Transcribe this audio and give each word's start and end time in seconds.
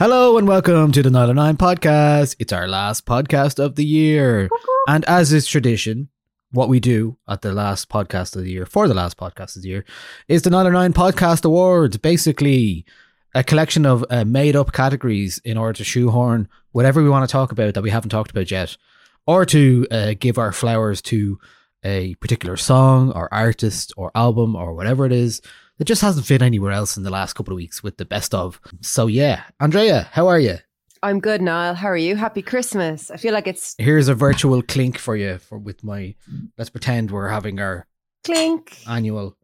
Hello 0.00 0.38
and 0.38 0.48
welcome 0.48 0.92
to 0.92 1.02
the 1.02 1.10
Nialler9 1.10 1.58
podcast. 1.58 2.34
It's 2.38 2.54
our 2.54 2.66
last 2.66 3.04
podcast 3.04 3.62
of 3.62 3.74
the 3.74 3.84
year. 3.84 4.48
And 4.88 5.04
as 5.04 5.30
is 5.30 5.46
tradition, 5.46 6.08
what 6.52 6.70
we 6.70 6.80
do 6.80 7.18
at 7.28 7.42
the 7.42 7.52
last 7.52 7.90
podcast 7.90 8.34
of 8.34 8.44
the 8.44 8.50
year, 8.50 8.64
for 8.64 8.88
the 8.88 8.94
last 8.94 9.18
podcast 9.18 9.56
of 9.56 9.62
the 9.62 9.68
year, 9.68 9.84
is 10.26 10.40
the 10.40 10.48
Nialler9 10.48 10.94
Podcast 10.94 11.44
Awards. 11.44 11.98
Basically, 11.98 12.86
a 13.34 13.44
collection 13.44 13.84
of 13.84 14.02
uh, 14.08 14.24
made 14.24 14.56
up 14.56 14.72
categories 14.72 15.36
in 15.44 15.58
order 15.58 15.74
to 15.74 15.84
shoehorn 15.84 16.48
whatever 16.72 17.02
we 17.02 17.10
want 17.10 17.28
to 17.28 17.30
talk 17.30 17.52
about 17.52 17.74
that 17.74 17.82
we 17.82 17.90
haven't 17.90 18.08
talked 18.08 18.30
about 18.30 18.50
yet, 18.50 18.78
or 19.26 19.44
to 19.44 19.86
uh, 19.90 20.14
give 20.18 20.38
our 20.38 20.52
flowers 20.52 21.02
to 21.02 21.38
a 21.84 22.14
particular 22.14 22.56
song 22.56 23.12
or 23.12 23.28
artist 23.34 23.92
or 23.98 24.10
album 24.14 24.56
or 24.56 24.72
whatever 24.72 25.04
it 25.04 25.12
is 25.12 25.42
that 25.80 25.86
just 25.86 26.02
hasn't 26.02 26.26
fit 26.26 26.42
anywhere 26.42 26.72
else 26.72 26.98
in 26.98 27.04
the 27.04 27.10
last 27.10 27.32
couple 27.32 27.54
of 27.54 27.56
weeks 27.56 27.82
with 27.82 27.96
the 27.96 28.04
best 28.04 28.34
of. 28.34 28.60
So 28.82 29.06
yeah, 29.06 29.44
Andrea, 29.58 30.08
how 30.12 30.28
are 30.28 30.38
you? 30.38 30.58
I'm 31.02 31.20
good, 31.20 31.40
Niall. 31.40 31.72
How 31.74 31.88
are 31.88 31.96
you? 31.96 32.16
Happy 32.16 32.42
Christmas. 32.42 33.10
I 33.10 33.16
feel 33.16 33.32
like 33.32 33.46
it's 33.46 33.74
Here's 33.78 34.08
a 34.08 34.14
virtual 34.14 34.60
clink 34.60 34.98
for 34.98 35.16
you 35.16 35.38
for 35.38 35.56
with 35.56 35.82
my. 35.82 36.14
Let's 36.58 36.68
pretend 36.68 37.10
we're 37.10 37.28
having 37.30 37.58
our 37.60 37.86
clink. 38.24 38.76
annual 38.86 39.38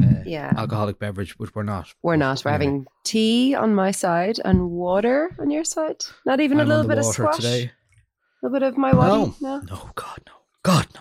uh, 0.00 0.22
Yeah. 0.24 0.52
alcoholic 0.56 1.00
beverage, 1.00 1.36
which 1.40 1.52
we're 1.56 1.64
not. 1.64 1.92
We're 2.04 2.14
not. 2.14 2.44
We're 2.44 2.52
Anyway, 2.52 2.64
having 2.66 2.86
tea 3.04 3.56
on 3.56 3.74
my 3.74 3.90
side 3.90 4.38
and 4.44 4.70
water 4.70 5.34
on 5.40 5.50
your 5.50 5.64
side. 5.64 6.04
Not 6.24 6.38
even 6.38 6.60
I'm 6.60 6.66
a 6.66 6.68
little 6.68 6.86
bit 6.88 6.98
of 6.98 7.04
squash. 7.06 7.36
today. 7.36 7.72
A 8.44 8.46
little 8.46 8.60
bit 8.60 8.62
of 8.68 8.76
my 8.78 8.92
No, 8.92 8.98
body. 8.98 9.34
No. 9.40 9.58
no, 9.68 9.90
God, 9.96 10.20
no, 10.28 10.32
God, 10.62 10.86
no. 10.94 11.00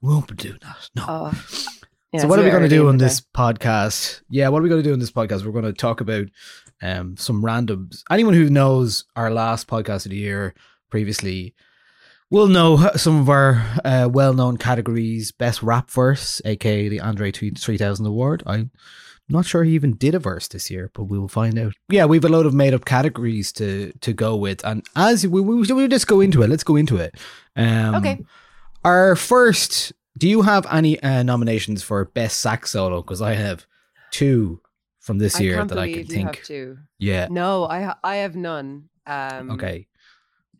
We 0.00 0.10
won't 0.14 0.36
doing 0.36 0.58
that. 0.62 0.90
No. 0.94 1.04
Oh. 1.08 1.32
Yeah, 2.14 2.20
so 2.20 2.28
what 2.28 2.38
are 2.38 2.44
we 2.44 2.50
going 2.50 2.62
to 2.62 2.68
do 2.68 2.88
on 2.88 2.98
this 2.98 3.20
podcast? 3.20 4.20
Yeah, 4.30 4.48
what 4.48 4.60
are 4.60 4.62
we 4.62 4.68
going 4.68 4.80
to 4.80 4.88
do 4.88 4.92
on 4.92 5.00
this 5.00 5.10
podcast? 5.10 5.44
We're 5.44 5.50
going 5.50 5.64
to 5.64 5.72
talk 5.72 6.00
about 6.00 6.26
um, 6.80 7.16
some 7.16 7.42
randoms. 7.42 8.04
Anyone 8.08 8.34
who 8.34 8.48
knows 8.48 9.04
our 9.16 9.32
last 9.32 9.66
podcast 9.66 10.06
of 10.06 10.10
the 10.12 10.16
year 10.16 10.54
previously 10.90 11.56
will 12.30 12.46
know 12.46 12.88
some 12.94 13.20
of 13.20 13.28
our 13.28 13.64
uh, 13.84 14.08
well-known 14.12 14.58
categories. 14.58 15.32
Best 15.32 15.60
rap 15.60 15.90
verse, 15.90 16.40
aka 16.44 16.88
the 16.88 17.00
Andre 17.00 17.32
3000 17.32 18.06
Award. 18.06 18.44
I'm 18.46 18.70
not 19.28 19.44
sure 19.44 19.64
he 19.64 19.72
even 19.72 19.96
did 19.96 20.14
a 20.14 20.20
verse 20.20 20.46
this 20.46 20.70
year, 20.70 20.92
but 20.94 21.04
we 21.06 21.18
will 21.18 21.26
find 21.26 21.58
out. 21.58 21.72
Yeah, 21.88 22.04
we 22.04 22.18
have 22.18 22.24
a 22.24 22.28
load 22.28 22.46
of 22.46 22.54
made-up 22.54 22.84
categories 22.84 23.50
to 23.54 23.92
to 24.02 24.12
go 24.12 24.36
with, 24.36 24.64
and 24.64 24.86
as 24.94 25.26
we 25.26 25.40
we 25.40 25.56
we'll 25.66 25.88
just 25.88 26.06
go 26.06 26.20
into 26.20 26.42
it. 26.42 26.48
Let's 26.48 26.62
go 26.62 26.76
into 26.76 26.96
it. 26.98 27.16
Um, 27.56 27.96
Okay. 27.96 28.24
Our 28.84 29.16
first. 29.16 29.92
Do 30.16 30.28
you 30.28 30.42
have 30.42 30.66
any 30.70 31.00
uh, 31.02 31.22
nominations 31.22 31.82
for 31.82 32.04
best 32.04 32.40
sax 32.40 32.70
solo? 32.70 33.02
Because 33.02 33.20
I 33.22 33.34
have 33.34 33.66
two 34.10 34.60
from 35.00 35.18
this 35.18 35.36
I 35.36 35.40
year 35.42 35.64
that 35.64 35.78
I 35.78 35.86
can 35.92 36.06
you 36.06 36.24
have 36.24 36.34
think. 36.34 36.44
two. 36.44 36.78
Yeah. 36.98 37.26
No, 37.30 37.66
I 37.66 37.82
ha- 37.82 37.98
I 38.04 38.16
have 38.16 38.36
none. 38.36 38.88
Um, 39.06 39.50
Okay. 39.50 39.86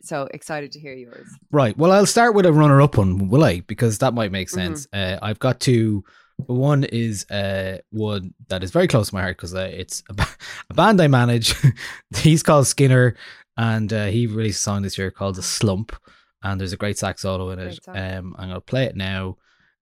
So 0.03 0.29
excited 0.35 0.73
to 0.73 0.81
hear 0.81 0.93
yours. 0.93 1.27
Right. 1.51 1.75
Well, 1.79 1.91
I'll 1.91 2.05
start 2.05 2.35
with 2.35 2.45
a 2.45 2.53
runner-up 2.53 2.99
one, 2.99 3.29
will 3.31 3.43
I? 3.43 3.61
Because 3.61 3.99
that 3.99 4.13
might 4.13 4.31
make 4.33 4.49
Mm-hmm. 4.49 4.55
sense. 4.75 4.87
Uh, 4.93 5.19
I've 5.23 5.39
got 5.39 5.61
two. 5.61 6.05
One 6.47 6.85
is 6.85 7.25
uh, 7.31 7.79
one 7.91 8.35
that 8.49 8.63
is 8.65 8.71
very 8.73 8.89
close 8.89 9.09
to 9.11 9.15
my 9.15 9.23
heart 9.23 9.37
because 9.37 9.55
uh, 9.55 9.71
it's 9.73 10.03
a, 10.11 10.15
ba- 10.15 10.27
a 10.71 10.75
band 10.75 11.01
I 11.01 11.07
manage. 11.07 11.55
He's 12.17 12.43
called 12.43 12.67
Skinner, 12.67 13.15
and 13.57 13.91
uh, 13.93 14.07
he 14.07 14.27
released 14.27 14.59
a 14.61 14.63
song 14.65 14.83
this 14.83 14.99
year 14.99 15.11
called 15.13 15.37
"The 15.37 15.43
Slump." 15.43 15.95
And 16.43 16.61
there's 16.61 16.73
a 16.75 16.77
great 16.77 16.99
sax 16.99 17.23
solo 17.23 17.49
in 17.51 17.59
it. 17.61 17.79
Um, 17.89 18.35
I'm 18.37 18.49
gonna 18.49 18.61
play 18.61 18.85
it 18.85 18.97
now. 18.97 19.39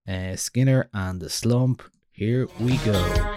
Uh, 0.07 0.37
Skinner 0.37 0.89
and 0.93 1.21
the 1.21 1.31
Slump. 1.31 1.83
Here 2.11 2.49
we 2.59 2.77
go. 2.79 3.33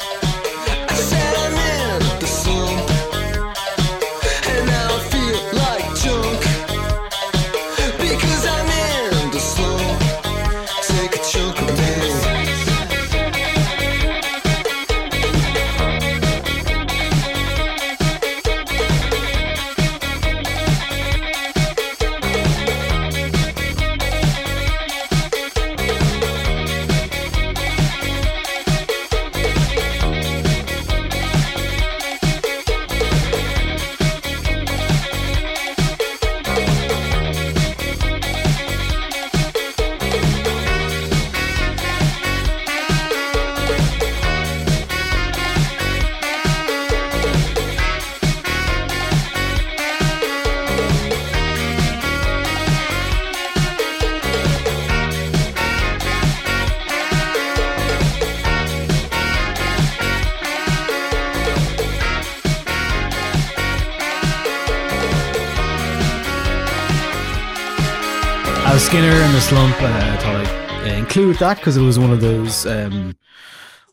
Skinner 68.86 69.08
and 69.10 69.34
the 69.34 69.42
Slump. 69.42 69.76
Uh, 69.82 69.86
I 69.88 70.18
thought 70.18 70.36
I'd 70.46 70.92
uh, 70.92 70.94
include 70.94 71.38
that 71.38 71.58
because 71.58 71.76
it 71.76 71.82
was 71.82 71.98
one 71.98 72.12
of 72.12 72.22
those. 72.22 72.66
Um, 72.66 73.18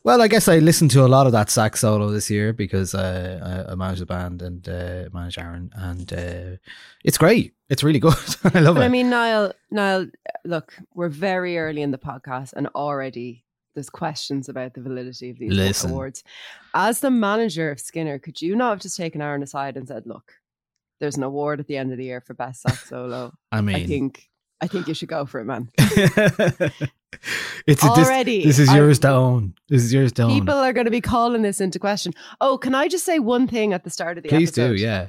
well, 0.03 0.21
I 0.21 0.27
guess 0.27 0.47
I 0.47 0.59
listened 0.59 0.91
to 0.91 1.03
a 1.03 1.07
lot 1.07 1.25
of 1.25 1.31
that 1.31 1.49
sax 1.49 1.79
solo 1.81 2.09
this 2.11 2.29
year 2.29 2.53
because 2.53 2.93
uh, 2.93 3.65
I, 3.67 3.71
I 3.71 3.75
manage 3.75 3.99
the 3.99 4.05
band 4.05 4.41
and 4.41 4.67
uh, 4.69 5.09
manage 5.11 5.37
Aaron, 5.39 5.71
and 5.73 6.13
uh, 6.13 6.57
it's 7.03 7.17
great. 7.17 7.53
It's 7.69 7.83
really 7.83 7.99
good. 7.99 8.13
I 8.53 8.59
love 8.59 8.75
But 8.75 8.83
it. 8.83 8.85
I 8.85 8.89
mean, 8.89 9.09
Niall, 9.09 9.53
Niall, 9.71 10.07
look, 10.45 10.77
we're 10.93 11.09
very 11.09 11.57
early 11.57 11.81
in 11.81 11.91
the 11.91 11.97
podcast 11.97 12.53
and 12.53 12.67
already 12.75 13.43
there's 13.73 13.89
questions 13.89 14.47
about 14.47 14.75
the 14.75 14.81
validity 14.81 15.31
of 15.31 15.39
these 15.39 15.51
Listen. 15.53 15.89
awards. 15.89 16.23
As 16.75 16.99
the 16.99 17.09
manager 17.09 17.71
of 17.71 17.79
Skinner, 17.79 18.19
could 18.19 18.41
you 18.41 18.55
not 18.55 18.69
have 18.69 18.79
just 18.81 18.97
taken 18.97 19.21
Aaron 19.21 19.41
aside 19.41 19.75
and 19.75 19.87
said, 19.87 20.03
"Look, 20.05 20.33
there's 20.99 21.17
an 21.17 21.23
award 21.23 21.59
at 21.59 21.67
the 21.67 21.77
end 21.77 21.91
of 21.91 21.97
the 21.97 22.05
year 22.05 22.21
for 22.21 22.35
best 22.35 22.61
sax 22.61 22.87
solo. 22.87 23.33
I 23.51 23.61
mean, 23.61 23.75
I 23.77 23.85
think 23.85 24.29
I 24.61 24.67
think 24.67 24.87
you 24.87 24.93
should 24.93 25.09
go 25.09 25.25
for 25.25 25.39
it, 25.39 25.45
man." 25.45 25.69
it's 25.77 27.83
a, 27.83 27.87
this, 27.95 28.07
Already, 28.07 28.43
This 28.43 28.59
is 28.59 28.69
I- 28.69 28.77
yours 28.77 28.99
to 28.99 29.09
own. 29.09 29.53
This 29.69 29.83
is 29.83 29.93
yours 29.93 30.11
to 30.13 30.23
own. 30.23 30.33
People 30.39 30.55
are 30.55 30.73
going 30.73 30.85
to 30.85 30.91
be 30.91 31.01
calling 31.01 31.41
this 31.41 31.61
into 31.61 31.79
question. 31.79 32.13
Oh, 32.41 32.57
can 32.57 32.75
I 32.75 32.87
just 32.87 33.05
say 33.05 33.19
one 33.19 33.47
thing 33.47 33.73
at 33.73 33.83
the 33.83 33.89
start 33.89 34.17
of 34.17 34.23
the 34.23 34.29
episode? 34.29 34.37
Please 34.39 34.49
episode? 34.49 34.75
do, 34.77 34.81
yeah. 34.81 35.07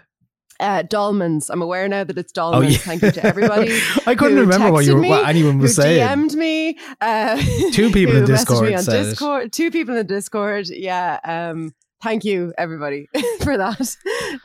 Uh, 0.60 0.82
Dolmans. 0.84 1.50
I'm 1.50 1.62
aware 1.62 1.88
now 1.88 2.04
that 2.04 2.16
it's 2.16 2.32
Dolmans. 2.32 2.54
Oh 2.54 2.60
yeah. 2.60 2.78
Thank 2.78 3.02
you 3.02 3.10
to 3.10 3.26
everybody. 3.26 3.76
I 4.06 4.14
couldn't 4.14 4.38
remember 4.38 4.70
what 4.70 4.84
you 4.84 4.94
were, 4.94 5.02
what 5.02 5.28
anyone 5.28 5.58
was 5.58 5.76
who 5.76 5.82
saying. 5.82 6.06
DM'd 6.06 6.36
me. 6.36 6.78
Uh, 7.00 7.42
Two 7.72 7.90
people 7.90 8.16
in 8.16 8.24
messaged 8.24 8.26
Discord 8.26 8.68
me 8.68 8.74
on 8.74 8.80
it. 8.80 8.84
Discord. 8.86 9.52
Two 9.52 9.70
people 9.72 9.96
in 9.96 10.06
Discord. 10.06 10.68
Yeah. 10.68 11.18
Um, 11.24 11.74
thank 12.04 12.24
you, 12.24 12.52
everybody, 12.56 13.08
for 13.42 13.56
that. 13.56 13.96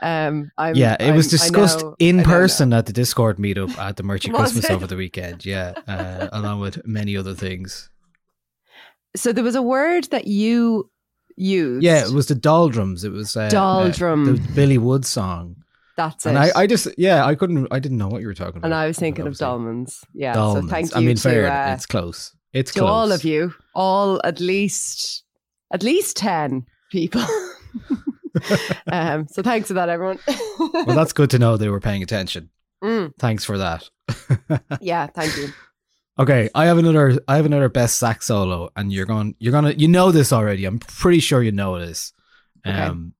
Um, 0.02 0.50
I'm, 0.58 0.74
yeah, 0.74 0.96
it 0.98 1.12
was 1.14 1.26
I'm- 1.32 1.38
I 1.38 1.44
discussed 1.44 1.80
know- 1.82 1.94
in 2.00 2.22
person 2.24 2.72
at 2.72 2.86
the 2.86 2.92
Discord 2.92 3.36
meetup 3.38 3.76
at 3.78 3.96
the 3.96 4.02
Merchant 4.02 4.34
Christmas 4.38 4.64
it? 4.64 4.70
over 4.72 4.86
the 4.88 4.96
weekend. 4.96 5.46
Yeah, 5.46 5.74
uh, 5.86 6.28
along 6.32 6.60
with 6.60 6.84
many 6.86 7.16
other 7.16 7.34
things. 7.34 7.88
So 9.14 9.32
there 9.32 9.44
was 9.44 9.54
a 9.54 9.62
word 9.62 10.04
that 10.10 10.26
you 10.26 10.90
used. 11.36 11.82
Yeah, 11.84 12.04
it 12.06 12.12
was 12.12 12.26
the 12.26 12.34
Doldrums. 12.34 13.04
It 13.04 13.10
was 13.12 13.36
uh, 13.36 13.48
Doldrum. 13.48 14.28
uh, 14.28 14.32
the 14.32 14.52
Billy 14.54 14.78
Wood 14.78 15.04
song. 15.04 15.56
That's 15.96 16.24
And 16.24 16.36
it. 16.38 16.52
I, 16.56 16.62
I 16.62 16.66
just, 16.66 16.88
yeah, 16.96 17.26
I 17.26 17.34
couldn't, 17.34 17.66
I 17.70 17.78
didn't 17.78 17.98
know 17.98 18.08
what 18.08 18.22
you 18.22 18.26
were 18.28 18.34
talking 18.34 18.56
about. 18.58 18.66
and 18.66 18.74
I 18.74 18.86
was 18.86 18.98
thinking 18.98 19.26
of. 19.26 19.34
Dolmans. 19.34 20.02
Yeah. 20.14 20.34
Dolmans. 20.34 20.62
So 20.62 20.68
thank 20.68 20.90
you 20.92 20.96
I 20.96 21.00
mean, 21.00 21.16
to, 21.16 21.22
fair. 21.22 21.50
uh, 21.50 21.74
it's 21.74 21.84
close. 21.86 22.34
It's 22.52 22.72
to 22.72 22.78
close. 22.80 22.88
all 22.90 23.12
of 23.12 23.22
you, 23.24 23.52
all 23.74 24.20
at 24.24 24.40
least 24.40 25.24
at 25.72 25.82
least 25.82 26.16
ten 26.16 26.64
people. 26.90 27.22
um, 28.92 29.26
so 29.28 29.42
thanks 29.42 29.68
for 29.68 29.74
that, 29.74 29.88
everyone. 29.88 30.18
Well, 30.86 30.96
that's 30.96 31.12
good 31.12 31.30
to 31.30 31.38
know 31.38 31.56
they 31.56 31.68
were 31.68 31.80
paying 31.80 32.02
attention. 32.02 32.50
Mm, 32.82 33.12
Thanks 33.18 33.44
for 33.44 33.58
that. 33.58 33.88
yeah, 34.80 35.06
thank 35.08 35.36
you. 35.36 35.48
Okay, 36.18 36.48
I 36.54 36.66
have 36.66 36.78
another. 36.78 37.18
I 37.28 37.36
have 37.36 37.46
another 37.46 37.68
best 37.68 37.96
sax 37.98 38.26
solo, 38.26 38.70
and 38.76 38.92
you're 38.92 39.06
going. 39.06 39.34
You're 39.38 39.52
gonna. 39.52 39.72
You 39.72 39.88
know 39.88 40.12
this 40.12 40.32
already. 40.32 40.64
I'm 40.64 40.78
pretty 40.78 41.20
sure 41.20 41.42
you 41.42 41.52
know 41.52 41.78
this. 41.78 42.12
Okay. 42.66 42.76
Um, 42.76 43.14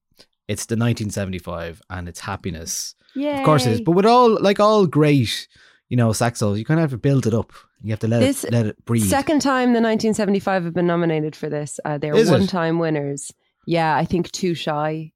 it's 0.48 0.66
the 0.66 0.74
1975, 0.74 1.80
and 1.90 2.08
it's 2.08 2.20
happiness. 2.20 2.94
Yeah, 3.14 3.38
Of 3.40 3.44
course 3.44 3.66
it 3.66 3.72
is. 3.72 3.80
But 3.80 3.92
with 3.92 4.06
all 4.06 4.40
like 4.40 4.60
all 4.60 4.86
great, 4.86 5.48
you 5.88 5.96
know, 5.96 6.12
sax 6.12 6.40
solos, 6.40 6.58
you 6.58 6.64
kind 6.64 6.78
of 6.78 6.82
have 6.82 6.90
to 6.90 6.98
build 6.98 7.26
it 7.26 7.34
up. 7.34 7.52
You 7.82 7.90
have 7.90 8.00
to 8.00 8.08
let 8.08 8.20
This 8.20 8.44
it 8.44 8.52
let 8.52 8.66
it 8.66 8.84
breathe. 8.84 9.04
Second 9.04 9.40
time 9.40 9.68
the 9.72 9.80
1975 9.80 10.64
have 10.64 10.74
been 10.74 10.86
nominated 10.86 11.34
for 11.34 11.48
this. 11.48 11.80
Uh, 11.84 11.98
they're 11.98 12.14
one-time 12.14 12.78
winners. 12.78 13.32
Yeah, 13.66 13.96
I 13.96 14.04
think 14.04 14.30
Too 14.30 14.54
Shy. 14.54 15.12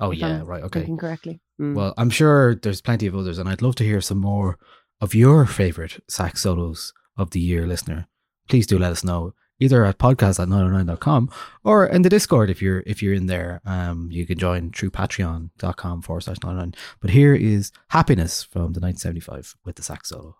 oh 0.00 0.10
yeah, 0.10 0.40
I'm 0.40 0.46
right. 0.46 0.62
Okay. 0.64 0.80
Thinking 0.80 0.98
correctly. 0.98 1.40
Mm. 1.60 1.74
Well, 1.74 1.94
I'm 1.98 2.10
sure 2.10 2.54
there's 2.54 2.80
plenty 2.80 3.06
of 3.06 3.14
others, 3.16 3.38
and 3.38 3.48
I'd 3.48 3.62
love 3.62 3.74
to 3.76 3.84
hear 3.84 4.00
some 4.00 4.18
more 4.18 4.58
of 5.00 5.14
your 5.14 5.46
favorite 5.46 6.02
sax 6.08 6.42
solos 6.42 6.92
of 7.16 7.30
the 7.30 7.40
year, 7.40 7.66
listener. 7.66 8.06
Please 8.48 8.66
do 8.66 8.78
let 8.78 8.92
us 8.92 9.04
know 9.04 9.34
either 9.60 9.84
at 9.84 9.98
podcast 9.98 10.40
at 10.40 10.48
Nialler9.com 10.48 11.30
or 11.62 11.86
in 11.86 12.02
the 12.02 12.08
Discord 12.08 12.50
if 12.50 12.62
you're 12.62 12.82
if 12.86 13.02
you're 13.02 13.14
in 13.14 13.26
there. 13.26 13.60
Um, 13.64 14.08
you 14.10 14.26
can 14.26 14.38
join 14.38 14.72
through 14.72 14.90
patreon.com 14.90 16.02
forward 16.02 16.22
slash 16.22 16.38
99. 16.42 16.74
But 17.00 17.10
here 17.10 17.34
is 17.34 17.70
Happiness 17.88 18.42
from 18.42 18.72
the 18.72 18.80
1975 18.80 19.56
with 19.64 19.76
the 19.76 19.82
sax 19.82 20.08
solo. 20.08 20.36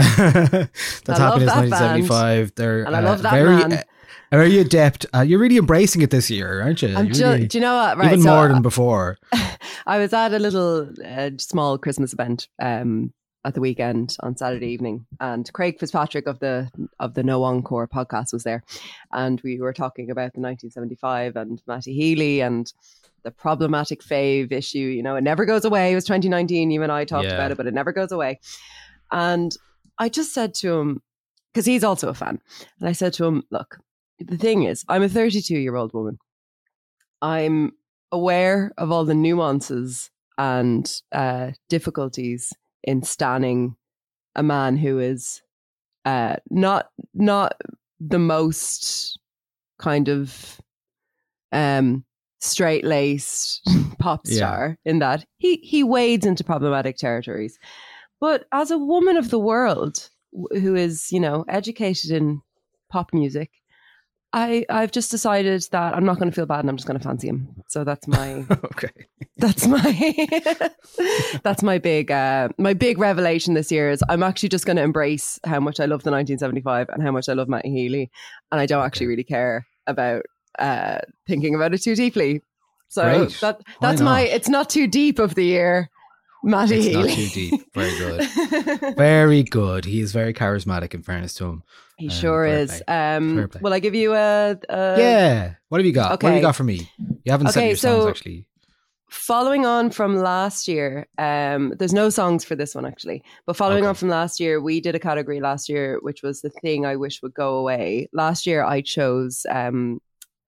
That's 0.00 1.08
love 1.08 1.18
Happiness 1.18 1.52
that 1.54 1.70
band. 1.70 1.70
1975. 2.08 2.54
They're 2.56 2.84
And 2.84 2.96
I 2.96 3.00
love 3.00 3.22
that 3.22 3.32
very, 3.32 3.56
man. 3.56 3.72
uh, 3.74 3.82
very 4.30 4.58
adept. 4.58 5.06
Uh, 5.14 5.20
you're 5.20 5.38
really 5.38 5.56
embracing 5.56 6.02
it 6.02 6.10
this 6.10 6.30
year, 6.30 6.62
aren't 6.62 6.82
you? 6.82 6.94
I'm 6.96 7.12
ju- 7.12 7.46
do 7.46 7.58
you 7.58 7.62
know 7.62 7.74
what? 7.76 7.98
Right, 7.98 8.06
even 8.08 8.22
so 8.22 8.34
more 8.34 8.48
than 8.48 8.62
before. 8.62 9.18
I 9.86 9.98
was 9.98 10.12
at 10.12 10.32
a 10.32 10.38
little 10.38 10.88
uh, 11.04 11.30
small 11.38 11.78
Christmas 11.78 12.12
event 12.12 12.48
um, 12.60 13.12
at 13.44 13.54
the 13.54 13.60
weekend 13.60 14.16
on 14.20 14.36
Saturday 14.36 14.68
evening, 14.68 15.06
and 15.18 15.50
Craig 15.52 15.78
Fitzpatrick 15.80 16.26
of 16.26 16.38
the 16.40 16.70
of 17.00 17.14
the 17.14 17.22
No 17.22 17.42
Encore 17.44 17.88
podcast 17.88 18.32
was 18.32 18.44
there, 18.44 18.62
and 19.12 19.40
we 19.42 19.58
were 19.60 19.72
talking 19.72 20.10
about 20.10 20.32
the 20.34 20.40
1975 20.40 21.36
and 21.36 21.60
Matty 21.66 21.92
Healy 21.94 22.40
and 22.40 22.72
the 23.22 23.30
problematic 23.30 24.02
fave 24.02 24.52
issue. 24.52 24.78
You 24.78 25.02
know, 25.02 25.16
it 25.16 25.22
never 25.24 25.44
goes 25.44 25.64
away. 25.64 25.92
It 25.92 25.94
was 25.94 26.04
2019. 26.04 26.70
You 26.70 26.82
and 26.82 26.92
I 26.92 27.04
talked 27.04 27.26
Yeah. 27.26 27.34
about 27.34 27.50
it, 27.50 27.56
but 27.56 27.66
it 27.66 27.74
never 27.74 27.92
goes 27.92 28.12
away. 28.12 28.40
And 29.10 29.54
I 30.00 30.08
just 30.08 30.34
said 30.34 30.54
to 30.54 30.78
him 30.78 31.02
because 31.52 31.66
he's 31.66 31.84
also 31.84 32.08
a 32.08 32.14
fan, 32.14 32.40
and 32.80 32.88
I 32.88 32.92
said 32.92 33.12
to 33.14 33.24
him, 33.26 33.44
"Look, 33.50 33.78
the 34.18 34.36
thing 34.36 34.64
is, 34.64 34.84
I'm 34.88 35.02
a 35.04 35.08
32 35.08 35.56
year 35.56 35.76
old 35.76 35.92
woman. 35.94 36.18
I'm 37.22 37.72
aware 38.10 38.72
of 38.78 38.90
all 38.90 39.04
the 39.04 39.14
nuances 39.14 40.10
and 40.38 40.90
uh, 41.12 41.50
difficulties 41.68 42.52
in 42.82 43.02
standing 43.02 43.76
a 44.34 44.42
man 44.42 44.76
who 44.76 44.98
is 44.98 45.42
uh, 46.04 46.36
not 46.50 46.88
not 47.14 47.60
the 48.00 48.18
most 48.18 49.18
kind 49.78 50.08
of 50.08 50.60
um, 51.52 52.04
straight 52.40 52.84
laced 52.84 53.60
pop 53.98 54.22
Yeah. 54.24 54.34
star 54.36 54.78
in 54.84 55.00
that 55.00 55.26
he 55.38 55.56
he 55.56 55.84
wades 55.84 56.24
into 56.24 56.42
problematic 56.44 56.96
territories, 56.96 57.58
but 58.20 58.44
as 58.52 58.70
a 58.70 58.78
woman 58.78 59.16
of 59.16 59.30
the 59.30 59.38
world 59.38 60.10
who 60.52 60.74
is 60.74 61.10
you 61.10 61.20
know 61.20 61.44
educated 61.48 62.10
in 62.10 62.42
pop 62.90 63.14
music. 63.14 63.50
I, 64.32 64.64
I've 64.70 64.92
just 64.92 65.10
decided 65.10 65.66
that 65.72 65.96
I'm 65.96 66.04
not 66.04 66.18
going 66.18 66.30
to 66.30 66.34
feel 66.34 66.46
bad 66.46 66.60
and 66.60 66.70
I'm 66.70 66.76
just 66.76 66.86
going 66.86 66.98
to 66.98 67.04
fancy 67.04 67.26
him. 67.26 67.48
So 67.66 67.82
that's 67.82 68.06
my 68.06 68.46
okay. 68.50 68.90
that's 69.38 69.66
my 69.66 70.70
that's 71.42 71.64
my 71.64 71.78
big 71.78 72.12
uh 72.12 72.50
my 72.56 72.74
big 72.74 72.98
revelation 72.98 73.54
this 73.54 73.72
year 73.72 73.90
is 73.90 74.04
I'm 74.08 74.22
actually 74.22 74.50
just 74.50 74.66
going 74.66 74.76
to 74.76 74.84
embrace 74.84 75.40
how 75.44 75.58
much 75.58 75.80
I 75.80 75.86
love 75.86 76.04
the 76.04 76.12
1975 76.12 76.90
and 76.90 77.02
how 77.02 77.10
much 77.10 77.28
I 77.28 77.32
love 77.32 77.48
Matty 77.48 77.70
Healy 77.70 78.10
and 78.52 78.60
I 78.60 78.66
don't 78.66 78.84
actually 78.84 79.08
really 79.08 79.24
care 79.24 79.66
about 79.88 80.22
uh 80.60 80.98
thinking 81.26 81.56
about 81.56 81.74
it 81.74 81.82
too 81.82 81.96
deeply. 81.96 82.42
So 82.86 83.02
Great. 83.02 83.40
that 83.40 83.60
that's 83.80 84.00
my 84.00 84.20
it's 84.20 84.48
not 84.48 84.70
too 84.70 84.86
deep 84.86 85.18
of 85.18 85.34
the 85.34 85.44
year. 85.44 85.90
Matty 86.42 86.76
It's 86.76 86.86
Healy. 86.86 87.06
not 87.08 87.16
too 87.16 87.28
deep. 87.28 87.74
Very 87.74 87.98
good. 87.98 88.94
Very 88.96 89.42
good. 89.42 89.84
He 89.84 90.00
is 90.00 90.12
very 90.12 90.32
charismatic, 90.32 90.94
in 90.94 91.02
fairness 91.02 91.34
to 91.34 91.44
him. 91.46 91.62
he 91.98 92.06
Um, 92.06 92.10
sure 92.10 92.44
is. 92.46 92.82
play. 92.86 92.94
Um 93.16 93.48
play. 93.50 93.60
will 93.62 93.72
I 93.72 93.78
give 93.80 93.94
you 93.94 94.14
a, 94.14 94.56
a 94.68 94.94
yeah. 94.98 95.54
What 95.68 95.78
have 95.80 95.86
you 95.86 95.92
got? 95.92 96.10
What 96.22 96.22
have 96.30 96.34
you 96.36 96.40
got 96.40 96.56
for 96.56 96.64
me? 96.64 96.90
You 97.24 97.32
haven't 97.32 97.48
said 97.48 97.60
Okay, 97.60 97.68
your 97.68 97.76
songs, 97.76 98.06
actually. 98.06 98.46
following 99.10 99.66
on 99.66 99.90
from 99.90 100.16
last 100.16 100.66
year, 100.68 101.06
um, 101.18 101.74
there's 101.78 101.92
no 101.92 102.08
songs 102.10 102.44
for 102.44 102.54
this 102.56 102.74
one 102.74 102.86
actually, 102.86 103.22
but 103.46 103.56
following 103.56 103.82
Okay. 103.84 103.88
on 103.88 103.94
from 103.94 104.08
last 104.08 104.40
year, 104.40 104.60
we 104.60 104.80
did 104.80 104.94
a 104.94 104.98
category 105.00 105.40
last 105.40 105.68
year, 105.68 105.98
which 106.02 106.22
was 106.22 106.40
the 106.40 106.50
thing 106.50 106.86
I 106.86 106.96
wish 106.96 107.20
would 107.22 107.34
go 107.34 107.56
away. 107.56 108.08
Last 108.12 108.46
year, 108.46 108.64
I 108.64 108.80
chose 108.82 109.44
um, 109.50 110.00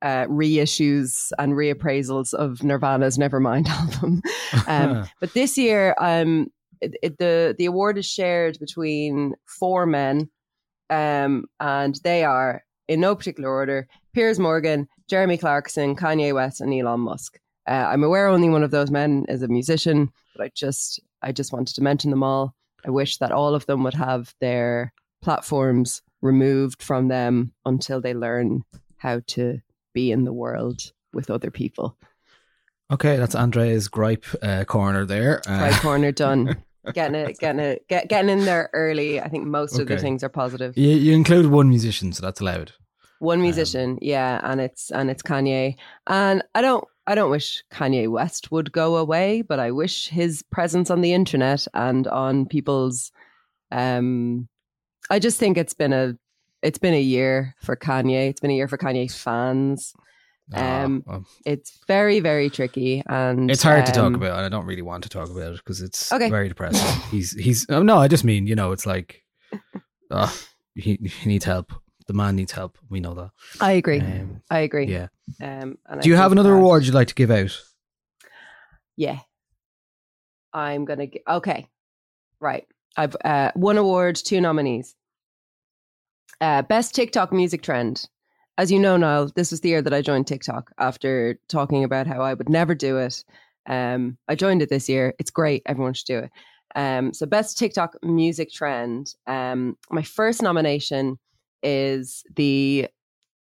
uh, 0.03 0.27
reissues 0.27 1.31
and 1.39 1.53
reappraisals 1.53 2.35
of 2.35 2.63
Nirvana's 2.63 3.19
Nevermind 3.19 3.69
album. 3.69 4.23
Um, 4.67 5.09
but 5.21 5.33
this 5.33 5.57
year, 5.57 5.95
um, 5.99 6.49
it, 6.81 6.95
it, 7.03 7.19
the 7.19 7.55
the 7.57 7.67
award 7.67 7.97
is 7.99 8.07
shared 8.07 8.59
between 8.59 9.35
four 9.47 9.87
men, 9.87 10.29
um, 10.91 11.47
and 11.61 11.99
they 12.03 12.25
are 12.25 12.65
in 12.89 13.01
no 13.01 13.15
particular 13.15 13.49
order: 13.49 13.87
Piers 14.13 14.39
Morgan, 14.39 14.89
Jeremy 15.09 15.39
Clarkson, 15.39 15.95
Kanye 15.95 16.35
West, 16.35 16.61
and 16.61 16.75
Elon 16.75 17.01
Musk. 17.01 17.39
Uh, 17.69 17.87
I'm 17.89 18.03
aware 18.03 18.27
only 18.27 18.49
one 18.49 18.65
of 18.65 18.73
those 18.73 18.91
men 18.91 19.25
is 19.29 19.43
a 19.43 19.49
musician, 19.49 20.11
but 20.37 20.45
I 20.45 20.51
just 20.55 21.01
I 21.23 21.31
just 21.31 21.53
wanted 21.53 21.77
to 21.77 21.83
mention 21.83 22.11
them 22.11 22.25
all. 22.25 22.55
I 22.85 22.91
wish 22.91 23.19
that 23.19 23.31
all 23.31 23.55
of 23.55 23.67
them 23.67 23.85
would 23.85 23.95
have 23.95 24.35
their 24.41 24.93
platforms 25.23 26.03
removed 26.21 26.83
from 26.83 27.07
them 27.07 27.53
until 27.65 28.01
they 28.01 28.15
learn 28.15 28.63
how 28.97 29.21
to 29.29 29.61
be 29.93 30.11
in 30.11 30.25
the 30.25 30.33
world 30.33 30.93
with 31.13 31.31
other 31.31 31.51
people. 31.51 31.97
okay, 32.93 33.17
that's 33.17 33.35
Andrea's 33.35 33.89
gripe 33.89 34.25
uh, 34.43 34.65
corner 34.65 35.05
there. 35.07 35.41
Uh, 35.49 35.59
Right 35.61 35.81
corner 35.81 36.13
done. 36.25 36.57
getting 36.95 37.15
it, 37.15 37.39
getting 37.39 37.61
it, 37.61 37.87
get, 37.89 38.09
getting 38.09 38.29
in 38.31 38.45
there 38.45 38.69
early. 38.73 39.21
I 39.21 39.29
think 39.29 39.47
most 39.47 39.79
of 39.79 39.87
the 39.89 39.99
things 39.99 40.23
are 40.25 40.29
positive. 40.29 40.77
you, 40.77 40.91
you 40.91 41.13
include 41.15 41.47
one 41.47 41.69
musician, 41.69 42.13
so 42.13 42.23
that's 42.23 42.41
allowed. 42.41 42.73
One 43.21 43.41
musician, 43.41 43.99
yeah, 44.03 44.41
and 44.43 44.61
it's 44.61 44.91
and 44.91 45.09
it's 45.09 45.23
Kanye. 45.23 45.77
And 46.09 46.43
I 46.57 46.61
don't 46.61 46.85
I 47.07 47.15
don't 47.15 47.31
wish 47.31 47.63
Kanye 47.71 48.09
West 48.09 48.51
would 48.51 48.73
go 48.73 48.97
away, 48.97 49.43
but 49.43 49.61
I 49.61 49.71
wish 49.71 50.09
his 50.09 50.43
presence 50.51 50.91
on 50.91 51.03
the 51.03 51.13
internet 51.13 51.67
and 51.73 52.09
on 52.09 52.47
people's 52.47 53.13
um 53.71 54.49
I 55.09 55.19
just 55.21 55.39
think 55.39 55.57
it's 55.57 55.75
been 55.75 55.93
a 55.93 56.17
it's 56.62 56.78
been 56.78 56.95
a 56.95 57.00
year 57.00 57.54
for 57.61 57.76
Kanye. 57.76 58.28
It's 58.31 58.40
been 58.40 58.50
a 58.50 58.54
year 58.54 58.69
for 58.69 58.78
Kanye's 58.78 59.14
fans. 59.21 59.92
Ah, 60.54 60.83
Um, 60.83 61.02
well, 61.07 61.25
It's 61.47 61.78
very, 61.87 62.21
very 62.21 62.50
tricky 62.50 63.02
and 63.07 63.50
it's 63.50 63.62
hard 63.62 63.87
to 63.87 63.92
talk 63.92 64.04
um, 64.07 64.14
about, 64.14 64.37
and 64.37 64.45
I 64.47 64.49
don't 64.49 64.66
really 64.66 64.83
want 64.83 65.02
to 65.04 65.09
talk 65.09 65.31
about 65.31 65.52
it 65.52 65.57
because 65.59 65.81
it's 65.81 66.12
Okay. 66.12 66.28
very 66.31 66.49
depressing. 66.49 67.00
he's 67.11 67.33
he's 67.33 67.66
oh, 67.71 67.83
no, 67.83 67.97
I 67.99 68.09
just 68.09 68.25
mean 68.25 68.47
you 68.47 68.54
know, 68.54 68.73
it's 68.73 68.85
like 68.87 69.23
uh, 70.11 70.31
he 70.75 70.99
he 71.02 71.28
needs 71.28 71.45
help. 71.45 71.73
The 72.09 72.12
man 72.14 72.35
needs 72.37 72.52
help. 72.52 72.76
We 72.90 72.99
know 73.00 73.14
that. 73.14 73.31
I 73.61 73.73
agree. 73.73 74.00
Um, 74.00 74.42
I 74.50 74.59
agree. 74.61 74.87
yeah. 74.87 75.07
Um, 75.40 75.78
and 75.87 76.00
I 76.00 76.00
Do 76.00 76.09
you 76.09 76.16
have 76.16 76.33
another 76.33 76.50
that- 76.50 76.57
award 76.59 76.85
you'd 76.85 76.95
like 76.95 77.09
to 77.09 77.14
give 77.14 77.31
out? 77.31 77.57
Yeah. 78.97 79.21
I'm 80.52 80.85
gonna 80.85 81.07
get 81.07 81.23
okay. 81.26 81.69
Right. 82.40 82.66
I've 82.97 83.16
uh 83.25 83.52
one 83.54 83.78
award, 83.78 84.16
two 84.16 84.40
nominees. 84.40 84.95
Uh 86.41 86.62
best 86.62 86.95
TikTok 86.95 87.33
music 87.33 87.62
trend. 87.62 88.09
As 88.59 88.71
you 88.71 88.79
know, 88.79 88.97
Niall, 88.97 89.31
this 89.35 89.51
was 89.51 89.61
the 89.61 89.71
year 89.71 89.83
that 89.83 89.95
I 89.95 90.03
joined 90.03 90.27
TikTok 90.27 90.73
after 90.79 91.39
talking 91.49 91.85
about 91.85 92.07
how 92.07 92.21
I 92.21 92.35
would 92.35 92.49
never 92.49 92.75
do 92.75 92.99
it. 92.99 93.25
Um, 93.67 94.19
I 94.29 94.35
joined 94.35 94.61
it 94.61 94.69
this 94.69 94.89
year. 94.89 95.15
It's 95.19 95.31
great. 95.31 95.62
Everyone 95.67 95.95
should 95.95 96.07
do 96.07 96.19
it. 96.19 96.31
Um, 96.75 97.12
so 97.12 97.27
best 97.27 97.59
TikTok 97.59 97.97
music 98.03 98.51
trend. 98.53 99.15
Um, 99.27 99.77
my 99.91 100.03
first 100.03 100.43
nomination 100.43 101.19
is 101.62 102.25
the 102.35 102.83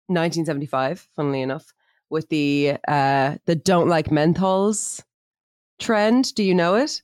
1975, 0.09 1.09
funnily 1.15 1.43
enough, 1.43 1.73
with 2.11 2.29
the 2.29 2.77
uh 2.89 3.37
the 3.47 3.55
don't 3.55 3.89
like 3.89 4.09
menthols 4.09 5.03
trend. 5.79 6.35
Do 6.35 6.43
you 6.43 6.55
know 6.55 6.75
it? 6.77 7.03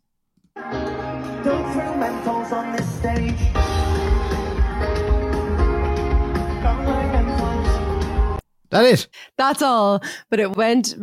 That 8.74 8.86
it? 8.86 9.08
That's 9.38 9.62
all. 9.62 10.02
But 10.30 10.40
it 10.40 10.56
went 10.56 10.96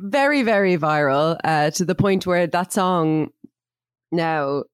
very, 0.00 0.42
very 0.44 0.76
viral 0.78 1.38
uh, 1.44 1.70
to 1.72 1.86
the 1.86 1.96
point 1.96 2.26
where 2.26 2.48
that 2.48 2.74
song 2.74 3.30
now 4.12 4.64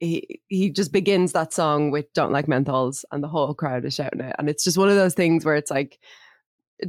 he 0.00 0.40
he 0.48 0.70
just 0.70 0.92
begins 0.92 1.32
that 1.32 1.52
song 1.54 1.90
with 1.90 2.12
"Don't 2.14 2.32
Like 2.32 2.46
Menthols" 2.46 3.04
and 3.12 3.24
the 3.24 3.28
whole 3.28 3.54
crowd 3.54 3.86
is 3.86 3.94
shouting 3.94 4.20
it, 4.20 4.36
and 4.38 4.50
it's 4.50 4.64
just 4.64 4.78
one 4.78 4.90
of 4.90 4.96
those 4.96 5.14
things 5.14 5.44
where 5.44 5.56
it's 5.56 5.70
like 5.72 5.98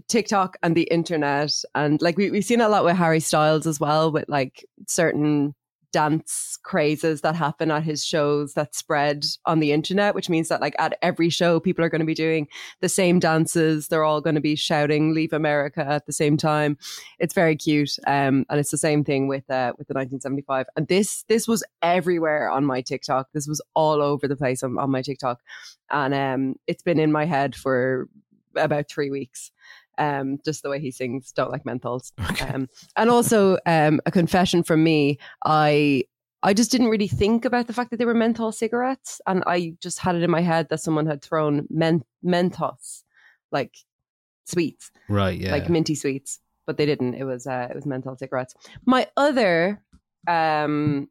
TikTok 0.10 0.58
and 0.64 0.76
the 0.76 0.84
internet, 0.84 1.52
and 1.76 2.02
like 2.02 2.18
we 2.18 2.32
we've 2.32 2.46
seen 2.46 2.62
a 2.62 2.70
lot 2.70 2.86
with 2.86 2.98
Harry 2.98 3.22
Styles 3.22 3.68
as 3.68 3.80
well, 3.80 4.12
with 4.12 4.30
like 4.30 4.66
certain 4.88 5.56
dance 5.92 6.58
crazes 6.64 7.22
that 7.22 7.36
happen 7.36 7.72
at 7.72 7.84
his 7.84 8.06
shows 8.06 8.54
that 8.54 8.76
spread 8.76 9.26
on 9.46 9.60
the 9.60 9.72
internet, 9.72 10.16
which 10.16 10.30
means 10.30 10.48
that 10.50 10.62
like 10.62 10.76
at 10.80 10.98
every 11.02 11.30
show 11.30 11.60
people 11.60 11.84
are 11.84 11.90
going 11.90 12.00
to 12.00 12.06
be 12.06 12.14
doing 12.14 12.48
the 12.82 12.90
same 12.90 13.20
dances. 13.20 13.88
They're 13.88 14.04
all 14.04 14.22
going 14.22 14.36
to 14.36 14.42
be 14.42 14.56
shouting 14.56 15.14
"Leave 15.14 15.34
America" 15.34 15.86
at 15.86 16.06
the 16.06 16.14
same 16.14 16.38
time. 16.38 16.78
It's 17.20 17.34
very 17.34 17.56
cute, 17.56 17.98
um, 18.08 18.46
and 18.50 18.60
it's 18.60 18.72
the 18.72 18.78
same 18.78 19.04
thing 19.04 19.28
with 19.28 19.50
uh, 19.50 19.74
with 19.78 19.88
the 19.88 19.94
1975. 19.94 20.68
And 20.76 20.88
this 20.88 21.24
this 21.28 21.48
was 21.48 21.64
everywhere 21.82 22.50
on 22.50 22.66
my 22.66 22.82
TikTok. 22.82 23.30
This 23.34 23.48
was 23.48 23.62
all 23.74 24.02
over 24.02 24.28
the 24.28 24.36
place 24.36 24.64
on, 24.64 24.78
on 24.78 24.92
my 24.92 25.02
TikTok, 25.02 25.40
and 25.90 26.14
um, 26.14 26.56
it's 26.68 26.84
been 26.84 27.00
in 27.00 27.12
my 27.12 27.26
head 27.26 27.56
for 27.56 28.08
about 28.56 28.90
three 28.90 29.10
weeks. 29.10 29.52
Um, 30.00 30.40
just 30.46 30.64
the 30.64 30.70
way 30.70 30.80
he 30.80 30.92
sings 30.92 31.32
"Don't 31.32 31.52
Like 31.52 31.66
Menthols," 31.66 32.12
um, 32.54 32.68
and 32.96 33.10
also 33.10 33.58
um, 33.66 34.00
a 34.06 34.12
confession 34.12 34.64
from 34.64 34.84
me. 34.84 35.20
I 35.46 36.04
I 36.42 36.54
just 36.54 36.72
didn't 36.72 36.88
really 36.88 37.10
think 37.10 37.44
about 37.46 37.68
the 37.68 37.74
fact 37.74 37.92
that 37.92 37.98
they 37.98 38.06
were 38.06 38.14
menthol 38.14 38.52
cigarettes, 38.54 39.20
and 39.28 39.44
I 39.46 39.76
just 39.82 40.00
had 40.00 40.16
it 40.16 40.24
in 40.24 40.32
my 40.32 40.42
head 40.42 40.70
that 40.70 40.80
someone 40.80 41.06
had 41.06 41.22
thrown 41.22 41.68
men- 41.70 42.04
Mentos, 42.26 43.04
like 43.52 43.76
sweets, 44.46 44.90
Right. 45.10 45.38
Yeah. 45.40 45.52
like 45.52 45.70
minty 45.70 45.96
sweets, 45.96 46.40
but 46.66 46.78
they 46.78 46.86
didn't. 46.86 47.16
It 47.16 47.26
was 47.26 47.46
uh, 47.46 47.68
it 47.70 47.76
was 47.76 47.86
menthol 47.86 48.16
cigarettes. 48.16 48.56
My 48.86 49.08
other 49.18 49.82
um, 50.28 51.10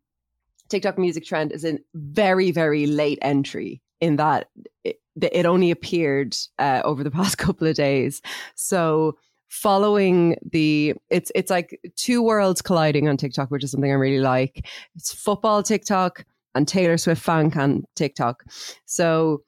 TikTok 0.68 0.99
music 0.99 1.25
trend 1.25 1.52
is 1.52 1.64
a 1.64 1.78
very 1.95 2.50
very 2.50 2.87
late 2.87 3.18
entry 3.23 3.80
in 4.00 4.17
that 4.17 4.49
it, 4.85 5.00
it 5.21 5.47
only 5.47 5.71
appeared 5.71 6.37
uh, 6.59 6.83
over 6.85 7.02
the 7.02 7.11
past 7.19 7.38
couple 7.38 7.67
of 7.67 7.76
days. 7.76 8.23
So 8.55 9.17
following 9.49 10.37
the 10.52 10.95
it's 11.11 11.33
it's 11.35 11.50
like 11.50 11.81
two 11.97 12.23
worlds 12.23 12.62
colliding 12.62 13.09
on 13.09 13.17
TikTok, 13.17 13.50
which 13.50 13.64
is 13.64 13.71
something 13.71 13.90
I 13.90 13.95
really 13.95 14.21
like. 14.21 14.67
It's 14.95 15.12
football 15.12 15.62
TikTok 15.62 16.25
and 16.55 16.69
Taylor 16.69 16.99
Swift 16.99 17.23
fan 17.23 17.50
cam 17.50 17.85
TikTok. 17.97 18.45
So 18.85 19.43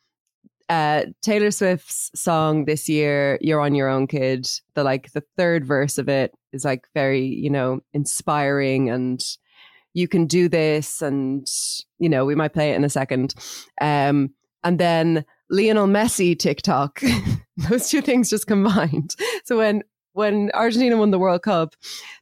uh 0.68 1.04
Taylor 1.22 1.50
Swift's 1.50 2.10
song 2.14 2.64
this 2.64 2.88
year, 2.88 3.38
You're 3.40 3.60
on 3.60 3.74
Your 3.74 3.88
Own 3.88 4.06
Kid, 4.06 4.48
the 4.74 4.84
like 4.84 5.12
the 5.12 5.24
third 5.36 5.66
verse 5.66 5.98
of 5.98 6.08
it 6.08 6.32
is 6.52 6.64
like 6.64 6.86
very, 6.94 7.24
you 7.24 7.50
know, 7.50 7.80
inspiring 7.92 8.88
and 8.90 9.22
you 9.92 10.06
can 10.08 10.26
do 10.26 10.48
this 10.48 11.02
and 11.02 11.46
you 11.98 12.08
know, 12.08 12.24
we 12.24 12.34
might 12.34 12.54
play 12.54 12.70
it 12.70 12.76
in 12.76 12.84
a 12.84 12.90
second. 12.90 13.34
Um 13.80 14.30
and 14.64 14.78
then 14.78 15.24
Lionel 15.50 15.86
Messi 15.86 16.38
TikTok. 16.38 17.02
Those 17.68 17.88
two 17.88 18.00
things 18.00 18.30
just 18.30 18.46
combined. 18.46 19.14
So 19.44 19.58
when 19.58 19.82
when 20.12 20.50
Argentina 20.54 20.96
won 20.96 21.10
the 21.10 21.18
World 21.18 21.42
Cup, 21.42 21.74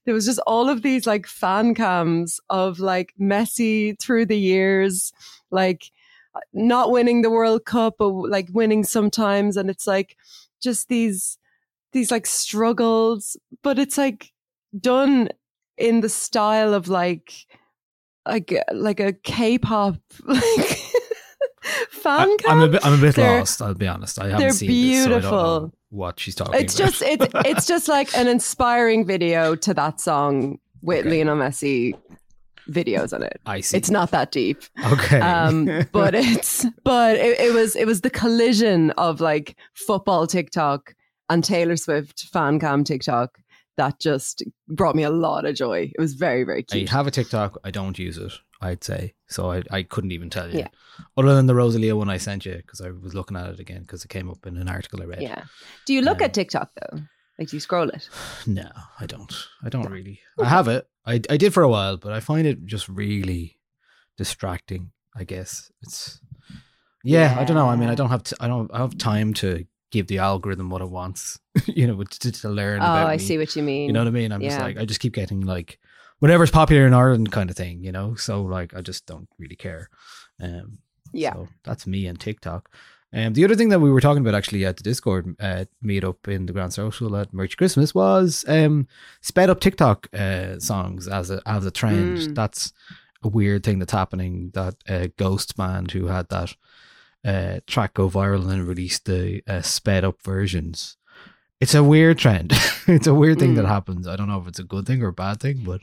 there 0.05 0.15
was 0.15 0.27
just 0.27 0.41
all 0.47 0.69
of 0.69 0.83
these 0.83 1.07
like 1.07 1.27
fan 1.27 1.75
cams 1.75 2.41
of 2.49 2.81
like 2.81 3.13
Messi 3.21 3.99
through 4.01 4.27
the 4.27 4.39
years, 4.39 5.13
like 5.51 5.91
not 6.53 6.91
winning 6.91 7.23
the 7.23 7.31
World 7.31 7.65
Cup, 7.65 7.97
but 7.99 8.09
like 8.09 8.49
winning 8.53 8.85
sometimes, 8.85 9.57
and 9.57 9.69
it's 9.69 9.87
like 9.87 10.17
just 10.63 10.89
these 10.89 11.39
these 11.93 12.11
like 12.11 12.27
struggles, 12.27 13.37
but 13.63 13.79
it's 13.79 13.99
like 13.99 14.33
done 14.79 15.29
in 15.77 16.01
the 16.01 16.09
style 16.09 16.75
of 16.75 16.89
like 16.89 17.47
like 18.27 18.55
like 18.73 19.01
a 19.01 19.13
K-pop 19.13 19.97
like 20.25 20.79
I. 22.09 22.37
I'm 22.49 22.61
a 22.61 22.69
bit. 22.69 22.85
I'm 22.85 22.95
a 22.95 23.01
bit 23.01 23.15
They're- 23.15 23.39
lost. 23.39 23.61
I'll 23.63 23.75
be 23.75 23.87
honest. 23.87 24.19
I 24.21 24.29
haven't 24.31 24.53
seen 24.53 24.69
this, 24.71 25.05
so 25.05 25.11
I 25.17 25.21
don't 25.21 25.23
know 25.33 25.73
what 25.91 26.19
she's 26.21 26.35
talking 26.35 26.61
It's 26.61 26.79
about. 26.79 26.87
just 26.91 27.03
it's 27.03 27.27
it's 27.47 27.67
just 27.67 27.89
like 27.89 28.17
an 28.17 28.27
inspiring 28.29 29.05
video 29.07 29.55
to 29.57 29.75
that 29.75 30.01
song 30.01 30.59
with 30.83 31.07
Okay. 31.07 31.23
Lionel 31.25 31.37
Messi 31.37 31.95
videos 32.71 33.13
on 33.15 33.23
it. 33.23 33.41
I 33.47 33.61
see. 33.61 33.77
It's 33.79 33.91
not 33.91 34.11
that 34.11 34.31
deep. 34.31 34.63
okay. 34.93 35.21
Um, 35.21 35.87
but 35.93 36.15
it's 36.15 36.67
but 36.85 37.17
it, 37.17 37.39
it 37.41 37.55
was 37.55 37.75
it 37.77 37.87
was 37.87 38.03
the 38.03 38.11
collision 38.11 38.91
of 38.93 39.21
like 39.21 39.57
football 39.75 40.27
TikTok 40.27 40.95
and 41.31 41.43
Taylor 41.43 41.77
Swift 41.77 42.27
fan 42.33 42.59
cam 42.59 42.85
TikTok 42.85 43.39
that 43.79 43.99
just 43.99 44.43
brought 44.69 44.95
me 44.95 45.03
a 45.05 45.11
lot 45.11 45.45
of 45.47 45.55
joy. 45.55 45.91
It 45.95 46.01
was 46.01 46.13
very 46.15 46.45
very 46.45 46.63
cute. 46.63 46.91
I 46.91 46.93
have 46.97 47.07
a 47.07 47.11
TikTok. 47.11 47.59
I 47.65 47.71
don't 47.71 47.99
use 47.99 48.19
it. 48.19 48.33
I'd 48.61 48.85
say 48.85 49.15
so. 49.29 49.51
I 49.51 49.63
I 49.71 49.83
couldn't 49.85 50.13
even 50.13 50.29
tell 50.31 50.51
you. 50.53 50.59
Yeah. 50.59 50.69
Other 51.17 51.35
than 51.35 51.47
the 51.47 51.55
Rosalia 51.55 51.97
one 51.97 52.11
I 52.11 52.19
sent 52.19 52.45
you 52.45 52.57
because 52.57 52.81
I 52.81 52.91
was 52.91 53.15
looking 53.15 53.37
at 53.37 53.49
it 53.51 53.61
again 53.61 53.83
because 53.83 54.05
it 54.05 54.09
came 54.09 54.29
up 54.29 54.47
in 54.47 54.57
an 54.59 54.69
article 54.69 55.01
I 55.01 55.07
read. 55.07 55.23
Yeah. 55.23 55.45
Do 55.87 55.95
you 55.95 56.03
look 56.03 56.19
Um, 56.19 56.25
at 56.25 56.35
TikTok 56.35 56.71
though? 56.75 56.99
Like 57.39 57.49
do 57.49 57.57
you 57.57 57.61
scroll 57.61 57.89
it? 57.89 58.09
No, 58.47 58.69
I 59.01 59.07
don't. 59.07 59.33
I 59.63 59.69
don't 59.69 59.91
really. 59.91 60.21
I 60.39 60.47
have 60.47 60.69
it. 60.69 60.89
I 61.07 61.15
I 61.31 61.37
did 61.39 61.55
for 61.55 61.63
a 61.63 61.69
while, 61.69 61.97
but 61.97 62.13
I 62.13 62.21
find 62.21 62.47
it 62.47 62.67
just 62.67 62.89
really 62.89 63.59
distracting. 64.17 64.91
I 65.17 65.25
guess 65.25 65.71
it's. 65.83 66.21
Yeah, 67.05 67.37
I 67.39 67.45
don't 67.45 67.57
know. 67.57 67.69
I 67.69 67.77
mean, 67.77 67.89
I 67.89 67.95
don't 67.95 68.11
have. 68.11 68.25
T- 68.25 68.37
I 68.41 68.49
don't 68.49 68.71
I 68.75 68.79
have 68.79 68.99
time 68.99 69.33
to 69.35 69.65
give 69.91 70.07
the 70.07 70.19
algorithm 70.19 70.71
what 70.71 70.83
it 70.83 70.91
wants. 70.91 71.39
you 71.67 71.87
know, 71.87 72.03
to, 72.03 72.33
to 72.33 72.49
learn. 72.49 72.81
Oh, 72.81 72.85
I 72.85 73.17
me. 73.17 73.19
see 73.19 73.39
what 73.39 73.55
you 73.57 73.63
mean. 73.63 73.87
You 73.87 73.93
know 73.93 74.01
what 74.01 74.09
I 74.09 74.13
mean? 74.13 74.33
I'm 74.33 74.41
just 74.41 74.59
like 74.59 74.79
I 74.79 74.85
just 74.85 75.01
keep 75.01 75.15
getting 75.15 75.43
like 75.43 75.79
whatever's 76.19 76.51
popular 76.51 76.87
in 76.87 76.95
Ireland 76.95 77.33
kind 77.33 77.51
of 77.51 77.57
thing, 77.57 77.83
you 77.83 77.93
know? 77.93 78.15
So 78.15 78.43
like 78.43 78.75
I 78.75 78.81
just 78.81 79.07
don't 79.07 79.29
really 79.39 79.57
care. 79.57 79.89
Um 80.43 80.79
Yeah. 81.13 81.35
So 81.35 81.49
that's 81.65 81.87
me 81.87 82.07
and 82.07 82.19
TikTok. 82.19 82.71
Um 83.13 83.35
the 83.35 83.45
other 83.45 83.55
thing 83.55 83.71
that 83.71 83.81
we 83.81 83.91
were 83.91 84.01
talking 84.01 84.23
about 84.23 84.35
actually 84.35 84.65
at 84.65 84.77
the 84.77 84.83
Discord 84.83 85.37
uh 85.41 85.65
meetup 85.85 86.29
in 86.29 86.47
the 86.47 86.53
Grand 86.53 86.73
Social 86.73 87.17
at 87.17 87.33
Merch 87.33 87.57
Christmas 87.57 87.95
was 87.95 88.45
um 88.49 88.89
sped 89.21 89.51
up 89.51 89.61
TikTok 89.61 90.09
uh 90.13 90.59
songs 90.59 91.09
as 91.09 91.31
a 91.31 91.41
as 91.47 91.65
a 91.65 91.71
trend. 91.71 92.19
Mm. 92.19 92.35
That's 92.35 92.73
a 93.23 93.29
weird 93.29 93.65
thing 93.65 93.79
that's 93.79 93.93
happening 93.93 94.51
that 94.55 94.77
uh, 94.89 95.09
Ghost 95.17 95.57
Band 95.57 95.91
who 95.91 96.07
had 96.07 96.29
that 96.29 96.55
uh, 97.25 97.61
track 97.67 97.95
go 97.95 98.09
viral 98.09 98.43
and 98.43 98.51
then 98.51 98.67
released 98.67 99.05
the 99.07 99.43
uh, 99.47 99.61
sped 99.63 100.05
up 100.05 100.23
versions. 100.23 100.97
It's 101.61 101.75
a 101.75 101.83
weird 101.83 102.19
trend. 102.19 102.53
it's 102.87 103.07
a 103.09 103.15
weird 103.15 103.39
thing 103.39 103.55
that 103.57 103.65
Mm. 103.65 103.69
happens. 103.69 104.07
I 104.07 104.17
don't 104.17 104.29
know 104.29 104.41
if 104.41 104.47
it's 104.49 104.61
a 104.61 104.65
good 104.65 104.87
thing 104.87 105.03
or 105.03 105.09
a 105.09 105.13
bad 105.13 105.41
thing, 105.41 105.63
but 105.65 105.81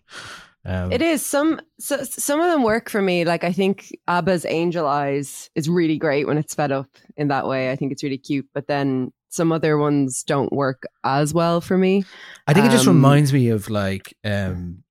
um, 0.65 0.91
It 0.91 1.01
is 1.01 1.23
some 1.25 1.59
so, 1.79 2.03
some 2.03 2.39
of 2.39 2.47
them 2.49 2.63
work 2.63 2.89
for 2.89 3.01
me. 3.01 3.25
Like 3.25 3.43
I 3.43 3.51
think 3.51 3.95
ABBA's 4.07 4.45
Angel 4.45 4.87
Eyes 4.87 5.49
is 5.53 5.69
really 5.69 5.97
great 5.97 6.25
when 6.27 6.37
it's 6.37 6.53
sped 6.53 6.71
up 6.71 6.87
in 7.17 7.27
that 7.27 7.45
way. 7.47 7.71
I 7.71 7.75
think 7.75 7.91
it's 7.91 8.01
really 8.03 8.17
cute. 8.17 8.47
But 8.53 8.67
then 8.67 9.11
some 9.29 9.51
other 9.51 9.77
ones 9.77 10.23
don't 10.23 10.51
work 10.53 10.83
as 11.03 11.33
well 11.33 11.59
for 11.59 11.77
me. 11.77 12.05
I 12.47 12.53
think 12.53 12.65
it 12.67 12.71
just 12.71 12.87
Um, 12.87 12.95
reminds 12.95 13.33
me 13.33 13.49
of 13.49 13.69
like 13.69 14.15
um 14.23 14.83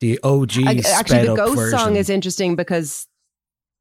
the 0.00 0.20
OG 0.22 0.58
I- 0.66 0.82
actually, 0.94 1.26
the 1.26 1.34
ghost 1.34 1.56
version. 1.56 1.78
song 1.78 1.96
is 1.96 2.10
interesting 2.10 2.54
because 2.54 3.06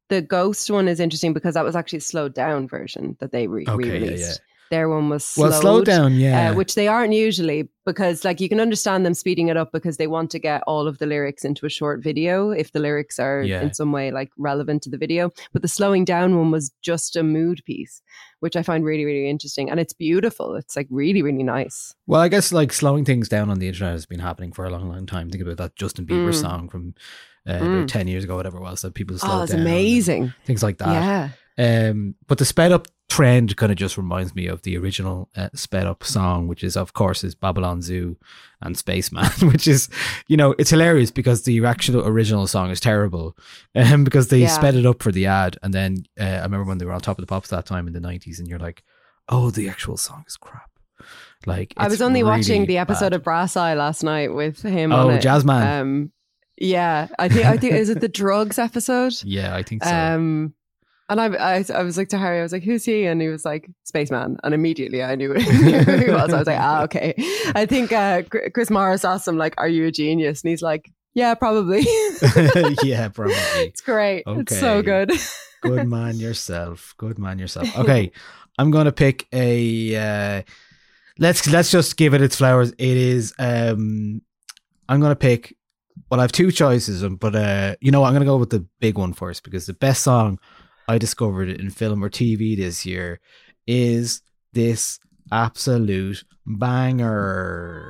the 0.09 0.21
ghost 0.21 0.69
one 0.69 0.87
is 0.87 0.99
interesting 0.99 1.33
because 1.33 1.53
that 1.55 1.65
was 1.65 1.75
actually 1.75 1.97
a 1.97 2.01
slowed 2.01 2.33
down 2.33 2.67
version 2.67 3.17
that 3.19 3.31
they 3.31 3.47
re- 3.47 3.65
okay, 3.67 3.89
released. 3.91 4.29
yeah. 4.41 4.45
Their 4.71 4.89
one 4.89 5.09
was 5.09 5.23
slowed, 5.23 5.51
well, 5.51 5.61
slow 5.61 5.83
down, 5.83 6.15
yeah. 6.15 6.49
uh, 6.49 6.55
which 6.55 6.73
they 6.73 6.87
aren't 6.87 7.13
usually 7.13 7.69
because, 7.85 8.25
like, 8.25 8.41
you 8.41 8.49
can 8.49 8.59
understand 8.59 9.05
them 9.05 9.13
speeding 9.13 9.47
it 9.49 9.57
up 9.57 9.71
because 9.71 9.97
they 9.97 10.07
want 10.07 10.31
to 10.31 10.39
get 10.39 10.63
all 10.65 10.87
of 10.87 10.97
the 10.97 11.05
lyrics 11.05 11.45
into 11.45 11.67
a 11.67 11.69
short 11.69 12.01
video 12.03 12.49
if 12.49 12.71
the 12.71 12.79
lyrics 12.79 13.19
are 13.19 13.43
Yeah. 13.43 13.61
in 13.61 13.75
some 13.75 13.91
way 13.91 14.09
like 14.09 14.31
relevant 14.39 14.81
to 14.83 14.89
the 14.89 14.97
video. 14.97 15.29
But 15.53 15.61
the 15.61 15.67
slowing 15.67 16.03
down 16.03 16.35
one 16.35 16.49
was 16.49 16.71
just 16.81 17.15
a 17.15 17.21
mood 17.21 17.61
piece, 17.65 18.01
which 18.39 18.55
I 18.55 18.63
find 18.63 18.83
really, 18.83 19.05
really 19.05 19.29
interesting, 19.29 19.69
and 19.69 19.79
it's 19.79 19.93
beautiful. 19.93 20.55
It's 20.55 20.75
like 20.75 20.87
really, 20.89 21.21
really 21.21 21.43
nice. 21.43 21.93
well, 22.07 22.21
I 22.21 22.27
guess 22.27 22.51
like 22.51 22.73
slowing 22.73 23.05
things 23.05 23.29
down 23.29 23.51
on 23.51 23.59
the 23.59 23.67
internet 23.67 23.93
has 23.93 24.07
been 24.07 24.19
happening 24.19 24.51
for 24.51 24.65
a 24.65 24.71
long, 24.71 24.89
long 24.89 25.05
time. 25.05 25.29
Think 25.29 25.43
about 25.43 25.57
that 25.57 25.75
Justin 25.75 26.07
Bieber 26.07 26.29
Mm. 26.31 26.41
song 26.41 26.69
from 26.69 26.95
uh, 27.47 27.53
Mm. 27.53 27.75
about 27.77 27.89
ten 27.89 28.07
years 28.07 28.23
ago, 28.23 28.35
whatever 28.35 28.57
it 28.57 28.61
was, 28.63 28.81
that 28.81 28.93
people 28.93 29.17
slowed 29.17 29.31
Oh, 29.39 29.43
it's 29.43 29.53
amazing. 29.53 30.33
things 30.45 30.63
like 30.63 30.77
that. 30.79 30.89
Yeah. 31.57 31.89
Um, 31.89 32.15
but 32.27 32.37
the 32.37 32.45
sped 32.45 32.71
up 32.73 32.87
trend 33.07 33.55
kind 33.55 33.71
of 33.71 33.77
just 33.77 33.97
reminds 33.97 34.35
me 34.35 34.47
of 34.47 34.63
the 34.63 34.75
original 34.77 35.29
uh, 35.37 35.47
sped 35.53 35.85
up 35.87 36.03
song, 36.03 36.47
which 36.47 36.63
is 36.63 36.75
of 36.75 36.93
course 36.93 37.23
is 37.23 37.33
Babylon 37.35 37.81
Zoo 37.81 38.17
and 38.61 38.77
Spaceman, 38.77 39.29
which 39.51 39.67
is 39.67 39.87
you 40.27 40.35
know 40.35 40.53
it's 40.57 40.71
hilarious 40.71 41.11
because 41.11 41.43
the 41.43 41.63
actual 41.65 42.05
original 42.05 42.45
song 42.47 42.71
is 42.71 42.79
terrible, 42.79 43.37
um, 43.75 44.03
because 44.03 44.27
they 44.29 44.39
Yeah. 44.39 44.47
sped 44.49 44.75
it 44.75 44.85
up 44.85 45.01
for 45.01 45.11
the 45.13 45.27
ad, 45.27 45.57
and 45.63 45.73
then 45.73 46.03
uh, 46.19 46.23
I 46.23 46.41
remember 46.43 46.65
when 46.65 46.77
they 46.79 46.85
were 46.85 46.93
on 46.93 46.99
top 47.01 47.17
of 47.17 47.21
the 47.23 47.27
pops 47.27 47.49
that 47.49 47.65
time 47.65 47.87
in 47.87 47.93
the 47.93 48.01
nineties, 48.01 48.39
and 48.39 48.47
you're 48.49 48.59
like, 48.59 48.83
oh, 49.29 49.49
the 49.49 49.69
actual 49.69 49.95
song 49.97 50.23
is 50.27 50.35
crap. 50.35 50.69
Like 51.45 51.73
I 51.77 51.87
was 51.87 52.01
only 52.01 52.23
watching 52.23 52.65
the 52.65 52.79
episode 52.79 53.11
bad. 53.11 53.13
of 53.13 53.23
Brass 53.23 53.55
Eye 53.55 53.75
last 53.75 54.03
night 54.03 54.33
with 54.33 54.61
him. 54.63 54.91
Oh, 54.91 55.07
on 55.09 55.13
it. 55.15 55.21
Jazzman. 55.23 55.81
Um, 55.81 56.11
yeah, 56.57 57.07
I 57.19 57.29
think 57.29 57.45
I 57.45 57.57
think 57.57 57.73
is 57.73 57.89
it 57.89 58.01
the 58.01 58.07
drugs 58.07 58.59
episode? 58.59 59.13
Yeah, 59.23 59.55
I 59.55 59.63
think 59.63 59.83
so. 59.83 59.93
Um, 59.93 60.53
and 61.07 61.21
I, 61.21 61.27
I, 61.57 61.65
I 61.73 61.83
was 61.83 61.97
like 61.97 62.09
to 62.09 62.17
Harry, 62.17 62.39
I 62.39 62.43
was 62.43 62.51
like, 62.51 62.63
"Who's 62.63 62.83
he?" 62.83 63.05
And 63.05 63.21
he 63.21 63.27
was 63.27 63.45
like, 63.45 63.69
"Spaceman." 63.83 64.37
And 64.43 64.53
immediately 64.53 65.03
I 65.03 65.15
knew 65.15 65.33
who 65.39 65.39
he 65.97 66.11
was. 66.11 66.33
I 66.33 66.37
was 66.39 66.47
like, 66.47 66.59
"Ah, 66.59 66.83
okay." 66.83 67.13
I 67.53 67.65
think 67.65 67.91
uh, 67.91 68.23
Chris 68.53 68.69
Morris 68.69 69.05
asked 69.05 69.27
him 69.27 69.37
like, 69.37 69.53
"Are 69.57 69.67
you 69.67 69.85
a 69.85 69.91
genius?" 69.91 70.41
And 70.43 70.49
he's 70.49 70.63
like, 70.63 70.91
"Yeah, 71.13 71.35
probably." 71.35 71.81
yeah, 72.83 73.09
probably. 73.09 73.35
it's 73.57 73.81
great. 73.81 74.23
It's 74.25 74.59
so 74.59 74.81
good. 74.81 75.11
Good 75.61 75.87
man 75.87 76.17
yourself. 76.17 76.95
Good 76.97 77.19
man 77.19 77.37
yourself. 77.39 77.77
Okay, 77.77 78.11
I'm 78.57 78.71
gonna 78.71 78.91
pick 78.91 79.27
a. 79.31 79.95
Uh, 79.95 80.41
let's 81.19 81.47
let's 81.51 81.69
just 81.69 81.97
give 81.97 82.13
it 82.15 82.21
its 82.21 82.37
flowers. 82.37 82.71
It 82.71 82.97
is. 82.97 83.33
Um, 83.37 84.21
I'm 84.89 85.01
gonna 85.01 85.15
pick. 85.15 85.55
Well, 86.09 86.19
I 86.19 86.23
have 86.23 86.31
two 86.31 86.51
choices, 86.51 87.03
um, 87.03 87.15
but 87.15 87.35
uh, 87.35 87.75
you 87.81 87.91
know 87.91 88.01
what? 88.01 88.07
I'm 88.07 88.13
gonna 88.13 88.25
go 88.25 88.37
with 88.37 88.49
the 88.51 88.65
big 88.79 88.97
one 88.97 89.13
first 89.13 89.43
because 89.43 89.65
the 89.65 89.73
best 89.73 90.03
song 90.03 90.39
I 90.87 90.97
discovered 90.97 91.49
in 91.49 91.69
film 91.69 92.03
or 92.03 92.09
TV 92.09 92.55
this 92.55 92.85
year 92.85 93.19
is 93.65 94.21
this 94.53 94.99
absolute 95.31 96.23
banger. 96.45 97.89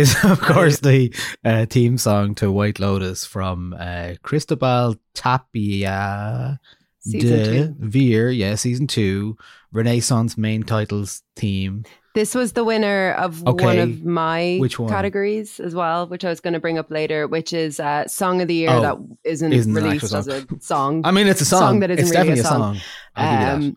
Is, 0.00 0.16
of 0.24 0.40
course, 0.40 0.80
the 0.80 1.14
uh, 1.44 1.66
theme 1.66 1.98
song 1.98 2.34
to 2.36 2.50
White 2.50 2.80
Lotus 2.80 3.24
from 3.24 3.74
uh, 3.78 4.14
Cristobal 4.22 4.96
Tapia 5.14 6.58
Season 7.00 7.76
de. 7.78 7.86
Veer. 7.86 8.30
Yeah, 8.30 8.54
season 8.56 8.86
two. 8.86 9.36
Renaissance 9.72 10.36
main 10.36 10.62
titles 10.62 11.22
theme. 11.36 11.84
This 12.14 12.34
was 12.34 12.52
the 12.54 12.64
winner 12.64 13.12
of 13.12 13.42
one 13.42 13.78
of 13.78 14.04
my 14.04 14.56
Which 14.58 14.80
one? 14.80 14.90
categories 14.90 15.60
as 15.60 15.76
well, 15.76 16.08
which 16.08 16.24
I 16.24 16.28
was 16.28 16.40
going 16.40 16.54
to 16.54 16.60
bring 16.60 16.76
up 16.76 16.90
later, 16.90 17.28
which 17.28 17.52
is 17.52 17.78
uh, 17.78 18.08
song 18.08 18.42
of 18.42 18.48
the 18.48 18.54
year 18.54 18.70
Oh, 18.70 18.80
that 18.82 18.96
isn't, 19.22 19.52
isn't 19.52 19.72
released 19.72 20.12
as 20.12 20.26
a 20.26 20.44
song. 20.58 21.02
I 21.04 21.12
mean, 21.12 21.28
it's 21.28 21.40
a 21.40 21.44
song. 21.44 21.60
Song 21.60 21.80
that 21.80 21.90
isn't 21.92 22.02
it's 22.02 22.10
really 22.10 22.34
definitely 22.34 22.40
a 22.40 22.44
song. 22.44 22.80
I'll 23.14 23.30
give 23.30 23.40
you 23.40 23.46
that. 23.46 23.54
Um, 23.54 23.76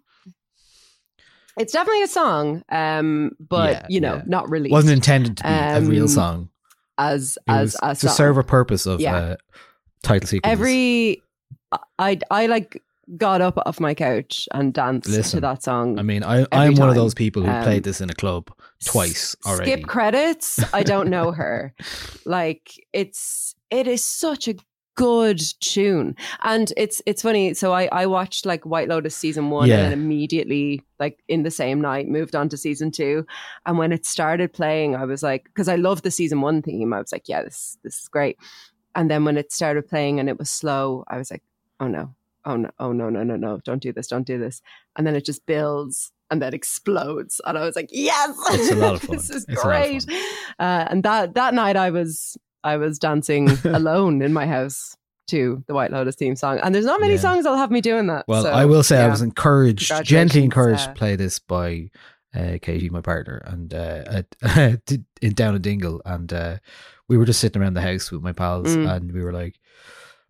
it's 1.57 1.73
definitely 1.73 2.03
a 2.03 2.07
song, 2.07 2.63
um, 2.69 3.31
but 3.39 3.71
Yeah, 3.73 3.85
you 3.89 4.01
know, 4.01 4.15
yeah. 4.15 4.23
not 4.25 4.49
really. 4.49 4.69
wasn't 4.71 4.93
intended 4.93 5.37
to 5.37 5.43
be 5.43 5.49
a 5.49 5.81
real 5.81 6.03
Um, 6.03 6.07
song. 6.09 6.49
as 6.97 7.37
It 7.47 7.51
as 7.51 7.75
a 7.81 7.89
to 7.89 7.95
song. 7.95 8.09
serve 8.15 8.37
a 8.37 8.43
purpose 8.43 8.85
of 8.85 8.99
Yeah. 9.01 9.15
uh, 9.15 9.35
title 10.03 10.27
sequence. 10.27 10.51
Every 10.51 11.21
I 11.97 12.19
I 12.29 12.45
like 12.47 12.81
got 13.17 13.41
up 13.41 13.57
off 13.65 13.79
my 13.79 13.93
couch 13.93 14.47
and 14.53 14.73
danced 14.73 15.09
Listen, 15.09 15.37
to 15.37 15.41
that 15.41 15.61
song. 15.63 15.99
I 15.99 16.03
mean, 16.03 16.23
I, 16.23 16.45
I'm 16.51 16.75
one 16.75 16.87
of 16.89 16.95
those 16.95 17.13
people 17.13 17.41
who 17.43 17.49
Um, 17.49 17.63
played 17.63 17.83
this 17.83 17.99
in 17.99 18.09
a 18.09 18.13
club 18.13 18.49
twice 18.85 19.35
already. 19.45 19.71
Skip 19.73 19.85
credits. 19.87 20.59
I 20.73 20.83
don't 20.83 21.09
know 21.09 21.31
her. 21.41 21.73
like 22.25 22.71
it's 22.93 23.55
it 23.71 23.87
is 23.87 24.03
such 24.05 24.47
a 24.47 24.55
good 24.95 25.41
tune, 25.59 26.15
and 26.43 26.71
it's 26.77 27.01
it's 27.05 27.21
funny. 27.21 27.53
So 27.53 27.73
I 27.73 27.85
I 27.91 28.05
watched 28.05 28.45
like 28.45 28.65
White 28.65 28.87
Lotus 28.89 29.15
season 29.15 29.49
one, 29.49 29.67
Yeah. 29.67 29.75
and 29.77 29.85
then 29.85 29.93
immediately 29.93 30.83
like 30.99 31.19
in 31.27 31.43
the 31.43 31.51
same 31.51 31.81
night 31.81 32.07
moved 32.07 32.35
on 32.35 32.49
to 32.49 32.57
season 32.57 32.91
two. 32.91 33.25
And 33.65 33.77
when 33.77 33.91
it 33.91 34.05
started 34.05 34.53
playing, 34.53 34.95
I 34.95 35.05
was 35.05 35.23
like, 35.23 35.45
because 35.45 35.67
I 35.67 35.75
love 35.75 36.01
the 36.01 36.11
season 36.11 36.41
one 36.41 36.61
theme. 36.61 36.93
I 36.93 36.99
was 36.99 37.11
like, 37.11 37.27
yeah, 37.27 37.41
this 37.43 37.77
this 37.83 37.99
is 38.01 38.07
great. 38.07 38.37
And 38.95 39.09
then 39.09 39.25
when 39.25 39.37
it 39.37 39.51
started 39.51 39.87
playing 39.87 40.19
and 40.19 40.29
it 40.29 40.37
was 40.37 40.49
slow, 40.49 41.03
I 41.07 41.17
was 41.17 41.31
like, 41.31 41.41
oh 41.79 41.87
no, 41.87 42.13
oh 42.45 42.55
no, 42.57 42.69
oh 42.79 42.91
no, 42.91 43.09
no, 43.09 43.23
no, 43.23 43.35
no, 43.35 43.59
don't 43.65 43.81
do 43.81 43.91
this, 43.91 44.07
don't 44.07 44.27
do 44.27 44.37
this. 44.37 44.61
And 44.95 45.07
then 45.07 45.15
it 45.15 45.25
just 45.25 45.45
builds 45.47 46.11
and 46.29 46.41
then 46.41 46.53
explodes. 46.53 47.41
And 47.45 47.57
I 47.57 47.65
was 47.65 47.75
like, 47.75 47.89
yes, 47.91 48.35
It's 48.51 48.71
a 48.71 48.75
lot 48.75 48.93
of 48.95 49.01
fun. 49.07 49.15
this 49.17 49.29
is 49.31 49.45
It's 49.49 49.63
a 49.63 49.67
lot 49.67 49.75
of 49.81 50.05
great. 50.05 50.05
Uh, 50.59 50.85
and 50.89 51.03
that 51.03 51.33
that 51.33 51.53
night 51.55 51.75
I 51.75 51.89
was 51.89 52.37
I 52.63 52.77
was 52.77 52.99
dancing 52.99 53.49
alone 53.65 54.21
in 54.21 54.33
my 54.33 54.45
house 54.47 54.95
to 55.27 55.63
the 55.67 55.73
White 55.73 55.91
Lotus 55.91 56.15
theme 56.15 56.35
song. 56.35 56.59
And 56.61 56.75
there's 56.75 56.85
not 56.85 56.99
many 57.01 57.13
Yeah. 57.13 57.19
songs 57.21 57.43
that'll 57.43 57.57
have 57.57 57.71
me 57.71 57.81
doing 57.81 58.07
that. 58.07 58.25
Well, 58.27 58.43
So, 58.43 58.51
I 58.51 58.65
will 58.65 58.83
say 58.83 59.01
I 59.01 59.07
was 59.07 59.21
encouraged, 59.21 59.91
gently 60.03 60.43
encouraged 60.43 60.81
uh, 60.83 60.87
to 60.87 60.93
play 60.93 61.15
this 61.15 61.39
by 61.39 61.89
uh, 62.35 62.57
Katie, 62.61 62.89
my 62.89 63.01
partner, 63.01 63.41
and 63.45 63.73
uh, 63.73 64.03
at, 64.41 64.81
in 65.21 65.33
down 65.33 65.55
in 65.55 65.61
Dingle, 65.61 66.01
and 66.03 66.31
uh, 66.33 66.57
we 67.07 67.17
were 67.17 67.25
just 67.25 67.39
sitting 67.39 67.61
around 67.61 67.75
the 67.75 67.81
house 67.81 68.11
with 68.11 68.21
my 68.21 68.33
pals, 68.33 68.75
Mm. 68.75 68.89
and 68.95 69.11
we 69.11 69.21
were 69.21 69.31
like, 69.33 69.59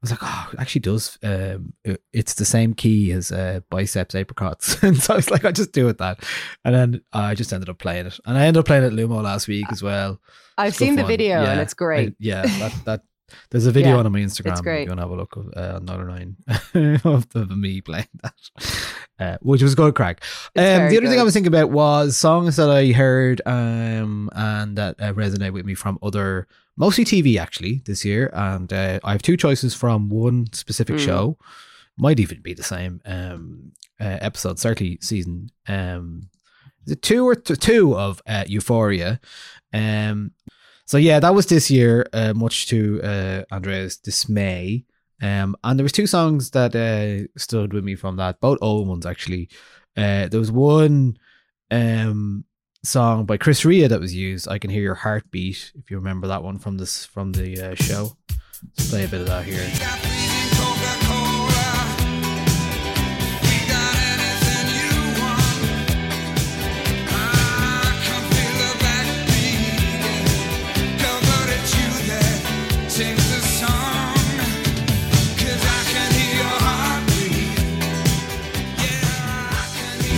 was 0.03 0.11
like, 0.11 0.19
oh, 0.21 0.49
it 0.53 0.59
actually 0.59 0.81
does. 0.81 1.17
Um, 1.23 1.73
it- 1.83 2.01
it's 2.13 2.35
the 2.35 2.45
same 2.45 2.73
key 2.75 3.11
as 3.11 3.31
uh, 3.31 3.61
Bicep's 3.71 4.13
apricots, 4.15 4.81
and 4.83 4.95
so 5.01 5.13
I 5.13 5.15
was 5.17 5.31
like, 5.31 5.45
I 5.45 5.51
just 5.51 5.71
do 5.71 5.87
it 5.89 5.97
that, 5.97 6.23
and 6.63 6.75
then 6.75 7.01
I 7.13 7.33
just 7.35 7.51
ended 7.53 7.69
up 7.69 7.79
playing 7.79 8.05
it, 8.07 8.19
and 8.25 8.37
I 8.37 8.45
ended 8.45 8.59
up 8.59 8.65
playing 8.67 8.83
it 8.83 8.87
at 8.87 8.93
Lumo 8.93 9.23
last 9.23 9.47
week 9.47 9.65
as 9.71 9.81
well. 9.81 10.19
I've 10.57 10.75
seen 10.75 10.95
the 10.95 11.01
fun. 11.01 11.07
video 11.09 11.43
and 11.43 11.59
it's 11.61 11.73
great. 11.73 12.09
I- 12.09 12.15
yeah, 12.19 12.41
that 12.43 12.73
that 12.85 13.01
There's 13.49 13.65
a 13.65 13.71
video 13.71 13.93
Yeah, 13.93 14.03
on 14.03 14.11
my 14.11 14.19
Instagram. 14.19 14.51
it's 14.51 14.61
great. 14.61 14.81
If 14.81 14.85
you 14.85 14.89
want 14.91 14.99
to 14.99 15.03
have 15.03 15.11
a 15.11 15.15
look 15.15 15.35
of 15.35 15.47
uh, 15.55 15.77
another 15.81 16.05
nine 16.05 16.37
of, 17.03 17.27
of 17.35 17.57
me 17.57 17.81
playing 17.81 18.07
that, 18.21 18.33
uh, 19.19 19.37
which 19.41 19.61
was 19.63 19.75
good 19.75 19.95
crack. 19.95 20.23
Um, 20.55 20.89
the 20.89 20.97
other 20.97 21.07
thing 21.07 21.19
I 21.19 21.23
was 21.23 21.33
thinking 21.33 21.47
about 21.53 21.71
was 21.71 22.15
songs 22.17 22.57
that 22.57 22.69
I 22.69 22.91
heard 22.91 23.41
um, 23.45 24.29
and 24.33 24.77
that 24.77 24.99
uh, 24.99 25.13
resonate 25.13 25.53
with 25.53 25.65
me 25.65 25.73
from 25.73 25.97
other, 26.03 26.47
mostly 26.77 27.05
TV 27.05 27.37
actually 27.39 27.81
this 27.85 28.03
year. 28.05 28.29
And 28.33 28.71
uh, 28.71 28.99
I 29.03 29.13
have 29.13 29.21
two 29.21 29.37
choices 29.37 29.73
from 29.73 30.09
one 30.09 30.47
specific 30.53 30.95
Mm. 30.97 31.05
show. 31.05 31.37
Might 31.97 32.19
even 32.19 32.41
be 32.41 32.53
the 32.53 32.63
same 32.63 33.01
um, 33.05 33.71
uh, 34.01 34.17
episode, 34.21 34.59
certainly 34.59 34.97
season. 35.01 35.49
Um, 35.67 36.29
is 36.85 36.93
it 36.93 37.01
two 37.01 37.27
or 37.27 37.35
t- 37.35 37.55
two 37.55 37.95
of 37.95 38.21
uh, 38.27 38.43
Euphoria? 38.47 39.19
Um, 39.71 40.31
so 40.85 40.97
yeah, 40.97 41.19
that 41.19 41.33
was 41.33 41.45
this 41.45 41.71
year, 41.71 42.05
uh, 42.13 42.33
much 42.33 42.67
to 42.67 43.01
uh, 43.03 43.43
Andrea's 43.51 43.97
dismay. 43.97 44.85
Um, 45.21 45.55
and 45.63 45.79
there 45.79 45.83
was 45.83 45.93
two 45.93 46.07
songs 46.07 46.51
that 46.51 46.75
uh, 46.75 47.27
stood 47.37 47.73
with 47.73 47.83
me 47.83 47.95
from 47.95 48.17
that, 48.17 48.41
both 48.41 48.57
old 48.61 48.87
ones 48.87 49.05
actually. 49.05 49.49
Uh, 49.95 50.27
there 50.27 50.39
was 50.39 50.51
one 50.51 51.17
um, 51.71 52.43
song 52.83 53.25
by 53.25 53.37
Chris 53.37 53.63
Rea 53.63 53.87
that 53.87 54.01
was 54.01 54.13
used. 54.13 54.47
I 54.47 54.59
can 54.59 54.69
hear 54.69 54.81
your 54.81 54.95
heartbeat. 54.95 55.71
If 55.75 55.89
you 55.89 55.97
remember 55.97 56.27
that 56.27 56.43
one 56.43 56.59
from 56.59 56.77
this 56.77 57.05
from 57.05 57.31
the 57.31 57.71
uh, 57.71 57.75
show, 57.75 58.17
let's 58.63 58.89
play 58.89 59.05
a 59.05 59.07
bit 59.07 59.21
of 59.21 59.27
that 59.27 59.45
here. 59.45 60.32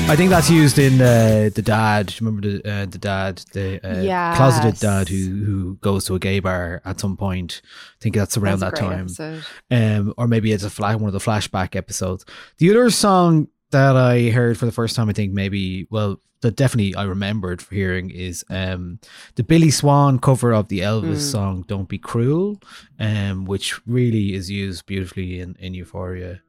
I 0.08 0.16
think 0.16 0.30
that's 0.30 0.50
used 0.52 0.78
in 0.80 1.02
uh, 1.02 1.50
the 1.54 1.62
dad. 1.64 2.06
Do 2.08 2.14
you 2.14 2.26
Remember 2.28 2.48
the 2.60 2.72
uh, 2.72 2.86
the 2.86 2.98
dad, 3.00 3.38
the 3.54 3.86
uh, 3.86 4.04
closeted 4.36 4.80
dad 4.80 5.10
who 5.10 5.18
who 5.44 5.76
goes 5.82 6.06
to 6.06 6.16
a 6.16 6.20
gay 6.20 6.40
bar 6.40 6.82
at 6.86 7.00
some 7.00 7.18
point. 7.18 7.62
I 7.66 7.98
think 8.02 8.16
that's 8.16 8.38
around 8.38 8.60
That's 8.60 8.80
that 8.80 8.88
great 9.18 9.42
time. 9.72 10.08
um, 10.08 10.14
or 10.16 10.28
maybe 10.28 10.52
it's 10.52 10.64
a 10.64 10.70
flash, 10.70 10.96
one 10.96 11.08
of 11.08 11.14
the 11.14 11.20
flashback 11.20 11.76
episodes. 11.76 12.24
The 12.60 12.70
other 12.70 12.90
song 12.92 13.48
that 13.72 13.98
I 13.98 14.30
heard 14.30 14.58
for 14.60 14.66
the 14.68 14.72
first 14.72 14.96
time, 14.96 15.10
I 15.10 15.14
think 15.14 15.34
maybe, 15.34 15.88
well, 15.90 16.22
that 16.42 16.56
definitely 16.56 16.94
I 16.96 17.04
remembered 17.04 17.62
for 17.62 17.74
hearing 17.76 18.12
is 18.12 18.46
um, 18.52 19.00
the 19.36 19.44
Billy 19.44 19.72
Swan 19.72 20.20
cover 20.20 20.54
of 20.54 20.68
the 20.70 20.80
Elvis 20.80 21.18
Mm. 21.18 21.32
song 21.32 21.66
"Don't 21.68 21.90
Be 21.90 21.98
Cruel," 21.98 22.62
um, 23.00 23.46
which 23.46 23.86
really 23.88 24.34
is 24.36 24.50
used 24.52 24.86
beautifully 24.86 25.40
in, 25.40 25.56
in 25.60 25.74
Euphoria. 25.74 26.42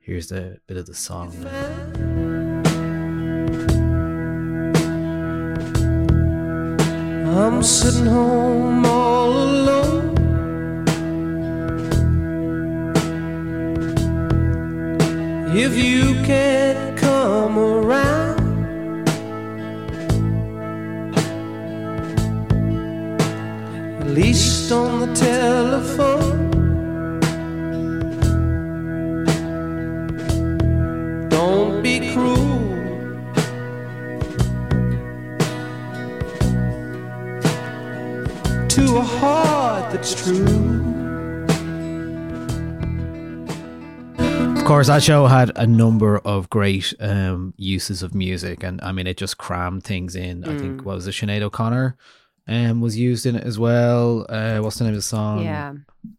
Here's 0.00 0.28
the 0.28 0.58
bit 0.66 0.78
of 0.78 0.86
the 0.86 0.94
song. 0.94 1.32
I'm 7.36 7.64
sitting 7.64 8.06
home 8.06 8.86
all 8.86 9.32
alone. 9.32 10.14
If 15.56 15.76
you 15.76 16.14
can't 16.22 16.96
come 16.96 17.58
around, 17.58 19.08
at 24.00 24.06
least 24.10 24.70
on 24.70 25.00
the 25.00 25.12
telephone. 25.12 26.43
To 38.94 39.00
a 39.00 39.02
heart 39.02 39.92
that's 39.92 40.14
true. 40.14 40.44
Of 44.56 44.64
course, 44.68 44.86
that 44.86 45.02
show 45.02 45.26
had 45.26 45.50
a 45.56 45.66
number 45.66 46.18
of 46.20 46.48
great 46.48 46.94
um, 47.00 47.52
uses 47.58 48.02
of 48.02 48.14
music, 48.14 48.62
and 48.62 48.80
I 48.82 48.92
mean, 48.92 49.06
it 49.06 49.16
just 49.16 49.36
crammed 49.36 49.84
things 49.84 50.14
in. 50.16 50.44
I 50.44 50.48
Mm. 50.48 50.60
think 50.60 50.84
what 50.84 50.94
was 50.96 51.06
it, 51.06 51.10
Sinead 51.10 51.42
O'Connor, 51.42 51.96
um, 52.48 52.80
was 52.80 52.96
used 52.96 53.26
in 53.26 53.34
it 53.36 53.44
as 53.44 53.58
well. 53.58 54.24
Uh, 54.28 54.58
what's 54.60 54.78
the 54.78 54.84
name 54.84 54.92
of 54.94 54.98
the 54.98 55.02
song? 55.02 55.42
Yeah. 55.44 55.74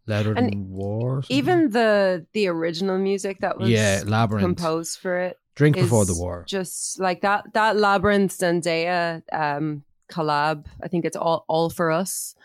Louder 0.05 0.33
And 0.33 0.51
than 0.51 0.69
War. 0.69 1.23
Even 1.29 1.69
the 1.71 2.25
the 2.33 2.47
original 2.47 2.97
music 2.97 3.39
that 3.39 3.57
was 3.57 3.69
yeah, 3.69 4.03
Labyrinth. 4.05 4.43
composed 4.45 4.99
for 4.99 5.17
it 5.17 5.37
Drink 5.55 5.75
before 5.77 6.05
the 6.05 6.15
war. 6.15 6.43
Just 6.47 6.99
like 6.99 7.21
that 7.21 7.53
that 7.53 7.77
Labyrinth 7.77 8.35
Zendaya 8.37 9.21
um 9.31 9.83
collab, 10.11 10.65
I 10.83 10.87
think 10.87 11.05
it's 11.05 11.15
all 11.15 11.45
all 11.47 11.69
for 11.69 11.89
us 11.91 12.35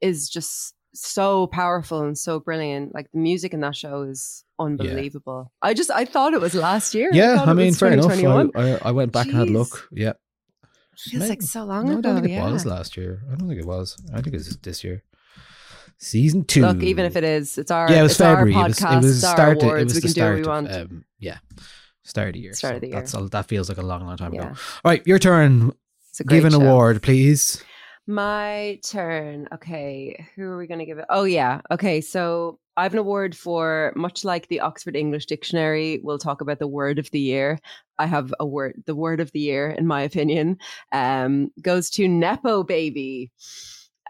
is 0.00 0.28
just 0.28 0.74
so 0.94 1.46
powerful 1.48 2.02
and 2.02 2.16
so 2.16 2.40
brilliant. 2.40 2.94
Like 2.94 3.10
the 3.12 3.18
music 3.18 3.52
in 3.54 3.60
that 3.60 3.76
show 3.76 4.02
is 4.02 4.44
unbelievable. 4.58 5.52
I 5.62 5.74
just 5.74 5.90
I 5.90 6.04
thought 6.04 6.34
it 6.34 6.40
was 6.40 6.54
last 6.54 6.94
year. 6.94 7.10
Yeah, 7.12 7.36
thought 7.36 7.48
I 7.48 7.52
mean, 7.52 7.74
fair 7.74 7.92
enough. 7.92 8.12
2021. 8.12 8.50
I, 8.54 8.74
I, 8.76 8.88
I 8.88 8.90
went 8.92 9.12
back 9.12 9.26
and 9.26 9.36
had 9.36 9.48
a 9.48 9.52
look. 9.52 9.88
Yeah, 9.92 10.12
Feels 10.96 11.22
May- 11.22 11.28
like 11.28 11.42
so 11.42 11.64
long 11.64 11.86
no, 11.86 11.90
I 11.90 11.94
ago. 11.94 12.02
don't 12.02 12.14
think 12.16 12.26
it 12.28 12.30
yeah. 12.32 12.50
was 12.50 12.66
last 12.66 12.96
year. 12.96 13.22
I 13.30 13.36
don't 13.36 13.48
think 13.48 13.60
it 13.60 13.66
was. 13.66 13.96
I 14.12 14.16
think 14.20 14.28
it 14.28 14.38
was 14.38 14.56
this 14.58 14.82
year. 14.82 15.04
Season 15.98 16.44
two. 16.44 16.62
Look, 16.62 16.82
even 16.82 17.04
if 17.04 17.16
it 17.16 17.24
is, 17.24 17.58
it's 17.58 17.70
our 17.70 17.90
yeah, 17.90 18.00
it 18.00 18.02
was 18.02 18.12
it's 18.12 18.20
our 18.20 18.36
February. 18.36 18.60
It 18.64 18.68
was, 18.68 18.78
podcast, 18.78 18.92
it 18.92 18.96
was 19.02 19.16
it's 19.16 19.24
our 19.24 19.34
start. 19.36 19.62
awards. 19.62 19.80
It 19.80 19.84
was 19.84 19.94
we 19.94 20.00
the 20.00 20.06
can 20.06 20.12
do 20.14 20.20
what 20.20 20.24
start. 20.24 20.34
we 20.34 20.40
of, 20.40 20.46
want. 20.46 20.72
um, 20.92 21.04
yeah, 21.18 21.38
start 22.04 22.28
of 22.28 22.34
the 22.34 22.40
year. 22.40 22.52
Start 22.52 22.74
of 22.76 22.80
the 22.82 22.86
year. 22.88 22.96
That's 22.96 23.14
all, 23.14 23.28
that 23.28 23.46
feels 23.46 23.68
like 23.68 23.78
a 23.78 23.82
long, 23.82 24.06
long 24.06 24.16
time 24.16 24.32
Yeah. 24.32 24.42
ago. 24.42 24.48
All 24.84 24.90
right, 24.90 25.06
your 25.06 25.18
turn. 25.18 25.72
It's 26.10 26.20
a 26.20 26.24
great 26.24 26.38
Give 26.38 26.44
an 26.46 26.52
show. 26.52 26.60
award, 26.66 27.02
please. 27.02 27.62
My 28.10 28.80
turn. 28.84 29.48
Okay, 29.52 30.26
who 30.34 30.44
are 30.44 30.56
we 30.56 30.66
going 30.66 30.78
to 30.80 30.86
give 30.86 30.96
it? 30.96 31.04
Oh 31.10 31.24
yeah. 31.24 31.60
Okay, 31.70 32.00
so 32.00 32.58
I 32.78 32.84
have 32.84 32.94
an 32.94 32.98
award 32.98 33.36
for 33.36 33.92
much 33.96 34.24
like 34.24 34.48
the 34.48 34.60
Oxford 34.60 34.96
English 34.96 35.26
Dictionary. 35.26 36.00
We'll 36.02 36.16
talk 36.16 36.40
about 36.40 36.58
the 36.58 36.66
word 36.66 36.98
of 36.98 37.10
the 37.10 37.20
year. 37.20 37.58
I 37.98 38.06
have 38.06 38.32
a 38.40 38.46
word. 38.46 38.82
The 38.86 38.94
word 38.94 39.20
of 39.20 39.30
the 39.32 39.40
year, 39.40 39.68
in 39.68 39.86
my 39.86 40.00
opinion, 40.00 40.56
um, 40.90 41.50
goes 41.60 41.90
to 41.90 42.08
nepo 42.08 42.62
baby, 42.62 43.30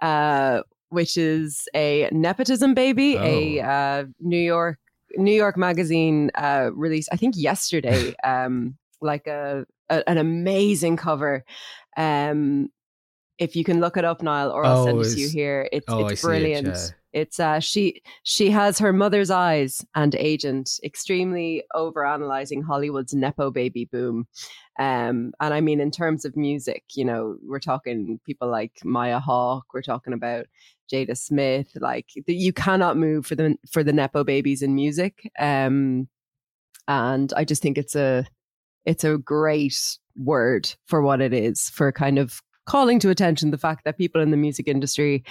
uh, 0.01 0.63
which 0.91 1.17
is 1.17 1.69
a 1.75 2.09
nepotism 2.13 2.75
baby. 2.75 3.17
A 3.17 3.61
Oh. 3.61 3.69
uh, 3.69 4.05
New 4.21 4.39
York 4.39 4.79
New 5.17 5.33
York 5.35 5.57
Magazine 5.57 6.31
uh, 6.37 6.71
released, 6.73 7.09
I 7.11 7.17
think 7.17 7.35
yesterday, 7.37 8.15
um, 8.23 8.77
like 9.01 9.27
a, 9.27 9.67
a 9.91 10.09
an 10.09 10.19
amazing 10.19 10.97
cover. 10.99 11.45
Um, 11.97 12.69
if 13.39 13.55
you 13.57 13.65
can 13.65 13.81
look 13.81 13.97
it 13.97 14.05
up, 14.05 14.23
Niall, 14.23 14.51
or 14.51 14.65
I'll 14.65 14.85
send 14.85 14.99
Oh, 14.99 15.01
it 15.03 15.11
to 15.15 15.21
you 15.21 15.29
here. 15.29 15.69
It's 15.73 15.87
oh, 15.89 16.07
it's 16.07 16.21
see 16.21 16.27
it, 16.27 16.31
brilliant. 16.31 16.67
yeah. 16.67 16.87
It's 17.15 17.41
uh 17.41 17.59
she 17.61 18.03
she 18.23 18.51
has 18.51 18.79
her 18.79 18.93
mother's 18.93 19.31
eyes 19.31 19.85
and 19.95 20.15
agent, 20.15 20.79
extremely 20.85 21.65
over 21.75 22.05
analyzing 22.05 22.63
Hollywood's 22.63 23.15
Nepo 23.15 23.51
baby 23.51 23.87
boom. 23.87 24.27
Um 24.79 25.33
and 25.41 25.55
I 25.55 25.61
mean 25.61 25.81
in 25.81 25.91
terms 25.91 26.25
of 26.27 26.37
music, 26.37 26.85
you 26.95 27.05
know, 27.05 27.39
we're 27.43 27.61
talking 27.61 28.21
people 28.27 28.49
like 28.51 28.73
Maya 28.85 29.21
Hawke, 29.21 29.67
we're 29.73 29.83
talking 29.83 30.13
about 30.13 30.47
Jada 30.93 31.17
Smith, 31.17 31.69
like 31.81 32.07
the, 32.27 32.35
you 32.35 32.53
cannot 32.53 32.97
move 32.99 33.25
for 33.27 33.35
the 33.35 33.57
for 33.71 33.83
the 33.83 33.93
Nepo 33.93 34.23
babies 34.23 34.61
in 34.63 34.75
music. 34.75 35.31
Um 35.39 36.09
and 36.87 37.33
I 37.35 37.45
just 37.45 37.63
think 37.63 37.79
it's 37.79 37.97
a 37.97 38.27
it's 38.85 39.05
a 39.05 39.17
great 39.19 39.99
word 40.17 40.75
for 40.87 41.01
what 41.03 41.21
it 41.21 41.33
is, 41.33 41.71
for 41.71 41.91
kind 41.93 42.19
of 42.19 42.43
calling 42.69 43.01
to 43.01 43.09
attention 43.09 43.51
the 43.51 43.59
fact 43.59 43.85
that 43.85 43.97
people 43.97 44.21
in 44.21 44.31
the 44.31 44.37
music 44.37 44.69
industry 44.69 45.25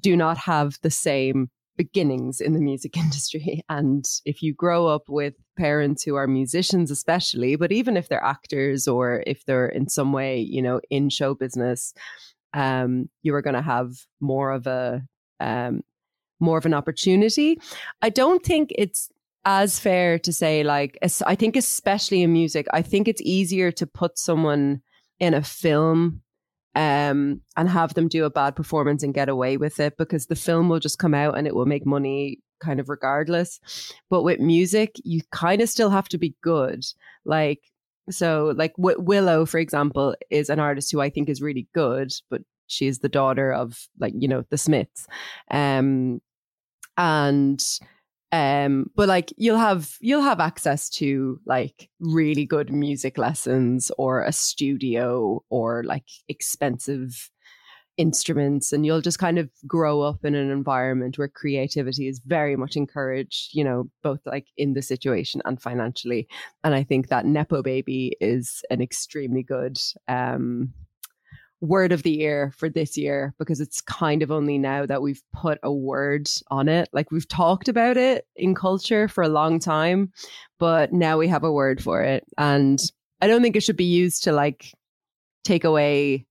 do 0.00 0.16
not 0.16 0.38
have 0.38 0.78
the 0.80 0.90
same 0.90 1.50
beginnings 1.76 2.40
in 2.40 2.54
the 2.54 2.60
music 2.60 2.96
industry. 3.04 3.62
And 3.68 4.04
if 4.24 4.42
you 4.42 4.54
grow 4.54 4.86
up 4.86 5.02
with 5.06 5.34
parents 5.56 6.02
who 6.02 6.14
are 6.14 6.26
musicians, 6.26 6.90
especially, 6.90 7.56
but 7.56 7.72
even 7.72 7.96
if 7.96 8.08
they're 8.08 8.24
actors 8.24 8.88
or 8.88 9.22
if 9.26 9.44
they're 9.44 9.68
in 9.68 9.88
some 9.88 10.12
way, 10.12 10.40
you 10.40 10.62
know, 10.62 10.80
in 10.88 11.10
show 11.10 11.34
business, 11.34 11.92
um, 12.54 13.10
you 13.22 13.34
are 13.34 13.42
going 13.42 13.54
to 13.54 13.62
have 13.62 13.90
more 14.20 14.50
of 14.50 14.66
a 14.66 15.02
um, 15.40 15.82
more 16.40 16.58
of 16.58 16.66
an 16.66 16.74
opportunity. 16.74 17.60
I 18.00 18.08
don't 18.08 18.42
think 18.42 18.72
it's 18.74 19.10
as 19.44 19.78
fair 19.78 20.18
to 20.20 20.32
say 20.32 20.62
like 20.62 20.98
I 21.26 21.34
think 21.34 21.56
especially 21.56 22.22
in 22.22 22.32
music, 22.32 22.66
I 22.72 22.82
think 22.82 23.08
it's 23.08 23.22
easier 23.22 23.72
to 23.72 23.86
put 23.86 24.18
someone 24.18 24.82
in 25.18 25.34
a 25.34 25.42
film 25.42 26.22
um 26.74 27.40
and 27.56 27.68
have 27.68 27.94
them 27.94 28.08
do 28.08 28.24
a 28.24 28.30
bad 28.30 28.56
performance 28.56 29.02
and 29.02 29.14
get 29.14 29.28
away 29.28 29.56
with 29.56 29.78
it 29.78 29.96
because 29.98 30.26
the 30.26 30.36
film 30.36 30.68
will 30.68 30.80
just 30.80 30.98
come 30.98 31.14
out 31.14 31.36
and 31.36 31.46
it 31.46 31.54
will 31.54 31.66
make 31.66 31.84
money 31.84 32.38
kind 32.60 32.80
of 32.80 32.88
regardless. 32.88 33.60
But 34.08 34.22
with 34.22 34.40
music, 34.40 34.94
you 35.04 35.20
kind 35.32 35.60
of 35.60 35.68
still 35.68 35.90
have 35.90 36.08
to 36.08 36.18
be 36.18 36.34
good. 36.42 36.84
Like 37.24 37.60
so 38.10 38.54
like 38.56 38.74
w- 38.76 39.00
Willow 39.00 39.46
for 39.46 39.58
example 39.58 40.14
is 40.30 40.50
an 40.50 40.58
artist 40.60 40.90
who 40.90 41.00
I 41.00 41.10
think 41.10 41.28
is 41.28 41.42
really 41.42 41.68
good, 41.74 42.12
but 42.30 42.42
she 42.68 42.86
is 42.86 43.00
the 43.00 43.08
daughter 43.08 43.52
of 43.52 43.88
like 43.98 44.14
you 44.16 44.28
know 44.28 44.44
the 44.50 44.58
Smiths. 44.58 45.06
Um 45.50 46.20
and 46.96 47.62
um 48.32 48.90
but 48.96 49.08
like 49.08 49.32
you'll 49.36 49.58
have 49.58 49.96
you'll 50.00 50.22
have 50.22 50.40
access 50.40 50.88
to 50.88 51.38
like 51.46 51.90
really 52.00 52.46
good 52.46 52.72
music 52.72 53.18
lessons 53.18 53.92
or 53.98 54.22
a 54.22 54.32
studio 54.32 55.42
or 55.50 55.84
like 55.84 56.06
expensive 56.28 57.30
instruments 57.98 58.72
and 58.72 58.86
you'll 58.86 59.02
just 59.02 59.18
kind 59.18 59.38
of 59.38 59.50
grow 59.66 60.00
up 60.00 60.24
in 60.24 60.34
an 60.34 60.50
environment 60.50 61.18
where 61.18 61.28
creativity 61.28 62.08
is 62.08 62.22
very 62.24 62.56
much 62.56 62.74
encouraged 62.74 63.50
you 63.52 63.62
know 63.62 63.84
both 64.02 64.20
like 64.24 64.46
in 64.56 64.72
the 64.72 64.82
situation 64.82 65.42
and 65.44 65.60
financially. 65.60 66.26
And 66.64 66.74
i 66.74 66.82
think 66.82 67.08
that 67.08 67.26
nepo 67.26 67.62
baby 67.62 68.16
is 68.18 68.62
an 68.70 68.80
extremely 68.80 69.42
good 69.42 69.78
um 70.08 70.72
word 71.62 71.92
of 71.92 72.02
the 72.02 72.10
year 72.10 72.52
for 72.56 72.68
this 72.68 72.98
year 72.98 73.34
because 73.38 73.60
it's 73.60 73.80
kind 73.80 74.22
of 74.22 74.32
only 74.32 74.58
now 74.58 74.84
that 74.84 75.00
we've 75.00 75.22
put 75.32 75.58
a 75.62 75.72
word 75.72 76.28
on 76.50 76.68
it. 76.68 76.88
Like 76.92 77.10
we've 77.12 77.28
talked 77.28 77.68
about 77.68 77.96
it 77.96 78.26
in 78.36 78.54
culture 78.54 79.06
for 79.06 79.22
a 79.22 79.28
long 79.28 79.60
time, 79.60 80.12
but 80.58 80.92
now 80.92 81.16
we 81.16 81.28
have 81.28 81.44
a 81.44 81.52
word 81.52 81.82
for 81.82 82.02
it. 82.02 82.24
And 82.36 82.82
I 83.20 83.28
don't 83.28 83.42
think 83.42 83.54
it 83.54 83.62
should 83.62 83.76
be 83.76 83.84
used 83.84 84.24
to 84.24 84.32
like 84.32 84.72
take 85.44 85.64
away 85.64 86.26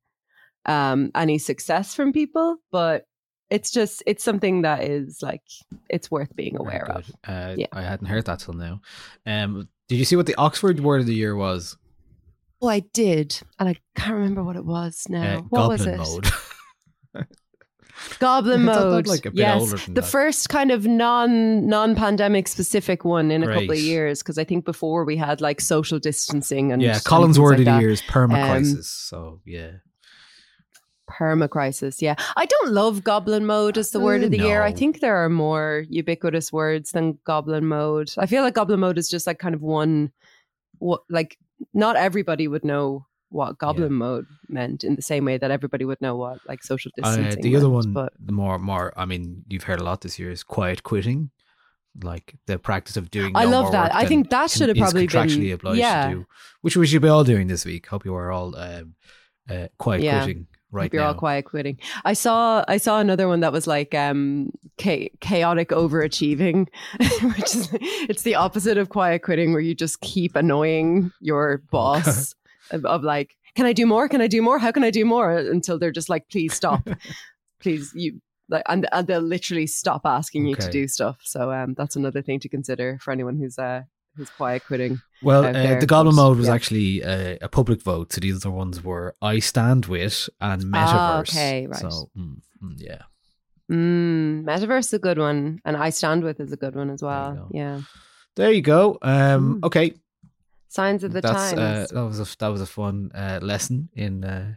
um 0.65 1.11
any 1.15 1.37
success 1.37 1.95
from 1.95 2.11
people, 2.13 2.57
but 2.71 3.05
it's 3.49 3.71
just 3.71 4.03
it's 4.05 4.23
something 4.23 4.63
that 4.63 4.83
is 4.83 5.19
like 5.21 5.43
it's 5.89 6.11
worth 6.11 6.35
being 6.35 6.57
aware 6.57 6.89
of. 6.91 7.09
Uh, 7.25 7.55
Yeah. 7.57 7.67
I 7.71 7.81
hadn't 7.83 8.07
heard 8.07 8.25
that 8.25 8.39
till 8.39 8.53
now. 8.53 8.81
Um, 9.25 9.69
did 9.87 9.95
you 9.95 10.05
see 10.05 10.15
what 10.17 10.25
the 10.25 10.35
Oxford 10.35 10.81
word 10.81 11.01
of 11.01 11.07
the 11.07 11.15
year 11.15 11.35
was? 11.35 11.77
Oh, 12.61 12.67
I 12.67 12.81
did, 12.93 13.39
and 13.59 13.67
I 13.69 13.75
can't 13.95 14.13
remember 14.15 14.43
what 14.43 14.55
it 14.55 14.65
was 14.65 15.07
now. 15.09 15.39
Uh, 15.39 15.41
what 15.49 15.69
was 15.69 15.85
goblin 15.85 15.93
it? 15.95 15.97
mode. 15.97 17.27
Goblin 18.19 18.67
I 18.67 18.73
thought 18.73 18.79
that 18.83 18.89
mode. 18.91 19.07
like 19.07 19.25
a 19.25 19.31
bit 19.31 19.39
yes, 19.39 19.61
older 19.61 19.77
than 19.77 19.93
the 19.93 20.01
that. 20.01 20.07
first 20.07 20.49
kind 20.49 20.71
of 20.71 20.85
non 20.87 21.67
non 21.67 21.95
pandemic 21.95 22.47
specific 22.47 23.05
one 23.05 23.29
in 23.31 23.43
a 23.43 23.47
couple 23.47 23.71
of 23.71 23.77
years 23.79 24.23
because 24.23 24.37
I 24.39 24.43
think 24.43 24.65
before 24.65 25.05
we 25.05 25.17
had 25.17 25.39
like 25.41 25.61
social 25.61 25.99
distancing 25.99 26.71
and 26.71 26.81
yeah, 26.81 26.99
Collins 26.99 27.39
word 27.39 27.59
like 27.59 27.59
of 27.59 27.65
the 27.65 27.79
year 27.79 27.89
is 27.91 28.01
permacrisis. 28.01 28.73
Um, 28.75 28.81
so 28.83 29.39
yeah, 29.45 29.71
Perma 31.09 31.49
crisis. 31.49 32.01
Yeah, 32.01 32.15
I 32.37 32.45
don't 32.45 32.71
love 32.71 33.03
goblin 33.03 33.45
mode 33.45 33.77
as 33.77 33.91
the 33.91 33.99
word 33.99 34.21
Uh, 34.21 34.25
of 34.25 34.31
the 34.31 34.39
year. 34.39 34.61
I 34.63 34.71
think 34.71 34.99
there 34.99 35.17
are 35.17 35.29
more 35.29 35.83
ubiquitous 35.89 36.51
words 36.51 36.93
than 36.93 37.19
goblin 37.25 37.65
mode. 37.65 38.11
I 38.17 38.25
feel 38.25 38.41
like 38.43 38.53
goblin 38.55 38.79
mode 38.79 38.97
is 38.97 39.09
just 39.09 39.27
like 39.27 39.37
kind 39.39 39.53
of 39.53 39.61
one. 39.61 40.11
What 40.81 41.01
like 41.09 41.37
not 41.73 41.95
everybody 41.95 42.47
would 42.47 42.65
know 42.65 43.05
what 43.29 43.57
goblin 43.57 43.93
mode 43.93 44.25
meant 44.49 44.83
in 44.83 44.95
the 44.95 45.01
same 45.01 45.23
way 45.23 45.37
that 45.37 45.51
everybody 45.51 45.85
would 45.85 46.01
know 46.01 46.15
what 46.17 46.39
like 46.47 46.63
social 46.63 46.91
uh, 47.01 47.15
distancing. 47.15 47.41
the 47.41 47.55
other 47.55 47.69
meant, 47.69 47.85
one, 47.85 47.93
but 47.93 48.13
the 48.19 48.33
more 48.33 48.59
more. 48.59 48.91
I 48.97 49.05
mean, 49.05 49.43
you've 49.47 49.63
heard 49.63 49.79
a 49.79 49.83
lot 49.83 50.01
this 50.01 50.19
year 50.19 50.31
is 50.31 50.43
quiet 50.43 50.83
quitting, 50.83 51.29
like 52.03 52.35
the 52.47 52.57
practice 52.59 52.97
of 52.97 53.11
doing. 53.11 53.31
I 53.35 53.45
no 53.45 53.51
love 53.51 53.71
that. 53.71 53.95
I 53.95 54.05
think 54.05 54.29
that 54.31 54.49
should 54.49 54.69
have 54.69 54.77
probably 54.77 55.07
been- 55.07 55.15
contractually 55.15 55.53
obliged 55.53 55.79
yeah. 55.79 56.09
to 56.09 56.15
do, 56.15 56.25
which 56.61 56.75
we 56.75 56.87
should 56.87 57.01
be 57.01 57.07
all 57.07 57.23
doing 57.23 57.47
this 57.47 57.63
week. 57.63 57.87
Hope 57.87 58.05
you 58.05 58.15
are 58.15 58.31
all 58.31 58.55
um, 58.55 58.95
uh, 59.49 59.67
quiet 59.77 60.01
Yeah. 60.01 60.23
quitting 60.23 60.47
right 60.71 60.91
you're 60.93 61.01
now. 61.01 61.09
all 61.09 61.13
quiet 61.13 61.45
quitting. 61.45 61.77
I 62.05 62.13
saw 62.13 62.63
I 62.67 62.77
saw 62.77 62.99
another 62.99 63.27
one 63.27 63.41
that 63.41 63.51
was 63.51 63.67
like 63.67 63.93
um 63.93 64.51
cha- 64.79 65.09
chaotic 65.19 65.69
overachieving, 65.69 66.67
which 67.35 67.55
is 67.55 67.69
it's 68.09 68.23
the 68.23 68.35
opposite 68.35 68.77
of 68.77 68.89
quiet 68.89 69.23
quitting, 69.23 69.51
where 69.51 69.61
you 69.61 69.75
just 69.75 70.01
keep 70.01 70.35
annoying 70.35 71.11
your 71.19 71.63
boss 71.71 72.35
of, 72.71 72.85
of 72.85 73.03
like, 73.03 73.35
can 73.55 73.65
I 73.65 73.73
do 73.73 73.85
more? 73.85 74.07
Can 74.07 74.21
I 74.21 74.27
do 74.27 74.41
more? 74.41 74.59
How 74.59 74.71
can 74.71 74.83
I 74.83 74.91
do 74.91 75.05
more? 75.05 75.37
Until 75.37 75.77
they're 75.77 75.91
just 75.91 76.09
like, 76.09 76.29
please 76.29 76.53
stop, 76.53 76.87
please 77.59 77.91
you. 77.95 78.21
Like, 78.49 78.63
and, 78.67 78.85
and 78.91 79.07
they'll 79.07 79.21
literally 79.21 79.65
stop 79.65 80.01
asking 80.03 80.45
you 80.45 80.55
to 80.57 80.69
do 80.69 80.85
stuff. 80.85 81.19
So 81.23 81.53
um, 81.53 81.73
that's 81.73 81.95
another 81.95 82.21
thing 82.21 82.41
to 82.41 82.49
consider 82.49 82.97
for 83.01 83.13
anyone 83.13 83.37
who's 83.37 83.57
uh 83.57 83.83
who's 84.15 84.29
quiet 84.29 84.63
quitting. 84.65 85.01
Well, 85.23 85.45
uh, 85.45 85.79
the 85.79 85.85
Goblin 85.85 86.15
mode 86.15 86.37
was 86.37 86.47
yeah. 86.47 86.53
actually 86.55 87.03
uh, 87.03 87.37
a 87.41 87.47
public 87.49 87.81
vote. 87.83 88.11
So 88.13 88.21
these 88.21 88.37
other 88.37 88.49
ones 88.51 88.83
were 88.83 89.13
I 89.21 89.39
Stand 89.39 89.85
With 89.85 90.29
and 90.39 90.63
Metaverse. 90.63 90.73
Ah, 90.97 91.19
okay, 91.19 91.67
right. 91.67 91.79
So, 91.79 92.09
mm, 92.17 92.41
mm, 92.63 92.75
yeah. 92.77 93.03
Mm, 93.71 94.43
Metaverse 94.43 94.79
is 94.87 94.93
a 94.93 94.99
good 94.99 95.17
one, 95.17 95.61
and 95.63 95.77
I 95.77 95.91
stand 95.91 96.23
with 96.23 96.39
is 96.39 96.51
a 96.51 96.57
good 96.57 96.75
one 96.75 96.89
as 96.89 97.01
well. 97.01 97.33
go. 97.35 97.47
Yeah, 97.53 97.81
There 98.35 98.51
you 98.51 98.61
go. 98.61 98.97
Um, 99.01 99.61
Mm. 99.61 99.65
okay. 99.65 99.93
signs 100.67 101.03
of 101.03 101.11
the 101.13 101.21
That's, 101.21 101.53
uh, 101.53 101.55
times. 101.55 101.89
that 101.91 102.03
was 102.05 102.19
a 102.19 102.37
that 102.39 102.47
was 102.47 102.61
a 102.61 102.65
fun 102.65 103.11
uh, 103.13 103.39
lesson 103.41 103.89
in 103.93 104.23
uh, 104.23 104.55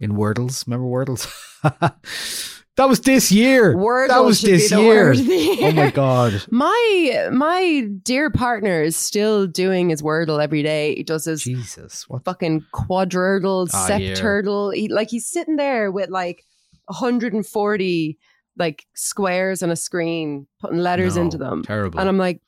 in 0.00 0.12
Wordles. 0.12 0.66
Remember 0.66 0.86
Wordles? 0.86 1.26
that 2.76 2.88
was 2.88 3.00
this 3.00 3.32
year. 3.32 3.74
Wordle 3.74 4.08
that 4.08 4.24
was 4.24 4.40
this 4.40 4.70
year. 4.70 4.78
word 4.86 5.16
Oh 5.18 5.72
my 5.72 5.90
god. 5.90 6.42
My 6.50 7.28
my 7.32 7.88
dear 8.02 8.30
partner 8.30 8.82
is 8.82 8.96
still 8.96 9.46
doing 9.46 9.88
his 9.90 10.02
Wordle 10.02 10.42
every 10.42 10.62
day. 10.62 10.94
He 10.94 11.02
does 11.02 11.24
his 11.24 11.42
Jesus. 11.44 12.04
What? 12.08 12.24
fucking 12.24 12.64
quadrurdle, 12.74 13.68
Ah, 13.72 13.86
septurtle. 13.88 14.70
He, 14.74 14.88
like 14.88 15.08
he's 15.10 15.26
sitting 15.26 15.56
there 15.56 15.90
with 15.90 16.10
like 16.10 16.42
140 16.86 18.18
like 18.58 18.86
squares 18.94 19.62
on 19.62 19.70
a 19.70 19.76
screen, 19.76 20.46
putting 20.60 20.78
letters 20.78 21.16
No, 21.16 21.22
into 21.22 21.36
them. 21.38 21.62
Terrible. 21.62 22.00
And 22.00 22.08
I'm 22.08 22.16
like, 22.16 22.40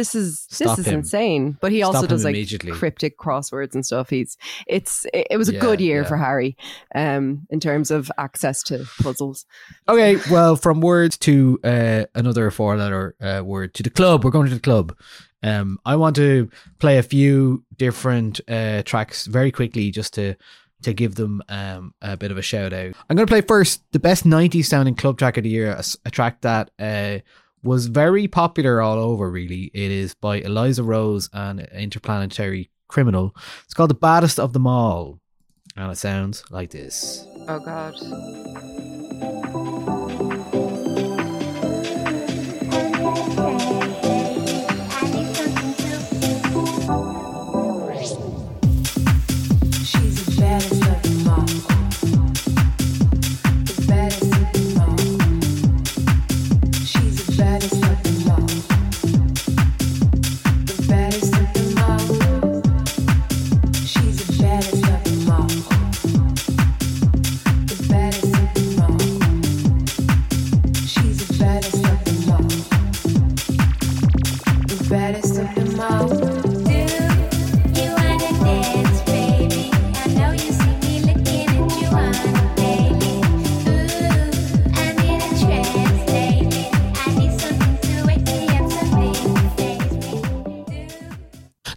this 0.00 0.14
is 0.14 0.46
Stop 0.48 0.76
this 0.76 0.86
is 0.86 0.92
him. 0.92 1.00
insane. 1.00 1.58
But 1.60 1.72
he 1.72 1.82
also 1.82 1.98
Stop 1.98 2.10
him 2.10 2.16
does 2.16 2.24
like 2.24 2.78
cryptic 2.78 3.18
crosswords 3.18 3.74
and 3.74 3.84
stuff. 3.84 4.08
He's 4.08 4.38
it's 4.66 5.04
it, 5.12 5.26
it 5.32 5.36
was 5.36 5.48
a 5.50 5.54
Yeah, 5.54 5.60
good 5.60 5.80
year 5.80 6.02
yeah. 6.02 6.08
for 6.08 6.16
Harry, 6.16 6.56
um, 6.94 7.46
in 7.50 7.60
terms 7.60 7.90
of 7.90 8.10
access 8.16 8.62
to 8.64 8.86
puzzles. 9.02 9.44
Okay, 9.88 10.16
well, 10.30 10.56
from 10.56 10.80
words 10.80 11.18
to 11.18 11.60
uh, 11.64 12.04
another 12.14 12.50
four-letter 12.50 13.14
uh, 13.20 13.42
word 13.44 13.74
to 13.74 13.82
the 13.82 13.90
club. 13.90 14.24
We're 14.24 14.30
going 14.30 14.48
to 14.48 14.54
the 14.54 14.60
club. 14.60 14.96
Um, 15.42 15.78
I 15.84 15.96
want 15.96 16.16
to 16.16 16.50
play 16.78 16.98
a 16.98 17.02
few 17.02 17.64
different 17.76 18.40
uh, 18.48 18.82
tracks 18.84 19.26
very 19.26 19.52
quickly, 19.52 19.90
just 19.90 20.14
to 20.14 20.34
to 20.82 20.94
give 20.94 21.14
them 21.16 21.42
um, 21.50 21.92
a 22.00 22.16
bit 22.16 22.30
of 22.30 22.38
a 22.38 22.42
shout 22.42 22.72
out. 22.72 22.94
I'm 23.10 23.16
going 23.16 23.26
to 23.26 23.30
play 23.30 23.42
first 23.42 23.82
the 23.92 23.98
best 23.98 24.24
'90s 24.24 24.64
sounding 24.64 24.94
club 24.94 25.18
track 25.18 25.36
of 25.36 25.44
the 25.44 25.50
year, 25.50 25.72
a, 25.72 25.84
a 26.06 26.10
track 26.10 26.40
that 26.40 26.70
uh, 26.78 27.18
was 27.62 27.86
very 27.86 28.26
popular 28.28 28.80
all 28.80 28.98
over. 28.98 29.30
Really, 29.30 29.70
it 29.74 29.90
is 29.90 30.14
by 30.14 30.36
Eliza 30.36 30.82
Rose 30.82 31.28
and 31.32 31.60
Interplanetary 31.60 32.70
Criminal. 32.88 33.34
It's 33.64 33.74
called 33.74 33.90
"The 33.90 33.94
Baddest 33.94 34.38
of 34.40 34.52
Them 34.52 34.66
All," 34.66 35.20
and 35.76 35.90
it 35.90 35.96
sounds 35.96 36.44
like 36.50 36.70
this. 36.70 37.26
Oh 37.48 37.60
God. 37.60 39.29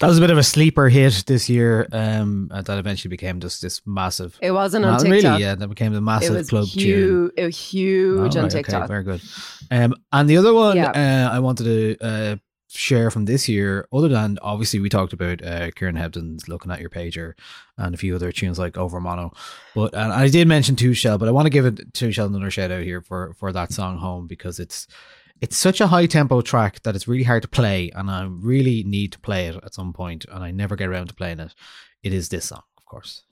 That 0.03 0.09
was 0.09 0.17
a 0.17 0.21
bit 0.21 0.29
of 0.29 0.37
a 0.37 0.43
sleeper 0.43 0.89
hit 0.89 1.23
this 1.25 1.49
year. 1.49 1.87
Um, 1.91 2.49
that 2.53 2.77
eventually 2.77 3.09
became 3.09 3.39
just 3.39 3.61
this 3.61 3.81
massive. 3.85 4.37
It 4.41 4.51
wasn't 4.51 4.85
on 4.85 4.99
TikTok. 4.99 5.11
really, 5.31 5.41
yeah, 5.43 5.55
that 5.55 5.67
became 5.67 5.91
the 5.93 5.99
It 5.99 6.01
massive 6.01 6.35
was 6.35 6.49
club 6.49 6.67
tune. 6.67 6.81
huge. 6.81 7.31
It 7.37 7.45
was 7.45 7.57
huge 7.57 8.35
Oh, 8.35 8.39
on 8.39 8.43
right, 8.45 8.53
okay, 8.53 8.63
TikTok. 8.63 8.87
very 8.87 9.03
good. 9.03 9.21
Um, 9.71 9.95
and 10.11 10.29
the 10.29 10.37
other 10.37 10.53
one 10.53 10.75
Yeah. 10.77 10.91
uh, 11.31 11.33
I 11.35 11.39
wanted 11.39 11.63
to 11.65 11.97
uh, 12.05 12.35
share 12.67 13.11
from 13.11 13.25
this 13.25 13.47
year, 13.47 13.87
other 13.93 14.07
than 14.09 14.37
obviously 14.41 14.79
we 14.79 14.89
talked 14.89 15.13
about 15.13 15.43
uh, 15.43 15.71
Kieran 15.71 15.95
Hebden's 15.95 16.47
"Looking 16.49 16.71
at 16.71 16.81
Your 16.81 16.89
Pager" 16.89 17.33
and 17.77 17.93
a 17.95 17.97
few 17.97 18.15
other 18.15 18.31
tunes 18.31 18.57
like 18.59 18.73
"Overmono," 18.73 19.33
but 19.75 19.93
and 19.93 20.11
I 20.11 20.27
did 20.27 20.47
mention 20.47 20.75
Two 20.75 20.93
Shell, 20.93 21.17
but 21.19 21.27
I 21.27 21.31
want 21.31 21.45
to 21.45 21.49
give 21.51 21.65
it 21.65 21.93
Two 21.93 22.11
Shell 22.11 22.27
another 22.27 22.51
shout 22.51 22.71
out 22.71 22.83
here 22.83 23.01
for 23.01 23.33
for 23.39 23.51
that 23.53 23.71
song 23.71 23.99
"Home" 23.99 24.27
because 24.27 24.59
it's 24.59 24.87
it's 25.43 25.57
such 25.57 25.81
a 25.81 25.87
high 25.87 26.05
tempo 26.05 26.39
track 26.39 26.81
that 26.83 26.95
it's 26.95 27.05
really 27.05 27.25
hard 27.25 27.41
to 27.41 27.49
play, 27.49 27.91
and 27.93 28.09
I 28.09 28.23
really 28.23 28.81
need 28.85 29.11
to 29.11 29.19
play 29.19 29.47
it 29.47 29.57
at 29.61 29.73
some 29.73 29.91
point, 29.91 30.23
and 30.31 30.41
I 30.41 30.51
never 30.51 30.77
get 30.77 30.87
around 30.87 31.07
to 31.07 31.13
playing 31.13 31.41
it. 31.41 31.53
It 32.01 32.13
is 32.13 32.29
this 32.29 32.45
song, 32.45 32.61
of 32.77 32.85
course. 32.85 33.23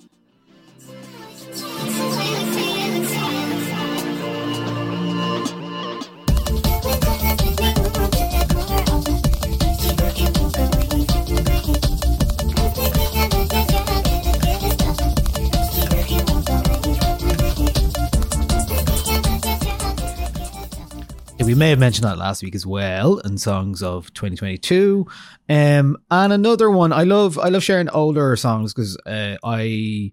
We 21.43 21.55
may 21.55 21.69
have 21.69 21.79
mentioned 21.79 22.03
that 22.03 22.17
last 22.17 22.43
week 22.43 22.53
as 22.53 22.65
well 22.65 23.17
in 23.19 23.37
songs 23.37 23.81
of 23.81 24.13
2022 24.13 25.07
um 25.49 25.97
and 26.11 26.33
another 26.33 26.69
one 26.69 26.93
i 26.93 27.03
love 27.03 27.39
i 27.39 27.49
love 27.49 27.63
sharing 27.63 27.89
older 27.89 28.35
songs 28.35 28.73
because 28.73 28.95
uh, 29.07 29.35
i 29.43 30.11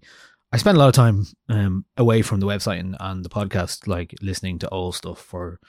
i 0.51 0.57
spend 0.57 0.75
a 0.75 0.79
lot 0.79 0.87
of 0.87 0.95
time 0.95 1.25
um 1.49 1.85
away 1.97 2.21
from 2.21 2.39
the 2.39 2.47
website 2.47 2.79
and, 2.79 2.97
and 2.99 3.23
the 3.23 3.29
podcast 3.29 3.87
like 3.87 4.15
listening 4.21 4.57
to 4.57 4.69
old 4.69 4.95
stuff 4.95 5.19
for 5.19 5.59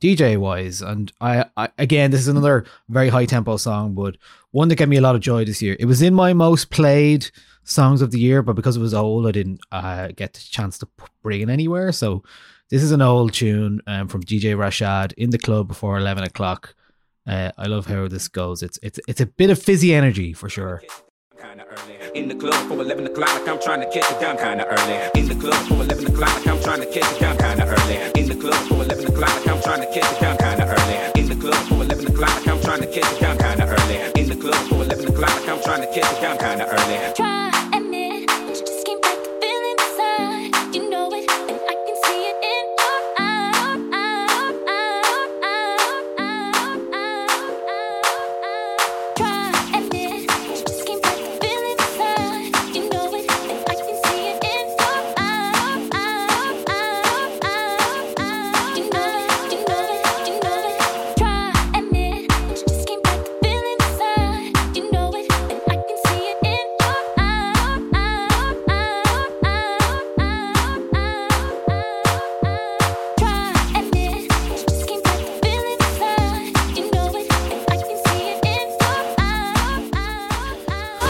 dj 0.00 0.38
wise 0.38 0.80
and 0.80 1.12
I, 1.20 1.44
I 1.56 1.68
again 1.76 2.10
this 2.10 2.20
is 2.20 2.28
another 2.28 2.64
very 2.88 3.10
high 3.10 3.26
tempo 3.26 3.58
song 3.58 3.94
but 3.94 4.16
one 4.52 4.68
that 4.68 4.76
gave 4.76 4.88
me 4.88 4.96
a 4.96 5.02
lot 5.02 5.14
of 5.14 5.20
joy 5.20 5.44
this 5.44 5.62
year. 5.62 5.76
It 5.78 5.84
was 5.84 6.02
in 6.02 6.14
my 6.14 6.32
most 6.32 6.70
played 6.70 7.30
songs 7.62 8.00
of 8.02 8.10
the 8.10 8.18
year 8.18 8.42
but 8.42 8.56
because 8.56 8.76
it 8.76 8.80
was 8.80 8.94
old 8.94 9.26
i 9.28 9.30
didn't 9.30 9.60
uh, 9.70 10.08
get 10.08 10.32
the 10.32 10.40
chance 10.40 10.78
to 10.78 10.88
bring 11.22 11.42
it 11.42 11.50
anywhere. 11.50 11.92
So 11.92 12.24
this 12.70 12.82
is 12.82 12.92
an 12.92 13.02
old 13.02 13.32
tune 13.32 13.80
um, 13.86 14.08
from 14.08 14.22
DJ 14.22 14.56
Rashad 14.56 15.12
in 15.14 15.30
the 15.30 15.38
club 15.38 15.68
before 15.68 15.98
eleven 15.98 16.24
o'clock. 16.24 16.74
Uh, 17.26 17.50
I 17.58 17.66
love 17.66 17.86
how 17.86 18.08
this 18.08 18.28
goes. 18.28 18.62
It's 18.62 18.78
it's 18.82 18.98
it's 19.06 19.20
a 19.20 19.26
bit 19.26 19.50
of 19.50 19.60
fizzy 19.60 19.92
energy 19.92 20.32
for 20.32 20.48
sure. 20.48 20.82
In 22.14 22.28
the 22.28 22.34
club 22.34 22.68
for 22.68 22.74
11 22.74 23.06
o'clock, 23.06 23.48
I'm 23.48 23.60
trying 23.60 23.80
to 23.80 23.86
catch 23.90 24.10
it 24.10 24.20
down 24.20 24.36
kinda 24.36 24.66
early. 24.66 25.20
In 25.20 25.28
the 25.28 25.34
club 25.36 25.54
for 25.68 25.74
11 25.74 26.06
o'clock, 26.06 26.46
I'm 26.46 26.60
trying 26.60 26.80
to 26.80 26.86
catch 26.86 27.12
it 27.14 27.20
down 27.20 27.36
kinda 27.38 27.64
early. 27.66 28.20
In 28.20 28.28
the 28.28 28.34
club 28.34 28.54
for 28.68 28.82
11 28.82 29.06
o'clock, 29.06 29.46
I'm 29.46 29.62
trying 29.62 29.80
to 29.80 29.86
catch 29.86 30.12
it 30.12 30.20
down 30.20 30.36
kinda 30.38 30.66
early. 30.66 31.20
In 31.20 31.28
the 31.28 31.36
club 31.36 31.54
for 31.68 31.74
11 31.82 32.06
o'clock, 32.08 32.48
I'm 32.48 32.60
trying 32.60 32.80
to 32.80 32.86
catch 32.86 33.12
it 33.12 33.20
down 33.20 33.38
kinda 33.38 33.66
early. 33.66 34.20
In 34.20 34.28
the 34.28 34.36
club 34.36 34.68
for 34.68 34.82
11 34.82 35.08
o'clock, 35.08 35.48
I'm 35.48 35.62
trying 35.62 35.80
to 35.80 35.86
catch 35.94 36.12
it 36.12 36.20
down 36.20 36.38
kinda 36.38 36.66
early. 36.66 37.14
Try 37.14 37.59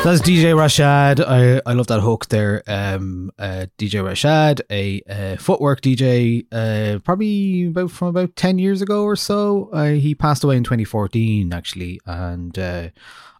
That's 0.03 0.23
DJ 0.23 0.55
Rashad. 0.55 1.23
I, 1.29 1.61
I 1.67 1.75
love 1.75 1.89
that 1.89 2.01
hook 2.01 2.29
there. 2.29 2.63
Um, 2.67 3.31
uh, 3.39 3.67
DJ 3.77 4.03
Rashad, 4.03 4.63
a 4.71 5.37
footwork 5.37 5.83
DJ, 5.83 6.47
uh, 6.51 7.01
probably 7.01 7.67
about 7.67 7.91
from 7.91 8.09
about 8.09 8.35
ten 8.35 8.59
years 8.59 8.81
ago 8.81 9.05
or 9.05 9.15
so. 9.15 9.69
Uh, 9.75 9.91
he 9.91 10.15
passed 10.15 10.43
away 10.43 10.57
in 10.57 10.65
2014, 10.65 11.53
actually, 11.53 12.01
and 12.07 12.59
uh, 12.59 12.89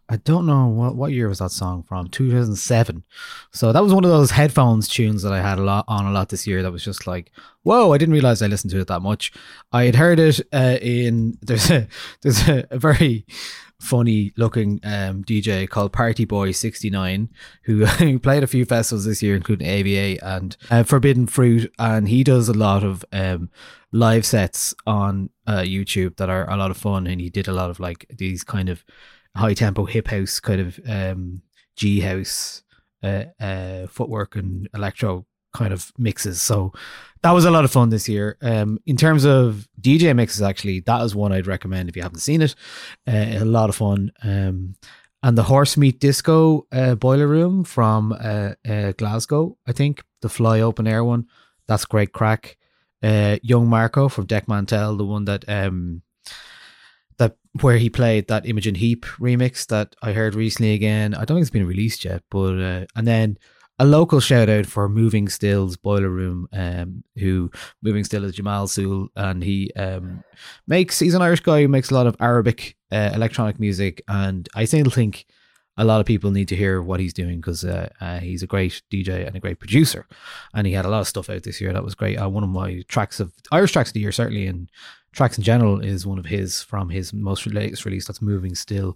I 0.07 0.17
don't 0.17 0.45
know 0.45 0.67
what 0.67 0.95
what 0.95 1.11
year 1.13 1.27
was 1.27 1.39
that 1.39 1.49
song 1.49 1.81
from. 1.81 2.09
2007. 2.09 3.03
So 3.51 3.71
that 3.71 3.81
was 3.81 3.93
one 3.93 4.03
of 4.03 4.11
those 4.11 4.29
headphones 4.29 4.87
tunes 4.87 5.23
that 5.23 5.33
I 5.33 5.41
had 5.41 5.57
a 5.57 5.63
lot 5.63 5.85
on 5.87 6.05
a 6.05 6.11
lot 6.11 6.29
this 6.29 6.45
year. 6.45 6.61
That 6.61 6.71
was 6.71 6.85
just 6.85 7.07
like, 7.07 7.31
whoa! 7.63 7.91
I 7.91 7.97
didn't 7.97 8.13
realize 8.13 8.43
I 8.43 8.47
listened 8.47 8.71
to 8.71 8.79
it 8.81 8.87
that 8.87 9.01
much. 9.01 9.33
I 9.71 9.85
had 9.85 9.95
heard 9.95 10.19
it 10.19 10.39
uh, 10.53 10.77
in 10.79 11.39
there's 11.41 11.71
a 11.71 11.87
there's 12.21 12.47
a, 12.47 12.67
a 12.69 12.77
very 12.77 13.25
funny 13.81 14.31
looking 14.37 14.79
um, 14.83 15.23
DJ 15.23 15.67
called 15.67 15.91
Party 15.91 16.25
Boy 16.25 16.51
69 16.51 17.29
who, 17.63 17.85
who 17.85 18.19
played 18.19 18.43
a 18.43 18.47
few 18.47 18.65
festivals 18.65 19.05
this 19.05 19.21
year, 19.23 19.35
including 19.35 19.67
AVA 19.67 20.23
and 20.23 20.55
uh, 20.69 20.83
Forbidden 20.83 21.27
Fruit. 21.27 21.71
And 21.79 22.07
he 22.07 22.23
does 22.23 22.47
a 22.47 22.53
lot 22.53 22.83
of 22.83 23.03
um, 23.11 23.49
live 23.91 24.25
sets 24.25 24.73
on 24.85 25.29
uh, 25.47 25.59
YouTube 25.59 26.17
that 26.17 26.29
are 26.29 26.49
a 26.49 26.57
lot 26.57 26.71
of 26.71 26.77
fun. 26.77 27.07
And 27.07 27.19
he 27.19 27.29
did 27.29 27.47
a 27.47 27.53
lot 27.53 27.69
of 27.69 27.79
like 27.79 28.05
these 28.09 28.43
kind 28.43 28.69
of 28.69 28.83
high 29.35 29.53
tempo 29.53 29.85
hip 29.85 30.07
house 30.07 30.39
kind 30.39 30.61
of 30.61 30.79
um, 30.87 31.41
G 31.75 32.01
house 32.01 32.63
uh, 33.03 33.25
uh, 33.39 33.87
footwork 33.87 34.35
and 34.35 34.69
electro 34.73 35.25
kind 35.53 35.73
of 35.73 35.91
mixes. 35.97 36.41
So 36.41 36.73
that 37.23 37.31
was 37.31 37.45
a 37.45 37.51
lot 37.51 37.65
of 37.65 37.71
fun 37.71 37.89
this 37.89 38.09
year. 38.09 38.37
Um, 38.41 38.79
in 38.85 38.97
terms 38.97 39.25
of 39.25 39.67
DJ 39.79 40.15
mixes, 40.15 40.41
actually, 40.41 40.79
that 40.81 41.01
is 41.01 41.15
one 41.15 41.31
I'd 41.31 41.47
recommend 41.47 41.89
if 41.89 41.95
you 41.95 42.01
haven't 42.01 42.19
seen 42.19 42.41
it. 42.41 42.55
Uh, 43.07 43.39
a 43.39 43.45
lot 43.45 43.69
of 43.69 43.75
fun. 43.75 44.11
Um, 44.23 44.75
and 45.23 45.37
the 45.37 45.43
Horse 45.43 45.77
Meat 45.77 45.99
Disco 45.99 46.65
uh, 46.71 46.95
Boiler 46.95 47.27
Room 47.27 47.63
from 47.63 48.11
uh, 48.11 48.53
uh, 48.67 48.93
Glasgow, 48.93 49.57
I 49.67 49.71
think 49.71 50.03
the 50.21 50.29
Fly 50.29 50.61
Open 50.61 50.87
Air 50.87 51.03
one. 51.03 51.27
That's 51.67 51.85
great 51.85 52.11
crack. 52.11 52.57
Uh, 53.03 53.37
Young 53.43 53.67
Marco 53.67 54.09
from 54.09 54.27
Dekmantel, 54.27 54.97
the 54.97 55.05
one 55.05 55.25
that 55.25 55.47
um, 55.47 56.01
that 57.17 57.37
where 57.61 57.77
he 57.77 57.89
played 57.89 58.27
that 58.27 58.47
Imogen 58.47 58.75
Heap 58.75 59.05
remix 59.19 59.67
that 59.67 59.95
I 60.01 60.13
heard 60.13 60.35
recently 60.35 60.73
again. 60.73 61.13
I 61.13 61.19
don't 61.19 61.37
think 61.37 61.41
it's 61.41 61.49
been 61.49 61.67
released 61.67 62.05
yet, 62.05 62.23
but 62.29 62.59
uh, 62.59 62.85
and 62.95 63.07
then 63.07 63.37
a 63.81 63.85
local 63.85 64.19
shout 64.19 64.47
out 64.47 64.67
for 64.67 64.87
Moving 64.87 65.27
Still's 65.27 65.75
Boiler 65.75 66.11
Room, 66.11 66.47
um, 66.53 67.03
who 67.17 67.49
Moving 67.81 68.03
Still 68.03 68.23
is 68.25 68.35
Jamal 68.35 68.67
Soul, 68.67 69.09
and 69.15 69.43
he 69.43 69.73
um, 69.75 70.23
makes 70.67 70.99
he's 70.99 71.15
an 71.15 71.23
Irish 71.23 71.39
guy 71.39 71.63
who 71.63 71.67
makes 71.67 71.89
a 71.89 71.95
lot 71.95 72.05
of 72.05 72.15
Arabic 72.19 72.77
uh, 72.91 73.09
electronic 73.15 73.59
music, 73.59 74.03
and 74.07 74.47
I 74.53 74.65
still 74.65 74.91
think 74.91 75.25
a 75.77 75.83
lot 75.83 75.99
of 75.99 76.05
people 76.05 76.29
need 76.29 76.47
to 76.49 76.55
hear 76.55 76.79
what 76.79 76.99
he's 76.99 77.11
doing 77.11 77.37
because 77.37 77.65
uh, 77.65 77.89
uh, 77.99 78.19
he's 78.19 78.43
a 78.43 78.47
great 78.47 78.83
DJ 78.91 79.25
and 79.25 79.35
a 79.35 79.39
great 79.39 79.57
producer, 79.57 80.05
and 80.53 80.67
he 80.67 80.73
had 80.73 80.85
a 80.85 80.89
lot 80.89 81.01
of 81.01 81.07
stuff 81.07 81.31
out 81.31 81.41
this 81.41 81.59
year 81.59 81.73
that 81.73 81.83
was 81.83 81.95
great. 81.95 82.17
Uh, 82.17 82.29
one 82.29 82.43
of 82.43 82.51
my 82.51 82.83
tracks 82.87 83.19
of 83.19 83.33
Irish 83.51 83.71
tracks 83.71 83.89
of 83.89 83.93
the 83.95 84.01
year, 84.01 84.11
certainly, 84.11 84.45
and 84.45 84.69
tracks 85.11 85.39
in 85.39 85.43
general, 85.43 85.83
is 85.83 86.05
one 86.05 86.19
of 86.19 86.25
his 86.27 86.61
from 86.61 86.89
his 86.89 87.13
most 87.13 87.47
latest 87.47 87.85
release. 87.85 88.05
That's 88.05 88.21
Moving 88.21 88.53
Still. 88.53 88.95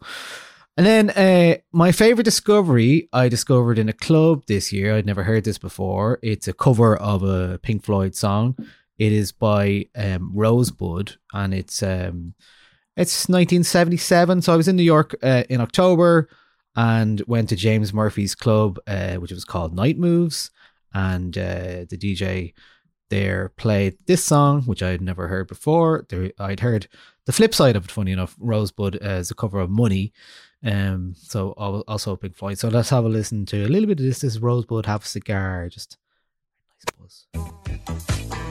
And 0.78 0.86
then 0.86 1.10
uh, 1.12 1.58
my 1.72 1.94
favorite 1.94 2.26
discovery 2.26 3.08
I 3.14 3.30
discovered 3.30 3.80
in 3.80 3.88
a 3.88 3.94
club 3.94 4.44
this 4.48 4.74
year. 4.74 4.96
I'd 4.96 5.06
never 5.06 5.24
heard 5.24 5.46
this 5.46 5.58
before. 5.58 6.20
It's 6.22 6.50
a 6.50 6.54
cover 6.54 6.98
of 6.98 7.24
a 7.24 7.60
Pink 7.60 7.84
Floyd 7.84 8.14
song. 8.14 8.58
It 8.98 9.14
is 9.14 9.32
by 9.32 9.88
um, 9.96 10.32
Rosebud, 10.34 11.16
and 11.34 11.54
it's 11.54 11.82
um, 11.82 12.34
it's 12.98 13.28
1977. 13.30 14.42
So 14.42 14.54
I 14.54 14.58
was 14.58 14.68
in 14.68 14.76
New 14.76 14.84
York 14.84 15.16
uh, 15.24 15.44
in 15.50 15.62
October 15.62 16.30
and 16.76 17.22
went 17.28 17.50
to 17.50 17.56
James 17.56 17.94
Murphy's 17.94 18.36
club, 18.36 18.78
uh, 18.86 19.16
which 19.16 19.32
was 19.32 19.46
called 19.46 19.76
Night 19.76 19.98
Moves, 19.98 20.52
and 20.94 21.38
uh, 21.38 21.86
the 21.90 21.98
DJ 21.98 22.54
there 23.10 23.50
played 23.56 23.98
this 24.08 24.24
song, 24.24 24.64
which 24.64 24.82
I 24.82 24.90
had 24.90 25.02
never 25.02 25.28
heard 25.28 25.48
before. 25.48 26.06
There, 26.10 26.32
I'd 26.40 26.62
heard 26.62 26.88
the 27.26 27.34
flip 27.34 27.54
side 27.54 27.76
of 27.76 27.86
it. 27.86 27.92
Funny 27.92 28.12
enough, 28.12 28.36
Rosebud 28.40 28.96
as 28.98 29.32
a 29.32 29.36
cover 29.36 29.60
of 29.60 29.70
Money. 29.70 30.14
Um, 30.66 31.14
so 31.16 31.54
al- 31.60 31.84
also 31.88 32.16
Pink 32.16 32.36
Floyd. 32.36 32.58
So 32.58 32.70
let's 32.70 32.90
have 32.90 33.06
a 33.06 33.10
listen 33.10 33.46
to 33.48 33.66
a 33.66 33.68
little 33.68 33.88
bit 33.88 34.00
of 34.00 34.06
this. 34.06 34.20
This 34.20 34.36
is 34.36 34.42
Rosebud. 34.42 34.86
Have 34.88 35.04
a 35.04 35.08
cigar. 35.08 35.70
Just 35.70 35.98
nice 37.00 37.28
buzz. 37.36 38.45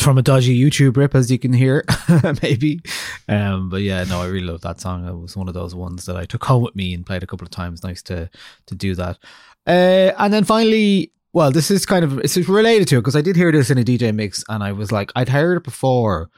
That's 0.00 0.06
from 0.06 0.16
a 0.16 0.22
dodgy 0.22 0.58
YouTube 0.58 0.96
rip, 0.96 1.14
as 1.14 1.30
you 1.30 1.38
can 1.38 1.52
hear, 1.52 1.84
maybe. 2.42 2.80
Um, 3.28 3.68
but 3.68 3.82
yeah, 3.82 4.02
no, 4.04 4.22
I 4.22 4.28
really 4.28 4.46
love 4.46 4.62
that 4.62 4.80
song. 4.80 5.06
It 5.06 5.12
was 5.12 5.36
one 5.36 5.46
of 5.46 5.52
those 5.52 5.74
ones 5.74 6.06
that 6.06 6.16
I 6.16 6.24
took 6.24 6.42
home 6.42 6.62
with 6.62 6.74
me 6.74 6.94
and 6.94 7.04
played 7.04 7.22
a 7.22 7.26
couple 7.26 7.44
of 7.44 7.50
times. 7.50 7.84
Nice 7.84 8.00
to 8.04 8.30
to 8.64 8.74
do 8.74 8.94
that. 8.94 9.18
Uh, 9.66 10.14
and 10.16 10.32
then 10.32 10.44
finally, 10.44 11.12
Well, 11.34 11.50
this 11.50 11.70
is 11.70 11.84
kind 11.84 12.02
of 12.02 12.18
it's 12.20 12.34
related 12.38 12.88
to 12.88 12.96
it 12.96 13.00
because 13.00 13.14
I 13.14 13.20
did 13.20 13.36
hear 13.36 13.52
this 13.52 13.68
in 13.68 13.76
a 13.76 13.82
DJ 13.82 14.14
mix, 14.14 14.42
and 14.48 14.64
I 14.64 14.72
was 14.72 14.90
like, 14.90 15.12
I'd 15.16 15.28
heard 15.28 15.58
it 15.58 15.64
before, 15.64 16.30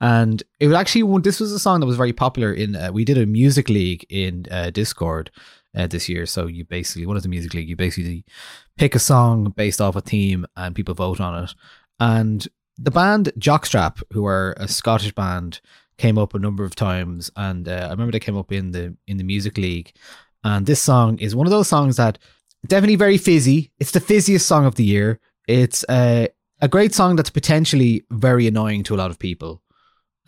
and 0.00 0.42
it 0.58 0.66
was 0.66 0.76
actually. 0.76 1.20
This 1.20 1.38
was 1.38 1.52
a 1.52 1.60
song 1.60 1.78
that 1.80 1.86
was 1.86 1.96
very 1.96 2.12
popular 2.12 2.52
in. 2.52 2.74
Uh, 2.74 2.90
we 2.92 3.04
did 3.04 3.16
a 3.16 3.26
music 3.26 3.68
league 3.68 4.04
in 4.10 4.46
uh, 4.50 4.70
Discord 4.70 5.30
uh, 5.76 5.86
this 5.86 6.08
year. 6.08 6.26
So 6.26 6.48
you 6.48 6.64
basically 6.64 7.06
one 7.06 7.16
of 7.16 7.22
the 7.22 7.28
music 7.28 7.54
league, 7.54 7.68
you 7.68 7.76
basically 7.76 8.24
pick 8.76 8.96
a 8.96 8.98
song 8.98 9.54
based 9.56 9.80
off 9.80 9.94
a 9.94 10.00
theme, 10.00 10.46
and 10.56 10.74
people 10.74 10.96
vote 10.96 11.20
on 11.20 11.44
it. 11.44 11.54
And 12.00 12.48
the 12.76 12.90
band 12.90 13.32
Jockstrap, 13.38 14.02
who 14.12 14.26
are 14.26 14.54
a 14.56 14.68
Scottish 14.68 15.12
band, 15.12 15.60
came 15.98 16.18
up 16.18 16.34
a 16.34 16.38
number 16.38 16.64
of 16.64 16.74
times, 16.74 17.30
and 17.36 17.68
uh, 17.68 17.86
I 17.86 17.90
remember 17.90 18.12
they 18.12 18.20
came 18.20 18.36
up 18.36 18.52
in 18.52 18.72
the 18.72 18.96
in 19.06 19.16
the 19.16 19.24
music 19.24 19.56
league. 19.58 19.92
And 20.42 20.66
this 20.66 20.82
song 20.82 21.18
is 21.18 21.34
one 21.34 21.46
of 21.46 21.50
those 21.50 21.68
songs 21.68 21.96
that 21.96 22.18
definitely 22.66 22.96
very 22.96 23.16
fizzy. 23.16 23.72
It's 23.78 23.92
the 23.92 24.00
fizziest 24.00 24.42
song 24.42 24.66
of 24.66 24.74
the 24.74 24.84
year. 24.84 25.20
It's 25.48 25.84
a 25.88 26.28
a 26.60 26.68
great 26.68 26.94
song 26.94 27.16
that's 27.16 27.30
potentially 27.30 28.04
very 28.10 28.46
annoying 28.46 28.82
to 28.84 28.94
a 28.94 28.96
lot 28.96 29.10
of 29.10 29.18
people. 29.18 29.62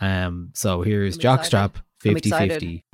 Um, 0.00 0.50
so 0.54 0.82
here's 0.82 1.18
Jockstrap 1.18 1.76
excited. 2.04 2.22
50 2.22 2.30
50. 2.30 2.84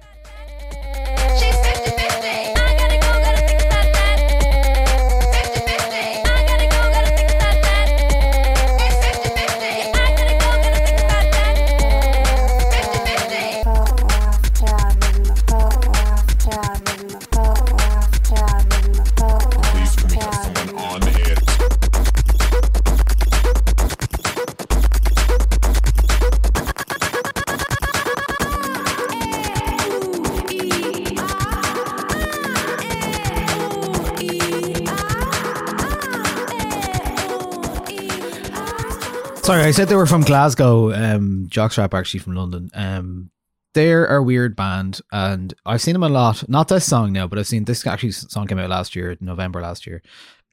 Sorry, 39.52 39.64
I 39.64 39.70
said 39.72 39.88
they 39.88 39.96
were 39.96 40.06
from 40.06 40.22
Glasgow. 40.22 40.94
Um, 40.94 41.46
Jockstrap 41.50 41.92
actually 41.92 42.20
from 42.20 42.34
London. 42.34 42.70
Um, 42.72 43.30
they're 43.74 44.06
a 44.06 44.22
weird 44.22 44.56
band, 44.56 45.02
and 45.12 45.52
I've 45.66 45.82
seen 45.82 45.92
them 45.92 46.02
a 46.02 46.08
lot. 46.08 46.48
Not 46.48 46.68
this 46.68 46.86
song 46.86 47.12
now, 47.12 47.26
but 47.26 47.38
I've 47.38 47.46
seen 47.46 47.66
this 47.66 47.86
actually 47.86 48.12
song 48.12 48.46
came 48.46 48.58
out 48.58 48.70
last 48.70 48.96
year, 48.96 49.14
November 49.20 49.60
last 49.60 49.86
year. 49.86 50.00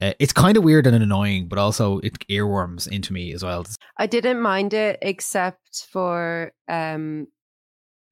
Uh, 0.02 0.12
it's 0.20 0.34
kind 0.34 0.58
of 0.58 0.66
weird 0.66 0.86
and 0.86 1.02
annoying, 1.02 1.48
but 1.48 1.58
also 1.58 2.00
it 2.00 2.20
earworms 2.28 2.90
into 2.90 3.14
me 3.14 3.32
as 3.32 3.42
well. 3.42 3.66
I 3.96 4.06
didn't 4.06 4.42
mind 4.42 4.74
it 4.74 5.00
except 5.02 5.88
for 5.90 6.52
um 6.68 7.28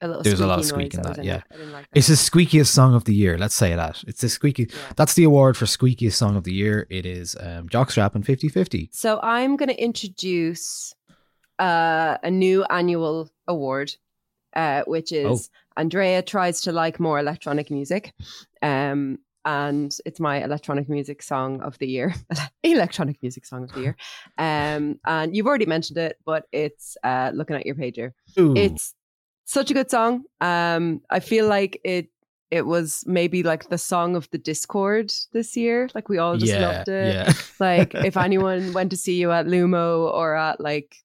a 0.01 0.07
little. 0.07 0.23
There's 0.23 0.39
a 0.39 0.47
lot 0.47 0.59
of 0.59 0.65
squeak 0.65 0.93
in 0.93 1.01
that, 1.01 1.23
yeah. 1.23 1.41
it. 1.51 1.59
Like 1.59 1.83
that. 1.83 1.97
It's 1.97 2.07
the 2.07 2.13
squeakiest 2.15 2.67
song 2.67 2.93
of 2.93 3.05
the 3.05 3.13
year. 3.13 3.37
Let's 3.37 3.55
say 3.55 3.75
that. 3.75 4.03
It's 4.07 4.21
the 4.21 4.29
squeaky. 4.29 4.67
Yeah. 4.69 4.93
That's 4.95 5.13
the 5.13 5.23
award 5.23 5.57
for 5.57 5.65
squeakiest 5.65 6.13
song 6.13 6.35
of 6.35 6.43
the 6.43 6.53
year. 6.53 6.87
It 6.89 7.05
is 7.05 7.35
um, 7.39 7.69
Jockstrap 7.69 8.15
and 8.15 8.25
50 8.25 8.49
50. 8.49 8.89
So 8.93 9.19
I'm 9.21 9.55
going 9.55 9.69
to 9.69 9.81
introduce 9.81 10.93
uh, 11.59 12.17
a 12.23 12.31
new 12.31 12.63
annual 12.65 13.29
award, 13.47 13.95
uh, 14.55 14.83
which 14.85 15.11
is 15.11 15.49
Oh. 15.51 15.81
Andrea 15.81 16.21
tries 16.21 16.61
to 16.61 16.71
like 16.71 16.99
more 16.99 17.19
electronic 17.19 17.69
music. 17.69 18.13
Um, 18.61 19.19
and 19.45 19.95
it's 20.05 20.19
my 20.19 20.43
electronic 20.43 20.89
music 20.89 21.23
song 21.23 21.61
of 21.61 21.77
the 21.77 21.87
year, 21.87 22.13
electronic 22.63 23.21
music 23.21 23.45
song 23.45 23.63
of 23.63 23.71
the 23.73 23.81
year. 23.81 23.95
Um, 24.39 24.99
and 25.05 25.35
you've 25.35 25.47
already 25.47 25.65
mentioned 25.65 25.97
it, 25.97 26.17
but 26.25 26.45
it's 26.51 26.97
uh, 27.03 27.31
looking 27.33 27.55
at 27.55 27.65
your 27.65 27.75
pager. 27.75 28.11
It's 28.35 28.93
such 29.47 29.71
a 29.71 29.73
good 29.73 29.89
song. 29.89 30.23
Um, 30.41 31.01
I 31.09 31.19
feel 31.21 31.47
like 31.47 31.79
it 31.83 32.09
it 32.51 32.65
was 32.65 33.03
maybe 33.07 33.43
like 33.43 33.69
the 33.69 33.77
song 33.77 34.15
of 34.15 34.29
the 34.29 34.37
Discord 34.37 35.11
this 35.33 35.57
year. 35.57 35.89
Like 35.95 36.07
we 36.09 36.17
all 36.17 36.37
just 36.37 36.53
yeah, 36.53 36.67
loved 36.67 36.89
it. 36.89 37.13
yeah. 37.15 37.33
Like 37.59 37.95
if 37.95 38.15
anyone 38.27 38.73
went 38.73 38.91
to 38.91 38.97
see 38.97 39.15
you 39.15 39.31
at 39.31 39.45
Lumo 39.47 40.11
or 40.13 40.35
at 40.35 40.61
like 40.61 40.95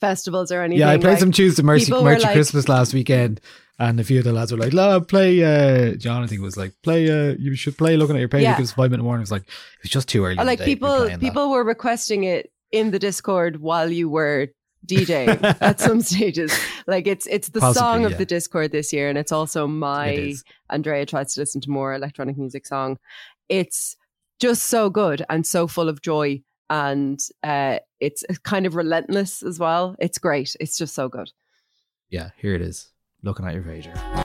festivals 0.00 0.50
or 0.50 0.62
anything. 0.62 0.80
Yeah, 0.80 0.90
I 0.90 0.98
played 0.98 1.12
like, 1.12 1.20
some 1.20 1.32
to 1.32 1.62
Mercy, 1.62 1.92
Mercy 1.92 2.24
like- 2.24 2.32
Christmas 2.32 2.68
last 2.68 2.94
weekend, 2.94 3.40
and 3.78 3.98
a 4.00 4.04
few 4.04 4.18
of 4.18 4.24
the 4.24 4.32
lads 4.32 4.52
were 4.52 4.58
like, 4.58 4.72
"Love, 4.72 5.08
play." 5.08 5.42
Uh, 5.42 5.94
John, 5.96 6.22
I 6.22 6.26
think 6.26 6.42
was 6.42 6.56
like, 6.56 6.72
"Play." 6.82 7.10
Uh, 7.10 7.34
you 7.38 7.54
should 7.54 7.76
play. 7.78 7.96
Looking 7.96 8.16
at 8.16 8.20
your 8.20 8.28
page 8.28 8.42
Yeah. 8.42 8.54
because 8.56 8.72
five 8.72 8.90
minute 8.90 9.04
warning 9.04 9.22
was 9.22 9.32
like, 9.32 9.44
it's 9.82 9.90
just 9.90 10.08
too 10.08 10.24
early. 10.24 10.38
uh, 10.38 10.44
like 10.44 10.60
be 10.60 10.64
people 10.64 11.06
that. 11.06 11.20
people 11.20 11.50
were 11.50 11.64
requesting 11.64 12.24
it 12.24 12.50
in 12.72 12.90
the 12.90 12.98
Discord 12.98 13.60
while 13.60 13.90
you 13.90 14.08
were 14.08 14.48
DJing 14.86 15.56
at 15.60 15.80
some 15.80 16.00
stages. 16.12 16.56
Like 16.86 17.06
it's 17.06 17.26
it's 17.26 17.48
the 17.48 17.60
Possibly, 17.60 17.80
song 17.80 18.04
of 18.04 18.12
yeah. 18.12 18.18
the 18.18 18.26
Discord 18.26 18.72
this 18.72 18.92
year, 18.92 19.08
and 19.08 19.18
it's 19.18 19.32
also 19.32 19.66
my 19.66 20.08
It. 20.08 20.42
Andrea 20.70 21.06
tries 21.06 21.34
to 21.34 21.40
listen 21.40 21.60
to 21.62 21.70
more 21.70 21.94
electronic 21.94 22.36
music 22.36 22.66
song. 22.66 22.98
It's 23.48 23.96
just 24.40 24.64
so 24.64 24.90
good 24.90 25.24
and 25.28 25.46
so 25.46 25.66
full 25.66 25.88
of 25.88 26.02
joy, 26.02 26.42
and 26.70 27.18
uh, 27.42 27.78
it's 28.00 28.24
kind 28.44 28.66
of 28.66 28.74
relentless 28.74 29.42
as 29.42 29.58
well. 29.58 29.96
It's 29.98 30.18
great. 30.18 30.56
It's 30.60 30.76
just 30.78 30.94
so 30.94 31.08
good. 31.08 31.30
Yeah, 32.10 32.30
here 32.36 32.54
it 32.54 32.62
is. 32.62 32.90
Looking 33.22 33.46
at 33.46 33.54
your 33.54 33.62
pager. 33.62 34.24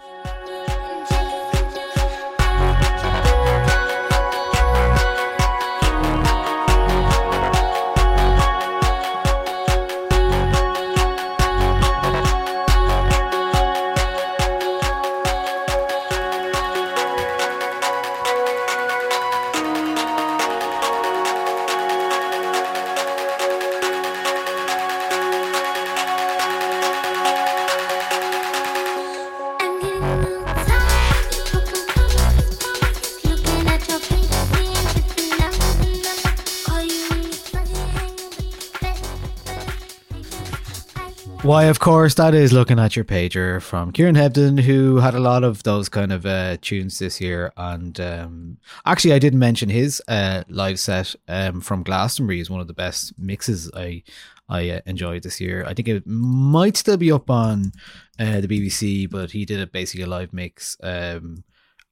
Why, 41.52 41.66
of 41.66 41.82
course, 41.82 42.14
that 42.14 42.34
is 42.34 42.54
looking 42.54 42.80
at 42.80 42.95
your 42.95 43.04
pager 43.04 43.62
from 43.62 43.91
Kieran 43.91 44.16
Hebden, 44.16 44.62
who 44.62 44.99
had 44.99 45.14
a 45.14 45.20
lot 45.20 45.43
of 45.43 45.64
those 45.64 45.89
kind 45.89 46.14
of 46.14 46.26
uh, 46.26 46.56
tunes 46.62 46.97
this 46.97 47.20
year. 47.20 47.52
And 47.58 47.99
um, 47.99 48.58
actually, 48.86 49.12
I 49.12 49.20
didn't 49.20 49.39
mention 49.39 49.68
his 49.68 50.02
uh, 50.08 50.45
live 50.47 50.80
set 50.80 51.14
um, 51.28 51.60
from 51.60 51.84
Glastonbury 51.84 52.39
is 52.39 52.49
one 52.49 52.62
of 52.62 52.68
the 52.68 52.74
best 52.74 53.20
mixes 53.20 53.70
I 53.76 54.04
I 54.47 54.70
uh, 54.70 54.80
enjoyed 54.86 55.24
this 55.24 55.41
year. 55.41 55.66
I 55.68 55.74
think 55.74 55.89
it 55.89 56.08
might 56.08 56.78
still 56.78 56.95
be 56.95 57.12
up 57.12 57.30
on 57.30 57.74
uh, 58.18 58.39
the 58.39 58.47
BBC, 58.47 59.10
but 59.10 59.32
he 59.32 59.43
did 59.43 59.60
a 59.60 59.68
basically 59.68 60.04
a 60.04 60.08
live 60.08 60.32
mix 60.32 60.78
um, 60.82 61.43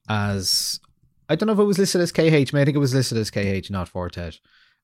as 0.07 0.80
I 1.28 1.36
don't 1.36 1.47
know 1.47 1.53
if 1.53 1.60
it 1.60 1.64
was 1.64 1.78
listed 1.78 1.99
as 1.99 2.14
KH. 2.14 2.53
but 2.53 2.62
I 2.62 2.64
think 2.64 2.78
it 2.78 2.86
was 2.88 2.93
listed 2.93 3.18
as 3.18 3.30
KH, 3.30 3.70
not 3.70 3.89
Four 3.89 4.10
Tet. 4.10 4.39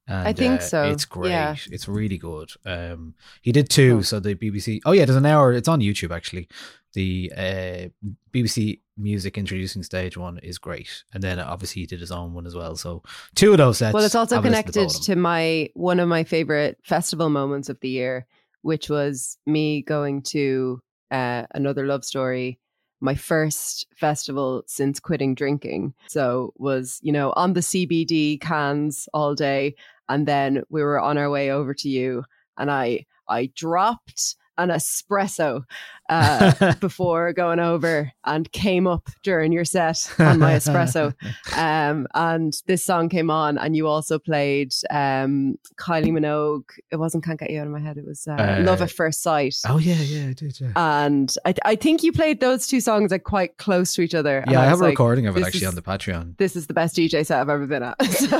And, 0.08 0.28
I 0.28 0.34
think 0.34 0.60
uh, 0.62 0.64
so, 0.64 0.84
It's 0.84 1.06
great. 1.06 1.32
yeah. 1.32 1.56
It's 1.72 1.88
really 1.88 2.18
good. 2.18 2.52
Um, 2.64 3.16
he 3.42 3.52
did 3.52 3.70
two. 3.70 3.98
Oh. 3.98 4.02
So 4.02 4.20
the 4.20 4.36
BBC. 4.36 4.82
Oh 4.86 4.92
yeah, 4.92 5.06
there's 5.06 5.18
an 5.18 5.26
hour. 5.26 5.52
It's 5.54 5.68
on 5.68 5.80
YouTube 5.82 6.16
actually. 6.16 6.48
The 6.94 7.32
uh, 7.36 8.10
BBC 8.34 8.80
Music 8.98 9.38
introducing 9.38 9.84
stage 9.84 10.16
one 10.16 10.38
is 10.38 10.58
great, 10.58 11.04
and 11.14 11.22
then 11.22 11.38
obviously 11.40 11.82
he 11.82 11.86
did 11.86 12.00
his 12.00 12.12
own 12.12 12.34
one 12.34 12.46
as 12.48 12.56
well. 12.56 12.78
So 12.78 13.04
two 13.36 13.52
of 13.52 13.58
those 13.58 13.80
sets. 13.80 13.94
well, 13.94 14.06
it's 14.06 14.16
also 14.16 14.36
Have 14.36 14.46
a 14.46 14.50
listen 14.50 14.64
connected 14.72 14.96
of 14.96 15.02
to, 15.02 15.16
my 15.18 15.70
one 15.74 16.00
of 16.00 16.08
my 16.08 16.24
favorite 16.24 16.78
festival 16.84 17.30
moments 17.30 17.68
of 17.68 17.78
the 17.82 17.90
year, 17.90 18.26
which 18.62 18.90
was 18.90 19.38
me 19.46 19.82
going 19.82 20.22
to 20.22 20.80
uh, 21.12 21.44
another 21.54 21.86
love 21.86 22.06
story. 22.06 22.60
My 23.02 23.16
first 23.16 23.88
festival 23.98 24.64
since 24.68 25.02
quitting 25.02 25.36
drinking. 25.36 25.94
So 26.08 26.54
was, 26.56 27.00
you 27.04 27.12
know, 27.12 27.34
on 27.36 27.52
the 27.52 27.60
CBD 27.60 28.40
cans 28.40 29.10
all 29.14 29.36
day. 29.36 29.76
And 30.10 30.28
then 30.28 30.64
we 30.70 30.82
were 30.84 31.00
on 31.00 31.18
our 31.18 31.30
way 31.30 31.52
over 31.52 31.74
to 31.74 31.90
you 31.90 32.24
and 32.58 32.72
I 32.72 33.06
I 33.28 33.52
dropped 33.56 34.36
an 34.58 34.70
espresso 34.70 35.64
uh, 36.10 36.74
before 36.80 37.34
going 37.34 37.60
over 37.60 38.12
and 38.26 38.52
came 38.52 38.86
up 38.88 39.10
during 39.24 39.52
your 39.52 39.66
set 39.66 40.12
on 40.20 40.40
my 40.40 40.54
espresso. 40.54 41.14
Um, 41.56 42.06
and 42.14 42.62
this 42.68 42.84
song 42.84 43.08
came 43.08 43.30
on, 43.30 43.58
and 43.58 43.76
you 43.78 43.88
also 43.88 44.20
played 44.20 44.74
um, 44.90 45.58
Kylie 45.80 46.12
Minogue. 46.12 46.66
It 46.92 46.98
wasn't 46.98 47.24
Can't 47.24 47.40
Get 47.40 47.50
You 47.50 47.62
Out 47.62 47.68
of 47.68 47.72
My 47.74 47.80
Head, 47.80 47.98
it 47.98 48.06
was 48.06 48.28
uh, 48.28 48.34
Uh, 48.34 48.62
Love 48.66 48.82
at 48.82 48.92
First 48.92 49.22
Sight. 49.22 49.56
Oh 49.68 49.78
yeah, 49.78 49.96
yeah, 49.96 50.30
I 50.30 50.34
did. 50.34 50.60
Yeah, 50.60 50.72
And 50.76 51.34
I, 51.46 51.54
I 51.64 51.76
think 51.76 52.04
you 52.04 52.12
played 52.12 52.42
those 52.42 52.68
two 52.68 52.82
songs 52.82 53.12
like 53.12 53.24
quite 53.24 53.58
close 53.58 53.94
to 53.96 54.02
each 54.02 54.14
other. 54.16 54.44
Yeah. 54.50 54.60
I 54.60 54.64
was 54.64 54.70
have 54.72 54.80
a 54.80 54.84
like, 54.84 54.90
recording 54.92 55.28
of 55.28 55.38
it 55.38 55.44
actually 55.46 55.62
is- 55.62 55.68
on 55.68 55.76
the 55.76 55.82
Patreon. 55.82 56.38
this 56.38 56.56
is 56.58 56.68
the 56.68 56.74
best 56.74 56.96
DJ 56.98 57.26
set 57.26 57.40
I've 57.40 57.50
ever 57.50 57.66
been 57.68 57.84
at. 57.84 58.04
so 58.06 58.38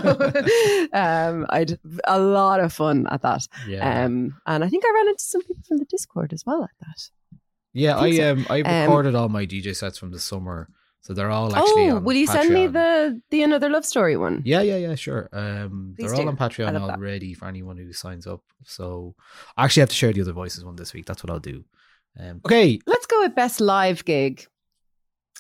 um, 0.94 1.46
I'd 1.50 1.80
a 2.06 2.20
lot 2.20 2.60
of 2.60 2.74
fun 2.74 3.08
at 3.12 3.22
that. 3.22 3.48
Yeah, 3.68 4.04
Um, 4.06 4.36
and 4.46 4.64
I 4.64 4.70
think 4.70 4.84
I 4.86 4.92
ran 4.94 5.08
into 5.10 5.24
some 5.24 5.42
people 5.44 5.64
from 5.68 5.78
the 5.78 5.86
Discord 5.86 6.34
as 6.34 6.44
well 6.46 6.64
at 6.64 6.70
that. 6.82 7.10
Yeah. 7.76 7.98
I 8.00 8.12
so. 8.16 8.32
um 8.32 8.46
I 8.50 8.62
Um, 8.62 8.82
recorded 8.90 9.14
all 9.16 9.30
my 9.30 9.46
DJ 9.46 9.76
sets 9.76 9.98
from 10.00 10.12
the 10.12 10.20
summer, 10.20 10.70
so 11.02 11.14
they're 11.14 11.30
all 11.30 11.56
actually. 11.56 11.90
oh, 11.92 12.00
will 12.00 12.16
you 12.16 12.26
send 12.28 12.50
me 12.54 12.66
the 12.68 13.22
the 13.32 13.44
another 13.44 13.70
love 13.70 13.86
story 13.86 14.18
one? 14.18 14.42
Yeah, 14.46 14.62
yeah, 14.62 14.78
yeah, 14.78 14.96
sure. 14.96 15.30
Um, 15.34 15.94
Please 15.98 16.12
they're 16.12 16.22
all 16.22 16.30
on 16.30 16.38
Patreon 16.38 16.74
love 16.74 16.88
that. 16.88 16.98
already 16.98 17.34
for 17.36 17.48
anyone 17.48 17.78
who 17.78 17.92
signs 17.94 18.26
up. 18.26 18.42
So 18.64 19.14
I 19.58 19.66
actually 19.66 19.82
have 19.82 19.90
to 19.90 19.96
share 19.96 20.14
the 20.14 20.22
other 20.22 20.34
voices 20.34 20.64
one 20.66 20.76
this 20.78 20.94
week. 20.94 21.06
That's 21.06 21.24
what 21.24 21.30
I'll 21.32 21.40
do. 21.54 21.64
Um, 22.20 22.42
okay, 22.46 22.80
Let's 22.88 23.06
go 23.06 23.20
with 23.22 23.36
best 23.36 23.60
live 23.62 24.04
gig. 24.06 24.48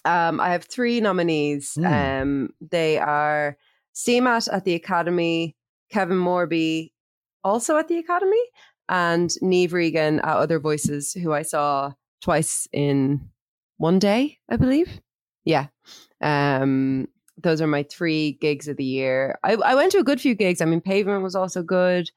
Um, 0.04 0.40
I 0.40 0.50
have 0.50 0.66
three 0.66 1.00
nominees. 1.02 1.74
Hmm. 1.76 1.86
Um, 1.86 2.50
they 2.62 2.98
are 3.00 3.58
CMAT 3.96 4.50
at 4.52 4.66
the 4.66 4.76
Academy, 4.76 5.56
Kevin 5.90 6.18
Morby 6.18 6.92
also 7.44 7.78
at 7.78 7.88
the 7.88 7.98
Academy, 7.98 8.44
and 8.90 9.30
Niamh 9.42 9.72
Regan 9.72 10.20
at 10.20 10.36
Other 10.38 10.60
Voices, 10.60 11.14
who 11.14 11.32
I 11.32 11.42
saw 11.44 11.94
twice 12.22 12.68
in 12.72 13.30
one 13.78 13.99
day, 13.99 14.39
I 14.49 14.57
believe. 14.57 14.99
Yeah. 15.43 15.68
Um, 16.22 17.07
those 17.38 17.61
are 17.61 17.68
my 17.68 17.84
three 17.84 18.34
gigs 18.34 18.68
of 18.68 18.78
the 18.78 18.84
year. 18.84 19.38
I, 19.43 19.53
I 19.53 19.76
went 19.76 19.91
to 19.91 19.99
a 19.99 20.03
good 20.03 20.22
few 20.22 20.36
gigs. 20.36 20.61
I 20.61 20.66
mean, 20.66 20.82
Pavement 20.82 21.24
was 21.24 21.36
also 21.36 21.61
good. 21.61 22.09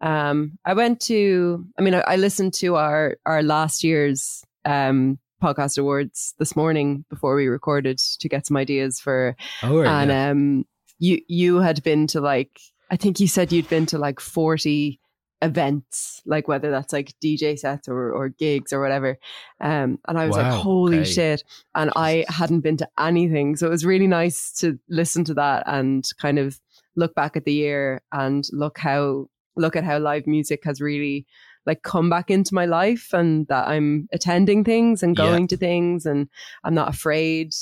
Um, 0.00 0.58
I 0.64 0.74
went 0.74 1.00
to, 1.02 1.66
I 1.78 1.82
mean, 1.82 1.94
I, 1.94 2.00
I 2.00 2.16
listened 2.16 2.52
to 2.54 2.76
our 2.76 3.16
our 3.24 3.42
last 3.42 3.82
year's 3.82 4.44
um 4.64 5.18
podcast 5.42 5.78
awards 5.78 6.34
this 6.38 6.56
morning 6.56 7.04
before 7.08 7.36
we 7.36 7.46
recorded 7.46 7.98
to 7.98 8.28
get 8.28 8.46
some 8.46 8.56
ideas 8.56 8.98
for 8.98 9.36
oh, 9.62 9.82
and 9.82 10.10
yeah. 10.10 10.30
um 10.30 10.64
you 10.98 11.20
you 11.28 11.60
had 11.60 11.82
been 11.82 12.06
to 12.08 12.20
like 12.20 12.58
I 12.90 12.96
think 12.96 13.20
you 13.20 13.28
said 13.28 13.52
you'd 13.52 13.68
been 13.68 13.86
to 13.86 13.98
like 13.98 14.20
40 14.20 15.00
events 15.42 16.22
like 16.24 16.48
whether 16.48 16.70
that's 16.70 16.92
like 16.92 17.12
DJ 17.22 17.58
sets 17.58 17.88
or 17.88 18.10
or 18.10 18.30
gigs 18.30 18.72
or 18.72 18.80
whatever 18.80 19.18
um 19.60 19.98
and 20.08 20.18
I 20.18 20.26
was 20.26 20.36
like 20.36 20.50
holy 20.52 21.00
okay. 21.00 21.10
shit 21.10 21.44
and 21.74 21.90
I 21.94 22.24
hadn't 22.28 22.60
been 22.60 22.78
to 22.78 22.88
anything 22.98 23.54
so 23.56 23.66
it 23.66 23.70
was 23.70 23.84
really 23.84 24.06
nice 24.06 24.50
to 24.60 24.78
listen 24.88 25.24
to 25.24 25.34
that 25.34 25.64
and 25.66 26.08
kind 26.18 26.38
of 26.38 26.58
look 26.96 27.14
back 27.14 27.36
at 27.36 27.44
the 27.44 27.52
year 27.52 28.00
and 28.12 28.48
look 28.52 28.78
how 28.78 29.26
look 29.56 29.76
at 29.76 29.84
how 29.84 29.98
live 29.98 30.26
music 30.26 30.64
has 30.64 30.80
really 30.80 31.26
like 31.66 31.82
come 31.82 32.08
back 32.08 32.30
into 32.30 32.54
my 32.54 32.64
life 32.64 33.12
and 33.12 33.46
that 33.48 33.68
I'm 33.68 34.08
attending 34.12 34.64
things 34.64 35.02
and 35.02 35.16
Yeah. 35.18 35.26
going 35.26 35.48
to 35.48 35.56
things 35.56 36.06
and 36.06 36.28
I'm 36.64 36.74
not 36.74 36.88
afraid 36.88 37.52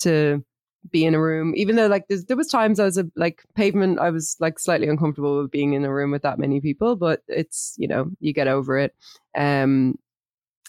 to 0.00 0.42
be 0.90 1.04
in 1.04 1.14
a 1.14 1.20
room 1.20 1.52
even 1.56 1.76
though 1.76 1.86
like 1.86 2.06
there 2.08 2.36
was 2.36 2.48
times 2.48 2.80
I 2.80 2.84
was 2.84 2.96
a, 2.98 3.06
like 3.16 3.44
pavement 3.54 3.98
I 3.98 4.10
was 4.10 4.36
like 4.40 4.58
slightly 4.58 4.88
uncomfortable 4.88 5.42
with 5.42 5.50
being 5.50 5.74
in 5.74 5.84
a 5.84 5.92
room 5.92 6.10
with 6.10 6.22
that 6.22 6.38
many 6.38 6.60
people 6.60 6.96
but 6.96 7.22
it's 7.28 7.74
you 7.76 7.86
know 7.86 8.10
you 8.20 8.32
get 8.32 8.48
over 8.48 8.78
it 8.78 8.94
um 9.36 9.98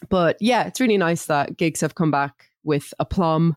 but 0.10 0.38
yeah 0.42 0.64
it's 0.64 0.82
really 0.82 0.98
nice 0.98 1.26
that 1.26 1.58
gigs 1.58 1.82
have 1.82 1.96
come 1.96 2.12
back 2.12 2.48
with 2.64 2.94
aplomb 3.00 3.56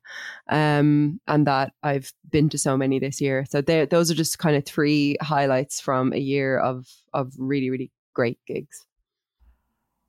um 0.48 1.20
and 1.26 1.46
that 1.46 1.72
I've 1.82 2.12
been 2.30 2.48
to 2.50 2.58
so 2.58 2.76
many 2.76 2.98
this 2.98 3.20
year 3.20 3.44
so 3.48 3.60
those 3.60 4.10
are 4.10 4.14
just 4.14 4.38
kind 4.38 4.56
of 4.56 4.64
three 4.64 5.16
highlights 5.20 5.80
from 5.80 6.12
a 6.12 6.18
year 6.18 6.58
of 6.58 6.86
of 7.12 7.32
really 7.36 7.70
really 7.70 7.90
great 8.14 8.38
gigs 8.46 8.86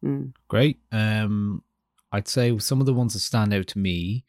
Mm. 0.05 0.33
Great. 0.47 0.79
Um, 0.91 1.63
I'd 2.11 2.27
say 2.27 2.57
some 2.59 2.79
of 2.79 2.85
the 2.85 2.93
ones 2.93 3.13
that 3.13 3.19
stand 3.19 3.53
out 3.53 3.67
to 3.67 3.79
me 3.79 4.23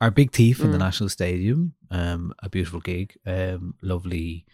are 0.00 0.10
Big 0.10 0.32
Thief 0.32 0.60
in 0.60 0.70
the 0.70 0.76
Mm. 0.78 0.80
National 0.80 1.08
Stadium. 1.08 1.74
Um, 1.90 2.32
a 2.42 2.48
beautiful 2.48 2.80
gig. 2.80 3.16
Um, 3.26 3.74
lovely 3.82 4.44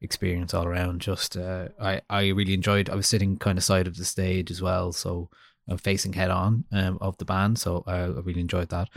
experience 0.00 0.54
all 0.54 0.66
around. 0.66 1.00
Just 1.00 1.36
uh, 1.36 1.68
I 1.80 2.00
I 2.08 2.28
really 2.28 2.54
enjoyed. 2.54 2.88
I 2.90 2.94
was 2.94 3.06
sitting 3.06 3.36
kind 3.38 3.58
of 3.58 3.64
side 3.64 3.86
of 3.86 3.96
the 3.96 4.04
stage 4.04 4.50
as 4.50 4.60
well, 4.62 4.92
so 4.92 5.30
I'm 5.68 5.78
facing 5.78 6.12
head 6.12 6.30
on 6.30 6.64
um, 6.72 6.98
of 7.00 7.16
the 7.18 7.24
band. 7.24 7.58
So 7.58 7.82
I, 7.86 7.96
I 7.96 8.06
really 8.20 8.40
enjoyed 8.40 8.68
that. 8.70 8.88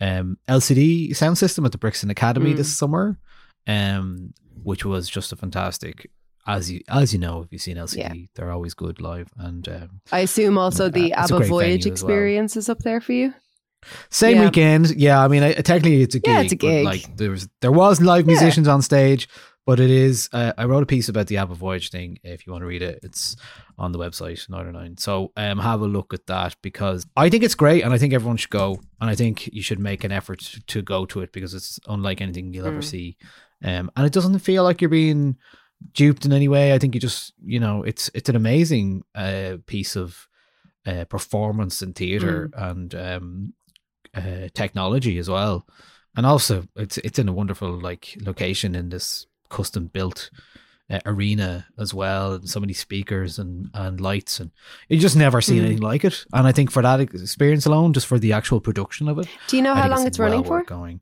Um, 0.00 0.38
LCD 0.48 1.14
sound 1.14 1.38
system 1.38 1.64
at 1.66 1.72
the 1.72 1.78
Brixton 1.78 2.10
Academy 2.10 2.52
Mm. 2.52 2.56
this 2.56 2.76
summer, 2.76 3.18
um, 3.66 4.32
which 4.62 4.84
was 4.84 5.08
just 5.08 5.32
a 5.32 5.36
fantastic. 5.36 6.10
As 6.46 6.70
you 6.70 6.82
as 6.88 7.12
you 7.14 7.18
know, 7.18 7.40
if 7.42 7.48
you've 7.52 7.62
seen 7.62 7.76
LCD, 7.78 8.28
they're 8.34 8.50
always 8.52 8.74
good 8.74 9.00
live 9.00 9.28
and. 9.38 9.66
Um, 9.68 10.00
I 10.12 10.20
assume 10.20 10.58
also 10.58 10.86
Uh, 10.86 10.90
the 10.90 11.12
ABBA 11.14 11.44
Voyage 11.46 11.86
as 11.86 12.02
well. 12.02 12.10
experience 12.12 12.56
is 12.56 12.68
up 12.68 12.80
there 12.80 13.00
for 13.00 13.12
you 13.12 13.32
Same 14.10 14.36
Yeah. 14.36 14.44
weekend, 14.44 14.90
yeah. 14.96 15.22
I 15.24 15.28
mean, 15.28 15.42
I, 15.42 15.52
technically 15.54 16.02
it's 16.02 16.14
a 16.14 16.20
gig. 16.20 16.32
Yeah, 16.32 16.40
it's 16.42 16.52
a 16.52 16.56
but, 16.56 16.66
gig. 16.66 16.84
like 16.84 17.16
there 17.16 17.30
was, 17.30 17.48
there 17.60 17.72
was 17.72 18.00
live 18.00 18.26
Yeah. 18.26 18.32
musicians 18.34 18.68
on 18.68 18.82
stage, 18.82 19.28
but 19.66 19.80
it 19.80 19.90
is. 19.90 20.28
Uh, 20.32 20.52
I 20.58 20.64
wrote 20.66 20.82
a 20.82 20.86
piece 20.86 21.08
about 21.08 21.26
the 21.28 21.38
Abba 21.38 21.54
Voyage 21.54 21.90
thing. 21.90 22.18
If 22.22 22.46
you 22.46 22.52
want 22.52 22.62
to 22.62 22.66
read 22.66 22.82
it, 22.82 23.00
it's 23.02 23.34
on 23.78 23.92
the 23.92 23.98
website 23.98 24.48
Nialler9. 24.48 25.00
So 25.00 25.32
um, 25.36 25.58
have 25.58 25.80
a 25.80 25.86
look 25.86 26.12
at 26.14 26.26
that 26.26 26.56
because 26.62 27.06
I 27.16 27.28
think 27.30 27.42
it's 27.44 27.54
great, 27.54 27.82
and 27.82 27.92
I 27.92 27.98
think 27.98 28.12
everyone 28.12 28.36
should 28.36 28.50
go, 28.50 28.80
and 29.00 29.08
I 29.10 29.14
think 29.14 29.46
you 29.52 29.62
should 29.62 29.78
make 29.78 30.04
an 30.04 30.12
effort 30.12 30.40
to 30.66 30.82
go 30.82 31.06
to 31.06 31.20
it 31.20 31.32
because 31.32 31.54
it's 31.54 31.80
unlike 31.88 32.20
anything 32.20 32.52
you'll 32.52 32.66
ever 32.66 32.80
Mm. 32.80 32.84
see, 32.84 33.16
um, 33.64 33.90
and 33.96 34.04
it 34.06 34.12
doesn't 34.12 34.38
feel 34.40 34.62
like 34.64 34.80
you're 34.82 34.90
being 34.90 35.36
duped 35.92 36.24
in 36.24 36.32
any 36.32 36.48
way. 36.48 36.72
I 36.74 36.78
think 36.78 36.94
you 36.94 37.00
just, 37.00 37.32
you 37.44 37.58
know, 37.60 37.82
it's 37.82 38.10
it's 38.14 38.28
an 38.28 38.36
amazing 38.36 39.02
uh, 39.14 39.56
piece 39.66 39.96
of 39.96 40.28
uh, 40.86 41.04
performance 41.06 41.80
in 41.82 41.94
theater 41.94 42.50
and 42.54 42.94
um, 42.94 43.54
uh, 44.14 44.48
technology 44.54 45.18
as 45.18 45.28
well, 45.28 45.66
and 46.16 46.24
also 46.26 46.66
it's 46.76 46.98
it's 46.98 47.18
in 47.18 47.28
a 47.28 47.32
wonderful 47.32 47.70
like 47.78 48.16
location 48.20 48.74
in 48.74 48.88
this 48.90 49.26
custom 49.50 49.86
built 49.86 50.30
uh, 50.90 50.98
arena 51.06 51.66
as 51.78 51.94
well, 51.94 52.34
and 52.34 52.48
so 52.48 52.60
many 52.60 52.72
speakers 52.72 53.38
and 53.38 53.70
and 53.74 54.00
lights, 54.00 54.40
and 54.40 54.50
you 54.88 54.98
just 54.98 55.16
never 55.16 55.40
seen 55.40 55.62
Mm. 55.62 55.66
anything 55.66 55.82
like 55.82 56.04
it. 56.04 56.24
And 56.32 56.46
I 56.46 56.52
think 56.52 56.70
for 56.70 56.82
that 56.82 57.00
experience 57.00 57.66
alone, 57.66 57.92
just 57.92 58.06
for 58.06 58.18
the 58.18 58.32
actual 58.32 58.60
production 58.60 59.08
of 59.08 59.18
it, 59.18 59.28
do 59.48 59.56
you 59.56 59.62
know 59.62 59.72
I 59.72 59.80
how 59.82 59.88
long 59.88 60.06
it's 60.06 60.18
running 60.18 60.42
well 60.42 60.60
for 60.60 60.64
Going. 60.64 61.00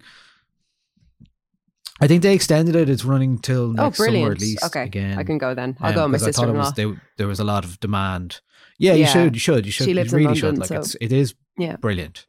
I 2.01 2.09
think 2.09 2.23
they 2.23 2.35
extended 2.35 2.75
it. 2.75 2.89
It's 2.89 3.05
running 3.05 3.39
till 3.39 3.65
oh 3.79 3.85
next 3.85 3.99
summer 3.99 4.09
brilliant 4.11 4.33
at 4.33 4.41
least. 4.41 4.65
okay 4.65 4.85
again, 4.85 5.19
I 5.19 5.23
can 5.25 5.39
go 5.39 5.55
then 5.55 5.77
I'll 5.81 5.91
um, 5.91 5.95
go 5.95 6.03
with 6.03 6.13
my 6.13 6.19
'cause 6.19 6.29
I 6.29 6.33
thought 6.33 6.49
it 6.49 6.57
was 6.57 6.67
sister-in-law 6.69 6.97
there, 7.17 7.27
was 7.29 7.39
a 7.41 7.45
lot 7.45 7.65
of 7.65 7.79
demand. 7.81 8.41
Yeah, 8.79 8.95
you 8.95 9.07
should. 9.07 9.35
You 9.35 9.41
should. 9.41 9.67
You 9.67 9.71
should. 9.73 9.85
She 9.85 9.91
you 9.91 9.95
lives 9.97 10.13
in 10.13 10.19
really 10.25 10.35
should. 10.35 10.59
Like 10.59 10.69
so- 10.69 10.77
it's 10.77 10.97
it 11.01 11.13
is 11.13 11.35
Yeah. 11.59 11.77
brilliant. 11.77 12.27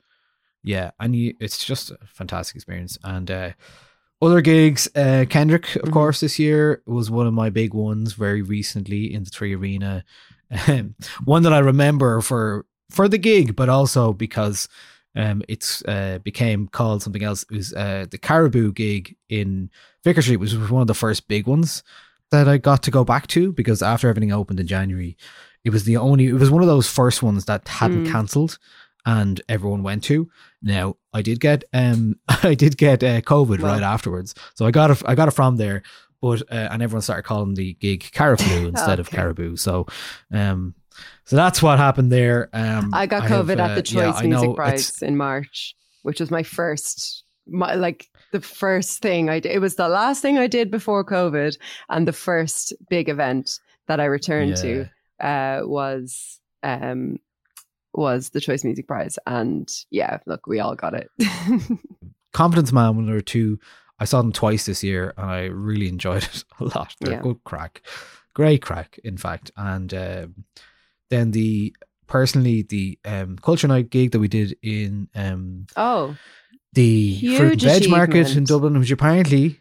Yeah, 0.64 0.92
and 1.00 1.16
you, 1.16 1.34
it's 1.40 1.66
just 1.66 1.92
a 1.92 1.98
fantastic 2.06 2.56
experience. 2.56 2.98
And 3.04 3.30
uh, 3.30 3.50
other 4.22 4.42
gigs, 4.42 4.88
uh, 4.96 5.26
Kendrick, 5.30 5.76
of 5.76 5.90
Mhm. 5.90 5.94
course, 5.94 6.22
this 6.22 6.40
year 6.40 6.82
was 6.86 7.12
one 7.12 7.28
of 7.28 7.34
my 7.34 7.50
big 7.50 7.74
ones. 7.74 8.14
Very 8.14 8.42
recently 8.42 9.14
in 9.14 9.24
the 9.26 9.30
Three 9.30 9.54
Arena, 9.56 10.06
um, 10.68 10.96
one 11.26 11.44
that 11.44 11.54
I 11.54 11.60
remember 11.60 12.22
for 12.22 12.66
for 12.90 13.08
the 13.10 13.18
gig, 13.18 13.56
but 13.56 13.70
also 13.70 14.14
because 14.14 14.68
um, 15.16 15.42
it's 15.48 15.84
uh, 15.86 16.20
became 16.24 16.68
called 16.68 17.04
something 17.04 17.24
else. 17.24 17.44
It 17.44 17.52
was 17.52 17.74
uh, 17.74 18.06
the 18.10 18.18
Caribou 18.18 18.72
gig 18.72 19.16
in 19.30 19.70
Vicar 20.04 20.22
Street, 20.22 20.38
which 20.38 20.54
was 20.54 20.72
one 20.72 20.82
of 20.82 20.88
the 20.88 20.94
first 20.94 21.28
big 21.28 21.46
ones 21.48 21.84
that 22.32 22.48
I 22.48 22.58
got 22.58 22.82
to 22.84 22.92
go 22.92 23.04
back 23.04 23.28
to 23.28 23.52
because 23.52 23.82
after 23.84 24.08
everything 24.10 24.32
opened 24.32 24.60
in 24.60 24.66
January, 24.68 25.18
it 25.64 25.70
was 25.72 25.84
the 25.84 25.98
only. 25.98 26.28
It 26.28 26.34
was 26.34 26.50
one 26.50 26.62
of 26.64 26.68
those 26.68 26.88
first 26.90 27.22
ones 27.22 27.46
that 27.46 27.68
hadn't 27.68 28.06
Mm. 28.06 28.12
cancelled, 28.12 28.58
and 29.06 29.42
everyone 29.50 29.84
went 29.84 30.04
to. 30.06 30.30
Now 30.62 30.98
I 31.14 31.22
did 31.22 31.40
get 31.40 31.64
um 31.74 32.16
I 32.28 32.56
did 32.56 32.78
get 32.78 33.04
uh, 33.04 33.22
COVID 33.22 33.62
right 33.62 33.84
afterwards, 33.84 34.36
so 34.56 34.66
I 34.66 34.72
got 34.72 34.92
it. 34.92 35.02
I 35.06 35.16
got 35.16 35.28
it 35.28 35.32
from 35.32 35.58
there. 35.58 35.84
But 36.22 36.42
uh, 36.44 36.70
and 36.72 36.82
everyone 36.82 37.02
started 37.02 37.24
calling 37.24 37.54
the 37.56 37.74
gig 37.74 38.04
Caraflu 38.14 38.68
instead 38.70 39.00
of 39.00 39.10
Caribou. 39.10 39.58
So, 39.58 39.88
um, 40.32 40.74
so 41.26 41.36
that's 41.36 41.62
what 41.62 41.78
happened 41.80 42.14
there. 42.14 42.50
Um, 42.54 42.92
I 42.94 43.08
got 43.08 43.24
have, 43.24 43.46
COVID 43.46 43.60
uh, 43.60 43.64
at 43.64 43.76
the 43.76 43.82
Choice 43.82 44.16
I 44.16 44.26
know 44.28 44.40
Music 44.40 44.56
Prize 44.56 45.02
in 45.02 45.18
March, 45.18 45.76
which 46.04 46.22
was 46.22 46.32
my 46.32 46.44
first, 46.44 47.26
my, 47.46 47.76
like 47.76 48.10
the 48.32 48.40
first 48.40 49.02
thing 49.02 49.30
I 49.30 49.42
did. 49.42 49.52
It 49.52 49.60
was 49.60 49.76
the 49.76 49.90
last 49.90 50.22
thing 50.22 50.38
I 50.38 50.48
did 50.48 50.72
before 50.72 51.04
COVID, 51.04 51.58
and 51.90 52.08
the 52.08 52.14
first 52.14 52.72
big 52.90 53.10
event 53.10 53.60
that 53.88 54.00
I 54.00 54.06
returned 54.06 54.56
to 54.58 54.90
uh, 55.20 55.62
was 55.64 56.40
um, 56.64 57.18
was 57.94 58.30
the 58.30 58.42
Choice 58.42 58.64
Music 58.64 58.88
Prize, 58.88 59.18
and 59.26 59.70
yeah, 59.92 60.20
look, 60.26 60.48
we 60.48 60.60
all 60.60 60.76
got 60.76 60.94
it. 60.94 61.10
Confidence 62.34 62.72
Man 62.72 62.96
when 62.96 63.06
there 63.06 63.16
were 63.16 63.22
two. 63.22 63.60
I 64.00 64.06
saw 64.06 64.22
them 64.22 64.32
twice 64.34 64.66
this 64.66 64.84
year, 64.84 65.14
and 65.18 65.30
I 65.30 65.44
really 65.46 65.88
enjoyed 65.88 66.24
it 66.24 66.44
a 66.60 66.64
lot. 66.66 66.96
They're 67.00 67.14
Yeah. 67.14 67.22
good 67.22 67.44
crack, 67.44 67.82
great 68.34 68.62
crack, 68.62 69.00
in 69.04 69.18
fact. 69.18 69.52
And 69.56 69.94
um, 69.94 70.46
then 71.10 71.32
the 71.32 71.76
personally 72.08 72.64
the 72.64 72.98
um, 73.06 73.38
culture 73.38 73.68
night 73.68 73.90
gig 73.90 74.12
that 74.12 74.20
we 74.20 74.28
did 74.28 74.58
in 74.62 75.08
um, 75.16 75.68
Oh, 75.78 76.16
the 76.74 77.20
fruit 77.38 77.54
and 77.54 77.62
veg 77.62 77.90
market 77.90 78.36
in. 78.36 78.46
Dublin, 78.46 78.80
which 78.80 78.92
apparently, 78.92 79.60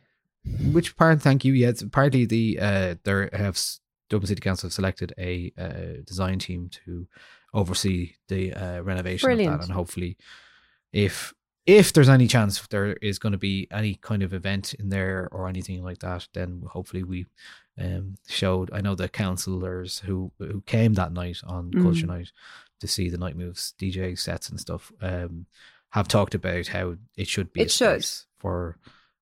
which 0.73 0.97
part? 0.97 1.21
Thank 1.21 1.45
you. 1.45 1.53
Yeah, 1.53 1.69
it's 1.69 1.83
apparently 1.83 2.25
the 2.25 2.59
uh, 2.61 2.95
there 3.05 3.29
have 3.35 3.61
Dublin 4.09 4.27
City 4.29 4.41
Council 4.41 4.69
have 4.69 4.73
selected 4.75 5.13
a 5.19 5.53
uh, 5.59 6.03
design 6.07 6.39
team 6.39 6.71
to 6.87 7.07
oversee 7.55 8.15
the 8.29 8.53
uh, 8.55 8.81
renovation 8.83 9.31
of 9.31 9.39
that, 9.39 9.65
and 9.65 9.73
hopefully, 9.73 10.17
if 10.93 11.33
if 11.65 11.93
there's 11.93 12.09
any 12.09 12.27
chance 12.27 12.67
there 12.69 12.95
is 12.95 13.19
going 13.19 13.33
to 13.33 13.39
be 13.39 13.69
any 13.71 13.95
kind 13.95 14.23
of 14.23 14.33
event 14.35 14.75
in 14.75 14.89
there 14.89 15.29
or 15.31 15.49
anything 15.49 15.83
like 15.85 15.99
that, 15.99 16.27
then 16.35 16.65
hopefully 16.69 17.05
we 17.05 17.27
um, 17.79 18.17
showed. 18.29 18.71
I 18.73 18.81
know 18.81 18.95
the 18.95 19.09
councillors 19.09 20.01
who 20.01 20.33
who 20.39 20.63
came 20.63 20.95
that 20.95 21.13
night 21.13 21.39
on 21.47 21.71
Culture 21.73 22.07
Mm. 22.07 22.09
Night 22.19 22.33
to 22.81 22.89
see 22.89 23.09
the 23.09 23.19
night 23.19 23.37
moves 23.37 23.75
DJ 23.79 24.19
sets 24.19 24.49
and 24.49 24.59
stuff. 24.59 24.91
Um, 25.01 25.47
have 25.91 26.09
talked 26.09 26.35
about 26.35 26.69
how 26.69 26.97
it 27.19 27.29
should 27.29 27.53
be 27.53 27.61
It 27.61 27.71
should. 27.71 28.07
for 28.39 28.79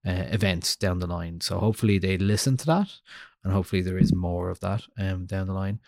uh, 0.07 0.27
events 0.31 0.77
down 0.77 1.01
the 1.01 1.07
line. 1.07 1.41
So 1.41 1.59
hopefully 1.59 1.99
they 1.99 2.17
listen 2.17 2.57
to 2.59 2.67
that, 2.67 2.89
and 3.45 3.53
hopefully 3.53 3.83
there 3.83 3.99
is 3.99 4.15
more 4.15 4.49
of 4.51 4.61
that 4.61 4.83
um, 4.97 5.27
down 5.27 5.47
the 5.49 5.53
line. 5.53 5.81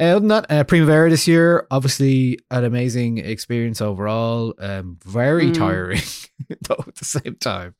Other 0.00 0.18
than 0.20 0.28
that, 0.28 0.50
uh, 0.50 0.64
Primavera 0.64 1.10
this 1.10 1.28
year, 1.28 1.66
obviously 1.70 2.38
an 2.50 2.64
amazing 2.64 3.18
experience 3.18 3.80
overall. 3.80 4.54
Um, 4.58 4.98
very 5.04 5.50
Mm. 5.50 5.54
tiring 5.54 6.00
though 6.68 6.84
at 6.86 6.94
the 6.96 7.04
same 7.04 7.36
time. 7.40 7.74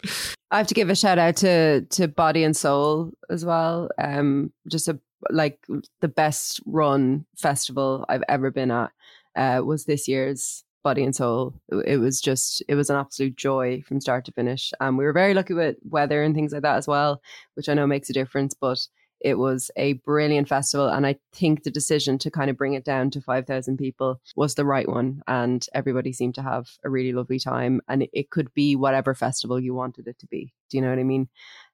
I 0.50 0.58
have 0.58 0.66
to 0.68 0.74
give 0.74 0.90
a 0.90 0.94
shout 0.94 1.18
out 1.18 1.36
to 1.38 1.80
to 1.82 2.08
Body 2.08 2.44
and 2.44 2.56
Soul 2.56 3.12
as 3.30 3.44
well. 3.44 3.88
Um, 3.98 4.52
just 4.68 4.88
a 4.88 4.98
like 5.30 5.58
the 6.00 6.08
best 6.08 6.60
run 6.66 7.24
festival 7.36 8.04
I've 8.08 8.24
ever 8.28 8.50
been 8.50 8.70
at 8.70 8.90
uh, 9.36 9.62
was 9.64 9.84
this 9.84 10.06
year's 10.08 10.64
Body 10.84 11.04
and 11.04 11.14
Soul. 11.16 11.54
It 11.86 11.98
was 11.98 12.20
just 12.20 12.62
it 12.68 12.74
was 12.74 12.90
an 12.90 12.96
absolute 12.96 13.36
joy 13.36 13.82
from 13.86 14.00
start 14.00 14.24
to 14.26 14.32
finish. 14.32 14.72
And 14.80 14.98
we 14.98 15.04
were 15.04 15.12
very 15.12 15.32
lucky 15.32 15.54
with 15.54 15.76
weather 15.88 16.22
and 16.22 16.34
things 16.34 16.52
like 16.52 16.62
that 16.62 16.76
as 16.76 16.86
well, 16.88 17.22
which 17.54 17.68
I 17.68 17.74
know 17.74 17.86
makes 17.86 18.10
a 18.10 18.12
difference. 18.12 18.52
But 18.54 18.78
it 19.22 19.38
was 19.38 19.70
a 19.76 19.94
brilliant 19.94 20.48
festival, 20.48 20.88
and 20.88 21.06
I 21.06 21.16
think 21.32 21.62
the 21.62 21.70
decision 21.70 22.18
to 22.18 22.30
kind 22.30 22.50
of 22.50 22.56
bring 22.56 22.74
it 22.74 22.84
down 22.84 23.10
to 23.12 23.20
five 23.20 23.46
thousand 23.46 23.78
people 23.78 24.20
was 24.36 24.54
the 24.54 24.64
right 24.64 24.88
one. 24.88 25.22
And 25.26 25.64
everybody 25.74 26.12
seemed 26.12 26.34
to 26.36 26.42
have 26.42 26.68
a 26.84 26.90
really 26.90 27.12
lovely 27.12 27.38
time, 27.38 27.80
and 27.88 28.02
it, 28.02 28.10
it 28.12 28.30
could 28.30 28.52
be 28.54 28.76
whatever 28.76 29.14
festival 29.14 29.60
you 29.60 29.74
wanted 29.74 30.08
it 30.08 30.18
to 30.20 30.26
be. 30.26 30.52
Do 30.70 30.76
you 30.76 30.82
know 30.82 30.90
what 30.90 30.98
I 30.98 31.04
mean? 31.04 31.28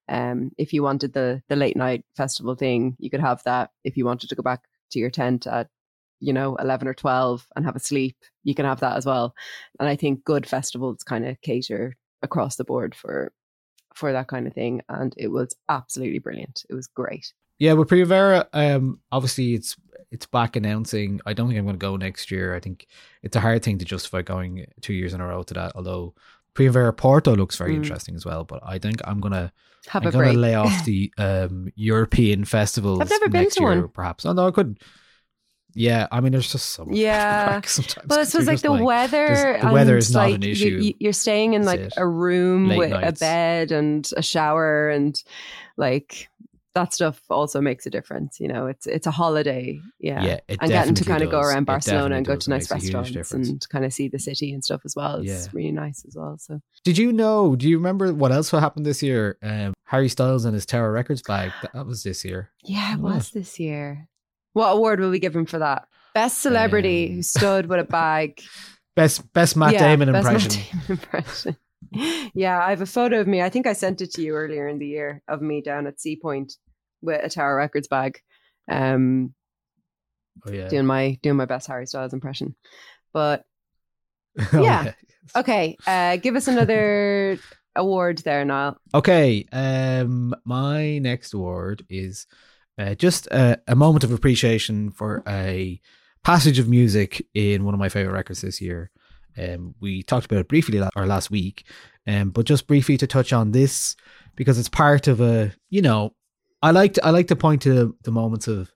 Um, 0.08 0.52
if 0.58 0.72
you 0.72 0.82
wanted 0.82 1.12
the 1.12 1.42
the 1.48 1.56
late 1.56 1.76
night 1.76 2.04
festival 2.16 2.54
thing, 2.54 2.96
you 2.98 3.10
could 3.10 3.20
have 3.20 3.42
that. 3.44 3.70
If 3.84 3.96
you 3.96 4.04
wanted 4.04 4.28
to 4.28 4.36
go 4.36 4.42
back 4.42 4.64
to 4.90 4.98
your 4.98 5.10
tent 5.10 5.46
at 5.46 5.68
you 6.20 6.32
know 6.32 6.56
11 6.56 6.88
or 6.88 6.94
12 6.94 7.46
and 7.54 7.64
have 7.64 7.76
a 7.76 7.80
sleep 7.80 8.16
you 8.42 8.54
can 8.54 8.64
have 8.64 8.80
that 8.80 8.96
as 8.96 9.06
well 9.06 9.34
and 9.78 9.88
i 9.88 9.94
think 9.94 10.24
good 10.24 10.48
festivals 10.48 11.04
kind 11.04 11.24
of 11.24 11.40
cater 11.42 11.96
across 12.22 12.56
the 12.56 12.64
board 12.64 12.94
for 12.94 13.32
for 13.94 14.12
that 14.12 14.28
kind 14.28 14.46
of 14.46 14.52
thing 14.54 14.80
and 14.88 15.14
it 15.16 15.28
was 15.28 15.56
absolutely 15.68 16.18
brilliant 16.18 16.64
it 16.70 16.74
was 16.74 16.86
great 16.86 17.32
Yeah, 17.58 17.72
with 17.74 17.88
Primavera, 17.88 18.46
um, 18.52 19.00
obviously 19.10 19.54
it's 19.54 19.76
it's 20.10 20.26
back 20.26 20.56
announcing. 20.56 21.20
I 21.26 21.32
don't 21.34 21.48
think 21.48 21.58
I'm 21.58 21.66
going 21.66 21.76
to 21.76 21.86
go 21.86 21.96
next 21.96 22.30
year. 22.30 22.54
I 22.54 22.60
think 22.60 22.86
it's 23.22 23.36
a 23.36 23.40
hard 23.40 23.62
thing 23.62 23.76
to 23.78 23.84
justify 23.84 24.22
going 24.22 24.64
two 24.80 24.94
years 24.94 25.12
in 25.12 25.20
a 25.20 25.26
row 25.26 25.42
to 25.42 25.54
that. 25.54 25.72
Although 25.74 26.14
Primavera 26.54 26.92
Porto 26.94 27.34
looks 27.36 27.56
very 27.58 27.72
Mm. 27.72 27.76
interesting 27.82 28.14
as 28.14 28.24
well, 28.24 28.44
but 28.44 28.60
I 28.64 28.78
think 28.78 29.00
I'm 29.04 29.20
gonna 29.20 29.52
have 29.88 30.02
I'm 30.02 30.08
a 30.08 30.12
gonna 30.12 30.24
break 30.32 30.36
lay 30.38 30.54
off 30.54 30.84
the 30.90 31.12
um 31.18 31.68
European 31.74 32.44
festivals. 32.44 33.00
I've 33.00 33.10
never 33.10 33.28
been 33.28 33.50
to 33.50 33.60
year, 33.60 33.80
one. 33.82 33.88
perhaps. 33.88 34.24
Oh 34.24 34.32
no, 34.32 34.46
I 34.46 34.50
could. 34.52 34.78
Yeah, 35.74 36.08
I 36.10 36.20
mean, 36.20 36.32
there's 36.32 36.50
just 36.50 36.70
so 36.70 36.84
much. 36.84 36.96
Yeah. 36.96 37.60
sometimes. 37.64 38.06
Well, 38.08 38.24
suppose 38.24 38.46
you're 38.46 38.54
like 38.54 38.62
the 38.62 38.84
weather. 38.84 39.58
the 39.62 39.70
weather 39.72 39.96
is 39.96 40.12
not 40.12 40.26
like, 40.26 40.34
an 40.36 40.42
issue. 40.42 40.78
You, 40.80 40.94
you're 40.98 41.12
staying 41.12 41.54
in 41.54 41.64
like 41.64 41.90
a 41.96 42.06
room 42.06 42.68
Late 42.68 42.78
with 42.78 42.90
nights. 42.90 43.20
a 43.20 43.24
bed 43.24 43.72
and 43.72 44.10
a 44.16 44.22
shower, 44.22 44.88
and 44.88 45.22
like 45.76 46.28
that 46.74 46.94
stuff 46.94 47.20
also 47.30 47.60
makes 47.60 47.86
a 47.86 47.90
difference. 47.90 48.40
You 48.40 48.48
know, 48.48 48.66
it's 48.66 48.86
it's 48.86 49.06
a 49.06 49.10
holiday. 49.10 49.80
Yeah. 49.98 50.22
Yeah, 50.22 50.40
and 50.48 50.70
getting 50.70 50.94
to 50.94 51.04
kind 51.04 51.22
of 51.22 51.30
go 51.30 51.40
around 51.40 51.64
Barcelona 51.64 52.16
and 52.16 52.26
go 52.26 52.36
to 52.36 52.50
nice 52.50 52.70
Makes 52.70 52.84
a 52.84 52.86
huge 52.86 52.94
restaurants 53.16 53.32
and 53.32 53.68
kind 53.68 53.84
of 53.84 53.92
see 53.92 54.08
the 54.08 54.18
city 54.18 54.52
and 54.52 54.64
stuff 54.64 54.80
as 54.84 54.94
well. 54.96 55.16
It's 55.16 55.26
Yeah. 55.28 55.50
really 55.52 55.72
nice 55.72 56.04
as 56.06 56.16
well. 56.16 56.38
So 56.38 56.60
Did 56.84 56.98
you 56.98 57.12
know? 57.12 57.56
Do 57.56 57.68
you 57.68 57.76
remember 57.76 58.12
what 58.12 58.32
else 58.32 58.50
happened 58.50 58.86
this 58.86 59.02
year? 59.02 59.38
Um, 59.42 59.74
Harry 59.84 60.08
Styles 60.08 60.44
and 60.44 60.54
his 60.54 60.66
Tower 60.66 60.92
Records 60.92 61.22
bag. 61.22 61.52
That 61.74 61.86
was 61.86 62.02
this 62.02 62.24
year. 62.24 62.50
yeah, 62.64 62.94
it 62.94 63.00
was 63.00 63.30
this 63.30 63.58
year. 63.60 64.08
What 64.52 64.68
award 64.70 65.00
will 65.00 65.10
we 65.10 65.18
give 65.18 65.34
him 65.36 65.46
for 65.46 65.58
that? 65.58 65.86
Best 66.14 66.38
celebrity 66.40 67.08
Um, 67.10 67.14
who 67.16 67.22
stood 67.22 67.66
with 67.66 67.80
a 67.80 67.84
bag. 67.84 68.40
Best 68.96 69.32
best 69.32 69.56
Matt 69.56 69.74
Yeah, 69.74 69.86
Damon 69.86 70.10
best 70.10 70.24
Matt 70.24 70.34
impression. 70.42 70.62
Damon 70.72 70.86
impression. 70.90 71.56
yeah, 72.34 72.58
I 72.60 72.70
have 72.70 72.80
a 72.80 72.86
photo 72.86 73.20
of 73.20 73.28
me. 73.28 73.40
I 73.42 73.48
think 73.48 73.68
I 73.68 73.72
sent 73.72 74.00
it 74.00 74.10
to 74.14 74.22
you 74.22 74.34
earlier 74.34 74.66
in 74.66 74.80
the 74.80 74.86
year 74.88 75.22
of 75.28 75.40
me 75.40 75.62
down 75.62 75.86
at 75.86 76.00
Sea 76.00 76.16
Point 76.20 76.54
with 77.00 77.24
a 77.24 77.28
Tower 77.30 77.54
Records 77.54 77.86
bag, 77.86 78.18
um, 78.68 79.32
Oh 80.44 80.50
yeah. 80.50 80.66
doing 80.68 80.84
my 80.86 81.16
doing 81.22 81.36
my 81.36 81.44
best 81.44 81.68
Harry 81.68 81.86
Styles 81.86 82.12
impression. 82.12 82.56
But 83.12 83.44
Oh, 84.52 84.62
yeah. 84.64 84.92
okay, 85.36 85.76
uh, 85.86 86.16
give 86.16 86.34
us 86.34 86.48
another 86.48 87.38
award 87.76 88.18
there, 88.18 88.44
Niall. 88.44 88.78
Okay. 88.94 89.46
Um, 89.52 90.34
my 90.44 90.98
next 90.98 91.34
award 91.34 91.84
is 91.88 92.26
uh, 92.78 92.94
just 92.94 93.26
a, 93.28 93.60
a 93.66 93.74
moment 93.74 94.04
of 94.04 94.12
appreciation 94.12 94.90
for 94.90 95.22
a 95.26 95.80
passage 96.22 96.58
of 96.58 96.68
music 96.68 97.26
in 97.34 97.64
one 97.64 97.74
of 97.74 97.80
my 97.80 97.88
favorite 97.88 98.12
records 98.12 98.40
this 98.40 98.60
year. 98.60 98.90
Um, 99.36 99.74
we 99.80 100.02
talked 100.02 100.26
about 100.26 100.40
it 100.40 100.48
briefly 100.48 100.78
la- 100.78 100.90
or 100.96 101.06
last 101.06 101.30
week, 101.30 101.64
um, 102.06 102.30
but 102.30 102.46
just 102.46 102.66
briefly 102.66 102.96
to 102.96 103.06
touch 103.06 103.32
on 103.32 103.52
this 103.52 103.96
because 104.34 104.58
it's 104.58 104.68
part 104.68 105.08
of 105.08 105.20
a 105.20 105.52
you 105.70 105.82
know 105.82 106.14
I 106.62 106.72
like 106.72 106.94
to, 106.94 107.04
I 107.04 107.10
like 107.10 107.28
to 107.28 107.36
point 107.36 107.62
to 107.62 107.96
the 108.02 108.10
moments 108.10 108.48
of 108.48 108.72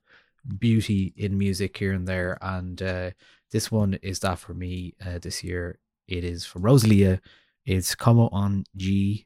beauty 0.57 1.13
in 1.17 1.37
music 1.37 1.77
here 1.77 1.93
and 1.93 2.07
there, 2.07 2.37
and 2.41 2.81
uh, 2.81 3.11
this 3.51 3.71
one 3.71 3.95
is 4.01 4.19
that 4.19 4.39
for 4.39 4.53
me 4.53 4.95
uh, 5.05 5.19
this 5.19 5.43
year. 5.43 5.79
It 6.07 6.25
is 6.25 6.45
from 6.45 6.63
Rosalia. 6.63 7.21
It's 7.65 7.95
Como 7.95 8.29
un 8.33 8.65
G, 8.75 9.25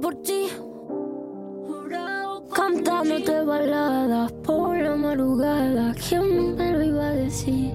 por 0.00 0.14
ti. 0.22 0.48
Cantándote 2.52 3.44
baladas 3.44 4.32
por 4.44 4.76
la 4.76 4.96
madrugada, 4.96 5.94
¿quién 5.94 6.56
me 6.56 6.72
lo 6.72 6.82
iba 6.82 7.06
a 7.08 7.12
decir? 7.12 7.74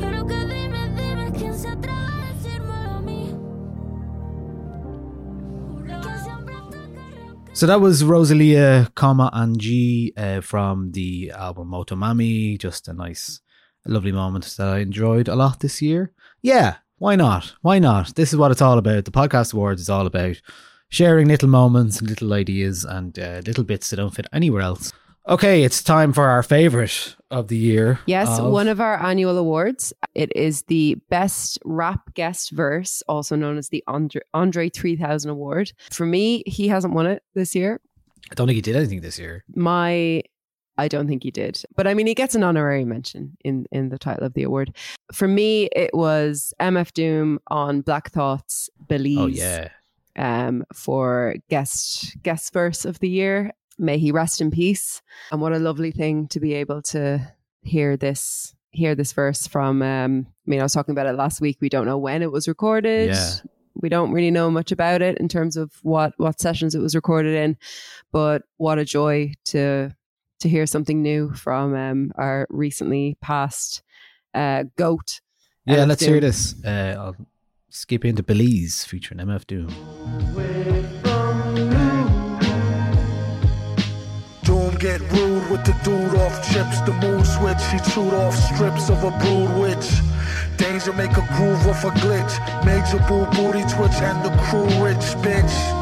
Pero 0.00 0.26
que 0.26 0.44
dime, 0.46 0.88
dime 0.96 1.32
quién 1.32 1.54
se 1.54 1.68
atreve 1.68 1.98
a 1.98 2.34
decírmelo 2.34 2.90
a 2.90 3.00
mí. 3.00 3.34
So 7.54 7.66
that 7.66 7.80
was 7.80 8.02
Rosalia, 8.02 8.88
Como 8.94 9.30
un 9.32 9.56
G 9.56 10.12
uh, 10.16 10.40
from 10.42 10.92
the 10.92 11.32
album 11.34 11.70
Motomami. 11.70 12.58
Just 12.58 12.88
a 12.88 12.92
nice, 12.92 13.40
lovely 13.86 14.12
moment 14.12 14.54
that 14.58 14.68
I 14.68 14.78
enjoyed 14.80 15.28
a 15.28 15.34
lot 15.34 15.60
this 15.60 15.80
year. 15.80 16.12
Yeah, 16.42 16.76
why 17.02 17.16
not? 17.16 17.54
Why 17.62 17.80
not? 17.80 18.14
This 18.14 18.32
is 18.32 18.36
what 18.38 18.52
it's 18.52 18.62
all 18.62 18.78
about. 18.78 19.06
The 19.06 19.10
podcast 19.10 19.52
awards 19.52 19.80
is 19.82 19.90
all 19.90 20.06
about 20.06 20.40
sharing 20.88 21.26
little 21.26 21.48
moments 21.48 21.98
and 21.98 22.08
little 22.08 22.32
ideas 22.32 22.84
and 22.84 23.18
uh, 23.18 23.42
little 23.44 23.64
bits 23.64 23.90
that 23.90 23.96
don't 23.96 24.14
fit 24.14 24.28
anywhere 24.32 24.62
else. 24.62 24.92
Okay, 25.28 25.64
it's 25.64 25.82
time 25.82 26.12
for 26.12 26.28
our 26.28 26.44
favorite 26.44 27.16
of 27.28 27.48
the 27.48 27.56
year. 27.56 27.98
Yes, 28.06 28.38
of- 28.38 28.52
one 28.52 28.68
of 28.68 28.80
our 28.80 29.02
annual 29.02 29.36
awards. 29.36 29.92
It 30.14 30.30
is 30.36 30.62
the 30.68 30.94
Best 31.10 31.58
Rap 31.64 32.14
Guest 32.14 32.52
Verse, 32.52 33.02
also 33.08 33.34
known 33.34 33.58
as 33.58 33.70
the 33.70 33.82
Andre, 33.88 34.20
Andre 34.32 34.68
3000 34.68 35.28
Award. 35.28 35.72
For 35.90 36.06
me, 36.06 36.44
he 36.46 36.68
hasn't 36.68 36.94
won 36.94 37.06
it 37.06 37.24
this 37.34 37.56
year. 37.56 37.80
I 38.30 38.34
don't 38.36 38.46
think 38.46 38.54
he 38.54 38.62
did 38.62 38.76
anything 38.76 39.00
this 39.00 39.18
year. 39.18 39.42
My, 39.56 40.22
I 40.82 40.88
don't 40.88 41.06
think 41.06 41.22
he 41.22 41.30
did. 41.30 41.62
But 41.76 41.86
I 41.86 41.94
mean, 41.94 42.06
he 42.08 42.14
gets 42.14 42.34
an 42.34 42.42
honorary 42.42 42.84
mention 42.84 43.36
in, 43.44 43.66
in 43.70 43.88
the 43.88 43.98
title 43.98 44.26
of 44.26 44.34
the 44.34 44.42
award. 44.42 44.74
For 45.12 45.28
me, 45.28 45.68
it 45.76 45.94
was 45.94 46.52
MF 46.60 46.92
Doom 46.92 47.38
on 47.46 47.82
Black 47.82 48.10
Thought's, 48.10 48.68
Belize. 48.88 49.18
Oh 49.18 49.26
yeah, 49.26 49.68
um, 50.16 50.64
for 50.74 51.36
guest 51.48 52.20
guest 52.22 52.52
verse 52.52 52.84
of 52.84 52.98
the 52.98 53.08
year. 53.08 53.52
may 53.78 53.98
he 53.98 54.12
rest 54.12 54.40
in 54.40 54.50
peace. 54.50 55.00
And 55.30 55.40
what 55.40 55.52
a 55.52 55.58
lovely 55.58 55.92
thing 55.92 56.28
to 56.28 56.40
be 56.40 56.54
able 56.54 56.82
to 56.82 57.20
hear 57.62 57.96
this 57.96 58.54
hear 58.72 58.94
this 58.94 59.12
verse 59.12 59.46
from 59.46 59.82
um 59.82 60.26
I 60.26 60.50
mean 60.50 60.60
I 60.60 60.62
was 60.62 60.72
talking 60.72 60.92
about 60.92 61.06
it 61.06 61.14
last 61.14 61.40
week. 61.40 61.58
We 61.60 61.68
don't 61.68 61.86
know 61.86 61.98
when 61.98 62.22
it 62.22 62.32
was 62.32 62.48
recorded. 62.48 63.10
Yeah. 63.10 63.30
We 63.74 63.88
don't 63.88 64.12
really 64.12 64.30
know 64.30 64.50
much 64.50 64.72
about 64.72 65.00
it 65.00 65.16
in 65.18 65.28
terms 65.28 65.56
of 65.56 65.72
what 65.82 66.12
what 66.18 66.40
sessions 66.40 66.74
it 66.74 66.80
was 66.80 66.94
recorded 66.94 67.34
in, 67.34 67.56
but 68.12 68.42
what 68.58 68.78
a 68.78 68.84
joy 68.84 69.32
to 69.46 69.94
to 70.42 70.48
hear 70.48 70.66
something 70.66 71.02
new 71.02 71.32
from 71.34 71.74
um 71.74 72.12
our 72.16 72.46
recently 72.50 73.16
passed 73.20 73.82
uh 74.34 74.64
goat. 74.76 75.20
Yeah, 75.64 75.76
MF 75.76 75.88
let's 75.88 76.04
hear 76.04 76.20
this. 76.20 76.54
Uh, 76.64 76.96
I'll 76.98 77.16
skip 77.68 78.04
into 78.04 78.22
Belize 78.22 78.84
featuring 78.84 79.20
MF 79.20 79.46
Doom. 79.46 79.68
Doom 84.42 84.74
get 84.74 85.00
rude 85.12 85.48
with 85.50 85.64
the 85.64 85.72
dude 85.84 86.14
off 86.16 86.52
chips, 86.52 86.80
the 86.80 86.92
mood 87.00 87.24
switch. 87.24 87.62
He 87.70 87.78
chewed 87.92 88.12
off 88.12 88.34
strips 88.34 88.90
of 88.90 89.04
a 89.04 89.12
brood 89.22 89.56
witch. 89.56 89.88
Danger 90.56 90.92
make 90.92 91.12
a 91.12 91.26
groove 91.36 91.66
off 91.68 91.84
a 91.84 91.90
glitch. 92.02 92.34
Major 92.64 92.98
boo 93.06 93.24
booty 93.36 93.62
twitch 93.72 93.98
and 94.02 94.18
the 94.24 94.30
crew 94.42 94.66
rich 94.84 95.06
bitch. 95.22 95.81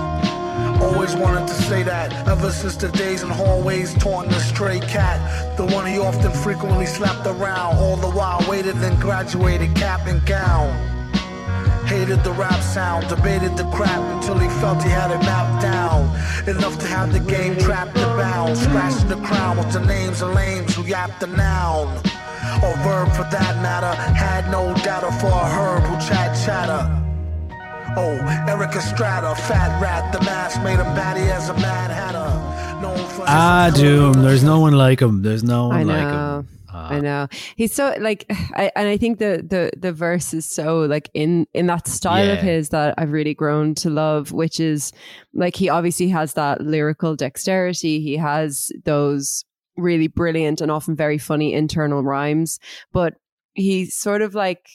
Always 0.81 1.15
wanted 1.15 1.47
to 1.49 1.55
say 1.55 1.83
that 1.83 2.13
ever 2.27 2.51
since 2.51 2.77
the 2.77 2.89
days 2.89 3.23
in 3.23 3.29
hallways 3.29 3.95
taunting 3.95 4.33
the 4.33 4.41
stray 4.41 4.81
cat. 4.81 5.57
The 5.57 5.67
one 5.67 5.87
he 5.87 5.99
often 5.99 6.33
frequently 6.33 6.87
slapped 6.87 7.27
around, 7.27 7.77
all 7.77 7.97
the 7.97 8.11
while 8.11 8.45
waited 8.49 8.77
and 8.77 8.99
graduated 9.01 9.75
cap 9.75 10.07
and 10.07 10.25
gown. 10.25 10.71
Hated 11.87 12.23
the 12.25 12.33
rap 12.33 12.61
sound, 12.63 13.09
debated 13.09 13.57
the 13.57 13.65
crap 13.71 14.01
until 14.15 14.39
he 14.39 14.49
felt 14.61 14.83
he 14.83 14.89
had 14.89 15.11
it 15.11 15.19
mapped 15.25 15.61
down. 15.61 16.07
Enough 16.49 16.79
to 16.79 16.87
have 16.87 17.13
the 17.13 17.21
game 17.21 17.59
trapped 17.59 17.97
and 17.99 18.17
bound. 18.17 18.57
Scratching 18.57 19.09
the 19.09 19.21
crown 19.27 19.59
with 19.59 19.73
the 19.73 19.81
names 19.81 20.23
of 20.23 20.33
lames 20.35 20.75
who 20.75 20.85
yapped 20.85 21.21
the 21.21 21.27
noun. 21.27 21.89
Or 22.63 22.75
verb 22.85 23.11
for 23.13 23.27
that 23.31 23.61
matter. 23.61 23.93
Had 24.15 24.51
no 24.51 24.73
data 24.75 25.11
for 25.21 25.27
a 25.27 25.49
herb 25.51 25.83
who 25.83 25.95
chat 26.09 26.37
chatter. 26.45 27.10
Oh, 27.97 28.17
Erik 28.49 28.75
Estrada, 28.77 29.35
fat 29.35 29.81
rat, 29.83 30.13
the 30.13 30.21
mask 30.21 30.63
made 30.63 30.79
him 30.79 30.95
batty 30.95 31.23
as 31.23 31.49
a 31.49 31.55
mad 31.55 31.91
hatter. 31.91 32.81
Known 32.81 32.97
for 33.09 33.25
Ah, 33.27 33.71
Doom. 33.75 34.13
There's 34.23 34.45
no 34.45 34.61
one 34.61 34.75
like 34.75 35.01
him. 35.03 35.23
There's 35.23 35.43
no 35.43 35.69
one 35.69 35.77
I 35.77 35.83
like 35.83 36.09
know. 36.09 36.39
him. 36.41 36.49
Ah. 36.73 36.89
I 36.93 37.01
know 37.01 37.27
he's 37.57 37.75
so 37.75 37.93
like, 37.99 38.27
I, 38.55 38.71
and 38.77 38.87
I 38.87 38.97
think 38.97 39.19
the 39.19 39.45
the 39.45 39.73
the 39.77 39.93
verse 39.93 40.33
is 40.33 40.47
so 40.47 40.83
like 40.83 41.11
in 41.15 41.47
in 41.53 41.67
that 41.67 41.89
style 41.89 42.31
of 42.31 42.39
his 42.39 42.69
that 42.69 42.95
I've 42.97 43.11
really 43.11 43.35
grown 43.35 43.75
to 43.77 43.91
love, 43.91 44.31
which 44.31 44.61
is 44.61 44.93
like 45.35 45.57
he 45.57 45.69
obviously 45.69 46.09
has 46.11 46.35
that 46.35 46.61
lyrical 46.61 47.17
dexterity. 47.17 48.01
He 48.01 48.17
has 48.17 48.71
those 48.85 49.45
really 49.77 50.07
brilliant 50.07 50.61
and 50.61 50.71
often 50.71 50.95
very 50.95 51.19
funny 51.19 51.55
internal 51.55 52.05
rhymes, 52.05 52.61
but 52.93 53.15
he's 53.55 53.97
sort 53.97 54.23
of 54.23 54.37
like 54.37 54.69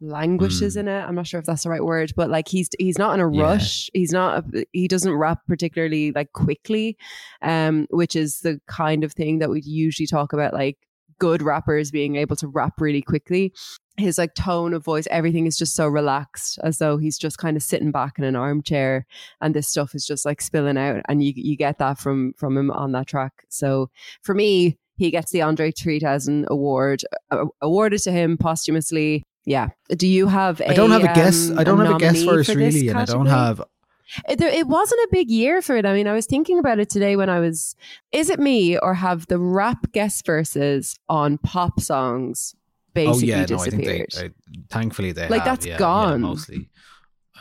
languishes 0.00 0.76
Mm. 0.76 0.80
in 0.80 0.88
it. 0.88 1.00
I'm 1.00 1.14
not 1.14 1.26
sure 1.26 1.40
if 1.40 1.46
that's 1.46 1.62
the 1.62 1.70
right 1.70 1.84
word, 1.84 2.12
but 2.16 2.30
like 2.30 2.48
he's 2.48 2.68
he's 2.78 2.98
not 2.98 3.14
in 3.14 3.20
a 3.20 3.30
Yeah. 3.32 3.42
rush. 3.42 3.90
He's 3.94 4.12
not. 4.12 4.44
A, 4.54 4.64
he 4.72 4.88
doesn't 4.88 5.12
rap 5.12 5.40
particularly 5.48 6.12
like 6.12 6.32
quickly, 6.32 6.96
um, 7.42 7.86
which 7.90 8.14
is 8.16 8.40
the 8.40 8.60
kind 8.66 9.04
of 9.04 9.12
thing 9.12 9.38
that 9.38 9.50
we 9.50 9.60
usually 9.62 10.06
talk 10.06 10.32
about, 10.32 10.52
like 10.52 10.76
good 11.18 11.40
rappers 11.40 11.90
being 11.90 12.16
able 12.16 12.36
to 12.36 12.46
rap 12.48 12.74
really 12.80 13.00
quickly. 13.02 13.52
His 13.96 14.18
like 14.18 14.34
tone 14.34 14.74
of 14.74 14.84
voice, 14.84 15.06
everything 15.10 15.46
is 15.46 15.56
just 15.56 15.74
so 15.74 15.88
relaxed, 15.88 16.58
as 16.62 16.76
though 16.76 16.98
he's 16.98 17.16
just 17.16 17.38
kind 17.38 17.56
of 17.56 17.62
sitting 17.62 17.90
back 17.90 18.18
in 18.18 18.24
an 18.24 18.36
armchair, 18.36 19.06
and 19.40 19.54
this 19.54 19.66
stuff 19.68 19.94
is 19.94 20.04
just 20.06 20.26
like 20.26 20.42
spilling 20.42 20.76
out, 20.76 21.00
and 21.08 21.24
you 21.24 21.32
you 21.34 21.56
get 21.56 21.78
that 21.78 21.98
from 21.98 22.34
from 22.36 22.58
him 22.58 22.70
on 22.70 22.92
that 22.92 23.06
track. 23.06 23.32
So 23.48 23.88
for 24.22 24.34
me, 24.34 24.76
he 24.98 25.10
gets 25.10 25.30
the 25.32 25.40
Andre 25.40 25.70
3000 25.70 26.44
award 26.50 27.02
uh, 27.30 27.46
awarded 27.62 28.02
to 28.02 28.12
him 28.12 28.36
posthumously. 28.36 29.22
Yeah. 29.46 29.68
Do 29.88 30.06
you 30.06 30.26
have? 30.26 30.60
A, 30.60 30.70
I 30.70 30.74
don't 30.74 30.90
have 30.90 31.04
a 31.04 31.14
guess. 31.14 31.48
um, 31.50 31.58
I 31.58 31.64
don't 31.64 31.78
have 31.84 31.94
a 31.96 31.98
guess 31.98 32.20
verse 32.22 32.48
for 32.50 32.58
really, 32.58 32.88
and 32.88 32.98
I 32.98 33.04
don't 33.06 33.26
have. 33.26 33.62
It, 34.28 34.38
there, 34.38 34.48
it 34.48 34.66
wasn't 34.68 35.00
a 35.00 35.08
big 35.10 35.30
year 35.30 35.62
for 35.62 35.76
it. 35.76 35.86
I 35.86 35.92
mean, 35.94 36.06
I 36.06 36.12
was 36.12 36.26
thinking 36.26 36.58
about 36.58 36.78
it 36.78 36.90
today 36.90 37.16
when 37.16 37.28
I 37.30 37.40
was. 37.40 37.74
Is 38.12 38.28
it 38.28 38.38
me 38.38 38.76
or 38.78 38.94
have 38.94 39.26
the 39.28 39.38
rap 39.38 39.92
guest 39.92 40.26
verses 40.26 40.98
on 41.08 41.38
pop 41.38 41.80
songs 41.80 42.54
Oh 42.56 42.60
basically 42.94 43.28
yeah, 43.28 43.36
no, 43.36 43.42
I 43.42 43.46
disappeared? 43.46 44.06
think 44.12 44.12
they. 44.14 44.24
I, 44.24 44.30
thankfully, 44.70 45.12
they. 45.12 45.28
Like, 45.28 45.42
have, 45.42 45.56
that's 45.56 45.66
yeah, 45.66 45.72
yeah, 45.74 45.78
gone. 45.78 46.20
mostly. 46.22 46.70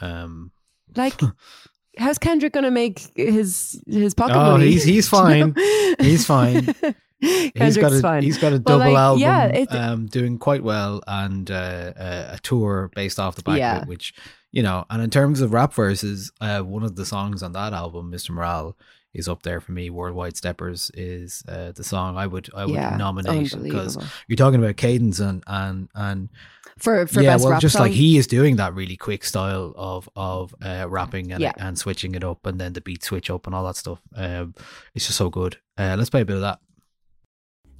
Um, 0.01 0.51
like, 0.95 1.19
how's 1.97 2.17
Kendrick 2.17 2.53
going 2.53 2.65
to 2.65 2.71
make 2.71 2.99
his 3.15 3.81
his 3.87 4.13
pocket 4.13 4.35
Oh, 4.35 4.51
money? 4.53 4.71
he's- 4.71 4.83
he's 4.83 5.07
fine. 5.17 5.55
He's 5.99 6.25
fine. 6.25 6.73
he's 7.55 7.77
got 7.77 7.91
a 7.93 8.21
he's 8.21 8.37
got 8.37 8.53
a 8.53 8.59
double 8.59 8.91
like, 8.91 8.97
album, 8.97 9.21
Yeah, 9.21 9.45
it, 9.45 9.71
um, 9.73 10.05
doing 10.07 10.37
quite 10.37 10.63
well, 10.63 11.01
and 11.07 11.49
uh, 11.49 11.93
uh, 11.97 12.29
a 12.33 12.39
tour 12.39 12.91
based 12.95 13.19
off 13.19 13.35
the 13.35 13.43
back 13.43 13.57
Yeah. 13.57 13.77
of 13.77 13.83
it, 13.83 13.87
which 13.89 14.13
you 14.51 14.61
know. 14.63 14.85
And 14.89 15.01
in 15.01 15.09
terms 15.09 15.41
of 15.41 15.53
rap 15.53 15.73
verses, 15.73 16.31
uh, 16.41 16.61
one 16.61 16.83
of 16.83 16.95
the 16.95 17.05
songs 17.05 17.41
on 17.43 17.53
that 17.53 17.73
album, 17.73 18.11
Mr. 18.11 18.31
Morale, 18.31 18.77
is 19.13 19.29
up 19.29 19.43
there 19.43 19.61
for 19.61 19.71
me. 19.71 19.89
Worldwide 19.89 20.35
Steppers 20.35 20.91
is 20.93 21.41
uh, 21.47 21.71
the 21.71 21.83
song 21.85 22.17
I 22.17 22.27
would 22.27 22.49
I 22.53 22.65
would 22.65 22.73
Yeah, 22.75 22.97
nominate 22.97 23.53
because 23.63 23.97
you're 24.27 24.35
talking 24.35 24.61
about 24.61 24.75
cadence 24.77 25.19
and 25.19 25.41
and 25.47 25.87
and 25.95 26.29
for 26.77 27.07
for 27.07 27.21
yeah, 27.21 27.35
best 27.35 27.45
well, 27.45 27.59
just 27.61 27.73
song. 27.73 27.83
like 27.83 27.93
he 27.93 28.17
is 28.17 28.27
doing 28.27 28.57
that 28.57 28.73
really 28.73 28.97
quick 28.97 29.23
style 29.23 29.73
of 29.77 30.09
of 30.17 30.53
uh, 30.61 30.85
rapping 30.89 31.31
and 31.31 31.41
Yeah. 31.41 31.53
and 31.57 31.79
switching 31.79 32.13
it 32.15 32.23
up, 32.25 32.45
and 32.45 32.59
then 32.59 32.73
the 32.73 32.81
beat 32.81 33.03
switch 33.05 33.29
up 33.29 33.45
and 33.47 33.55
all 33.55 33.65
that 33.67 33.77
stuff. 33.77 34.01
Um, 34.13 34.53
it's 34.93 35.05
just 35.05 35.17
so 35.17 35.29
good. 35.29 35.57
Uh, 35.77 35.95
let's 35.97 36.09
play 36.09 36.21
a 36.21 36.25
bit 36.25 36.35
of 36.35 36.41
that. 36.41 36.59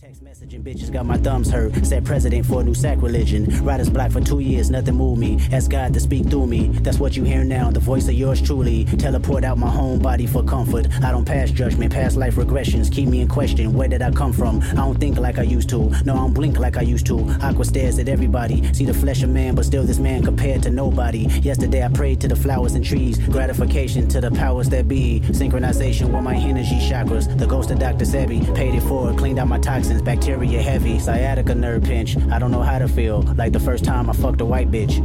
Text 0.06 0.24
messaging 0.24 0.62
bitches 0.62 0.94
got 0.94 1.04
my 1.04 1.18
thumbs 1.18 1.50
hurt. 1.50 1.84
Said 1.84 2.06
president 2.06 2.46
for 2.46 2.62
a 2.62 2.64
new 2.64 2.76
sacrilege. 2.76 3.34
Riders 3.62 3.90
black 3.90 4.12
for 4.12 4.22
two 4.22 4.40
years, 4.40 4.70
nothing 4.70 4.94
moved 4.94 5.20
me. 5.20 5.40
Ask 5.52 5.72
God 5.72 5.96
to 5.96 6.00
speak 6.00 6.28
through 6.28 6.46
me. 6.46 6.68
That's 6.68 7.00
what 7.00 7.18
you 7.18 7.24
hear 7.24 7.44
now, 7.44 7.72
the 7.72 7.80
voice 7.80 8.08
of 8.08 8.14
yours 8.14 8.40
truly. 8.40 8.86
Teleport 8.86 9.44
out 9.44 9.58
my 9.58 9.68
home 9.68 9.98
body 9.98 10.28
for 10.28 10.44
comfort. 10.44 10.88
I 11.04 11.10
don't 11.10 11.26
pass 11.26 11.50
judgment, 11.50 11.92
past 11.92 12.18
life 12.18 12.36
regressions. 12.36 12.92
Keep 12.92 13.10
me 13.10 13.22
in 13.22 13.28
question. 13.28 13.74
Where 13.74 13.88
did 13.88 14.04
I 14.04 14.12
come 14.12 14.32
from? 14.32 14.62
I 14.62 14.76
don't 14.76 15.00
think 15.00 15.18
like 15.18 15.40
I 15.40 15.42
used 15.42 15.70
to. 15.70 15.90
No, 16.06 16.14
I 16.14 16.18
don't 16.18 16.36
blink 16.36 16.60
like 16.60 16.78
I 16.78 16.82
used 16.82 17.08
to. 17.08 17.28
Aqua 17.42 17.66
stares 17.66 17.98
at 17.98 18.08
everybody. 18.08 18.72
See 18.76 18.86
the 18.86 18.94
flesh 18.94 19.24
of 19.24 19.32
man, 19.32 19.56
but 19.56 19.66
still 19.66 19.86
this 19.86 19.98
man 19.98 20.24
compared 20.24 20.62
to 20.64 20.70
nobody. 20.70 21.22
Yesterday 21.42 21.84
I 21.84 21.88
prayed 21.88 22.22
to 22.22 22.28
the 22.28 22.36
flowers 22.36 22.76
and 22.76 22.86
trees. 22.86 23.18
Gratification 23.18 24.08
to 24.10 24.22
the 24.22 24.30
powers 24.30 24.70
that 24.70 24.88
be. 24.88 25.22
Synchronization 25.30 26.14
with 26.14 26.22
my 26.22 26.36
energy 26.36 26.76
chakras. 26.76 27.26
The 27.40 27.48
ghost 27.48 27.72
of 27.72 27.80
Dr. 27.80 28.06
Sebi. 28.06 28.56
Paid 28.56 28.76
it 28.76 28.84
forward, 28.84 29.18
cleaned 29.18 29.40
out 29.40 29.48
my 29.48 29.58
toxins. 29.58 29.95
Bacteria 30.02 30.62
heavy. 30.62 31.00
Sciatica 31.00 31.56
nerve 31.56 31.84
pinch. 31.84 32.18
I 32.32 32.40
don't 32.40 32.52
know 32.52 32.62
how 32.62 32.80
to 32.80 32.88
feel. 32.88 33.22
Like 33.22 33.54
the 33.54 33.60
first 33.60 33.84
time 33.86 34.10
I 34.10 34.14
fucked 34.14 34.42
a 34.42 34.46
white 34.46 34.72
bitch. 34.72 34.96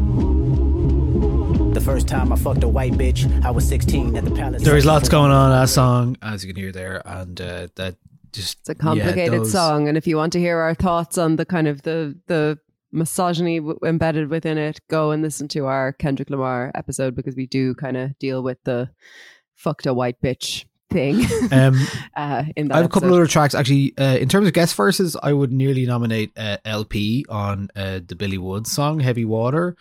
The 1.75 1.81
first 1.81 2.09
time 2.09 2.33
I 2.33 2.37
fucked 2.37 2.65
a 2.65 2.69
white 2.69 2.93
bitch, 2.95 3.45
I 3.45 3.51
was 3.51 3.67
16 3.69 4.17
at 4.17 4.25
the 4.25 4.31
palace. 4.33 4.63
There 4.63 4.77
is 4.77 4.85
lots 4.85 5.09
going 5.09 5.31
on 5.31 5.53
in 5.53 5.59
that 5.59 5.69
song, 5.69 6.17
as 6.21 6.45
you 6.45 6.53
can 6.53 6.61
hear 6.61 6.73
there, 6.73 7.01
and 7.07 7.41
uh, 7.41 7.69
that 7.77 7.97
just 8.33 8.59
It's 8.61 8.69
a 8.71 8.75
complicated 8.75 9.33
yeah, 9.33 9.39
those- 9.39 9.53
song, 9.53 9.89
and 9.89 9.97
if 9.97 10.07
you 10.07 10.17
want 10.17 10.33
to 10.35 10.41
hear 10.41 10.59
our 10.59 10.75
thoughts 10.75 11.17
on 11.19 11.37
the 11.37 11.45
kind 11.45 11.69
of 11.69 11.83
the 11.83 12.19
the 12.27 12.59
misogyny 12.93 13.59
w- 13.61 13.79
embedded 13.85 14.31
within 14.31 14.59
it, 14.59 14.81
go 14.89 15.13
and 15.13 15.23
listen 15.23 15.47
to 15.49 15.67
our 15.67 15.93
Kendrick 15.93 16.29
Lamar 16.29 16.73
episode 16.75 17.15
because 17.15 17.37
we 17.37 17.47
do 17.47 17.75
kind 17.75 17.97
of 17.97 18.19
deal 18.19 18.43
with 18.43 18.59
the 18.65 18.91
fucked 19.55 19.87
a 19.87 19.95
white 19.95 20.21
bitch 20.21 20.65
thing. 20.91 21.25
Um, 21.53 21.81
uh, 22.17 22.45
in 22.57 22.69
that 22.69 22.75
I 22.75 22.77
have 22.79 22.87
a 22.87 22.89
couple 22.89 23.09
episode. 23.09 23.15
other 23.15 23.27
tracks 23.27 23.55
actually. 23.55 23.95
Uh, 23.97 24.17
in 24.17 24.29
terms 24.29 24.47
of 24.47 24.53
guest 24.53 24.75
verses, 24.75 25.17
I 25.23 25.33
would 25.33 25.53
nearly 25.53 25.87
nominate 25.87 26.33
uh, 26.37 26.59
LP 26.65 27.25
on 27.29 27.69
uh, 27.75 28.01
the 28.07 28.15
Billy 28.17 28.39
Woods 28.39 28.71
song 28.71 29.01
"Heavy 29.01 29.25
Water." 29.25 29.77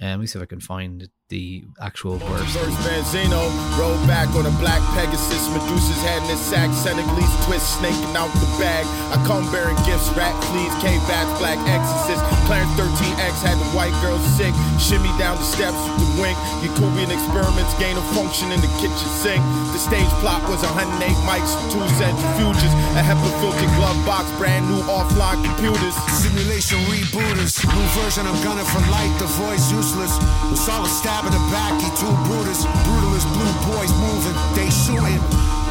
Um, 0.00 0.08
let 0.08 0.20
me 0.20 0.26
see 0.26 0.38
if 0.38 0.42
I 0.42 0.46
can 0.46 0.60
find 0.60 1.08
the 1.32 1.64
actual 1.80 2.20
verse. 2.28 2.52
First 2.52 2.76
Benzino 2.84 3.40
rode 3.80 3.96
back 4.04 4.28
on 4.36 4.44
a 4.44 4.52
black 4.60 4.84
Pegasus. 4.92 5.48
Medusa's 5.48 5.96
head 6.04 6.20
in 6.28 6.28
his 6.28 6.44
sack. 6.44 6.68
Senegalese 6.76 7.32
twist 7.48 7.80
snaking 7.80 8.12
out 8.12 8.28
the 8.36 8.50
bag. 8.60 8.84
I 9.08 9.16
come 9.24 9.48
bearing 9.48 9.80
gifts, 9.88 10.12
rat 10.12 10.36
fleas, 10.52 10.68
cave 10.84 11.00
bats, 11.08 11.32
black 11.40 11.56
exorcist. 11.64 12.20
Clarence 12.44 12.68
13X 12.76 13.40
had 13.40 13.56
the 13.56 13.70
white 13.72 13.96
girl 14.04 14.20
sick. 14.36 14.52
Shimmy 14.76 15.08
down 15.16 15.40
the 15.40 15.48
steps 15.48 15.80
with 15.80 16.04
the 16.04 16.10
wink. 16.20 16.36
Yakubian 16.60 17.08
experiments 17.08 17.72
gain 17.80 17.96
of 17.96 18.04
function 18.12 18.52
in 18.52 18.60
the 18.60 18.68
kitchen 18.76 19.08
sink. 19.24 19.40
The 19.72 19.80
stage 19.80 20.12
plot 20.20 20.44
was 20.52 20.60
108 20.60 21.00
mics, 21.24 21.56
two 21.72 21.80
centrifuges, 21.96 22.72
a 22.92 23.00
HEPA 23.00 23.32
filtered 23.40 23.72
glove 23.80 23.96
box, 24.04 24.28
brand 24.36 24.68
new 24.68 24.84
offline 24.84 25.40
computers. 25.40 25.96
Simulation 26.12 26.76
rebooters. 26.92 27.56
New 27.64 27.86
version 27.96 28.28
of 28.28 28.36
Gunner 28.44 28.68
for 28.68 28.84
Light. 28.92 29.08
The 29.16 29.24
voice 29.40 29.72
useless. 29.72 30.12
We 30.52 30.60
saw 30.60 30.84
a 30.84 30.92
stab 31.22 31.32
in 31.32 31.38
the 31.38 31.50
back. 31.50 31.72
He 31.80 31.88
too 31.96 32.10
Brutus. 32.26 32.64
Brutalist 32.66 33.26
blue 33.34 33.54
boys 33.72 33.92
moving. 33.98 34.36
They 34.54 34.70
shooting. 34.70 35.20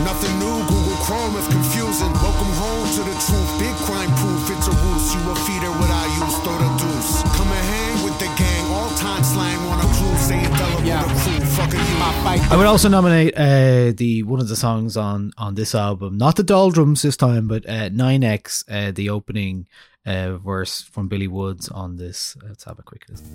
Nothing 0.04 0.34
new. 0.40 0.58
Google 0.68 0.98
Chrome 1.06 1.36
if 1.38 1.48
confusing. 1.50 2.12
Welcome 2.14 2.52
home 2.58 2.88
to 2.96 3.02
the 3.04 3.16
truth. 3.28 3.50
Big 3.60 3.76
crime 3.86 4.10
proof. 4.18 4.50
It's 4.50 4.68
a 4.68 4.72
ruse. 4.72 5.14
You 5.14 5.22
a 5.32 5.36
feeder 5.46 5.72
what 5.78 5.92
I 5.92 6.06
use. 6.24 6.36
Throw 6.44 6.58
the 6.58 6.70
deuce. 6.80 7.22
Come 7.38 7.48
and 7.52 7.66
hang 7.68 8.04
with 8.04 8.18
the 8.20 8.30
gang. 8.38 8.66
All 8.72 8.90
time 8.98 9.24
slang 9.24 9.58
on 9.70 9.80
a 9.80 9.88
cruise. 9.96 10.22
Say 10.22 10.44
Indelible 10.44 10.86
Yeah. 10.86 11.04
crew. 11.04 11.46
Fucking 11.46 11.80
you. 11.80 12.52
I 12.52 12.56
would 12.58 12.66
also 12.68 12.90
nominate 12.90 13.36
uh, 13.38 13.92
the 13.96 14.24
one 14.24 14.40
of 14.40 14.48
the 14.48 14.56
songs 14.56 14.98
on 14.98 15.32
on 15.38 15.56
this 15.56 15.76
album, 15.76 16.18
not 16.18 16.36
the 16.36 16.44
Doldrums 16.44 17.02
this 17.02 17.18
time, 17.18 17.48
but 17.48 17.68
uh, 17.68 17.90
9X, 17.90 18.64
uh, 18.70 18.92
the 18.92 19.10
opening 19.10 19.68
uh, 20.06 20.38
verse 20.38 20.82
from 20.82 21.08
Billy 21.08 21.28
Woods 21.28 21.70
on 21.70 21.98
this. 21.98 22.36
Let's 22.42 22.64
have 22.64 22.80
a 22.80 22.84
quick 22.84 23.06
listen. 23.10 23.28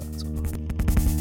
to 0.45 0.95
that. 1.05 1.16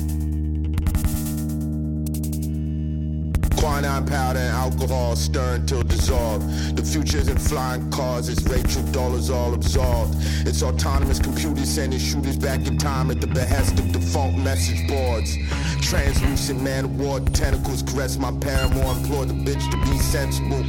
Quinine 3.76 4.06
powder 4.06 4.40
and 4.40 4.56
alcohol 4.56 5.18
stirring 5.18 5.66
till 5.66 5.84
dissolved. 5.84 6.78
The 6.78 6.82
future 6.82 7.18
isn't 7.18 7.40
flying 7.40 7.92
cars, 7.92 8.30
it's 8.30 8.42
Rachel 8.44 8.82
dollars 8.94 9.30
all 9.30 9.54
absolved. 9.54 10.16
It's 10.48 10.64
autonomous 10.64 11.20
computers 11.20 11.68
sending 11.68 12.00
shooters 12.00 12.38
back 12.38 12.66
in 12.68 12.78
time 12.78 13.12
at 13.12 13.20
the 13.20 13.28
behest 13.28 13.78
of 13.78 13.92
defunct 13.92 14.40
message 14.40 14.88
boards. 14.88 15.36
Translucent 15.82 16.62
man 16.62 16.86
of 16.86 16.98
war 16.98 17.20
tentacles 17.20 17.84
caress 17.84 18.18
my 18.18 18.32
paramour, 18.40 18.96
implore 18.96 19.26
the 19.26 19.34
bitch 19.34 19.70
to 19.70 19.92
be 19.92 19.98
sensible. 19.98 20.64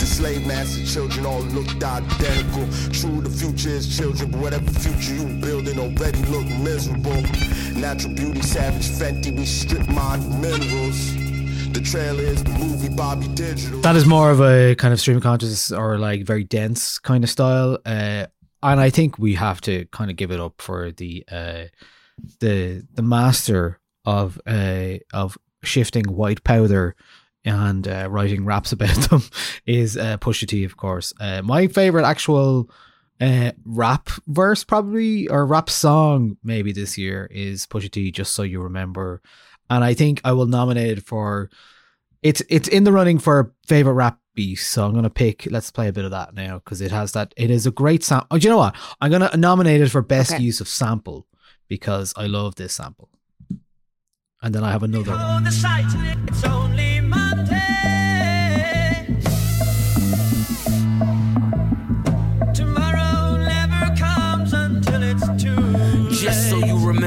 The 0.00 0.06
slave 0.06 0.44
master 0.44 0.84
children 0.84 1.26
all 1.26 1.42
looked 1.42 1.84
identical. 1.84 2.66
True, 2.90 3.20
the 3.20 3.30
future 3.30 3.68
is 3.68 3.96
children, 3.96 4.32
but 4.32 4.40
whatever 4.40 4.68
future 4.72 5.14
you 5.14 5.40
building 5.40 5.78
already 5.78 6.24
look 6.24 6.48
miserable. 6.58 7.22
Natural 7.78 8.16
beauty, 8.16 8.42
savage 8.42 8.88
Fenty, 8.88 9.30
we 9.30 9.46
strip 9.46 9.88
mine 9.88 10.40
minerals. 10.40 11.27
The 11.72 11.80
trailer 11.82 12.22
is 12.22 12.42
the 12.42 12.50
movie 12.50 12.88
Bobby 12.88 13.28
Digital. 13.28 13.80
That 13.82 13.94
is 13.94 14.06
more 14.06 14.30
of 14.30 14.40
a 14.40 14.74
kind 14.76 14.92
of 14.94 15.00
stream 15.00 15.18
of 15.18 15.22
consciousness 15.22 15.70
or 15.70 15.98
like 15.98 16.24
very 16.24 16.44
dense 16.44 16.98
kind 16.98 17.22
of 17.22 17.30
style. 17.30 17.78
Uh, 17.84 18.26
and 18.62 18.80
I 18.80 18.90
think 18.90 19.18
we 19.18 19.34
have 19.34 19.60
to 19.62 19.84
kind 19.86 20.10
of 20.10 20.16
give 20.16 20.30
it 20.30 20.40
up 20.40 20.60
for 20.60 20.90
the 20.92 21.24
uh, 21.30 21.64
the 22.40 22.86
the 22.94 23.02
master 23.02 23.80
of 24.04 24.40
uh, 24.46 24.94
of 25.12 25.36
shifting 25.62 26.04
white 26.04 26.42
powder 26.42 26.96
and 27.44 27.86
uh, 27.86 28.08
writing 28.10 28.44
raps 28.44 28.72
about 28.72 28.96
them 29.10 29.22
is 29.66 29.96
uh, 29.96 30.16
Pusha 30.18 30.46
T, 30.48 30.64
of 30.64 30.76
course. 30.76 31.12
Uh, 31.20 31.42
my 31.42 31.66
favorite 31.66 32.04
actual 32.04 32.70
uh, 33.20 33.52
rap 33.64 34.08
verse, 34.26 34.64
probably 34.64 35.28
or 35.28 35.46
rap 35.46 35.70
song, 35.70 36.36
maybe 36.42 36.72
this 36.72 36.96
year 36.98 37.28
is 37.30 37.66
Pusha 37.66 37.90
T. 37.90 38.10
Just 38.10 38.34
so 38.34 38.42
you 38.42 38.60
remember, 38.62 39.20
and 39.70 39.84
I 39.84 39.94
think 39.94 40.20
I 40.24 40.32
will 40.32 40.46
nominate 40.46 40.98
it 40.98 41.04
for. 41.06 41.50
It's 42.22 42.42
it's 42.48 42.68
in 42.68 42.84
the 42.84 42.92
running 42.92 43.18
for 43.18 43.52
favorite 43.66 43.92
rap 43.94 44.18
beat, 44.34 44.56
so 44.56 44.84
I'm 44.84 44.94
gonna 44.94 45.10
pick. 45.10 45.46
Let's 45.50 45.70
play 45.70 45.88
a 45.88 45.92
bit 45.92 46.04
of 46.04 46.10
that 46.10 46.34
now 46.34 46.58
because 46.58 46.80
it 46.80 46.90
has 46.90 47.12
that. 47.12 47.32
It 47.36 47.50
is 47.50 47.66
a 47.66 47.70
great 47.70 48.02
sample. 48.02 48.26
Oh, 48.30 48.38
do 48.38 48.44
you 48.44 48.50
know 48.50 48.58
what? 48.58 48.74
I'm 49.00 49.10
gonna 49.10 49.30
nominate 49.36 49.80
it 49.80 49.88
for 49.90 50.02
best 50.02 50.32
Okay. 50.32 50.42
use 50.42 50.60
of 50.60 50.68
sample 50.68 51.26
because 51.68 52.12
I 52.16 52.26
love 52.26 52.56
this 52.56 52.74
sample. 52.74 53.08
And 54.42 54.54
then 54.54 54.64
I 54.64 54.70
have 54.72 54.82
another 54.82 55.12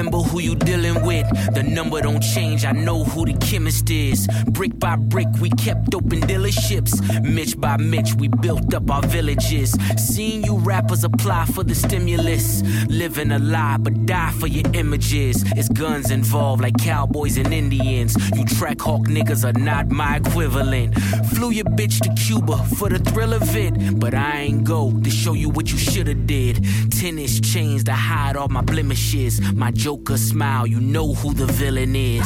remember 0.02 0.28
who 0.30 0.40
you 0.40 0.56
dealing 0.56 1.06
with. 1.06 1.28
The 1.54 1.62
number 1.62 2.02
don't 2.02 2.22
change, 2.22 2.66
I 2.66 2.72
know 2.72 3.04
who 3.04 3.24
the 3.24 3.34
chemist 3.34 3.88
is. 3.92 4.28
Brick 4.48 4.80
by 4.80 4.96
brick, 4.96 5.28
we 5.40 5.52
kept 5.52 5.94
open 5.94 6.22
dealerships. 6.22 6.92
Mitch 7.24 7.60
by 7.60 7.78
Mitch, 7.78 8.16
we 8.16 8.28
built 8.28 8.74
up 8.74 8.90
our 8.90 9.04
villages. 9.04 9.78
Seeing 9.98 10.44
you 10.44 10.58
rappers 10.58 11.04
apply 11.04 11.46
for 11.46 11.64
the 11.64 11.76
stimulus. 11.76 12.64
Living 12.90 13.32
a 13.32 13.38
lie, 13.38 13.78
but 13.80 14.08
die 14.08 14.32
for 14.32 14.48
your 14.48 14.66
images. 14.74 15.44
It's 15.56 15.70
guns 15.70 16.10
involved, 16.10 16.64
like 16.64 16.78
cowboys 16.80 17.38
and 17.38 17.54
Indians. 17.54 18.16
You 18.36 18.44
track 18.46 18.82
hawk 18.82 19.02
niggas 19.02 19.44
are 19.48 19.60
not 19.60 19.90
my 19.90 20.16
equivalent. 20.16 20.96
Flew 21.30 21.52
your 21.52 21.66
bitch 21.66 22.00
to 22.02 22.10
Cuba 22.24 22.58
for 22.78 22.90
the 22.90 22.98
thrill 22.98 23.34
of 23.34 23.56
it. 23.56 24.00
But 24.00 24.16
I 24.16 24.42
ain't 24.42 24.64
go 24.64 25.00
to 25.00 25.10
show 25.12 25.34
you 25.34 25.50
what 25.50 25.72
you 25.72 25.78
shoulda 25.78 26.16
did. 26.16 26.66
Tennis 26.90 27.40
chains 27.40 27.84
to 27.84 27.94
hide 27.94 28.36
all 28.36 28.48
my 28.48 28.62
blemishes. 28.62 29.40
My 29.54 29.70
Joker 29.92 30.16
smile, 30.16 30.66
you 30.66 30.80
know 30.80 31.14
who 31.14 31.34
the 31.34 31.48
villain 31.48 31.98
is. 31.98 32.26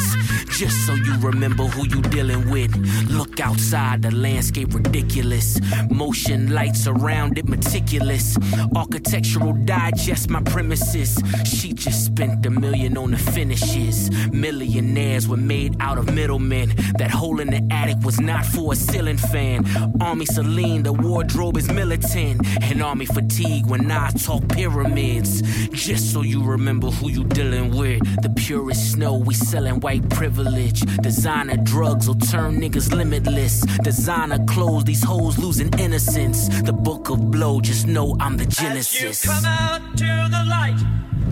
Just 0.56 0.86
so 0.86 0.94
you 0.94 1.18
remember 1.18 1.64
who 1.64 1.84
you 1.88 2.00
dealing 2.00 2.48
with. 2.48 2.72
Look 3.10 3.40
outside, 3.40 4.02
the 4.02 4.12
landscape 4.12 4.72
ridiculous. 4.72 5.58
Motion 5.90 6.54
lights 6.54 6.86
around 6.86 7.38
it 7.38 7.48
meticulous. 7.48 8.38
Architectural 8.76 9.52
digest 9.64 10.30
my 10.30 10.42
premises. 10.42 11.20
She 11.44 11.72
just 11.72 12.06
spent 12.06 12.46
a 12.46 12.50
million 12.50 12.96
on 12.96 13.10
the 13.10 13.18
finishes. 13.18 14.10
Millionaires 14.30 15.26
were 15.26 15.36
made 15.36 15.74
out 15.80 15.98
of 15.98 16.14
middlemen. 16.14 16.72
That 16.98 17.10
hole 17.10 17.40
in 17.40 17.48
the 17.48 17.66
attic 17.72 17.98
was 18.04 18.20
not 18.20 18.46
for 18.46 18.74
a 18.74 18.76
ceiling 18.76 19.18
fan. 19.18 19.66
Army 20.00 20.26
Celine, 20.26 20.84
the 20.84 20.92
wardrobe 20.92 21.56
is 21.56 21.68
militant. 21.72 22.46
And 22.62 22.80
army 22.80 23.06
fatigue 23.06 23.66
when 23.66 23.90
I 23.90 24.10
talk 24.10 24.46
pyramids. 24.50 25.42
Just 25.70 26.12
so 26.12 26.22
you 26.22 26.44
remember 26.44 26.90
who 26.90 27.10
you 27.10 27.24
dealing 27.24 27.55
with. 27.64 28.00
The 28.22 28.30
purest 28.30 28.92
snow, 28.92 29.14
we 29.14 29.34
selling 29.34 29.80
white 29.80 30.08
privilege. 30.10 30.80
Designer 31.02 31.56
drugs 31.56 32.06
will 32.08 32.14
turn 32.16 32.60
niggas 32.60 32.92
limitless. 32.94 33.60
Designer 33.82 34.44
clothes, 34.46 34.84
these 34.84 35.02
hoes 35.02 35.38
losing 35.38 35.72
innocence. 35.78 36.48
The 36.62 36.72
book 36.72 37.10
of 37.10 37.30
blow, 37.30 37.60
just 37.60 37.86
know 37.86 38.16
I'm 38.20 38.36
the 38.36 38.44
As 38.44 38.60
you 38.60 38.68
genesis. 38.68 39.24
come 39.24 39.44
out 39.44 39.96
to 39.98 40.28
the 40.30 40.44
light, 40.48 40.78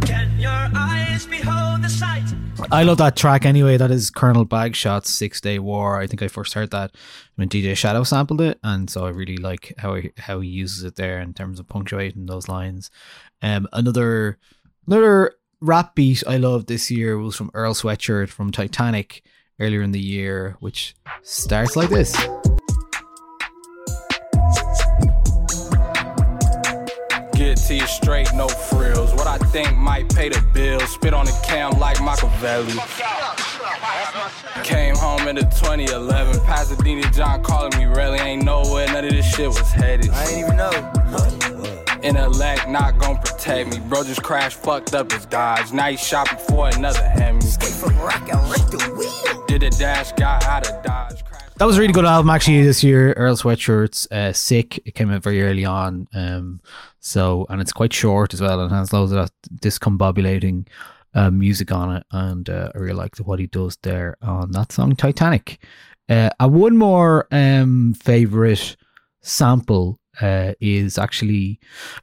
can 0.06 0.38
your 0.38 0.50
eyes 0.50 1.26
behold 1.26 1.82
the 1.82 1.88
sight? 1.88 2.22
I 2.70 2.82
love 2.82 2.98
that 2.98 3.16
track 3.16 3.44
anyway. 3.44 3.76
That 3.76 3.90
is 3.90 4.10
Colonel 4.10 4.46
Bagshot's 4.46 5.10
Six 5.12 5.40
Day 5.40 5.58
War. 5.58 6.00
I 6.00 6.06
think 6.06 6.22
I 6.22 6.28
first 6.28 6.54
heard 6.54 6.70
that 6.70 6.94
when 7.34 7.48
DJ 7.48 7.76
Shadow 7.76 8.04
sampled 8.04 8.40
it, 8.40 8.58
and 8.62 8.88
so 8.88 9.04
I 9.04 9.10
really 9.10 9.36
like 9.36 9.74
how 9.78 9.96
he, 9.96 10.12
how 10.18 10.40
he 10.40 10.48
uses 10.48 10.84
it 10.84 10.96
there 10.96 11.20
in 11.20 11.34
terms 11.34 11.60
of 11.60 11.68
punctuating 11.68 12.26
those 12.26 12.48
lines. 12.48 12.90
Um, 13.42 13.68
another 13.72 14.38
another 14.86 15.34
rap 15.60 15.94
beat 15.94 16.22
I 16.26 16.36
loved 16.36 16.68
this 16.68 16.90
year 16.90 17.18
was 17.18 17.36
from 17.36 17.50
Earl 17.54 17.74
Sweatshirt 17.74 18.28
from 18.28 18.50
Titanic 18.52 19.22
earlier 19.60 19.82
in 19.82 19.92
the 19.92 20.00
year, 20.00 20.56
which 20.60 20.94
starts 21.22 21.76
like 21.76 21.90
this. 21.90 22.12
Get 27.34 27.56
to 27.66 27.74
you 27.74 27.86
straight, 27.86 28.32
no 28.34 28.48
frills. 28.48 29.12
What 29.14 29.26
I 29.26 29.38
think 29.48 29.76
might 29.76 30.08
pay 30.14 30.28
the 30.28 30.40
bills. 30.52 30.88
Spit 30.92 31.12
on 31.12 31.26
the 31.26 31.40
cam 31.44 31.78
like 31.78 32.00
Machiavelli. 32.00 32.74
Came 34.62 34.94
home 34.94 35.26
in 35.28 35.36
the 35.36 35.42
2011. 35.42 36.40
Pasadena 36.44 37.10
John 37.10 37.42
calling 37.42 37.76
me 37.76 37.86
really 37.86 38.18
ain't 38.18 38.44
nowhere. 38.44 38.86
None 38.86 39.04
of 39.04 39.10
this 39.10 39.34
shit 39.34 39.48
was 39.48 39.72
headed. 39.72 40.10
I 40.10 40.24
ain't 40.26 40.38
even 40.46 40.56
know. 40.56 41.53
Intellect 42.04 42.68
not 42.68 42.98
gon' 42.98 43.16
protect 43.16 43.70
me. 43.70 43.80
Bro 43.88 44.04
just 44.04 44.22
crashed, 44.22 44.58
fucked 44.58 44.94
up 44.94 45.10
his 45.10 45.24
Dodge. 45.24 45.72
Now 45.72 45.88
he 45.88 45.96
shopping 45.96 46.38
for 46.38 46.68
another 46.68 47.02
Hemi. 47.02 47.40
Did 49.48 49.62
a 49.62 49.70
dash, 49.70 50.12
got 50.12 50.44
out 50.44 50.70
of 50.70 50.84
Dodge. 50.84 51.22
That 51.56 51.64
was 51.64 51.78
a 51.78 51.80
really 51.80 51.94
good 51.94 52.04
album 52.04 52.28
actually 52.28 52.62
this 52.62 52.84
year. 52.84 53.14
Earl 53.14 53.36
Sweatshirt's 53.36 54.06
uh, 54.10 54.34
Sick. 54.34 54.82
It 54.84 54.94
came 54.94 55.10
out 55.10 55.22
very 55.22 55.42
early 55.42 55.64
on. 55.64 56.06
Um, 56.12 56.60
so 57.00 57.46
and 57.48 57.62
it's 57.62 57.72
quite 57.72 57.94
short 57.94 58.34
as 58.34 58.40
well 58.42 58.60
and 58.60 58.70
has 58.70 58.92
loads 58.92 59.12
of 59.12 59.18
that 59.18 59.32
discombobulating 59.62 60.66
uh, 61.14 61.30
music 61.30 61.72
on 61.72 61.96
it. 61.96 62.04
And 62.10 62.50
uh, 62.50 62.70
I 62.74 62.78
really 62.78 62.96
like 62.96 63.16
what 63.16 63.38
he 63.38 63.46
does 63.46 63.78
there 63.82 64.18
on 64.20 64.50
that 64.50 64.72
song 64.72 64.94
Titanic. 64.94 65.58
Uh, 66.06 66.28
a 66.38 66.48
one 66.48 66.76
more 66.76 67.28
um 67.32 67.94
favorite 67.94 68.76
sample 69.22 69.98
uh, 70.20 70.52
is 70.60 70.98
actually 70.98 71.58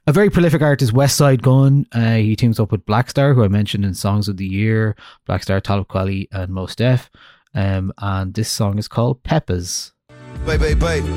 a 0.06 0.12
very 0.12 0.30
prolific 0.30 0.62
artist, 0.62 0.92
Westside 0.92 1.42
Gunn. 1.42 1.86
Uh, 1.92 2.16
he 2.16 2.36
teams 2.36 2.60
up 2.60 2.72
with 2.72 2.86
Blackstar, 2.86 3.34
who 3.34 3.44
I 3.44 3.48
mentioned 3.48 3.84
in 3.84 3.94
Songs 3.94 4.28
of 4.28 4.36
the 4.36 4.46
Year, 4.46 4.96
Blackstar, 5.28 5.60
Talib 5.60 5.88
Kweli, 5.88 6.28
and 6.32 6.52
Mos 6.52 6.74
Def. 6.74 7.10
Um, 7.54 7.92
and 7.98 8.34
this 8.34 8.48
song 8.48 8.78
is 8.78 8.88
called 8.88 9.22
Peppers. 9.22 9.92
Baby, 10.46 10.74
baby. 10.74 11.08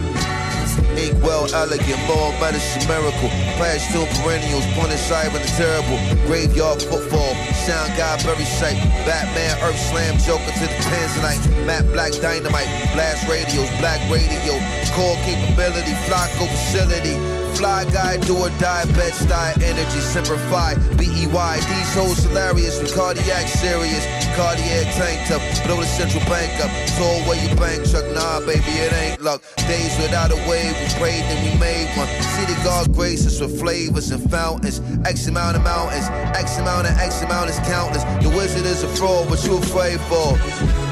Ink 0.98 1.24
well 1.24 1.48
elegant, 1.54 2.00
more 2.08 2.32
medicine 2.40 2.88
miracle. 2.88 3.30
Past 3.56 3.92
two 3.92 4.06
perennials, 4.22 4.66
pointed 4.74 5.00
side 5.00 5.34
and 5.34 5.48
terrible. 5.56 5.98
Graveyard 6.28 6.82
football, 6.82 7.34
sound 7.66 7.98
guy, 7.98 8.16
very 8.22 8.46
sight. 8.46 8.78
Batman, 9.10 9.58
Earth 9.66 9.80
Slam, 9.90 10.18
Joker 10.22 10.54
to 10.54 10.66
the 10.70 10.80
Tanzanite. 10.86 11.66
Matt 11.66 11.84
Black 11.94 12.14
Dynamite, 12.22 12.70
blast 12.94 13.28
radios, 13.28 13.70
black 13.82 14.00
radio. 14.06 14.54
core 14.94 15.18
capability, 15.26 15.98
Flocko 16.06 16.46
facility. 16.48 17.18
Fly 17.56 17.86
guy, 17.86 18.18
do 18.18 18.36
or 18.36 18.50
die, 18.60 18.84
bed 19.00 19.14
style, 19.14 19.56
energy, 19.64 20.00
simplify. 20.00 20.76
B-E-Y, 20.98 21.56
these 21.56 21.94
hoes 21.96 22.20
hilarious, 22.26 22.82
with 22.82 22.94
cardiac 22.94 23.48
serious. 23.48 24.06
Cardiac 24.36 24.84
tanked 24.94 25.32
up, 25.32 25.42
blow 25.66 25.80
the 25.80 25.86
central 25.86 26.22
bank 26.26 26.52
up. 26.60 26.70
Told 27.00 27.26
where 27.26 27.40
you 27.40 27.56
bank 27.56 27.90
truck, 27.90 28.04
nah, 28.12 28.42
baby, 28.42 28.76
it 28.84 28.92
ain't 28.94 29.22
luck. 29.22 29.42
Days 29.72 29.96
without 30.04 30.32
a 30.32 30.40
wave, 30.50 30.76
we 30.76 30.88
prayed 31.00 31.24
and 31.32 31.40
we 31.48 31.58
made 31.58 31.88
one. 31.96 32.08
City 32.36 32.54
God 32.66 32.92
grace 32.94 33.26
us 33.26 33.40
with 33.40 33.58
flavors 33.58 34.12
and 34.12 34.30
fountains. 34.30 34.82
X 35.06 35.28
amount 35.28 35.56
of 35.56 35.64
mountains, 35.64 36.10
X 36.36 36.58
amount 36.58 36.88
of 36.88 36.98
X 36.98 37.22
amount 37.22 37.50
is 37.56 37.68
countless. 37.68 38.04
The 38.24 38.30
wizard 38.30 38.66
is 38.66 38.84
a 38.84 38.88
fraud, 38.88 39.30
what 39.30 39.44
you 39.46 39.58
afraid 39.58 40.00
for? 40.02 40.38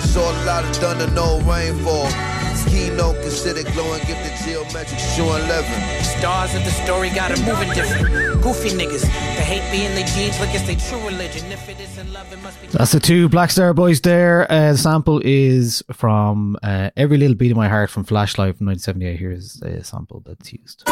Saw 0.01 0.31
a 0.31 0.35
lot 0.45 0.63
of 0.63 0.75
thunder, 0.75 1.09
no 1.11 1.39
rainfall. 1.41 2.09
Keynote 2.69 3.21
considered 3.21 3.65
glowing, 3.73 4.01
gifted 4.07 4.33
geometric, 4.45 4.99
showing 5.15 5.43
11. 5.43 6.03
Stars 6.03 6.55
of 6.55 6.63
the 6.63 6.71
story 6.71 7.09
got 7.09 7.29
got 7.29 7.37
'em 7.37 7.45
moving 7.45 7.69
different. 7.73 8.41
Goofy 8.41 8.69
niggas, 8.69 9.01
they 9.01 9.43
hate 9.53 9.71
being 9.71 9.93
their 9.95 10.05
jeans 10.07 10.39
like 10.39 10.53
it's 10.55 10.65
their 10.65 10.75
true 10.77 11.05
religion. 11.07 11.51
If 11.51 11.67
it 11.69 11.79
isn't 11.79 12.11
love, 12.13 12.31
it 12.31 12.41
must 12.41 12.61
be. 12.61 12.67
That's 12.67 12.91
the 12.91 12.99
two 12.99 13.27
Black 13.29 13.51
Star 13.51 13.73
Boys 13.73 14.01
there. 14.01 14.51
Uh, 14.51 14.71
the 14.71 14.77
sample 14.77 15.21
is 15.23 15.83
from 15.91 16.57
uh, 16.63 16.89
Every 16.95 17.17
Little 17.17 17.35
Beat 17.35 17.51
of 17.51 17.57
My 17.57 17.69
Heart 17.69 17.89
from 17.89 18.03
Flashlight 18.05 18.57
from 18.57 18.67
1978. 18.67 19.19
Here's 19.19 19.61
a 19.61 19.83
sample 19.83 20.23
that's 20.25 20.53
used. 20.53 20.83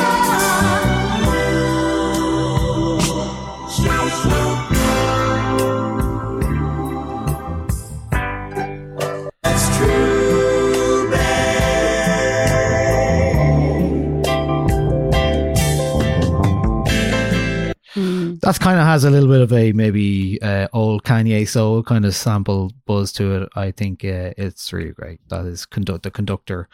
True, 17.93 18.37
That's 18.41 18.57
kind 18.57 18.79
of 18.79 18.85
has 18.85 19.03
a 19.03 19.09
little 19.09 19.29
bit 19.29 19.41
of 19.41 19.51
a 19.53 19.73
maybe 19.73 20.41
uh, 20.41 20.67
old 20.73 21.03
Kanye 21.03 21.47
soul 21.47 21.83
kind 21.83 22.05
of 22.05 22.15
sample 22.15 22.71
buzz 22.85 23.11
to 23.13 23.35
it. 23.43 23.49
I 23.55 23.71
think 23.71 24.03
uh, 24.03 24.33
it's 24.37 24.71
really 24.71 24.91
great. 24.91 25.19
That 25.29 25.45
is 25.45 25.65
conduct 25.65 26.03
the 26.03 26.11
conductor 26.11 26.69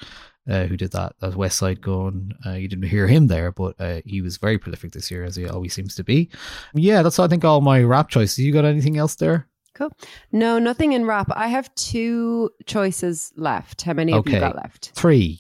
uh, 0.49 0.65
who 0.65 0.77
did 0.77 0.91
that. 0.91 1.15
That 1.19 1.33
Westside 1.33 1.81
Gunn. 1.81 2.33
Uh, 2.45 2.51
you 2.51 2.67
didn't 2.67 2.89
hear 2.89 3.07
him 3.07 3.27
there, 3.27 3.51
but 3.51 3.75
uh, 3.79 4.01
he 4.05 4.21
was 4.21 4.37
very 4.37 4.57
prolific 4.57 4.91
this 4.91 5.11
year, 5.11 5.23
as 5.23 5.35
he 5.35 5.47
always 5.47 5.73
seems 5.73 5.95
to 5.95 6.03
be. 6.03 6.29
Yeah, 6.73 7.01
that's 7.01 7.19
I 7.19 7.27
think 7.27 7.43
all 7.43 7.61
my 7.61 7.81
rap 7.81 8.09
choices. 8.09 8.39
You 8.39 8.53
got 8.53 8.65
anything 8.65 8.97
else 8.97 9.15
there? 9.15 9.47
Cool. 9.78 9.91
No, 10.32 10.57
nothing 10.57 10.93
in 10.93 11.05
rap. 11.05 11.28
I 11.36 11.49
have 11.49 11.73
two 11.75 12.49
choices 12.65 13.32
left. 13.36 13.84
How 13.84 13.93
many 13.93 14.11
have 14.11 14.28
you 14.28 14.39
got 14.39 14.55
left? 14.55 14.91
Three. 14.95 15.39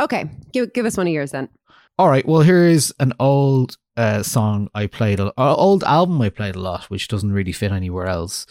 Okay, 0.00 0.28
give 0.52 0.72
give 0.72 0.84
us 0.84 0.96
one 0.96 1.06
of 1.06 1.12
yours 1.12 1.30
then. 1.30 1.48
All 1.96 2.08
right. 2.08 2.26
Well, 2.26 2.40
here 2.40 2.64
is 2.64 2.92
an 2.98 3.12
old 3.20 3.76
uh, 3.96 4.24
song 4.24 4.68
I 4.74 4.86
played, 4.86 5.20
a 5.20 5.26
uh, 5.38 5.54
old 5.54 5.84
album 5.84 6.20
I 6.22 6.30
played 6.30 6.56
a 6.56 6.60
lot, 6.60 6.84
which 6.84 7.06
doesn't 7.06 7.32
really 7.32 7.52
fit 7.52 7.70
anywhere 7.70 8.06
else. 8.06 8.46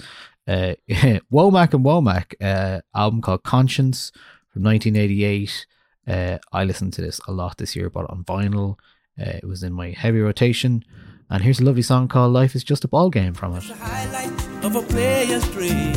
Uh, 0.47 0.75
Womack 0.89 1.73
and 1.73 1.83
Womack, 1.83 2.35
uh, 2.39 2.81
album 2.95 3.21
called 3.21 3.43
Conscience 3.43 4.11
from 4.47 4.63
1988. 4.63 5.65
Uh, 6.07 6.37
I 6.53 6.63
listened 6.63 6.93
to 6.93 7.01
this 7.01 7.19
a 7.27 7.33
lot 7.33 7.57
this 7.57 7.75
year, 7.75 7.89
bought 7.89 8.05
it 8.05 8.11
on 8.11 8.23
vinyl. 8.23 8.77
Uh, 9.19 9.37
it 9.41 9.45
was 9.45 9.61
in 9.63 9.73
my 9.73 9.89
heavy 9.89 10.21
rotation. 10.21 10.85
And 11.29 11.43
here's 11.43 11.59
a 11.59 11.63
lovely 11.65 11.81
song 11.81 12.07
called 12.07 12.31
Life 12.31 12.55
is 12.55 12.63
Just 12.63 12.85
a 12.85 12.87
Ball 12.87 13.09
Game 13.09 13.33
from 13.33 13.55
it. 13.57 14.48
Of 14.63 14.75
a 14.75 14.81
player's 14.81 15.47
dream. 15.51 15.95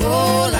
Oh, 0.00 0.50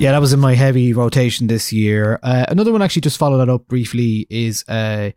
Yeah, 0.00 0.12
that 0.12 0.20
was 0.22 0.32
in 0.32 0.40
my 0.40 0.54
heavy 0.54 0.94
rotation 0.94 1.46
this 1.46 1.74
year. 1.74 2.18
Uh, 2.22 2.46
another 2.48 2.72
one 2.72 2.80
actually 2.80 3.02
just 3.02 3.18
follow 3.18 3.36
that 3.36 3.50
up 3.50 3.68
briefly 3.68 4.26
is 4.30 4.64
uh, 4.66 5.10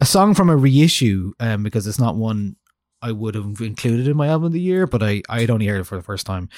a 0.00 0.04
song 0.04 0.34
from 0.34 0.50
a 0.50 0.56
reissue 0.56 1.32
um, 1.38 1.62
because 1.62 1.86
it's 1.86 2.00
not 2.00 2.16
one 2.16 2.56
I 3.00 3.12
would 3.12 3.36
have 3.36 3.60
included 3.60 4.08
in 4.08 4.16
my 4.16 4.26
album 4.26 4.46
of 4.46 4.52
the 4.52 4.60
year, 4.60 4.88
but 4.88 5.04
I 5.04 5.22
I'd 5.28 5.50
only 5.50 5.68
heard 5.68 5.82
it 5.82 5.84
for 5.84 5.94
the 5.96 6.02
first 6.02 6.26
time. 6.26 6.48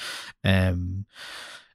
Um, 0.43 1.05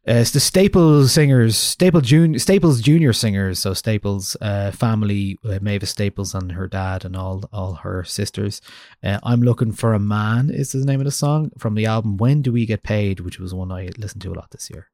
uh, 0.09 0.15
it's 0.15 0.33
the 0.33 0.41
Staples 0.41 1.13
singers, 1.13 1.57
Staple 1.57 2.01
Jun- 2.01 2.37
Staples 2.41 2.81
Junior 2.81 3.13
singers. 3.13 3.61
So 3.61 3.73
Staples 3.73 4.37
uh, 4.41 4.73
family, 4.73 5.39
uh, 5.45 5.61
Mavis 5.63 5.91
Staples 5.91 6.35
and 6.35 6.51
her 6.51 6.67
dad 6.67 7.05
and 7.05 7.15
all 7.15 7.45
all 7.53 7.75
her 7.75 8.03
sisters. 8.03 8.61
Uh, 9.05 9.21
I'm 9.23 9.41
looking 9.41 9.71
for 9.71 9.95
a 9.95 10.01
man 10.01 10.51
is 10.51 10.73
the 10.73 10.85
name 10.85 10.99
of 10.99 11.05
the 11.05 11.13
song 11.13 11.53
from 11.59 11.77
the 11.77 11.87
album 11.87 12.17
When 12.17 12.43
Do 12.43 12.51
We 12.51 12.67
Get 12.67 12.83
Paid, 12.83 13.21
which 13.21 13.39
was 13.39 13.55
one 13.55 13.71
I 13.71 13.91
listened 13.97 14.23
to 14.23 14.33
a 14.33 14.35
lot 14.35 14.51
this 14.51 14.69
year. 14.69 14.89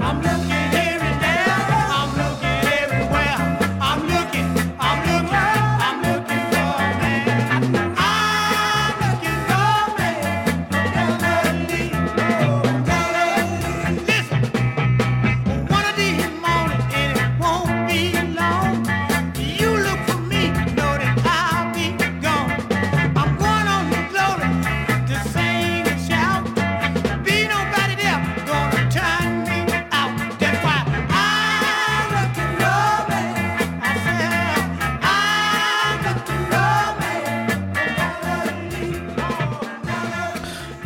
I'm 0.00 0.22
looking 0.22 0.67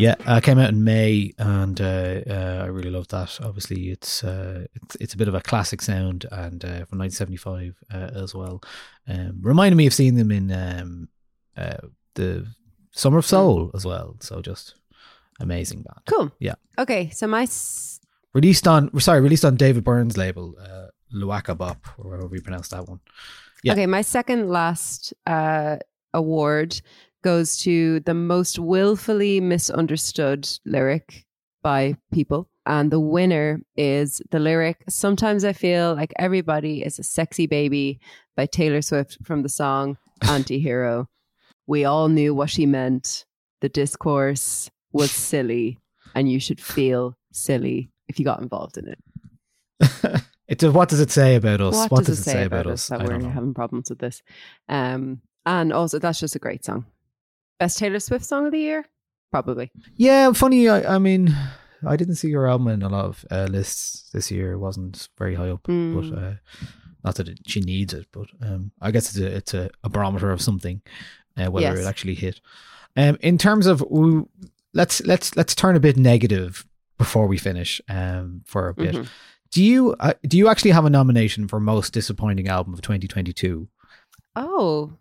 Yeah, 0.02 0.14
uh, 0.26 0.40
came 0.40 0.58
out 0.58 0.70
in 0.70 0.82
May, 0.82 1.32
and 1.38 1.80
uh, 1.80 2.20
uh, 2.28 2.60
I 2.64 2.66
really 2.66 2.90
love 2.90 3.06
that. 3.08 3.38
Obviously, 3.42 3.90
it's 3.90 4.24
uh, 4.24 4.66
it's 4.74 4.96
it's 4.96 5.14
a 5.14 5.16
bit 5.16 5.28
of 5.28 5.34
a 5.34 5.40
classic 5.40 5.80
sound, 5.82 6.26
and 6.32 6.64
uh, 6.64 6.84
from 6.86 6.98
1975 6.98 7.76
uh, 7.94 8.10
as 8.22 8.34
well. 8.34 8.62
Um, 9.06 9.38
reminded 9.40 9.76
me 9.76 9.86
of 9.86 9.94
seeing 9.94 10.16
them 10.16 10.30
in 10.32 10.50
um, 10.50 11.08
uh, 11.56 11.86
the 12.14 12.46
Summer 12.90 13.18
of 13.18 13.26
Soul 13.26 13.70
as 13.74 13.84
well. 13.84 14.16
So 14.20 14.40
just 14.42 14.74
amazing 15.40 15.82
band. 15.82 16.00
Cool. 16.06 16.32
Yeah, 16.38 16.54
Okay, 16.78 17.10
so 17.10 17.26
my 17.26 17.42
s- 17.42 18.00
released 18.34 18.66
on 18.66 18.90
sorry, 19.00 19.20
released 19.20 19.44
on 19.44 19.56
David 19.56 19.84
Byrne's 19.84 20.16
label, 20.16 20.56
uh, 20.60 20.86
Luaka 21.14 21.56
Bop, 21.56 21.86
or 21.98 22.16
however 22.16 22.34
you 22.36 22.42
pronounce 22.42 22.68
that 22.68 22.88
one. 22.88 23.00
Yeah. 23.62 23.72
Okay, 23.74 23.86
my 23.86 24.02
second 24.02 24.48
last 24.50 25.14
uh, 25.26 25.76
award 26.12 26.80
goes 27.22 27.56
to 27.58 28.00
the 28.00 28.14
most 28.14 28.58
willfully 28.58 29.40
misunderstood 29.40 30.48
lyric 30.64 31.24
by 31.62 31.96
people. 32.12 32.48
And 32.66 32.92
the 32.92 33.00
winner 33.00 33.60
is 33.76 34.22
the 34.30 34.38
lyric 34.38 34.84
Sometimes 34.88 35.44
I 35.44 35.52
Feel 35.52 35.94
Like 35.94 36.12
Everybody 36.16 36.82
is 36.82 36.98
a 36.98 37.02
Sexy 37.02 37.46
Baby 37.46 37.98
by 38.36 38.46
Taylor 38.46 38.82
Swift 38.82 39.18
from 39.24 39.42
the 39.42 39.48
song 39.48 39.98
Anti 40.22 40.60
Hero. 40.60 41.08
We 41.66 41.84
all 41.84 42.08
knew 42.08 42.34
what 42.34 42.50
she 42.50 42.66
meant. 42.66 43.24
The 43.60 43.68
discourse 43.68 44.70
was 44.92 45.10
silly, 45.10 45.78
and 46.14 46.30
you 46.30 46.40
should 46.40 46.60
feel 46.60 47.16
silly 47.32 47.90
if 48.08 48.18
you 48.18 48.24
got 48.24 48.40
involved 48.40 48.76
in 48.78 48.88
it. 48.88 50.22
It 50.48 50.62
what 50.64 50.90
does 50.90 51.00
it 51.00 51.10
say 51.10 51.36
about 51.36 51.62
us? 51.62 51.88
What, 51.88 52.04
does, 52.04 52.18
it 52.18 52.22
say 52.24 52.44
about, 52.44 52.66
us 52.66 52.88
that 52.88 53.00
I 53.00 53.04
we're 53.04 53.30
having 53.30 53.54
problems 53.54 53.88
with 53.88 54.00
this? 54.00 54.20
Um, 54.68 55.22
and 55.46 55.72
also, 55.72 55.98
that's 55.98 56.20
just 56.20 56.36
a 56.36 56.38
great 56.38 56.62
song. 56.62 56.84
Best 57.62 57.78
Taylor 57.78 58.00
Swift 58.00 58.24
song 58.24 58.46
of 58.46 58.50
the 58.50 58.58
year? 58.58 58.84
Probably. 59.30 59.70
Yeah, 59.94 60.32
funny. 60.32 60.68
I, 60.68 60.96
I 60.96 60.98
mean, 60.98 61.32
I 61.86 61.94
didn't 61.96 62.16
see 62.16 62.32
her 62.32 62.48
album 62.48 62.66
in 62.66 62.82
a 62.82 62.88
lot 62.88 63.04
of 63.04 63.24
uh, 63.30 63.44
lists 63.48 64.10
this 64.12 64.32
year. 64.32 64.54
It 64.54 64.58
wasn't 64.58 65.08
very 65.16 65.36
high 65.36 65.50
up, 65.50 65.62
Mm. 65.68 65.94
but 66.10 66.18
uh, 66.18 66.32
not 67.04 67.14
that 67.14 67.28
it, 67.28 67.38
she 67.46 67.60
needs 67.60 67.94
it. 67.94 68.06
But 68.10 68.26
um, 68.44 68.72
I 68.80 68.90
guess 68.90 69.10
it's 69.10 69.18
a 69.18 69.36
it's 69.36 69.54
a, 69.54 69.70
a 69.84 69.88
barometer 69.88 70.32
of 70.32 70.42
something, 70.42 70.82
uh, 71.36 71.52
whether 71.52 71.68
Yes. 71.68 71.78
it 71.78 71.86
actually 71.88 72.14
hit. 72.16 72.40
Um, 72.96 73.16
in 73.20 73.38
terms 73.38 73.66
of 73.68 73.84
let's 74.74 75.00
let's 75.06 75.36
let's 75.36 75.54
turn 75.54 75.76
a 75.76 75.80
bit 75.80 75.96
negative 75.96 76.66
before 76.98 77.28
we 77.28 77.38
finish. 77.38 77.80
Um, 77.88 78.42
for 78.44 78.70
a 78.70 78.74
bit. 78.74 78.96
Mhm. 78.96 79.06
Do 79.52 79.62
you 79.62 79.94
uh, 80.00 80.14
do 80.26 80.36
you 80.36 80.48
actually 80.48 80.72
have 80.72 80.84
a 80.84 80.90
nomination 80.90 81.46
for 81.46 81.60
most 81.60 81.92
disappointing 81.92 82.48
album 82.48 82.74
of 82.74 82.82
2022? 82.82 83.68
Oh. 84.34 84.94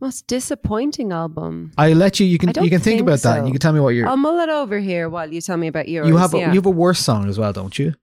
Most 0.00 0.26
disappointing 0.26 1.12
album. 1.12 1.72
I 1.76 1.92
let 1.92 2.18
you. 2.20 2.26
You 2.26 2.38
can 2.38 2.48
you 2.48 2.70
can 2.70 2.80
think, 2.80 2.82
think 2.82 3.00
about 3.02 3.20
that. 3.20 3.38
and 3.38 3.46
You 3.48 3.52
can 3.52 3.60
tell 3.60 3.72
me 3.72 3.80
what 3.80 3.90
you're. 3.90 4.08
I'll 4.08 4.16
mull 4.16 4.38
it 4.40 4.48
over 4.48 4.78
here 4.78 5.08
while 5.08 5.30
you 5.32 5.40
tell 5.40 5.56
me 5.58 5.66
about 5.68 5.88
yours. 5.88 6.08
you 6.08 6.16
have 6.16 6.32
a, 6.32 6.38
yeah. 6.38 6.48
you 6.48 6.54
have 6.54 6.66
a 6.66 6.70
worse 6.70 7.00
song 7.00 7.28
as 7.28 7.38
well, 7.38 7.52
don't 7.52 7.78
you? 7.78 7.94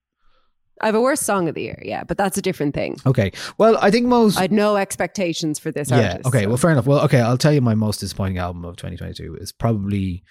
I 0.80 0.86
have 0.86 0.94
a 0.96 1.02
worst 1.02 1.24
song 1.24 1.50
of 1.50 1.56
the 1.56 1.64
year, 1.64 1.82
yeah, 1.84 2.04
but 2.04 2.18
that's 2.18 2.38
a 2.38 2.42
different 2.42 2.76
thing. 2.76 2.98
Okay. 3.04 3.32
Well, 3.58 3.80
I 3.82 3.90
think 3.90 4.06
most. 4.06 4.38
I 4.38 4.42
had 4.42 4.52
no 4.52 4.76
expectations 4.78 5.58
for 5.58 5.72
this 5.72 5.90
yeah. 5.90 6.10
artist. 6.12 6.28
Okay. 6.28 6.44
so- 6.44 6.50
Well, 6.50 6.58
fair 6.58 6.70
enough. 6.72 6.86
Well, 6.86 7.00
okay. 7.06 7.20
I'll 7.20 7.38
tell 7.38 7.52
you 7.54 7.62
my 7.62 7.74
most 7.74 8.00
disappointing 8.00 8.38
album 8.38 8.64
of 8.64 8.76
2022 8.78 9.36
is 9.42 9.52
probably 9.52 10.24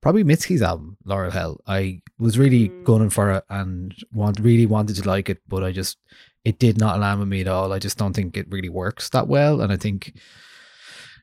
probably 0.00 0.24
Mitski's 0.24 0.62
album, 0.62 0.96
Laurel 1.04 1.30
Hell. 1.30 1.60
I 1.66 2.00
was 2.18 2.38
really 2.38 2.70
Mm. 2.70 2.84
gunning 2.84 3.10
for 3.10 3.30
it 3.32 3.44
and 3.50 3.94
want 4.10 4.40
really 4.40 4.64
wanted 4.64 4.96
to 4.96 5.06
like 5.06 5.28
it, 5.28 5.42
but 5.46 5.62
I 5.62 5.70
just 5.70 5.98
it 6.46 6.58
did 6.58 6.78
not 6.78 6.98
land 6.98 7.20
with 7.20 7.28
me 7.28 7.42
at 7.42 7.48
all. 7.48 7.70
I 7.74 7.78
just 7.78 7.98
don't 7.98 8.14
think 8.14 8.38
it 8.38 8.46
really 8.50 8.70
works 8.70 9.10
that 9.10 9.28
well, 9.28 9.60
and 9.60 9.70
I 9.70 9.76
think. 9.76 10.14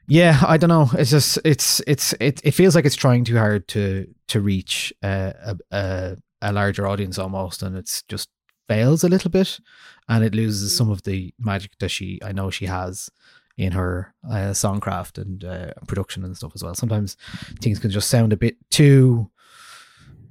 Yeah, 0.07 0.41
I 0.47 0.57
don't 0.57 0.69
know. 0.69 0.89
It's 0.97 1.11
just 1.11 1.37
it's 1.43 1.81
it's 1.85 2.13
it, 2.19 2.39
it 2.43 2.51
feels 2.51 2.75
like 2.75 2.85
it's 2.85 2.95
trying 2.95 3.25
too 3.25 3.37
hard 3.37 3.67
to 3.69 4.07
to 4.29 4.39
reach 4.39 4.93
uh, 5.03 5.33
a, 5.43 5.57
a 5.71 6.17
a 6.41 6.53
larger 6.53 6.87
audience 6.87 7.19
almost, 7.19 7.61
and 7.61 7.75
it's 7.77 8.03
just 8.03 8.29
fails 8.69 9.03
a 9.03 9.09
little 9.09 9.29
bit, 9.31 9.59
and 10.07 10.23
it 10.23 10.33
loses 10.33 10.75
some 10.75 10.89
of 10.89 11.03
the 11.03 11.33
magic 11.39 11.71
that 11.79 11.89
she 11.89 12.19
I 12.23 12.31
know 12.31 12.49
she 12.49 12.67
has 12.67 13.09
in 13.57 13.73
her 13.73 14.13
uh, 14.29 14.53
songcraft 14.53 15.17
and 15.17 15.43
uh, 15.43 15.73
production 15.87 16.23
and 16.23 16.37
stuff 16.37 16.51
as 16.55 16.63
well. 16.63 16.75
Sometimes 16.75 17.17
things 17.59 17.79
can 17.79 17.89
just 17.89 18.09
sound 18.09 18.31
a 18.31 18.37
bit 18.37 18.55
too 18.69 19.29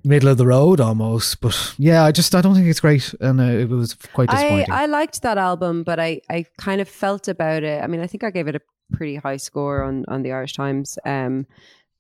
middle 0.05 0.29
of 0.29 0.39
the 0.39 0.47
road 0.47 0.81
almost, 0.81 1.41
but 1.41 1.75
yeah, 1.77 2.05
I 2.05 2.13
just 2.13 2.35
I 2.35 2.41
don't 2.41 2.55
think 2.55 2.69
it's 2.69 2.81
great, 2.81 3.13
and 3.21 3.41
uh, 3.41 3.45
it 3.45 3.69
was 3.69 3.95
quite 3.95 4.31
I, 4.31 4.37
disappointing. 4.37 4.71
I 4.71 4.87
liked 4.87 5.21
that 5.23 5.37
album, 5.37 5.83
but 5.83 6.01
I, 6.01 6.23
I 6.31 6.47
kind 6.59 6.81
of 6.81 6.89
felt 6.89 7.29
about 7.29 7.63
it. 7.63 7.83
I 7.83 7.89
mean, 7.89 8.01
I 8.01 8.07
think 8.07 8.25
I 8.25 8.31
gave 8.31 8.47
it 8.47 8.55
a 8.55 8.61
pretty 8.93 9.17
high 9.17 9.37
score 9.37 9.83
on, 9.83 10.05
on 10.09 10.23
the 10.23 10.33
Irish 10.33 10.55
Times. 10.55 10.99
Um, 11.05 11.47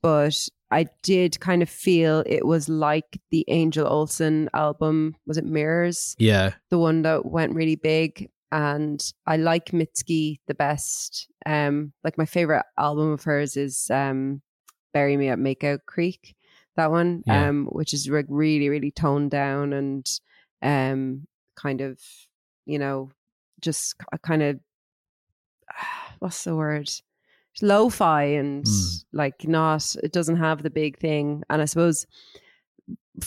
but 0.02 0.48
I 0.70 0.86
did 1.02 1.38
kind 1.40 1.62
of 1.62 1.68
feel 1.68 2.22
it 2.26 2.46
was 2.46 2.68
like 2.68 3.20
the 3.30 3.44
Angel 3.48 3.86
Olsen 3.86 4.48
album. 4.54 5.16
Was 5.26 5.38
it 5.38 5.44
Mirrors? 5.44 6.14
yeah, 6.18 6.52
The 6.70 6.78
one 6.78 7.02
that 7.02 7.26
went 7.26 7.54
really 7.54 7.76
big. 7.76 8.30
And 8.52 9.02
I 9.26 9.36
like 9.38 9.66
Mitski 9.72 10.38
the 10.46 10.54
best. 10.54 11.28
Um, 11.44 11.92
like 12.04 12.16
my 12.16 12.26
favorite 12.26 12.64
album 12.78 13.10
of 13.12 13.24
hers 13.24 13.56
is 13.56 13.90
um, 13.90 14.40
Bury 14.94 15.16
Me 15.16 15.28
at 15.28 15.38
Makeout 15.38 15.80
Creek. 15.86 16.36
That 16.76 16.90
one, 16.92 17.22
Yeah. 17.26 17.48
um, 17.48 17.66
which 17.72 17.92
is 17.92 18.08
like 18.08 18.26
really, 18.28 18.68
really 18.68 18.90
toned 18.92 19.30
down 19.32 19.72
and 19.72 20.08
um, 20.62 21.26
kind 21.56 21.80
of, 21.80 21.98
you 22.66 22.78
know, 22.78 23.10
just 23.60 23.94
kind 24.22 24.42
of 24.42 24.60
what's 26.18 26.44
the 26.44 26.54
word? 26.56 26.90
Lo-fi 27.62 28.22
and 28.24 28.64
Mm. 28.64 29.04
like 29.12 29.46
not. 29.48 29.96
It 30.02 30.12
doesn't 30.12 30.36
have 30.36 30.62
the 30.62 30.70
big 30.70 30.98
thing, 30.98 31.42
and 31.48 31.62
I 31.62 31.64
suppose 31.64 32.06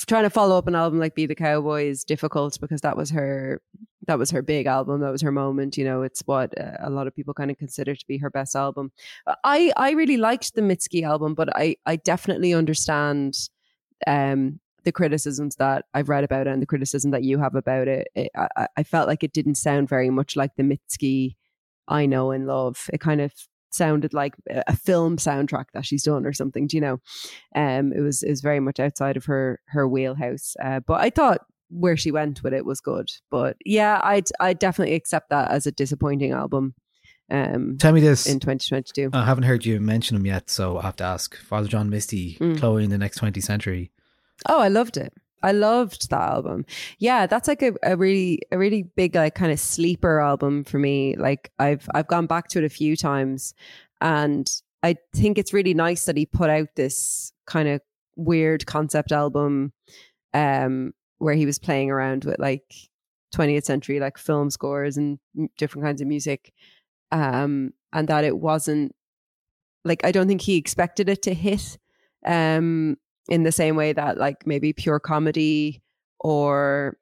trying 0.07 0.23
to 0.23 0.29
follow 0.29 0.57
up 0.57 0.67
an 0.67 0.75
album 0.75 0.99
like 0.99 1.15
"Be 1.15 1.25
the 1.25 1.35
Cowboy" 1.35 1.85
is 1.89 2.03
difficult 2.03 2.59
because 2.61 2.81
that 2.81 2.95
was 2.95 3.09
her. 3.09 3.61
That 4.07 4.19
was 4.19 4.31
her 4.31 4.41
big 4.41 4.65
album. 4.67 5.01
That 5.01 5.11
was 5.11 5.21
her 5.21 5.31
moment. 5.31 5.77
You 5.77 5.85
know, 5.85 6.03
it's 6.03 6.21
what 6.25 6.57
uh, 6.59 6.77
a 6.79 6.89
lot 6.89 7.07
of 7.07 7.15
people 7.15 7.33
kind 7.33 7.49
of 7.51 7.57
consider 7.57 7.95
to 7.95 8.05
be 8.07 8.17
her 8.19 8.29
best 8.29 8.55
album. 8.55 8.91
Uh, 9.25 9.35
I 9.43 9.73
I 9.75 9.91
really 9.91 10.17
liked 10.17 10.53
the 10.53 10.61
Mitski 10.61 11.03
album, 11.03 11.33
but 11.33 11.49
I 11.55 11.75
I 11.87 11.95
definitely 11.95 12.53
understand 12.53 13.49
um 14.07 14.59
the 14.83 14.91
criticisms 14.93 15.55
that 15.57 15.85
I've 15.93 16.07
read 16.07 16.23
about 16.23 16.47
it 16.47 16.51
and 16.51 16.61
the 16.61 16.65
criticism 16.65 17.11
that 17.11 17.23
you 17.23 17.37
have 17.39 17.53
about 17.55 17.87
it. 17.87 18.07
it 18.15 18.31
I, 18.35 18.47
I- 18.55 18.67
I 18.77 18.83
felt 18.83 19.07
like 19.09 19.23
it 19.23 19.33
didn't 19.33 19.55
sound 19.55 19.89
very 19.89 20.09
much 20.09 20.35
like 20.35 20.55
the 20.55 20.63
Mitski 20.63 21.35
I 21.89 22.05
know 22.05 22.31
and 22.31 22.47
love. 22.47 22.89
It 22.93 23.01
kind 23.01 23.19
of 23.19 23.33
sounded 23.71 24.13
like 24.13 24.33
a 24.49 24.75
film 24.75 25.17
soundtrack 25.17 25.65
that 25.73 25.85
she's 25.85 26.03
done 26.03 26.25
or 26.25 26.33
something. 26.33 26.65
Do 26.67 26.77
you 26.77 26.81
know? 26.81 26.99
Um, 27.55 27.91
it 27.93 27.99
was 28.01 28.23
it 28.23 28.29
was 28.29 28.41
very 28.41 28.59
much 28.61 28.79
outside 28.79 29.17
of 29.17 29.25
her 29.25 29.59
her 29.67 29.87
wheelhouse. 29.87 30.55
Uh, 30.63 30.79
but 30.79 31.01
I 31.01 31.09
thought 31.09 31.41
where 31.69 31.97
she 31.97 32.11
went 32.11 32.41
with 32.43 32.53
it 32.53 32.65
was 32.65 32.79
good. 32.81 33.09
But 33.29 33.57
yeah, 33.65 33.99
I'd 34.03 34.27
I 34.39 34.53
definitely 34.53 34.95
accept 34.95 35.29
that 35.31 35.51
as 35.51 35.67
a 35.67 35.71
disappointing 35.71 36.31
album. 36.31 36.73
Um, 37.31 37.77
Tell 37.79 37.93
me 37.93 38.01
this. 38.01 38.25
in 38.25 38.39
2022. 38.39 39.11
I 39.13 39.23
haven't 39.23 39.43
heard 39.43 39.63
you 39.63 39.79
mention 39.79 40.15
him 40.17 40.25
yet, 40.25 40.49
so 40.49 40.79
I 40.79 40.81
have 40.83 40.95
to 40.95 41.03
ask. 41.03 41.35
Father 41.37 41.67
John 41.67 41.89
Misty, 41.91 42.37
Mm. 42.39 42.57
Chloe 42.57 42.83
in 42.83 42.89
the 42.89 42.97
next 42.97 43.19
20th 43.19 43.43
century. 43.43 43.91
Oh, 44.47 44.59
I 44.59 44.67
loved 44.69 44.97
it. 44.97 45.13
I 45.41 45.51
loved 45.51 46.09
that 46.09 46.21
album. 46.21 46.65
Yeah, 46.97 47.25
that's 47.25 47.47
like 47.47 47.61
a, 47.61 47.73
a 47.83 47.95
really 47.95 48.41
a 48.51 48.57
really 48.57 48.83
big 48.83 49.15
like 49.15 49.35
kind 49.35 49.51
of 49.51 49.59
sleeper 49.59 50.19
album 50.19 50.63
for 50.63 50.79
me. 50.79 51.15
Like 51.15 51.51
I've 51.59 51.87
I've 51.93 52.07
gone 52.07 52.25
back 52.25 52.47
to 52.49 52.59
it 52.59 52.65
a 52.65 52.69
few 52.69 52.95
times 52.95 53.53
and 54.01 54.49
I 54.83 54.95
think 55.13 55.37
it's 55.37 55.53
really 55.53 55.73
nice 55.73 56.05
that 56.05 56.17
he 56.17 56.25
put 56.25 56.49
out 56.49 56.69
this 56.75 57.33
kind 57.45 57.67
of 57.67 57.81
weird 58.15 58.65
concept 58.65 59.11
album 59.11 59.71
um 60.33 60.93
where 61.19 61.35
he 61.35 61.45
was 61.45 61.57
playing 61.57 61.89
around 61.89 62.25
with 62.25 62.37
like 62.37 62.73
20th 63.33 63.63
century 63.63 63.99
like 63.99 64.17
film 64.17 64.49
scores 64.49 64.97
and 64.97 65.19
different 65.57 65.85
kinds 65.85 66.01
of 66.01 66.07
music 66.07 66.53
um 67.11 67.71
and 67.93 68.07
that 68.07 68.23
it 68.23 68.37
wasn't 68.37 68.93
like 69.85 70.03
I 70.03 70.11
don't 70.11 70.27
think 70.27 70.41
he 70.41 70.57
expected 70.57 71.07
it 71.09 71.21
to 71.23 71.33
hit 71.33 71.77
um 72.25 72.97
in 73.29 73.43
the 73.43 73.51
same 73.51 73.75
way 73.75 73.93
that 73.93 74.17
like 74.17 74.45
maybe 74.45 74.73
pure 74.73 74.99
comedy 74.99 75.81
or 76.19 76.97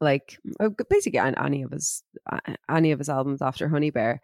like 0.00 0.38
uh, 0.58 0.70
basically 0.88 1.18
an- 1.18 1.38
any 1.38 1.62
of 1.62 1.70
his 1.70 2.02
any 2.68 2.90
of 2.92 2.98
his 2.98 3.08
albums 3.08 3.42
after 3.42 3.68
Honey 3.68 3.90
Bear 3.90 4.20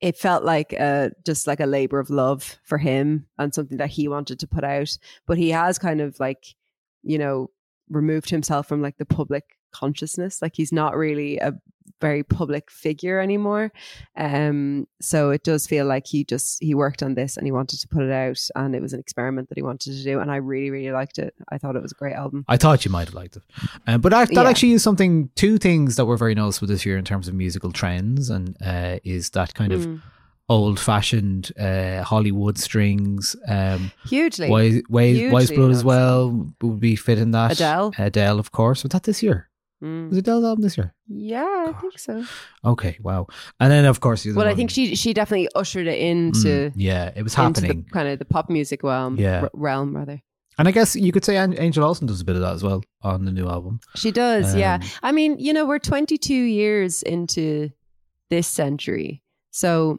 it 0.00 0.16
felt 0.16 0.44
like 0.44 0.74
uh 0.78 1.10
just 1.24 1.46
like 1.46 1.60
a 1.60 1.66
labor 1.66 1.98
of 1.98 2.10
love 2.10 2.58
for 2.64 2.78
him 2.78 3.26
and 3.38 3.54
something 3.54 3.78
that 3.78 3.90
he 3.90 4.08
wanted 4.08 4.40
to 4.40 4.46
put 4.46 4.64
out 4.64 4.96
but 5.26 5.38
he 5.38 5.50
has 5.50 5.78
kind 5.78 6.00
of 6.00 6.18
like 6.18 6.54
you 7.02 7.18
know 7.18 7.50
removed 7.88 8.30
himself 8.30 8.66
from 8.66 8.82
like 8.82 8.96
the 8.98 9.06
public 9.06 9.56
consciousness 9.72 10.40
like 10.42 10.54
he's 10.56 10.72
not 10.72 10.96
really 10.96 11.38
a 11.38 11.52
very 12.00 12.22
public 12.22 12.70
figure 12.70 13.20
anymore 13.20 13.70
um 14.16 14.86
so 15.02 15.30
it 15.30 15.42
does 15.44 15.66
feel 15.66 15.84
like 15.84 16.06
he 16.06 16.24
just 16.24 16.56
he 16.62 16.74
worked 16.74 17.02
on 17.02 17.14
this 17.14 17.36
and 17.36 17.46
he 17.46 17.52
wanted 17.52 17.78
to 17.78 17.86
put 17.88 18.02
it 18.02 18.10
out 18.10 18.38
and 18.56 18.74
it 18.74 18.80
was 18.80 18.94
an 18.94 19.00
experiment 19.00 19.48
that 19.50 19.58
he 19.58 19.62
wanted 19.62 19.92
to 19.92 20.02
do 20.02 20.18
and 20.18 20.30
i 20.30 20.36
really 20.36 20.70
really 20.70 20.92
liked 20.92 21.18
it 21.18 21.34
i 21.50 21.58
thought 21.58 21.76
it 21.76 21.82
was 21.82 21.92
a 21.92 21.94
great 21.96 22.14
album 22.14 22.42
I 22.48 22.56
thought 22.56 22.84
you 22.86 22.90
might 22.90 23.08
have 23.08 23.14
liked 23.14 23.36
it. 23.36 23.42
Um, 23.86 24.00
but 24.00 24.10
that, 24.10 24.28
that 24.28 24.42
Yeah. 24.44 24.48
actually 24.48 24.72
is 24.72 24.82
something, 24.82 25.28
two 25.36 25.58
things 25.58 25.96
that 25.96 26.06
were 26.06 26.16
very 26.16 26.34
noticeable 26.34 26.68
this 26.68 26.86
year 26.86 26.96
in 26.96 27.04
terms 27.04 27.28
of 27.28 27.34
musical 27.34 27.70
trends, 27.70 28.30
and 28.30 28.56
uh, 28.64 28.98
is 29.04 29.30
that 29.30 29.54
kind 29.54 29.72
of 29.72 29.86
Mm. 29.86 30.00
old 30.48 30.80
fashioned 30.80 31.52
uh, 31.58 32.02
Hollywood 32.02 32.56
strings. 32.58 33.36
Um, 33.46 33.92
Hugely. 34.06 34.48
Wise, 34.48 34.82
Wise, 34.88 35.16
Hugely 35.16 35.32
Weyes 35.34 35.50
Blood 35.52 35.70
as 35.70 35.84
well 35.84 36.50
would 36.62 36.80
be 36.80 36.96
fit 36.96 37.18
in 37.18 37.30
that. 37.32 37.52
Adele. 37.52 37.92
Adele, 37.98 38.38
of 38.38 38.50
course. 38.52 38.82
Was 38.82 38.90
that 38.90 39.02
this 39.04 39.22
year? 39.22 39.48
Mm. 39.82 40.10
Was 40.10 40.18
Adele's 40.18 40.44
album 40.44 40.62
this 40.62 40.76
year? 40.76 40.92
yeah 41.08 41.64
i 41.68 41.72
think 41.80 41.98
so 41.98 42.24
Okay, 42.64 42.98
wow. 43.02 43.26
And 43.58 43.72
then, 43.72 43.84
of 43.86 44.00
course, 44.00 44.26
well 44.26 44.46
i 44.46 44.54
think 44.54 44.70
she 44.70 44.94
she 44.94 45.12
definitely 45.14 45.48
ushered 45.54 45.86
it 45.86 45.98
into 45.98 46.48
Mm, 46.70 46.72
yeah, 46.76 47.10
it 47.16 47.22
was 47.22 47.34
happening. 47.34 47.86
kind 47.92 48.08
of 48.08 48.18
the 48.18 48.24
pop 48.26 48.50
music 48.50 48.82
realm 48.82 49.16
Yeah. 49.18 49.42
r- 49.42 49.50
realm 49.54 49.96
rather 49.96 50.20
And 50.58 50.68
I 50.68 50.72
guess 50.72 50.94
you 50.94 51.10
could 51.12 51.24
say 51.24 51.36
Angel 51.38 51.82
Olsen 51.84 52.06
does 52.06 52.20
a 52.20 52.24
bit 52.24 52.36
of 52.36 52.42
that 52.42 52.52
as 52.52 52.62
well 52.62 52.82
on 53.02 53.24
the 53.24 53.32
new 53.32 53.48
album. 53.48 53.80
She 53.96 54.10
does, 54.12 54.54
yeah. 54.54 54.74
Um, 54.82 54.88
I 55.02 55.10
mean, 55.12 55.38
you 55.38 55.52
know, 55.54 55.64
we're 55.64 55.78
22 55.78 56.34
years 56.34 57.02
into 57.02 57.70
this 58.28 58.46
century. 58.46 59.22
So 59.50 59.98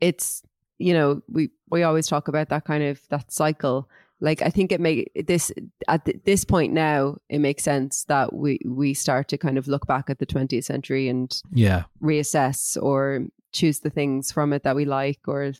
it's, 0.00 0.42
you 0.78 0.92
know, 0.92 1.22
we 1.28 1.48
we 1.70 1.82
always 1.82 2.06
talk 2.08 2.28
about 2.28 2.48
that 2.50 2.64
kind 2.66 2.84
of 2.84 3.00
that 3.08 3.32
cycle. 3.32 3.88
Like 4.22 4.40
I 4.40 4.50
think 4.50 4.70
it 4.72 4.80
make 4.80 5.10
this 5.26 5.52
at 5.88 6.04
th- 6.06 6.20
this 6.24 6.44
point 6.44 6.72
now 6.72 7.16
it 7.28 7.40
makes 7.40 7.64
sense 7.64 8.04
that 8.04 8.32
we 8.32 8.60
we 8.64 8.94
start 8.94 9.26
to 9.28 9.36
kind 9.36 9.58
of 9.58 9.66
look 9.66 9.86
back 9.86 10.08
at 10.08 10.18
the 10.20 10.26
20th 10.26 10.64
century 10.64 11.08
and 11.08 11.30
Yeah. 11.52 11.82
reassess 12.00 12.80
or 12.80 13.26
choose 13.52 13.80
the 13.80 13.90
things 13.90 14.30
from 14.32 14.52
it 14.52 14.62
that 14.62 14.76
we 14.76 14.84
like 14.84 15.20
or 15.26 15.52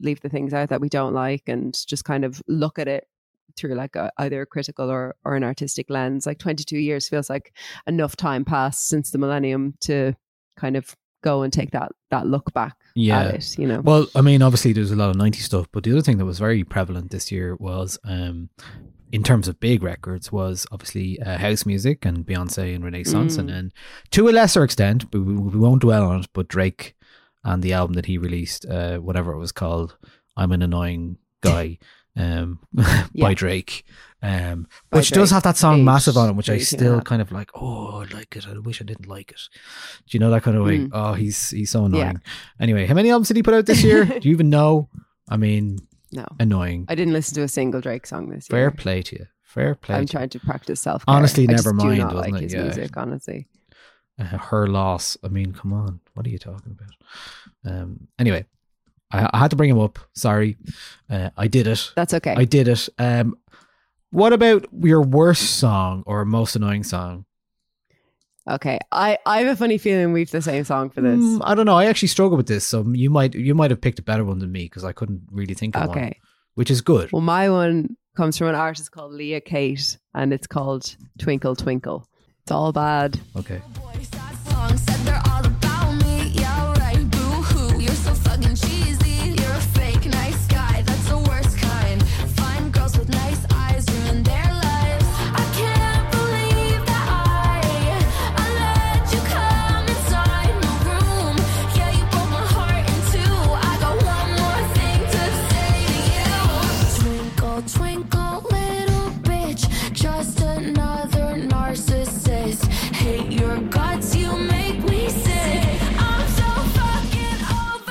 leave 0.00 0.20
the 0.22 0.28
things 0.30 0.54
out 0.54 0.70
that 0.70 0.80
we 0.80 0.88
don't 0.88 1.12
like 1.12 1.42
and 1.48 1.86
just 1.86 2.04
kind 2.04 2.24
of 2.24 2.42
look 2.48 2.78
at 2.78 2.88
it 2.88 3.08
through 3.56 3.74
like 3.74 3.94
a, 3.96 4.10
either 4.18 4.42
a 4.42 4.46
critical 4.46 4.90
or, 4.90 5.14
or 5.24 5.34
an 5.36 5.44
artistic 5.44 5.90
lens 5.90 6.26
like 6.26 6.38
22 6.38 6.78
years 6.78 7.08
feels 7.08 7.28
like 7.28 7.52
enough 7.86 8.16
time 8.16 8.44
passed 8.44 8.86
since 8.88 9.10
the 9.10 9.18
millennium 9.18 9.74
to 9.80 10.14
kind 10.56 10.76
of 10.76 10.96
go 11.28 11.42
and 11.42 11.52
take 11.52 11.70
that 11.78 11.90
that 12.10 12.24
look 12.34 12.46
back 12.60 12.74
yeah. 12.94 13.20
at 13.20 13.34
it 13.34 13.58
you 13.58 13.66
know 13.70 13.80
Well, 13.80 14.04
I 14.14 14.22
mean, 14.28 14.40
obviously 14.42 14.72
there's 14.72 14.90
a 14.98 15.00
lot 15.02 15.10
of 15.10 15.16
90s 15.16 15.44
stuff, 15.50 15.66
but 15.72 15.82
the 15.84 15.92
other 15.92 16.02
thing 16.06 16.18
that 16.18 16.24
was 16.32 16.38
very 16.38 16.64
prevalent 16.64 17.10
this 17.10 17.30
year 17.30 17.48
was, 17.68 17.98
um, 18.04 18.36
in 19.12 19.22
terms 19.22 19.46
of 19.48 19.60
big 19.60 19.82
records, 19.82 20.26
was 20.32 20.66
obviously 20.72 21.08
uh, 21.20 21.38
house 21.38 21.64
music 21.72 22.04
and 22.08 22.26
Beyonce 22.26 22.74
and 22.74 22.84
Renaissance, 22.84 23.34
Mm. 23.36 23.40
and 23.40 23.48
then 23.48 23.72
to 24.16 24.28
a 24.28 24.32
lesser 24.40 24.62
extent, 24.64 25.10
but 25.10 25.20
we, 25.20 25.34
we 25.34 25.58
won't 25.58 25.82
dwell 25.82 26.04
on 26.10 26.20
it, 26.20 26.28
but 26.32 26.48
Drake 26.48 26.94
and 27.44 27.62
the 27.62 27.72
album 27.72 27.94
that 27.94 28.06
he 28.06 28.18
released, 28.18 28.66
uh, 28.66 28.98
whatever 28.98 29.32
it 29.32 29.38
was 29.38 29.52
called, 29.52 29.96
I'm 30.36 30.52
an 30.52 30.62
annoying 30.62 31.18
guy. 31.40 31.78
um, 32.16 32.58
Yeah. 32.72 33.04
by 33.14 33.34
Drake. 33.34 33.84
Um, 34.20 34.66
By 34.90 34.98
which 34.98 35.10
does 35.12 35.30
have 35.30 35.44
that 35.44 35.56
song 35.56 35.76
aged 35.76 35.84
massive 35.84 36.16
on 36.16 36.30
it, 36.30 36.32
which 36.32 36.50
I 36.50 36.54
18 36.54 36.58
and 36.58 36.62
a 36.62 36.66
still 36.66 36.94
half. 36.96 37.04
kind 37.04 37.22
of 37.22 37.30
like. 37.30 37.50
Oh, 37.54 38.00
I 38.00 38.04
like 38.12 38.34
it. 38.34 38.46
I 38.48 38.58
wish 38.58 38.80
I 38.82 38.84
didn't 38.84 39.06
like 39.06 39.30
it. 39.30 39.40
Do 40.08 40.16
you 40.16 40.18
know 40.18 40.30
that 40.30 40.42
kind 40.42 40.56
of 40.56 40.64
way? 40.64 40.78
Mm. 40.78 40.90
Oh, 40.92 41.12
he's 41.12 41.50
he's 41.50 41.70
so 41.70 41.82
Yeah. 41.82 41.86
annoying. 41.86 42.20
Anyway, 42.58 42.86
how 42.86 42.94
many 42.94 43.10
albums 43.10 43.28
did 43.28 43.36
he 43.36 43.44
put 43.44 43.54
out 43.54 43.66
this 43.66 43.84
year? 43.84 44.04
Do 44.20 44.28
you 44.28 44.34
even 44.34 44.50
know? 44.50 44.88
I 45.28 45.36
mean, 45.36 45.78
No. 46.10 46.26
annoying. 46.40 46.86
I 46.88 46.96
didn't 46.96 47.12
listen 47.12 47.34
to 47.36 47.42
a 47.42 47.48
single 47.48 47.80
Drake 47.80 48.06
song 48.08 48.28
this 48.30 48.48
Fair 48.48 48.58
year. 48.58 48.70
Fair 48.70 48.76
play 48.76 49.02
to 49.02 49.16
you. 49.20 49.26
Fair 49.44 49.74
play. 49.76 49.94
I'm 49.94 50.06
trying 50.06 50.30
to 50.30 50.40
practice 50.40 50.80
self. 50.80 51.04
Honestly, 51.06 51.44
I 51.48 51.52
never 51.52 51.70
do 51.70 51.76
mind, 51.76 52.02
wasn't 52.02 52.20
like 52.32 52.34
it? 52.34 52.42
his 52.42 52.54
Yeah. 52.54 52.62
music, 52.64 52.96
honestly. 52.96 53.46
uh, 54.18 54.24
her 54.24 54.66
loss. 54.66 55.16
I 55.22 55.28
mean, 55.28 55.52
come 55.52 55.72
on, 55.72 56.00
what 56.14 56.26
are 56.26 56.30
you 56.30 56.38
talking 56.38 56.72
about? 56.76 57.72
Um. 57.72 58.08
Anyway, 58.18 58.46
I, 59.10 59.28
I 59.32 59.38
had 59.38 59.50
to 59.50 59.56
bring 59.56 59.70
him 59.70 59.78
up. 59.78 59.98
Sorry, 60.14 60.56
uh, 61.10 61.30
I 61.36 61.48
did 61.48 61.66
it. 61.66 61.92
That's 61.96 62.14
okay. 62.14 62.34
I 62.36 62.44
did 62.44 62.68
it. 62.68 62.88
Um. 62.98 63.36
What 64.10 64.32
about 64.32 64.66
your 64.80 65.02
worst 65.02 65.58
song 65.58 66.02
or 66.06 66.24
most 66.24 66.56
annoying 66.56 66.82
song? 66.82 67.26
Okay, 68.48 68.78
I 68.90 69.18
I 69.26 69.40
have 69.40 69.48
a 69.48 69.56
funny 69.56 69.76
feeling 69.76 70.14
we've 70.14 70.30
the 70.30 70.40
same 70.40 70.64
song 70.64 70.88
for 70.88 71.02
this. 71.02 71.20
Mm, 71.20 71.42
I 71.44 71.54
don't 71.54 71.66
know. 71.66 71.76
I 71.76 71.84
actually 71.84 72.08
struggle 72.08 72.36
with 72.38 72.46
this, 72.48 72.66
so 72.66 72.86
you 72.92 73.10
might 73.10 73.34
you 73.34 73.54
might 73.54 73.70
have 73.70 73.80
picked 73.82 73.98
a 73.98 74.02
better 74.02 74.24
one 74.24 74.38
than 74.38 74.50
me 74.50 74.64
because 74.64 74.84
I 74.84 74.92
couldn't 74.92 75.22
really 75.30 75.52
think 75.54 75.76
of 75.76 75.88
one. 75.88 75.98
Okay. 75.98 76.18
which 76.54 76.70
is 76.70 76.80
good. 76.80 77.12
Well, 77.12 77.20
my 77.20 77.50
one 77.50 77.96
comes 78.16 78.38
from 78.38 78.48
an 78.48 78.54
artist 78.54 78.90
called 78.90 79.12
Leah 79.12 79.42
Kate, 79.42 79.98
and 80.14 80.32
it's 80.32 80.46
called 80.46 80.96
Twinkle 81.18 81.54
Twinkle. 81.56 82.08
It's 82.42 82.50
all 82.50 82.72
bad. 82.72 83.20
Okay. 83.36 83.60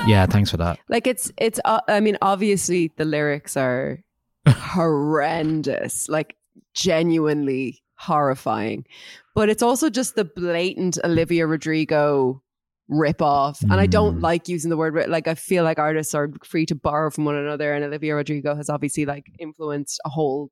Yeah. 0.08 0.26
Thanks 0.26 0.50
for 0.50 0.56
that. 0.56 0.78
Like 0.88 1.06
it's 1.06 1.30
it's. 1.36 1.60
Uh, 1.64 1.80
I 1.88 2.00
mean, 2.00 2.18
obviously 2.22 2.92
the 2.96 3.04
lyrics 3.04 3.56
are 3.56 3.98
horrendous. 4.48 6.08
Like 6.08 6.36
genuinely 6.74 7.82
horrifying. 7.96 8.84
But 9.34 9.48
it's 9.48 9.62
also 9.62 9.90
just 9.90 10.14
the 10.14 10.24
blatant 10.24 10.98
Olivia 11.04 11.46
Rodrigo 11.46 12.42
rip 12.88 13.20
off. 13.20 13.60
And 13.62 13.74
I 13.74 13.86
don't 13.86 14.20
like 14.20 14.48
using 14.48 14.70
the 14.70 14.76
word 14.76 15.08
like 15.08 15.28
I 15.28 15.34
feel 15.34 15.64
like 15.64 15.78
artists 15.78 16.14
are 16.14 16.30
free 16.44 16.66
to 16.66 16.74
borrow 16.74 17.10
from 17.10 17.24
one 17.24 17.36
another 17.36 17.74
and 17.74 17.84
Olivia 17.84 18.14
Rodrigo 18.14 18.54
has 18.54 18.70
obviously 18.70 19.04
like 19.04 19.26
influenced 19.38 20.00
a 20.04 20.08
whole 20.08 20.50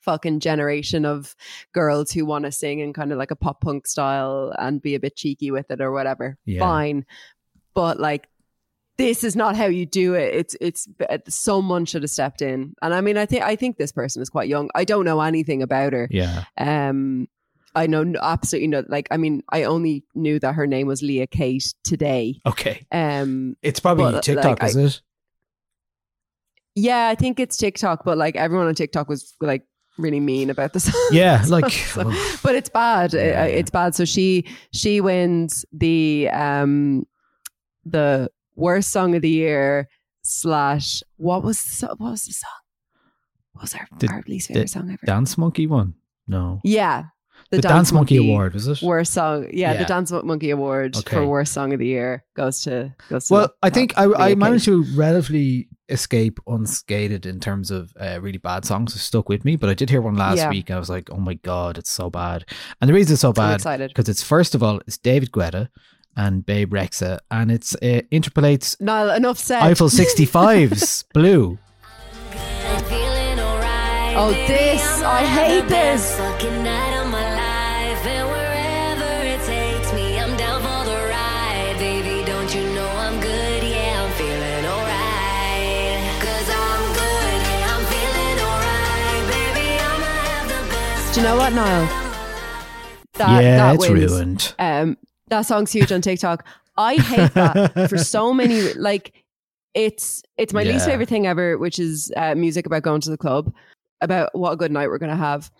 fucking 0.00 0.40
generation 0.40 1.04
of 1.04 1.36
girls 1.72 2.10
who 2.10 2.26
want 2.26 2.44
to 2.44 2.50
sing 2.50 2.80
in 2.80 2.92
kind 2.92 3.12
of 3.12 3.18
like 3.18 3.30
a 3.30 3.36
pop 3.36 3.60
punk 3.60 3.86
style 3.86 4.52
and 4.58 4.82
be 4.82 4.96
a 4.96 5.00
bit 5.00 5.14
cheeky 5.14 5.52
with 5.52 5.70
it 5.70 5.80
or 5.80 5.92
whatever. 5.92 6.36
Yeah. 6.44 6.58
Fine. 6.58 7.06
But 7.74 8.00
like 8.00 8.28
this 8.98 9.24
is 9.24 9.34
not 9.34 9.56
how 9.56 9.66
you 9.66 9.86
do 9.86 10.14
it. 10.14 10.34
It's 10.34 10.56
it's 10.60 10.86
someone 11.28 11.84
should 11.86 12.02
have 12.02 12.10
stepped 12.10 12.42
in. 12.42 12.74
And 12.82 12.92
I 12.94 13.00
mean 13.00 13.16
I 13.16 13.26
think 13.26 13.42
I 13.42 13.56
think 13.56 13.76
this 13.78 13.92
person 13.92 14.22
is 14.22 14.28
quite 14.28 14.48
young. 14.48 14.68
I 14.74 14.84
don't 14.84 15.04
know 15.04 15.20
anything 15.20 15.62
about 15.62 15.92
her. 15.92 16.08
Yeah. 16.10 16.44
Um, 16.58 17.28
I 17.74 17.86
know 17.86 18.04
absolutely 18.20 18.66
no. 18.68 18.84
Like, 18.86 19.08
I 19.10 19.16
mean, 19.16 19.42
I 19.48 19.64
only 19.64 20.04
knew 20.14 20.38
that 20.40 20.52
her 20.56 20.66
name 20.66 20.86
was 20.86 21.00
Leah 21.02 21.26
Kate 21.26 21.72
today. 21.84 22.38
Okay. 22.44 22.84
Um, 22.92 23.56
It's 23.62 23.80
probably 23.80 24.12
but, 24.12 24.22
TikTok, 24.22 24.60
like, 24.62 24.70
is 24.70 24.76
I- 24.76 24.80
it? 24.82 25.00
yeah, 26.74 27.08
I 27.08 27.14
think 27.14 27.40
it's 27.40 27.56
TikTok, 27.56 28.04
but 28.04 28.18
like 28.18 28.36
everyone 28.36 28.66
on 28.66 28.74
TikTok 28.74 29.08
was 29.08 29.34
like 29.40 29.62
really 29.98 30.20
mean 30.20 30.50
about 30.50 30.74
this. 30.74 30.94
Yeah, 31.12 31.42
like, 31.48 31.64
but 32.42 32.54
it's 32.54 32.68
bad. 32.68 33.14
It- 33.14 33.36
it's 33.58 33.70
bad. 33.70 33.94
So 33.94 34.04
she 34.04 34.44
she 34.72 35.00
wins 35.00 35.64
the 35.72 36.28
um 36.30 37.06
the 37.86 38.30
worst 38.54 38.90
song 38.90 39.14
of 39.14 39.22
the 39.22 39.28
year 39.30 39.88
slash 40.22 41.02
what 41.16 41.42
was 41.42 41.62
the 41.62 41.86
what 41.98 42.10
was 42.12 42.24
the 42.24 42.32
song? 42.32 42.50
What 43.52 43.62
was 43.62 43.74
our, 43.74 43.86
The- 43.98 44.08
our 44.08 44.22
least 44.26 44.48
the 44.48 44.54
favorite 44.54 44.70
song 44.70 44.90
ever? 44.90 45.00
Dance 45.04 45.36
Monkey 45.36 45.66
one? 45.66 45.94
No. 46.26 46.60
Yeah. 46.64 47.04
The 47.50 47.60
Dance 47.60 47.92
Monkey 47.92 48.16
Award, 48.16 48.54
was 48.54 48.66
it? 48.66 48.80
Worst 48.80 49.12
song. 49.12 49.42
Yeah, 49.52 49.72
Yeah. 49.72 49.78
the 49.80 49.84
Dance 49.84 50.10
Monkey 50.10 50.48
Award 50.50 50.96
Okay. 50.96 51.16
for 51.16 51.26
worst 51.26 51.52
song 51.52 51.74
of 51.74 51.80
the 51.80 51.86
year 51.86 52.24
goes 52.34 52.62
to 52.62 52.94
goes 53.10 53.26
to 53.28 53.34
Well, 53.34 53.54
I 53.62 53.68
think 53.68 53.92
I, 53.98 54.04
I 54.30 54.34
managed 54.36 54.64
to 54.66 54.84
relatively 54.94 55.68
escape 55.90 56.38
unscathed 56.46 57.26
in 57.26 57.40
terms 57.40 57.70
of 57.70 57.92
uh, 58.00 58.18
really 58.22 58.38
bad 58.38 58.64
songs. 58.64 58.94
It 58.96 59.00
stuck 59.00 59.28
with 59.28 59.44
me, 59.44 59.56
but 59.56 59.68
I 59.68 59.74
did 59.74 59.90
hear 59.90 60.00
one 60.00 60.14
last 60.16 60.38
Yeah. 60.38 60.48
week 60.48 60.70
and 60.70 60.76
I 60.76 60.78
was 60.78 60.88
like, 60.88 61.10
oh 61.10 61.18
my 61.18 61.34
God, 61.34 61.76
it's 61.76 61.90
so 61.90 62.08
bad. 62.08 62.46
And 62.80 62.88
the 62.88 62.94
reason 62.94 63.12
it's 63.12 63.20
so 63.20 63.34
bad 63.34 63.62
because 63.88 64.08
it's 64.08 64.22
first 64.22 64.54
of 64.54 64.62
all, 64.62 64.80
it's 64.86 64.96
David 64.96 65.30
Guetta 65.32 65.68
and 66.16 66.44
Bebe 66.44 66.70
Rexha, 66.70 67.18
and 67.30 67.50
it's 67.50 67.74
it 67.82 68.06
interpolates 68.10 68.80
Niall, 68.80 69.10
enough 69.10 69.38
said. 69.38 69.62
Eiffel 69.62 69.88
65's 69.88 71.04
Blue. 71.14 71.58
Oh, 74.14 74.30
this 74.46 74.82
I 75.02 75.24
hate 75.24 75.68
this. 75.68 76.16
Fucking 76.18 76.62
night 76.62 77.00
of 77.02 77.10
my 77.10 77.24
life, 77.34 78.06
and 78.06 78.28
wherever 78.28 79.26
it 79.26 79.40
takes 79.46 79.92
me, 79.94 80.18
I'm 80.18 80.36
down 80.36 80.60
for 80.60 80.84
the 80.90 80.96
ride. 81.08 81.76
Baby, 81.78 82.22
don't 82.26 82.54
you 82.54 82.62
know 82.74 82.86
I'm 82.88 83.18
good? 83.20 83.62
Yeah, 83.64 84.04
I'm 84.04 84.12
feeling 84.12 84.64
alright. 84.68 86.20
Cause 86.20 86.48
I'm 86.52 86.84
good, 86.92 87.40
yeah, 87.48 87.72
I'm 87.72 87.84
feeling 87.88 88.38
alright. 88.44 89.24
Baby, 89.32 89.66
I'ma 89.80 90.12
have 90.28 90.48
the 90.48 90.70
best. 90.70 91.14
Do 91.14 91.20
you 91.20 91.26
know 91.26 91.36
what, 91.36 91.52
Niall? 91.54 91.86
That, 93.14 93.42
Yeah, 93.42 93.56
that 93.56 93.74
it's 93.76 93.88
wins. 93.88 94.12
ruined. 94.12 94.54
Um, 94.58 94.98
that 95.28 95.42
song's 95.42 95.72
huge 95.72 95.92
on 95.92 96.00
TikTok. 96.00 96.46
I 96.76 96.96
hate 96.96 97.34
that 97.34 97.88
for 97.88 97.98
so 97.98 98.32
many. 98.34 98.72
Like, 98.74 99.22
it's 99.74 100.22
it's 100.36 100.52
my 100.52 100.62
least 100.64 100.86
favorite 100.86 101.08
thing 101.08 101.26
ever, 101.26 101.58
which 101.58 101.78
is 101.78 102.12
uh, 102.16 102.34
music 102.34 102.66
about 102.66 102.82
going 102.82 103.00
to 103.02 103.10
the 103.10 103.16
club, 103.18 103.52
about 104.00 104.30
what 104.34 104.52
a 104.52 104.56
good 104.56 104.72
night 104.72 104.88
we're 104.88 104.98
going 104.98 105.10
to 105.10 105.16
have. 105.16 105.50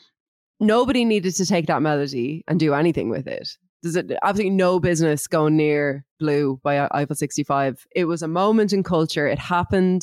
Nobody 0.60 1.05
needed 1.05 1.34
to 1.36 1.47
take 1.47 1.66
that 1.66 1.82
melody 1.82 2.44
and 2.47 2.60
do 2.60 2.74
anything 2.74 3.09
with 3.09 3.26
it. 3.26 3.48
There's 3.82 3.97
absolutely 3.97 4.51
no 4.51 4.78
business 4.78 5.26
going 5.26 5.56
near 5.56 6.05
Blue 6.20 6.60
by 6.62 6.89
Eiffel 6.93 7.16
65. 7.16 7.84
It 7.97 8.05
was 8.05 8.22
a 8.22 8.28
moment 8.28 8.72
in 8.72 8.84
culture. 8.84 9.26
It 9.26 9.40
happened. 9.40 10.02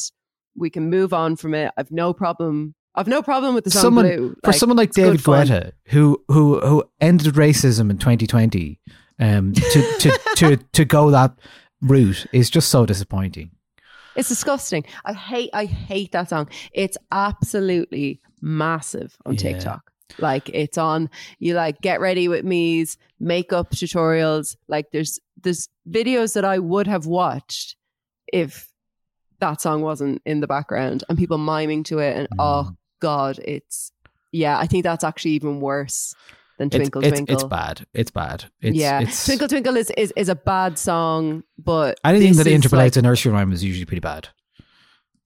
We 0.56 0.69
can 0.69 0.90
move 0.90 1.14
on 1.14 1.38
from 1.38 1.53
it. 1.53 1.72
I've 1.77 1.91
no 1.91 2.14
problem. 2.14 2.76
I've 2.95 3.07
no 3.07 3.22
problem 3.22 3.56
with 3.56 3.64
the 3.64 3.72
song 3.72 3.81
someone 3.81 4.06
Blue. 4.06 4.36
for 4.44 4.52
someone 4.52 4.76
like 4.76 4.91
David. 4.91 5.22
Guetta, 5.22 5.72
who 5.86 6.22
who 6.27 6.60
who 6.60 6.84
ended 6.99 7.36
racism 7.36 7.90
in 7.90 7.98
2020, 7.98 8.81
um, 9.20 9.54
to 9.54 9.94
to 10.00 10.20
to 10.36 10.58
to 10.58 10.86
go 10.86 11.12
that 11.12 11.38
route 11.82 12.26
is 12.34 12.50
just 12.50 12.70
so 12.70 12.86
disappointing. 12.86 13.52
It's 14.16 14.30
disgusting. 14.30 14.84
I 15.06 15.14
hate 15.14 15.50
I 15.54 15.66
hate 15.66 16.12
that 16.12 16.30
song. 16.30 16.50
It's 16.74 16.98
absolutely 17.12 18.20
massive 18.41 19.16
on 19.26 19.34
Yeah. 19.36 19.40
TikTok. 19.40 19.91
Like 20.18 20.50
it's 20.50 20.78
on 20.78 21.10
you 21.38 21.54
like 21.54 21.82
get 21.82 22.02
ready 22.02 22.28
with 22.28 22.44
me's 22.44 22.98
makeup 23.20 23.72
tutorials. 23.72 24.56
Like 24.68 24.88
there's 24.91 25.20
there's 25.41 25.70
videos 25.90 26.34
that 26.34 26.44
I 26.46 26.60
would 26.60 26.88
have 26.88 27.06
watched 27.06 27.76
if 28.34 28.68
that 29.40 29.62
song 29.62 29.82
wasn't 29.82 30.22
in 30.26 30.41
the 30.41 30.48
background 30.48 31.04
and 31.08 31.18
people 31.18 31.38
miming 31.38 31.84
to 31.84 32.00
it 32.00 32.18
and 32.18 32.28
Mm. 32.30 32.36
oh 32.40 32.72
god, 33.00 33.40
it's 33.40 33.91
yeah, 34.32 34.58
I 34.60 34.68
think 34.68 34.84
that's 34.84 35.04
actually 35.04 35.32
even 35.32 35.60
worse 35.62 36.14
than 36.60 36.68
It's, 36.68 36.76
Twinkle 36.76 37.03
it's, 37.03 37.11
Twinkle. 37.18 37.34
it's 37.34 37.44
bad. 37.44 37.88
It's 37.94 38.11
bad. 38.11 38.45
It's, 38.61 38.77
yeah, 38.77 39.02
it's, 39.02 39.26
Twinkle 39.26 39.48
Twinkle 39.48 39.76
is, 39.76 39.91
is 39.98 40.14
is 40.15 40.30
a 40.30 40.36
bad 40.36 40.77
song, 40.77 41.44
but 41.57 41.99
anything 42.06 42.36
that 42.36 42.45
interpolates 42.45 42.95
like, 42.95 43.03
a 43.03 43.07
nursery 43.07 43.31
rhyme 43.31 43.52
is 43.52 43.64
usually 43.64 43.86
pretty 43.86 44.02
bad. 44.02 44.30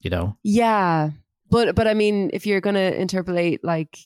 You 0.00 0.10
know, 0.10 0.36
Yeah, 0.42 1.10
but 1.50 1.74
but 1.74 1.86
I 1.86 1.94
mean, 1.94 2.30
if 2.32 2.46
you're 2.46 2.60
gonna 2.60 2.90
interpolate 2.90 3.64
like 3.64 3.98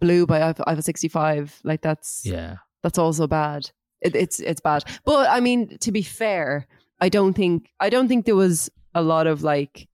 "Blue" 0.00 0.26
by 0.26 0.42
Eiffel 0.42 0.64
Eiffel 0.68 0.82
65, 0.82 1.60
like 1.64 1.80
that's 1.80 2.22
yeah. 2.24 2.56
that's 2.82 2.98
also 2.98 3.26
bad. 3.26 3.70
It, 4.00 4.14
it's 4.14 4.38
it's 4.40 4.60
bad. 4.60 4.84
But 5.04 5.28
I 5.30 5.40
mean, 5.40 5.78
to 5.78 5.92
be 5.92 6.02
fair, 6.02 6.66
I 7.00 7.08
don't 7.08 7.32
think 7.32 7.70
I 7.80 7.90
don't 7.90 8.08
think 8.08 8.26
there 8.26 8.36
was 8.36 8.70
a 8.94 9.02
lot 9.02 9.26
of 9.26 9.42
like 9.42 9.88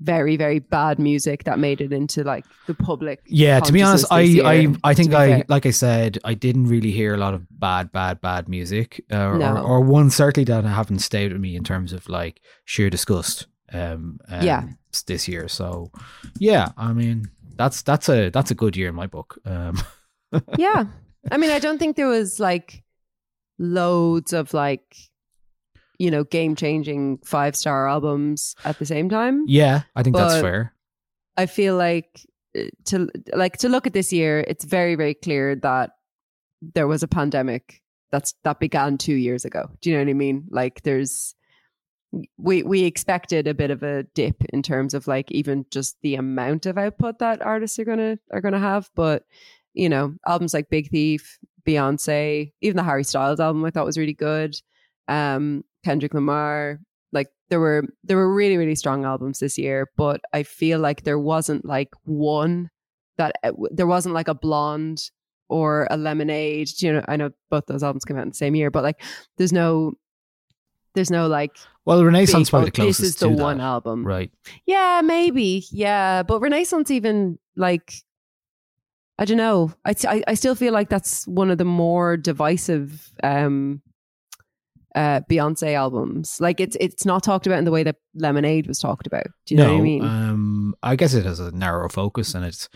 very 0.00 0.36
very 0.36 0.58
bad 0.58 0.98
music 0.98 1.44
that 1.44 1.58
made 1.58 1.80
it 1.80 1.92
into 1.92 2.22
like 2.22 2.44
the 2.66 2.74
public. 2.74 3.22
Yeah, 3.26 3.60
to 3.60 3.72
be 3.72 3.82
honest, 3.82 4.06
I, 4.10 4.40
I 4.44 4.74
I 4.84 4.94
think 4.94 5.14
I 5.14 5.28
fair. 5.28 5.44
like 5.48 5.64
I 5.66 5.70
said, 5.70 6.18
I 6.24 6.34
didn't 6.34 6.66
really 6.66 6.90
hear 6.90 7.14
a 7.14 7.16
lot 7.16 7.32
of 7.34 7.46
bad, 7.50 7.92
bad, 7.92 8.20
bad 8.20 8.48
music, 8.48 9.02
uh, 9.10 9.16
or, 9.28 9.38
No. 9.38 9.56
or 9.64 9.80
one 9.80 10.10
certainly 10.10 10.44
that 10.44 10.64
haven't 10.64 10.98
stayed 10.98 11.32
with 11.32 11.40
me 11.40 11.56
in 11.56 11.64
terms 11.64 11.92
of 11.92 12.08
like 12.08 12.40
sheer 12.64 12.90
disgust. 12.90 13.46
Um, 13.72 14.20
um, 14.28 14.42
Yeah. 14.42 14.68
this 15.06 15.26
year. 15.28 15.48
So, 15.48 15.90
yeah, 16.38 16.68
I 16.76 16.92
mean, 16.92 17.30
that's 17.56 17.82
that's 17.82 18.08
a 18.08 18.30
that's 18.30 18.50
a 18.50 18.54
good 18.54 18.76
year 18.76 18.88
in 18.90 18.94
my 18.94 19.06
book. 19.06 19.38
Um, 19.44 19.80
yeah. 20.58 20.84
I 21.32 21.36
mean, 21.38 21.50
I 21.50 21.58
don't 21.58 21.78
think 21.78 21.96
there 21.96 22.06
was 22.06 22.38
like 22.38 22.84
loads 23.58 24.32
of 24.32 24.54
like, 24.54 24.94
you 25.98 26.10
know, 26.10 26.24
game 26.24 26.54
changing 26.54 27.18
five 27.18 27.56
star 27.56 27.88
albums 27.88 28.54
at 28.64 28.78
the 28.78 28.86
same 28.86 29.08
time. 29.08 29.44
yeah, 29.46 29.82
I 29.94 30.02
think 30.02 30.16
that's 30.16 30.40
fair. 30.40 30.72
I 31.36 31.46
feel 31.46 31.76
like 31.76 32.20
uh, 32.58 32.64
to 32.86 33.08
like 33.34 33.58
to 33.58 33.68
look 33.68 33.86
at 33.86 33.92
this 33.92 34.12
year, 34.12 34.40
it's 34.40 34.64
very 34.64 34.94
very 34.94 35.14
clear 35.14 35.56
that 35.56 35.90
there 36.62 36.86
was 36.86 37.02
a 37.02 37.08
pandemic 37.08 37.82
that's 38.10 38.34
that 38.44 38.60
began 38.60 38.98
two 38.98 39.14
years 39.14 39.44
ago. 39.44 39.70
Do 39.80 39.90
you 39.90 39.96
know 39.96 40.02
what 40.02 40.10
I 40.10 40.14
mean? 40.14 40.44
Like 40.50 40.82
there's 40.82 41.34
we 42.38 42.62
we 42.62 42.84
expected 42.84 43.46
a 43.46 43.54
bit 43.54 43.70
of 43.70 43.82
a 43.82 44.04
dip 44.14 44.42
in 44.52 44.62
terms 44.62 44.94
of 44.94 45.06
like 45.06 45.30
even 45.30 45.66
just 45.70 45.96
the 46.02 46.14
amount 46.14 46.66
of 46.66 46.78
output 46.78 47.18
that 47.18 47.42
artists 47.42 47.78
are 47.78 47.84
gonna 47.84 48.18
are 48.32 48.40
gonna 48.40 48.58
have, 48.58 48.90
but 48.94 49.24
you 49.74 49.88
know 49.88 50.14
albums 50.26 50.54
like 50.54 50.70
Big 50.70 50.90
Thief, 50.90 51.38
Beyonce, 51.66 52.52
even 52.60 52.76
the 52.76 52.84
Harry 52.84 53.04
Styles 53.04 53.40
album 53.40 53.64
I 53.64 53.70
thought 53.70 53.86
was 53.86 53.98
really 53.98 54.14
good. 54.14 54.56
Um, 55.08 55.64
Kendrick 55.86 56.14
Lamar, 56.14 56.80
like 57.12 57.28
there 57.48 57.60
were 57.60 57.84
there 58.02 58.16
were 58.16 58.32
really 58.34 58.56
really 58.56 58.74
strong 58.74 59.04
albums 59.04 59.38
this 59.38 59.56
year, 59.56 59.86
but 59.96 60.20
I 60.32 60.42
feel 60.42 60.78
like 60.80 61.04
there 61.04 61.18
wasn't 61.18 61.64
like 61.64 61.90
one 62.04 62.70
that 63.18 63.32
uh, 63.44 63.52
there 63.70 63.86
wasn't 63.86 64.14
like 64.14 64.28
a 64.28 64.34
blonde 64.34 65.00
or 65.48 65.86
a 65.90 65.96
lemonade. 65.96 66.68
You 66.82 66.94
know, 66.94 67.04
I 67.06 67.16
know 67.16 67.30
both 67.50 67.66
those 67.66 67.84
albums 67.84 68.04
came 68.04 68.18
out 68.18 68.24
in 68.24 68.30
the 68.30 68.34
same 68.44 68.56
year, 68.56 68.70
but 68.70 68.82
like 68.82 69.00
there's 69.36 69.52
no 69.52 69.92
there's 70.94 71.10
no 71.10 71.28
like 71.28 71.52
Well, 71.84 72.04
Renaissance 72.04 72.50
big, 72.50 72.64
the 72.64 72.70
closest 72.72 73.00
This 73.00 73.08
is 73.10 73.16
the 73.16 73.28
to 73.28 73.36
that. 73.36 73.42
one 73.42 73.60
album, 73.60 74.04
right? 74.04 74.30
Yeah, 74.66 75.02
maybe. 75.04 75.64
Yeah, 75.70 76.24
but 76.24 76.40
Renaissance 76.40 76.90
even 76.90 77.38
like 77.54 77.92
I 79.18 79.24
don't 79.24 79.38
know. 79.38 79.72
I, 79.84 79.94
I 80.08 80.22
I 80.32 80.34
still 80.34 80.56
feel 80.56 80.72
like 80.72 80.88
that's 80.90 81.26
one 81.28 81.50
of 81.52 81.58
the 81.58 81.64
more 81.64 82.16
divisive 82.16 83.12
um 83.22 83.82
uh 84.96 85.20
Beyonce 85.30 85.74
albums. 85.74 86.38
Like 86.40 86.58
it's 86.60 86.76
it's 86.80 87.04
not 87.06 87.22
talked 87.22 87.46
about 87.46 87.58
in 87.60 87.64
the 87.64 87.70
way 87.70 87.84
that 87.84 87.96
Lemonade 88.14 88.66
was 88.66 88.80
talked 88.80 89.06
about. 89.06 89.26
Do 89.46 89.54
you 89.54 89.58
know 89.60 89.74
what 89.74 89.78
I 89.80 89.82
mean? 89.82 90.02
Um, 90.04 90.74
I 90.82 90.96
guess 90.96 91.14
it 91.14 91.24
has 91.24 91.38
a 91.38 91.52
narrow 91.52 91.88
focus, 91.88 92.34
and 92.34 92.44
it's. 92.44 92.68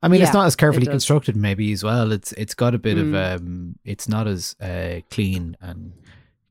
I 0.00 0.06
mean, 0.06 0.22
it's 0.22 0.32
not 0.32 0.46
as 0.46 0.54
carefully 0.54 0.86
constructed, 0.86 1.34
maybe 1.34 1.72
as 1.72 1.82
well. 1.82 2.12
It's 2.12 2.32
it's 2.32 2.54
got 2.54 2.74
a 2.74 2.78
bit 2.78 2.96
Mm. 2.98 3.08
of 3.34 3.40
um, 3.40 3.74
it's 3.84 4.08
not 4.08 4.28
as 4.28 4.54
uh, 4.60 5.00
clean 5.10 5.56
and 5.60 5.92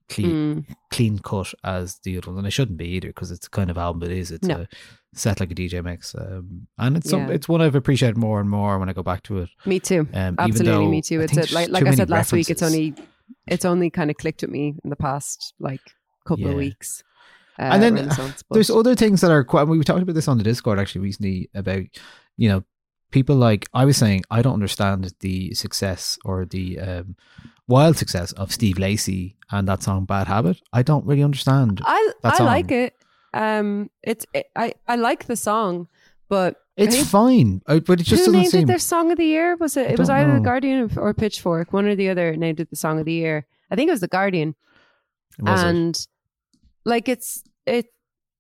clean 0.10 0.32
Mm. 0.66 0.76
clean 0.92 1.20
cut 1.20 1.54
as 1.64 2.00
the 2.04 2.18
other 2.18 2.32
one, 2.32 2.40
and 2.40 2.48
it 2.48 2.52
shouldn't 2.52 2.78
be 2.78 2.88
either 2.88 3.08
because 3.08 3.32
it's 3.32 3.46
the 3.48 3.50
kind 3.50 3.70
of 3.70 3.78
album 3.78 4.04
it 4.04 4.12
is. 4.18 4.32
It's 4.32 4.48
No. 4.48 4.62
a 4.62 4.68
set 5.14 5.40
like 5.40 5.52
a 5.52 5.56
DJ 5.56 5.82
mix, 5.82 6.14
um, 6.16 6.68
and 6.78 6.98
it's 6.98 7.10
some, 7.10 7.32
it's 7.32 7.48
one 7.48 7.62
I've 7.62 7.76
appreciated 7.76 8.18
more 8.18 8.42
and 8.42 8.50
more 8.50 8.78
when 8.80 8.90
I 8.90 8.94
go 8.94 9.02
back 9.04 9.24
to 9.24 9.40
it. 9.40 9.50
Me 9.66 9.80
too. 9.80 10.08
Um, 10.14 10.36
Absolutely, 10.38 10.88
me 10.88 11.02
too. 11.02 11.22
It's 11.22 11.38
a, 11.38 11.54
like 11.56 11.70
like 11.70 11.86
I 11.86 11.96
said 11.96 12.10
last 12.10 12.34
week. 12.34 12.50
It's 12.50 12.62
only 12.62 12.96
it's 13.48 13.66
only 13.66 13.90
kind 13.90 14.10
of 14.10 14.18
clicked 14.18 14.42
with 14.42 14.52
me 14.52 14.76
in 14.84 14.90
the 14.90 14.96
past 14.96 15.54
like 15.60 15.82
couple 16.26 16.48
of 16.48 16.56
weeks. 16.56 17.04
Uh, 17.60 17.70
and 17.74 17.82
then 17.82 18.08
but- 18.08 18.44
there's 18.52 18.70
other 18.70 18.96
things 18.96 19.22
that 19.22 19.32
are 19.32 19.44
quite. 19.44 19.64
We 19.64 19.84
talked 19.84 20.02
about 20.02 20.16
this 20.16 20.28
on 20.28 20.38
the 20.38 20.44
Discord 20.44 20.80
actually 20.80 21.02
recently 21.02 21.50
about 21.56 21.84
you 22.38 22.50
know 22.50 22.64
people 23.12 23.36
like 23.36 23.68
I 23.74 23.86
was 23.86 23.98
saying 23.98 24.24
I 24.30 24.42
don't 24.42 24.54
understand 24.54 25.14
the 25.22 25.54
success 25.54 26.20
or 26.24 26.46
the 26.46 26.80
um, 26.80 27.16
wild 27.68 27.98
success 27.98 28.32
of 28.34 28.52
Steve 28.52 28.78
Lacy 28.78 29.38
and 29.50 29.68
that 29.68 29.84
song 29.84 30.06
Bad 30.06 30.28
Habit. 30.28 30.62
I 30.72 30.84
don't 30.84 31.06
really 31.06 31.24
understand. 31.24 31.82
I 31.84 32.12
I 32.24 32.38
song. 32.38 32.46
like 32.46 32.72
it. 32.72 32.94
Um, 33.34 33.90
it's 34.04 34.26
it, 34.34 34.48
I 34.56 34.74
I 34.88 34.96
like 34.96 35.26
the 35.26 35.36
song, 35.36 35.88
but 36.30 36.62
It's 36.78 36.96
think- 36.96 37.08
fine, 37.08 37.62
uh, 37.66 37.80
but 37.80 38.00
it 38.00 38.04
just 38.04 38.12
Who 38.22 38.28
doesn't 38.28 38.34
named 38.34 38.52
seem. 38.52 38.64
it 38.64 38.68
their 38.68 38.78
song 38.80 39.12
of 39.12 39.18
the 39.18 39.26
year? 39.26 39.56
Was 39.58 39.76
it? 39.78 39.88
I 39.88 39.94
It 39.94 40.00
was 40.00 40.10
either 40.10 40.28
know. 40.30 40.36
the 40.36 40.42
Guardian 40.42 40.92
or 40.98 41.14
Pitchfork. 41.14 41.74
One 41.74 41.86
or 41.88 41.96
the 41.96 42.10
other 42.10 42.36
named 42.36 42.60
it 42.60 42.70
the 42.70 42.76
song 42.76 43.00
of 43.00 43.06
the 43.06 43.14
year. 43.14 43.46
I 43.72 43.76
think 43.76 43.88
it 43.90 43.92
was 43.92 44.02
the 44.02 44.08
Guardian. 44.08 44.56
Was 45.40 45.62
it? 45.62 45.66
and 45.68 46.08
like 46.86 47.10
it's 47.10 47.44
it 47.66 47.88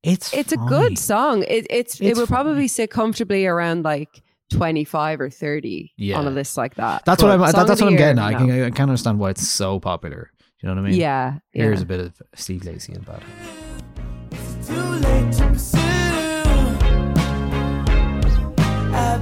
it's 0.04 0.34
it's 0.34 0.52
a 0.54 0.58
good 0.58 0.98
song. 1.00 1.44
It 1.44 1.68
it's, 1.70 2.00
it 2.00 2.08
It's 2.10 2.20
would 2.20 2.30
probably 2.30 2.68
sit 2.68 2.92
comfortably 2.92 3.46
around 3.48 3.84
like 3.84 4.22
twenty 4.52 4.84
five 4.84 5.20
or 5.20 5.30
thirty 5.30 5.92
Yeah. 5.98 6.18
on 6.20 6.28
a 6.28 6.32
list 6.32 6.58
like 6.58 6.76
that. 6.76 7.06
That's 7.06 7.22
what 7.24 7.32
I'm. 7.32 7.40
That, 7.42 7.56
that's 7.56 7.82
what 7.82 7.88
I'm 7.88 7.90
year, 7.90 7.98
getting. 7.98 8.20
at. 8.20 8.26
I 8.26 8.32
no. 8.34 8.38
can 8.40 8.52
I 8.52 8.70
can't 8.70 8.90
understand 8.90 9.20
why 9.20 9.32
it's 9.32 9.48
so 9.48 9.80
popular. 9.80 10.32
You 10.62 10.70
know 10.70 10.76
what 10.76 10.86
I 10.88 10.90
mean? 10.92 11.00
Yeah, 11.00 11.40
Here's 11.52 11.80
yeah. 11.80 11.84
a 11.84 11.86
bit 11.88 12.00
of 12.00 12.22
Steve 12.36 12.64
Lacy 12.66 12.94
and 12.94 13.06
Bad. 13.06 13.24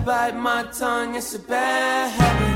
Bite 0.06 0.36
my 0.36 0.64
tongue, 0.72 1.15
it's 1.15 1.34
a 1.34 1.40
bad 1.40 2.11
habit. 2.11 2.56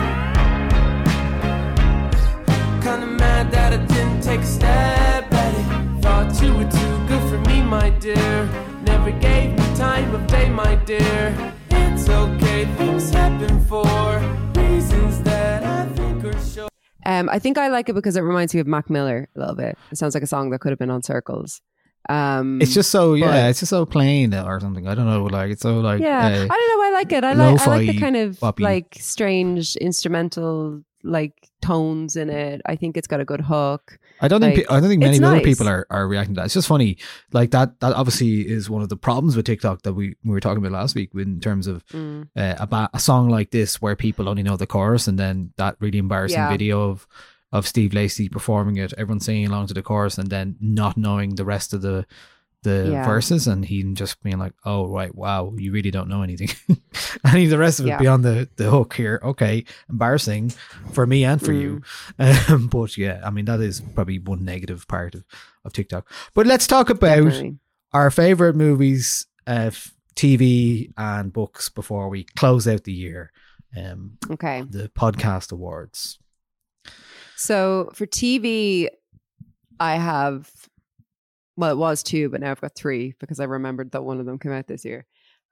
Kinda 2.84 3.08
mad 3.08 3.52
that 3.52 3.74
I 3.74 3.78
didn't 3.78 4.22
take 4.22 4.42
a 4.42 4.66
at 4.66 5.24
it. 5.58 6.02
Thought 6.04 6.40
you 6.44 6.54
were 6.54 6.70
too 6.70 7.08
good 7.08 7.24
for 7.30 7.40
me, 7.50 7.64
my 7.64 7.90
dear. 7.90 8.48
Never 8.84 9.10
gave 9.12 9.58
me 9.58 9.76
time 9.76 10.14
of 10.14 10.28
day, 10.28 10.48
my 10.50 10.76
dear. 10.86 11.54
It's 11.72 12.08
okay, 12.08 12.66
things 12.78 13.10
happen 13.10 13.66
for 13.66 13.84
reasons 14.56 15.24
that 15.24 15.64
I 15.64 15.88
think 15.94 16.24
are 16.26 16.40
sure. 16.42 16.70
Um, 17.04 17.30
I 17.30 17.40
think 17.40 17.58
I 17.58 17.70
like 17.70 17.90
it 17.90 17.94
because 17.94 18.16
it 18.16 18.22
reminds 18.22 18.54
me 18.54 18.60
of 18.60 18.68
Mac 18.68 18.92
Miller 18.92 19.28
a 19.36 19.40
little 19.40 19.56
bit. 19.56 19.76
It 19.92 19.98
sounds 19.98 20.14
like 20.14 20.22
a 20.24 20.28
song 20.28 20.52
that 20.52 20.60
could 20.60 20.72
have 20.72 20.80
been 20.80 20.92
on 20.92 21.02
Circles. 21.02 21.62
Um, 22.08 22.62
It's 22.62 22.74
just 22.74 22.90
so 22.92 23.14
yeah. 23.14 23.48
it's 23.50 23.60
just 23.60 23.70
so 23.70 23.86
plain 23.86 24.34
or 24.34 24.60
something. 24.60 24.88
I 24.88 24.96
don't 24.96 25.06
know. 25.06 25.26
Like 25.26 25.52
it's 25.52 25.62
so 25.62 25.80
like 25.80 26.02
yeah, 26.02 26.20
uh, 26.28 26.30
I 26.30 26.48
don't 26.48 26.48
know. 26.50 26.86
I 26.86 26.92
like 26.94 27.12
it. 27.12 27.24
I 27.24 27.34
like 27.34 27.62
I 27.62 27.66
like 27.68 27.88
the 27.88 28.00
kind 28.00 28.16
of 28.16 28.42
like 28.60 28.98
strange 29.00 29.76
instrumental 29.78 30.82
like 31.04 31.50
tones 31.62 32.16
in 32.16 32.30
it. 32.30 32.62
I 32.66 32.76
think 32.76 32.98
it's 32.98 33.08
got 33.08 33.20
a 33.22 33.26
good 33.26 33.42
hook. 33.42 34.00
I 34.22 34.28
don't 34.28 34.42
think 34.42 34.58
Like, 34.58 34.68
pe- 34.68 34.76
I 34.76 34.80
don't 34.82 34.90
think 34.90 35.00
many 35.02 35.18
other 35.24 35.36
nice. 35.38 35.46
people 35.46 35.68
are, 35.70 35.88
are 35.90 36.06
reacting 36.08 36.36
to 36.36 36.42
that. 36.42 36.46
It's 36.46 36.54
just 36.54 36.68
funny, 36.68 36.98
like 37.32 37.52
that. 37.52 37.80
That 37.80 37.94
obviously 37.94 38.42
is 38.50 38.70
one 38.70 38.82
of 38.82 38.90
the 38.90 38.98
problems 38.98 39.38
with 39.38 39.46
TikTok 39.46 39.84
that 39.84 39.94
we, 39.94 40.16
we 40.26 40.32
were 40.32 40.42
talking 40.42 40.58
about 40.58 40.74
last 40.74 40.96
week 40.96 41.12
in 41.16 41.40
terms 41.40 41.68
of 41.68 41.86
Mm. 41.88 42.28
uh, 42.36 42.56
a, 42.60 42.68
ba- 42.68 42.90
a 42.94 43.00
song 43.00 43.30
like 43.30 43.52
this 43.52 43.82
where 43.82 43.96
people 43.96 44.28
only 44.28 44.44
know 44.44 44.58
the 44.58 44.68
chorus 44.68 45.08
and 45.08 45.18
then 45.18 45.54
that 45.56 45.78
really 45.80 46.00
embarrassing 46.00 46.38
Yeah. 46.40 46.50
video 46.50 46.90
of 46.90 47.08
of 47.52 47.68
Steve 47.68 47.94
Lacy 47.94 48.30
performing 48.30 48.78
it, 48.78 48.94
everyone 48.98 49.20
singing 49.20 49.48
along 49.48 49.68
to 49.68 49.74
the 49.74 49.82
chorus 49.82 50.18
and 50.18 50.30
then 50.30 50.56
not 50.60 50.98
knowing 50.98 51.36
the 51.36 51.46
rest 51.46 51.74
of 51.74 51.82
the 51.82 52.06
the 52.64 52.90
Yeah. 52.92 53.06
verses 53.06 53.48
and 53.48 53.64
he 53.64 53.82
just 53.94 54.22
being 54.22 54.38
like, 54.38 54.52
"Oh 54.66 54.86
right, 54.90 55.16
wow, 55.16 55.54
you 55.58 55.72
really 55.72 55.92
don't 55.92 56.10
know 56.10 56.24
anything." 56.24 56.50
and 57.24 57.38
he- 57.38 57.48
the 57.48 57.58
rest 57.58 57.80
of 57.80 57.86
it 57.86 57.90
Yeah. 57.90 57.98
beyond 58.00 58.26
the 58.26 58.50
the 58.58 58.70
hook 58.70 58.96
here. 58.96 59.22
Okay, 59.24 59.64
embarrassing 59.90 60.52
for 60.92 61.08
me 61.08 61.24
and 61.24 61.42
for 61.42 61.54
you. 61.54 61.82
Mm. 62.20 62.50
Um, 62.50 62.68
but 62.72 62.98
yeah, 62.98 63.22
I 63.24 63.30
mean 63.30 63.46
that 63.46 63.62
is 63.62 63.80
probably 63.96 64.20
one 64.20 64.44
negative 64.44 64.88
part 64.90 65.16
of, 65.16 65.24
of 65.64 65.72
TikTok. 65.72 66.12
But 66.34 66.48
let's 66.48 66.68
talk 66.68 66.90
about 66.90 67.24
Definitely. 67.24 67.60
our 67.94 68.12
favorite 68.12 68.58
movies, 68.58 69.26
uh, 69.48 69.72
TV, 70.16 70.92
and 70.98 71.32
books 71.32 71.70
before 71.70 72.10
we 72.10 72.26
close 72.36 72.68
out 72.68 72.84
the 72.84 72.92
year. 72.94 73.32
Um, 73.78 74.18
Okay. 74.30 74.64
the 74.70 74.90
podcast 74.90 75.54
awards. 75.54 76.20
So 77.40 77.90
for 77.94 78.06
TV, 78.06 78.90
I 79.80 79.96
have, 79.96 80.52
well, 81.56 81.72
it 81.72 81.78
was 81.78 82.04
two, 82.04 82.28
but 82.28 82.42
now 82.42 82.52
I've 82.52 82.60
got 82.60 82.76
three 82.76 83.16
because 83.18 83.40
I 83.40 83.46
remembered 83.46 83.92
that 83.92 84.04
one 84.04 84.20
of 84.20 84.26
them 84.26 84.38
came 84.38 84.52
out 84.52 84.68
this 84.68 84.84
year. 84.84 85.06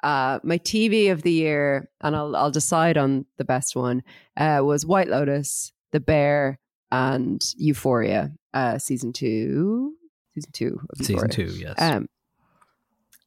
Uh, 0.03 0.39
my 0.43 0.57
TV 0.57 1.14
of 1.14 1.22
the 1.22 1.31
year, 1.31 1.89
and 2.01 2.14
I'll 2.14 2.35
I'll 2.35 2.51
decide 2.51 2.97
on 2.97 3.26
the 3.38 3.45
best 3.45 3.73
one. 3.73 4.03
Uh, 4.35 4.59
was 4.64 4.85
White 4.85 5.07
Lotus, 5.07 5.72
The 5.93 6.01
Bear, 6.01 6.59
and 6.91 7.41
Euphoria. 7.55 8.34
Uh, 8.53 8.77
season 8.77 9.14
two, 9.14 9.95
season 10.35 10.51
two 10.51 10.80
of 10.89 11.05
Season 11.05 11.30
two, 11.30 11.45
yes. 11.45 11.76
Um, 11.80 12.09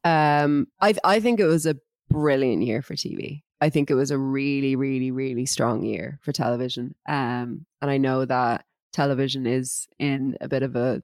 um, 0.05 0.69
I 0.81 0.95
I 1.03 1.21
think 1.21 1.41
it 1.41 1.47
was 1.47 1.65
a 1.65 1.77
brilliant 2.11 2.63
year 2.63 2.83
for 2.83 2.95
TV. 2.95 3.43
I 3.61 3.71
think 3.71 3.91
it 3.91 3.95
was 3.95 4.11
a 4.11 4.19
really, 4.19 4.75
really, 4.77 5.11
really 5.11 5.47
strong 5.47 5.85
year 5.85 6.19
for 6.23 6.33
television. 6.33 6.95
Um, 7.09 7.67
and 7.83 7.91
I 7.91 7.99
know 7.99 8.25
that 8.25 8.65
television 8.93 9.47
is 9.47 9.87
in 9.99 10.37
a 10.41 10.49
bit 10.49 10.63
of 10.63 10.77
a 10.77 11.03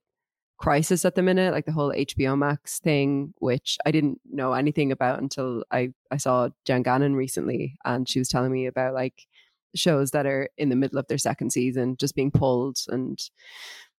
crisis 0.58 1.04
at 1.04 1.14
the 1.14 1.22
minute, 1.22 1.52
like 1.52 1.66
the 1.66 1.72
whole 1.72 1.92
HBO 1.92 2.36
Max 2.36 2.78
thing, 2.78 3.34
which 3.38 3.76
I 3.84 3.90
didn't 3.90 4.20
know 4.24 4.54
anything 4.54 4.90
about 4.90 5.20
until 5.20 5.64
I 5.70 5.92
I 6.10 6.16
saw 6.16 6.48
Jen 6.64 6.82
Gannon 6.82 7.14
recently, 7.14 7.76
and 7.84 8.08
she 8.08 8.18
was 8.18 8.28
telling 8.28 8.52
me 8.52 8.66
about 8.66 8.94
like 8.94 9.26
shows 9.74 10.12
that 10.12 10.26
are 10.26 10.48
in 10.56 10.70
the 10.70 10.76
middle 10.76 10.98
of 10.98 11.06
their 11.08 11.18
second 11.18 11.50
season 11.50 11.96
just 11.98 12.14
being 12.14 12.30
pulled, 12.30 12.78
and 12.88 13.18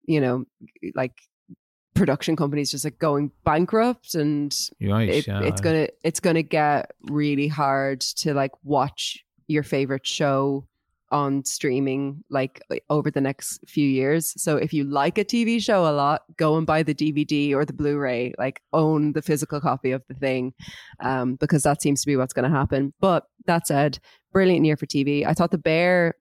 you 0.07 0.21
know, 0.21 0.45
like 0.95 1.15
production 1.97 2.37
companies 2.37 2.71
just 2.71 2.85
like 2.85 2.99
going 2.99 3.31
bankrupt 3.45 4.15
and 4.15 4.57
Right, 4.81 5.09
it, 5.09 5.27
yeah. 5.27 5.43
it's 5.43 5.61
gonna 5.61 5.89
it's 6.05 6.21
gonna 6.21 6.43
get 6.43 6.93
really 7.03 7.49
hard 7.49 8.01
to 8.01 8.35
like 8.35 8.53
watch 8.63 9.25
your 9.49 9.63
favorite 9.63 10.07
show 10.07 10.67
on 11.13 11.45
streaming 11.45 12.25
like 12.31 12.61
over 12.91 13.11
the 13.11 13.21
next 13.21 13.61
few 13.69 13.89
years. 13.89 14.33
So 14.43 14.57
if 14.57 14.73
you 14.73 14.85
like 14.85 15.19
a 15.19 15.25
TV 15.25 15.63
show 15.63 15.87
a 15.87 15.93
lot, 15.93 16.23
go 16.37 16.57
and 16.57 16.67
buy 16.67 16.83
the 16.83 16.95
DVD 16.95 17.55
or 17.55 17.65
the 17.65 17.73
Blu-ray, 17.73 18.35
like 18.39 18.61
own 18.73 19.13
the 19.13 19.23
physical 19.23 19.61
copy 19.61 19.93
of 19.93 20.03
the 20.09 20.15
thing. 20.15 20.53
Um, 21.01 21.37
because 21.37 21.63
that 21.63 21.81
seems 21.81 22.01
to 22.01 22.07
be 22.07 22.17
what's 22.17 22.33
going 22.33 22.51
to 22.51 22.57
happen. 22.57 22.93
But 23.01 23.25
that 23.47 23.69
said, 23.69 24.01
brilliant 24.33 24.67
year 24.67 24.77
for 24.77 24.87
TV. 24.87 25.25
I 25.25 25.33
thought 25.33 25.53
The 25.53 25.59
Bear 25.59 26.15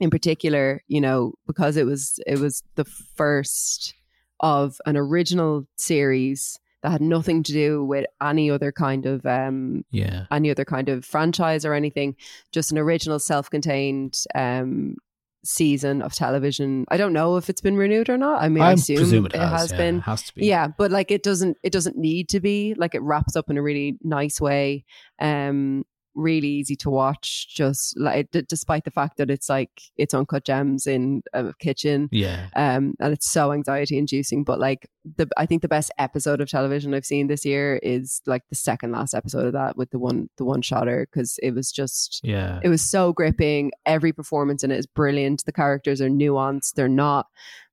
in 0.00 0.10
particular, 0.10 0.82
you 0.88 1.00
know, 1.00 1.34
because 1.46 1.76
it 1.76 1.86
was 1.86 2.18
it 2.26 2.38
was 2.38 2.62
the 2.74 2.84
first 2.84 3.94
of 4.40 4.80
an 4.86 4.96
original 4.96 5.66
series 5.76 6.58
that 6.82 6.90
had 6.92 7.02
nothing 7.02 7.42
to 7.42 7.52
do 7.52 7.84
with 7.84 8.06
any 8.22 8.50
other 8.50 8.72
kind 8.72 9.04
of 9.06 9.24
um 9.26 9.84
Yeah. 9.90 10.24
any 10.30 10.50
other 10.50 10.64
kind 10.64 10.88
of 10.88 11.04
franchise 11.04 11.64
or 11.66 11.74
anything 11.74 12.16
just 12.52 12.72
an 12.72 12.78
original 12.78 13.18
self-contained 13.18 14.16
um 14.34 14.96
season 15.42 16.02
of 16.02 16.12
television. 16.14 16.84
I 16.90 16.98
don't 16.98 17.14
know 17.14 17.38
if 17.38 17.48
it's 17.48 17.62
been 17.62 17.76
renewed 17.76 18.10
or 18.10 18.18
not. 18.18 18.42
I 18.42 18.48
mean 18.50 18.62
i, 18.62 18.70
I 18.70 18.72
assume, 18.72 19.26
it 19.26 19.34
it 19.34 19.38
has, 19.38 19.60
has 19.62 19.70
yeah, 19.72 19.76
been. 19.78 19.96
it 19.96 20.00
has 20.02 20.22
to 20.24 20.34
be. 20.34 20.46
yeah 20.46 20.68
but 20.68 20.90
like 20.90 21.10
it 21.10 21.22
doesn't 21.22 21.56
it 21.62 21.72
doesn't 21.72 21.96
need 21.96 22.28
to 22.30 22.40
be. 22.40 22.74
Like 22.74 22.94
it 22.94 23.02
wraps 23.02 23.36
up 23.36 23.48
in 23.50 23.56
a 23.58 23.62
really 23.62 23.98
nice 24.02 24.40
way. 24.40 24.84
Um 25.18 25.84
really 26.20 26.48
easy 26.48 26.76
to 26.76 26.90
watch 26.90 27.48
just 27.54 27.98
like 27.98 28.30
d- 28.30 28.44
despite 28.48 28.84
the 28.84 28.90
fact 28.90 29.16
that 29.16 29.30
it's 29.30 29.48
like 29.48 29.70
it's 29.96 30.14
uncut 30.14 30.44
gems 30.44 30.86
in 30.86 31.22
a 31.32 31.52
kitchen. 31.58 32.08
Yeah. 32.12 32.46
um 32.56 32.94
and 33.00 33.12
it's 33.12 33.30
so 33.30 33.52
anxiety 33.52 33.96
inducing 33.98 34.44
but 34.44 34.58
like 34.60 34.88
the 35.16 35.26
i 35.36 35.46
think 35.46 35.62
the 35.62 35.68
best 35.68 35.90
episode 35.98 36.40
of 36.42 36.48
television 36.50 36.92
i've 36.94 37.06
seen 37.06 37.26
this 37.28 37.44
year 37.46 37.80
is 37.82 38.20
like 38.26 38.42
the 38.50 38.54
second 38.54 38.92
last 38.92 39.14
episode 39.14 39.46
of 39.46 39.52
that 39.54 39.76
with 39.76 39.90
the 39.90 39.98
one 39.98 40.28
the 40.36 40.44
one 40.44 40.60
shotter 40.62 41.06
because 41.10 41.38
it 41.42 41.52
was 41.54 41.72
just 41.72 42.20
Yeah. 42.22 42.60
it 42.62 42.68
was 42.68 42.82
so 42.82 43.12
gripping. 43.12 43.72
Every 43.86 44.12
performance 44.12 44.62
in 44.64 44.70
it 44.70 44.78
is 44.78 44.86
brilliant. 44.86 45.44
The 45.46 45.52
characters 45.52 46.00
are 46.00 46.10
nuanced. 46.10 46.74
They're 46.74 46.88
not 46.88 47.26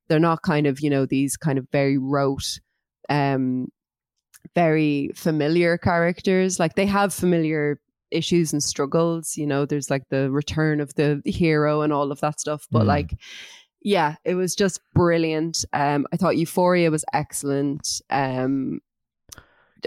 they're 0.08 0.20
not 0.20 0.42
kind 0.42 0.68
of 0.68 0.80
you 0.80 0.90
know 0.90 1.06
these 1.06 1.36
kind 1.36 1.58
of 1.60 1.68
very 1.72 1.98
rote 1.98 2.60
um 3.10 3.68
very 4.56 5.12
familiar 5.16 5.78
characters. 5.78 6.60
Like 6.60 6.76
they 6.76 6.86
have 6.86 7.14
familiar 7.14 7.80
issues 8.12 8.54
and 8.54 8.64
struggles 8.64 9.36
you 9.38 9.46
know 9.48 9.66
there's 9.66 9.90
like 9.90 10.04
the 10.10 10.30
return 10.32 10.80
of 10.80 10.94
the 10.96 11.22
hero 11.26 11.82
and 11.82 11.92
all 11.94 12.12
of 12.12 12.20
that 12.22 12.40
stuff 12.40 12.66
but 12.72 12.84
Mm. 12.84 12.88
like 12.88 13.14
yeah 13.84 14.16
it 14.26 14.36
was 14.36 14.56
just 14.56 14.80
brilliant. 14.94 15.66
Um 15.74 16.08
i 16.12 16.18
thought 16.18 16.38
euphoria 16.38 16.90
was 16.92 17.06
excellent 17.14 18.02
um 18.10 18.80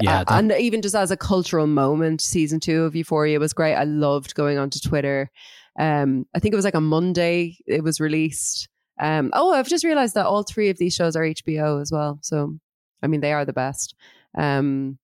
Yeah, 0.00 0.20
uh, 0.20 0.24
that- 0.24 0.38
and 0.38 0.52
even 0.52 0.82
just 0.82 0.94
as 0.94 1.10
a 1.10 1.16
cultural 1.16 1.66
moment 1.66 2.20
season 2.20 2.60
two 2.60 2.84
of 2.84 2.94
euphoria 2.94 3.38
was 3.40 3.52
great. 3.52 3.74
I 3.74 3.84
loved 3.84 4.34
going 4.34 4.58
onto 4.58 4.78
twitter. 4.80 5.30
Um 5.78 6.26
i 6.34 6.38
think 6.38 6.52
it 6.52 6.56
was 6.56 6.64
like 6.64 6.74
a 6.74 6.80
monday 6.80 7.56
it 7.66 7.82
was 7.82 8.00
released. 8.00 8.68
Um 9.00 9.30
oh 9.32 9.52
i've 9.52 9.68
just 9.68 9.84
realized 9.84 10.14
that 10.14 10.26
all 10.26 10.42
three 10.42 10.68
of 10.70 10.78
these 10.78 10.94
shows 10.94 11.16
are 11.16 11.22
hbo 11.24 11.80
as 11.80 11.90
well 11.90 12.18
so 12.22 12.54
i 13.02 13.06
mean 13.06 13.20
they 13.20 13.32
are 13.32 13.44
the 13.44 13.52
best. 13.52 13.94
Um 14.36 14.98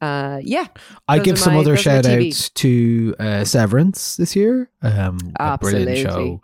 uh 0.00 0.38
yeah 0.42 0.66
I 1.08 1.18
give 1.18 1.38
some 1.38 1.54
my- 1.54 1.60
other 1.60 1.76
those 1.76 1.86
are 1.86 1.90
my 1.96 2.02
shout 2.02 2.06
outs 2.26 2.50
to 2.50 3.14
uh, 3.18 3.44
Severance 3.44 4.16
this 4.16 4.34
year. 4.36 4.70
Um, 4.82 5.18
a 5.38 5.56
brilliant 5.58 5.98
show. 5.98 6.40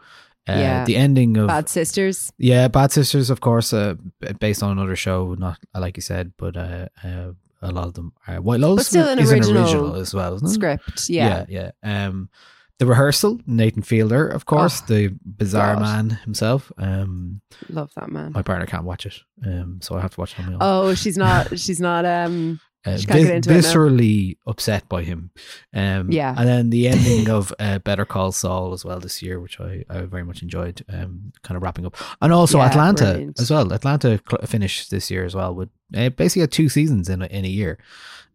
Uh, 0.49 0.53
yeah 0.53 0.85
The 0.85 0.97
ending 0.97 1.37
of 1.37 1.49
bad 1.49 1.69
sisters 1.69 2.33
Yeah, 2.39 2.69
Bad 2.69 2.91
Sisters, 2.93 3.29
of 3.31 3.41
course, 3.41 3.73
uh, 3.73 3.95
based 4.41 4.63
on 4.63 4.73
another 4.73 4.97
show, 4.97 5.35
not 5.39 5.59
like 5.75 5.97
you 5.97 6.03
said, 6.03 6.33
but 6.39 6.57
uh, 6.57 6.89
uh, 7.05 7.33
a 7.63 7.71
lot 7.71 7.87
of 7.87 7.95
them 7.95 8.13
are 8.27 8.41
White 8.41 8.59
Lotus 8.61 8.85
But 8.85 8.87
still 8.87 9.09
an 9.09 9.19
is 9.19 9.31
original 9.31 9.51
an 9.59 9.63
original 9.65 9.95
as 9.97 10.15
well, 10.15 10.35
isn't 10.37 10.49
it? 10.49 10.53
script 10.53 11.09
yeah 11.11 11.45
yeah, 11.49 11.71
yeah. 11.85 12.07
Um, 12.07 12.31
the 12.79 12.87
rehearsal, 12.87 13.39
Nathan 13.47 13.83
Fielder, 13.83 14.27
of 14.27 14.47
course, 14.47 14.81
Oh, 14.81 14.87
the 14.95 15.15
bizarre 15.23 15.75
God. 15.75 15.83
man 15.83 16.11
himself. 16.25 16.73
Um, 16.79 17.43
love 17.69 17.91
that 17.97 18.09
man 18.11 18.33
my 18.33 18.41
partner 18.43 18.65
can't 18.65 18.85
watch 18.85 19.05
it, 19.05 19.21
um, 19.45 19.81
so 19.83 19.95
I 19.97 20.01
have 20.01 20.15
to 20.15 20.21
watch 20.21 20.33
it 20.33 20.41
on 20.41 20.47
my 20.47 20.53
own. 20.55 20.59
oh 20.63 20.95
she's 20.95 21.19
not 21.19 21.59
she's 21.59 21.79
not 21.81 22.07
um 22.07 22.59
Uh, 22.87 22.97
she 22.97 23.05
vis- 23.07 23.27
get 23.27 23.35
into 23.37 23.51
it 23.51 23.53
now. 23.53 23.59
viscerally 23.61 24.37
upset 24.47 24.89
by 24.89 25.03
him. 25.03 25.31
Um, 25.75 26.11
Yeah. 26.11 26.35
and 26.37 26.49
then 26.49 26.71
the 26.71 26.89
ending 26.95 27.29
of 27.29 27.53
uh, 27.59 27.79
Better 27.81 28.07
Call 28.07 28.33
Saul 28.33 28.73
as 28.73 28.85
well 28.87 29.01
this 29.01 29.21
year, 29.23 29.39
which 29.39 29.61
I, 29.61 29.85
I 29.91 30.01
very 30.03 30.25
much 30.25 30.43
enjoyed. 30.43 30.83
Um, 30.89 31.33
kind 31.43 31.57
of 31.57 31.63
wrapping 31.63 31.85
up, 31.85 31.95
and 32.23 32.33
also 32.33 32.59
Yeah, 32.59 32.67
Atlanta 32.71 33.05
brilliant. 33.05 33.41
as 33.41 33.51
well. 33.51 33.71
Atlanta 33.73 34.19
cl- 34.29 34.47
finished 34.47 34.91
this 34.91 35.11
year 35.11 35.25
as 35.27 35.35
well 35.35 35.55
with 35.55 35.69
uh, 35.95 36.09
basically 36.11 36.41
had 36.41 36.53
two 36.53 36.69
seasons 36.71 37.09
in 37.11 37.21
a, 37.23 37.27
in 37.27 37.45
a 37.45 37.49
year. 37.49 37.79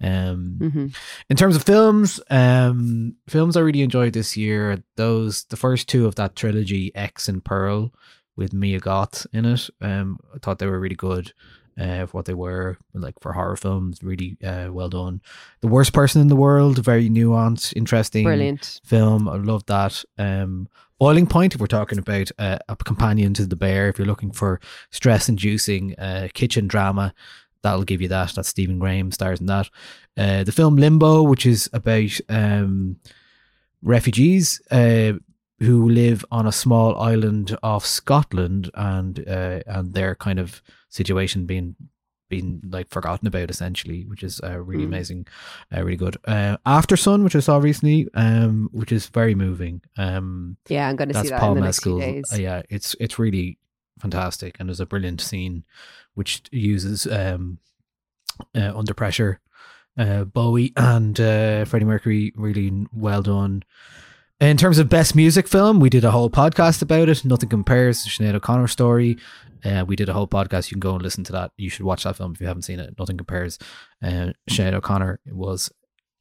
Um, 0.02 0.58
Mhm. 0.62 0.96
in 1.30 1.38
terms 1.38 1.56
of 1.56 1.64
films, 1.64 2.20
um, 2.30 3.16
films 3.30 3.56
I 3.58 3.62
really 3.62 3.82
enjoyed 3.82 4.14
this 4.14 4.36
year. 4.38 4.84
Those 4.98 5.46
the 5.46 5.58
first 5.58 5.88
two 5.88 6.06
of 6.06 6.16
that 6.16 6.36
trilogy, 6.36 6.94
X 6.96 7.28
and 7.30 7.44
Pearl, 7.44 7.94
with 8.36 8.54
Mia 8.54 8.80
Goth 8.80 9.26
in 9.34 9.46
it. 9.46 9.70
Um, 9.82 10.20
I 10.36 10.38
thought 10.40 10.60
they 10.60 10.68
were 10.68 10.80
really 10.80 10.96
good. 10.96 11.32
Uh, 11.78 12.06
what 12.14 12.24
they 12.26 12.34
were 12.34 12.78
like 12.94 13.16
for 13.20 13.34
horror 13.34 13.58
films, 13.58 14.02
really 14.02 14.38
uh, 14.42 14.70
well 14.72 14.88
done. 14.88 15.22
The 15.60 15.68
worst 15.68 15.92
person 15.92 16.22
in 16.22 16.30
the 16.30 16.36
world, 16.36 16.84
very 16.84 17.10
nuanced, 17.10 17.74
interesting, 17.76 18.24
Brilliant. 18.24 18.80
film. 18.86 19.28
I 19.28 19.36
love 19.36 19.66
that. 19.66 20.04
Um, 20.18 20.70
Boiling 21.00 21.28
Point, 21.28 21.54
if 21.54 21.60
we're 21.60 21.68
talking 21.68 22.00
about 22.00 22.32
uh, 22.40 22.60
a 22.70 22.78
companion 22.78 23.34
to 23.34 23.46
the 23.46 23.58
bear, 23.58 23.90
if 23.90 23.98
you're 23.98 24.08
looking 24.08 24.32
for 24.32 24.62
stress-inducing 24.92 25.96
uh, 26.00 26.30
kitchen 26.34 26.68
drama, 26.68 27.14
that'll 27.64 27.84
give 27.84 28.02
you 28.02 28.08
that. 28.08 28.32
That's 28.34 28.48
Stephen 28.48 28.80
Graham 28.80 29.12
stars 29.12 29.42
in 29.42 29.48
that. 29.48 29.70
Uh, 30.16 30.46
the 30.46 30.54
film 30.54 30.78
Limbo, 30.78 31.24
which 31.24 31.46
is 31.46 31.70
about 31.74 32.18
um, 32.30 32.96
refugees 33.84 34.62
uh, 34.72 35.14
who 35.60 35.90
live 35.90 36.24
on 36.32 36.48
a 36.48 36.52
small 36.52 36.98
island 36.98 37.58
off 37.62 37.86
Scotland, 37.86 38.72
and 38.74 39.28
uh, 39.28 39.60
and 39.68 39.94
their 39.94 40.16
kind 40.16 40.40
of 40.40 40.62
situation 40.96 41.46
being 41.46 41.76
being 42.28 42.60
like 42.68 42.90
forgotten 42.90 43.28
about 43.28 43.52
essentially, 43.52 44.04
which 44.06 44.24
is 44.24 44.42
uh, 44.44 44.60
really 44.60 44.84
Mm. 44.86 44.88
amazing, 44.88 45.28
uh, 45.72 45.84
really 45.84 45.96
good. 46.06 46.18
Uh, 46.26 46.58
After 46.66 46.98
Sun, 46.98 47.24
which 47.24 47.36
I 47.36 47.40
saw 47.40 47.58
recently, 47.60 48.08
um, 48.16 48.68
which 48.72 48.92
is 48.92 49.06
very 49.14 49.36
moving. 49.36 49.82
Um, 49.96 50.58
Yeah, 50.68 50.90
I'm 50.90 50.96
gonna 50.96 51.14
see 51.14 51.30
that's 51.30 51.42
that 51.42 51.48
in 51.50 51.54
the 51.56 51.62
next 51.62 51.84
few 51.84 52.00
days. 52.00 52.34
Uh, 52.34 52.38
yeah, 52.42 52.62
it's 52.70 52.96
it's 53.00 53.20
really 53.20 53.60
fantastic, 54.00 54.56
and 54.60 54.68
there's 54.68 54.80
a 54.80 54.88
brilliant 54.88 55.22
scene 55.22 55.66
which 56.16 56.42
uses 56.52 57.06
um, 57.06 57.60
uh, 58.56 58.72
under 58.76 58.94
pressure. 58.96 59.40
Uh, 59.98 60.24
Bowie 60.26 60.74
and 60.76 61.20
uh, 61.20 61.64
Freddie 61.66 61.86
Mercury 61.86 62.34
really 62.36 62.88
well 62.92 63.22
done. 63.22 63.62
In 64.42 64.58
terms 64.58 64.80
of 64.80 64.90
best 64.90 65.16
music 65.16 65.48
film, 65.48 65.80
we 65.80 65.90
did 65.90 66.04
a 66.04 66.12
whole 66.12 66.30
podcast 66.30 66.82
about 66.82 67.08
it. 67.08 67.24
Nothing 67.24 67.48
compares 67.48 68.04
to 68.04 68.10
Sinead 68.10 68.36
O'Connor 68.36 68.68
story. 68.68 69.18
Uh, 69.64 69.86
we 69.88 69.96
did 69.96 70.10
a 70.10 70.14
whole 70.14 70.28
podcast. 70.28 70.70
You 70.70 70.76
can 70.76 70.82
go 70.82 70.94
and 70.94 71.02
listen 71.02 71.24
to 71.26 71.32
that. 71.32 71.52
You 71.58 71.70
should 71.70 71.86
watch 71.86 72.04
that 72.04 72.18
film 72.18 72.34
if 72.34 72.42
you 72.42 72.48
haven't 72.48 72.64
seen 72.64 72.80
it. 72.82 72.96
Nothing 73.00 73.16
compares. 73.16 73.58
Uh, 74.04 74.34
Sinead 74.50 74.74
O'Connor 74.74 75.22
was 75.28 75.72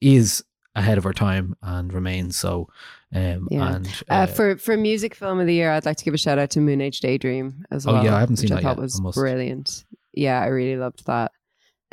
is 0.00 0.44
ahead 0.76 0.96
of 0.96 1.04
her 1.04 1.12
time 1.12 1.56
and 1.62 1.92
remains 1.92 2.36
so. 2.36 2.68
Um, 3.12 3.48
Yeah. 3.50 3.74
And 3.76 3.86
Uh, 4.08 4.14
uh, 4.14 4.26
for 4.26 4.56
for 4.58 4.76
music 4.76 5.16
film 5.16 5.40
of 5.40 5.46
the 5.48 5.54
year, 5.54 5.72
I'd 5.72 5.84
like 5.84 5.96
to 5.96 6.04
give 6.04 6.14
a 6.14 6.18
shout 6.18 6.38
out 6.38 6.50
to 6.50 6.60
Moon 6.60 6.80
Age 6.80 7.00
Daydream 7.00 7.64
as 7.72 7.84
well. 7.84 7.96
Oh, 7.96 8.02
yeah, 8.04 8.14
I 8.16 8.20
haven't 8.20 8.36
seen 8.36 8.52
I 8.52 8.56
that 8.56 8.62
thought 8.62 8.76
yet. 8.76 8.82
was 8.82 9.00
I 9.00 9.02
must. 9.02 9.16
brilliant. 9.18 9.84
Yeah, 10.12 10.40
I 10.40 10.46
really 10.46 10.76
loved 10.78 11.04
that. 11.06 11.32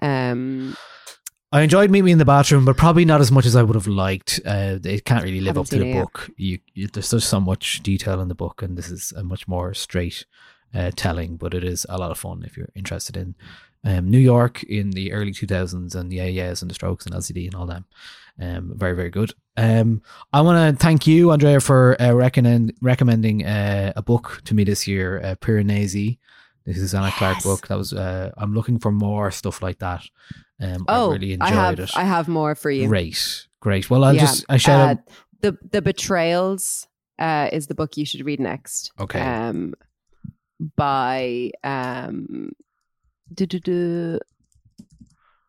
Um, 0.03 0.77
I 1.53 1.61
enjoyed 1.61 1.91
Meet 1.91 2.03
Me 2.03 2.11
in 2.14 2.18
the 2.18 2.26
Bathroom, 2.26 2.64
but 2.64 2.78
probably 2.78 3.03
not 3.03 3.19
as 3.19 3.30
much 3.30 3.45
as 3.45 3.57
I 3.57 3.64
would 3.64 3.76
have 3.76 3.88
liked. 3.88 4.40
Uh, 4.45 4.80
it 4.84 5.03
can't 5.03 5.23
really 5.23 5.41
live 5.41 5.57
up 5.57 5.65
to 5.68 5.80
the 5.80 5.94
book. 5.94 6.30
You, 6.38 6.60
you, 6.73 6.88
there's 6.88 7.11
just 7.11 7.30
so 7.30 7.41
much 7.41 7.84
detail 7.84 8.22
in 8.22 8.30
the 8.30 8.36
book, 8.36 8.61
and 8.61 8.78
this 8.78 8.90
is 8.90 9.11
a 9.18 9.23
much 9.23 9.49
more 9.49 9.73
straight 9.73 10.26
uh, 10.73 10.91
telling. 10.95 11.36
But 11.36 11.53
it 11.53 11.65
is 11.65 11.86
a 11.90 11.98
lot 11.98 12.10
of 12.10 12.18
fun 12.18 12.44
if 12.45 12.56
you're 12.56 12.69
interested 12.73 13.18
in 13.18 13.36
um, 13.84 14.10
New 14.10 14.18
York 14.18 14.64
in 14.64 14.91
the 14.91 15.11
early 15.11 15.34
2000s 15.34 15.94
and 15.94 16.10
the 16.10 16.18
Yeah 16.18 16.26
Yeahs 16.26 16.61
and 16.61 16.72
the 16.72 16.76
Strokes 16.76 17.06
and 17.06 17.14
LCD 17.14 17.48
and 17.48 17.56
all 17.56 17.65
that. 17.65 17.84
Um, 18.40 18.72
very 18.76 18.95
very 18.95 19.10
good. 19.10 19.34
Um, 19.57 20.02
I 20.32 20.40
want 20.40 20.78
to 20.78 20.82
thank 20.82 21.06
you, 21.06 21.32
Andrea, 21.32 21.60
for 21.60 22.02
uh, 22.02 22.14
recommend, 22.14 22.73
recommending 22.82 23.45
uh, 23.45 23.91
a 23.98 24.02
book 24.02 24.41
to 24.45 24.53
me 24.53 24.64
this 24.64 24.88
year, 24.88 25.22
uh, 25.22 25.36
Piranesi. 25.36 26.18
This 26.65 26.78
is 26.78 26.94
Anna 26.94 27.11
Clark 27.11 27.44
book. 27.44 27.68
That 27.68 27.78
was. 27.78 27.91
Uh, 27.91 28.32
I'm 28.38 28.53
looking 28.53 28.80
for 28.80 28.91
more 28.91 29.32
stuff 29.32 29.61
like 29.61 29.80
that. 29.80 30.03
Um, 30.62 30.86
oh, 30.88 31.10
I 31.10 31.14
really 31.14 31.34
enjoyed 31.34 31.50
I 31.50 31.52
have 31.56 31.80
it. 31.80 31.92
I 31.98 32.04
have 32.04 32.28
more 32.28 32.56
for 32.56 32.70
you. 32.70 32.88
Great, 32.88 33.48
great. 33.60 33.90
Well, 33.90 34.04
I'll 34.04 34.14
Yeah, 34.14 34.22
just 34.22 34.46
I 34.48 34.58
shout 34.58 34.80
uh, 34.80 34.92
out. 34.92 34.98
the 35.42 35.58
the 35.72 35.82
betrayals 35.82 36.88
uh, 37.20 37.50
is 37.52 37.68
the 37.68 37.76
book 37.76 37.98
you 37.98 38.06
should 38.06 38.26
read 38.26 38.40
next. 38.40 38.92
Okay. 39.00 39.20
Um, 39.20 39.74
by 40.76 41.52
um, 41.64 42.52
du-du-du. 43.34 44.20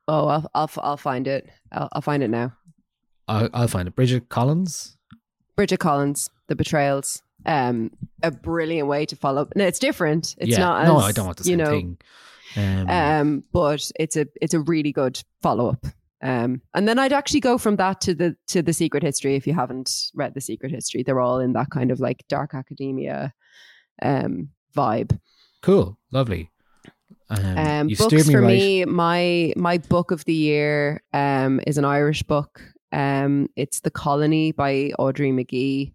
oh, 0.08 0.26
I'll 0.28 0.50
I'll 0.54 0.70
I'll 0.78 0.96
find 0.96 1.28
it. 1.28 1.50
I'll, 1.70 1.88
I'll 1.92 2.02
find 2.02 2.22
it 2.22 2.28
now. 2.28 2.52
I'll, 3.28 3.48
I'll 3.52 3.68
find 3.68 3.86
it. 3.88 3.94
Bridget 3.94 4.28
Collins. 4.28 4.96
Bridget 5.56 5.78
Collins, 5.80 6.30
The 6.48 6.56
Betrayals. 6.56 7.22
Um, 7.44 7.90
a 8.22 8.30
brilliant 8.30 8.88
way 8.88 9.04
to 9.06 9.16
follow. 9.16 9.48
No, 9.54 9.66
it's 9.66 9.78
different. 9.78 10.34
It's 10.38 10.52
yeah. 10.52 10.58
not. 10.58 10.82
As, 10.82 10.88
no, 10.88 10.96
I 10.96 11.12
don't 11.12 11.26
want 11.26 11.38
the 11.38 11.44
you 11.44 11.50
same 11.50 11.58
know, 11.58 11.66
thing. 11.66 11.98
Um, 12.56 12.88
Um, 12.88 13.44
but 13.52 13.90
it's 13.98 14.16
a 14.16 14.26
it's 14.40 14.54
a 14.54 14.60
really 14.60 14.92
good 14.92 15.22
follow 15.40 15.70
up. 15.70 15.86
Um, 16.22 16.62
and 16.72 16.86
then 16.86 16.98
I'd 17.00 17.12
actually 17.12 17.40
go 17.40 17.58
from 17.58 17.76
that 17.76 18.00
to 18.02 18.14
the 18.14 18.36
to 18.48 18.62
the 18.62 18.72
Secret 18.72 19.02
History. 19.02 19.34
If 19.34 19.46
you 19.46 19.54
haven't 19.54 19.90
read 20.14 20.34
the 20.34 20.40
Secret 20.40 20.70
History, 20.70 21.02
they're 21.02 21.20
all 21.20 21.40
in 21.40 21.52
that 21.54 21.70
kind 21.70 21.90
of 21.90 21.98
like 22.00 22.24
dark 22.28 22.54
academia 22.54 23.32
um, 24.02 24.50
vibe. 24.76 25.18
Cool, 25.62 25.98
lovely. 26.12 26.50
Um, 27.30 27.58
Um, 27.58 27.88
you 27.88 27.96
books 27.96 28.12
me 28.12 28.32
for 28.32 28.40
right. 28.40 28.48
me, 28.48 28.84
my 28.84 29.52
my 29.56 29.78
book 29.78 30.10
of 30.10 30.24
the 30.24 30.34
year 30.34 31.02
um, 31.12 31.60
is 31.66 31.78
an 31.78 31.84
Irish 31.84 32.22
book. 32.22 32.60
Um, 32.92 33.48
it's 33.56 33.80
The 33.80 33.90
Colony 33.90 34.52
by 34.52 34.92
Audrey 34.98 35.32
Magee. 35.32 35.94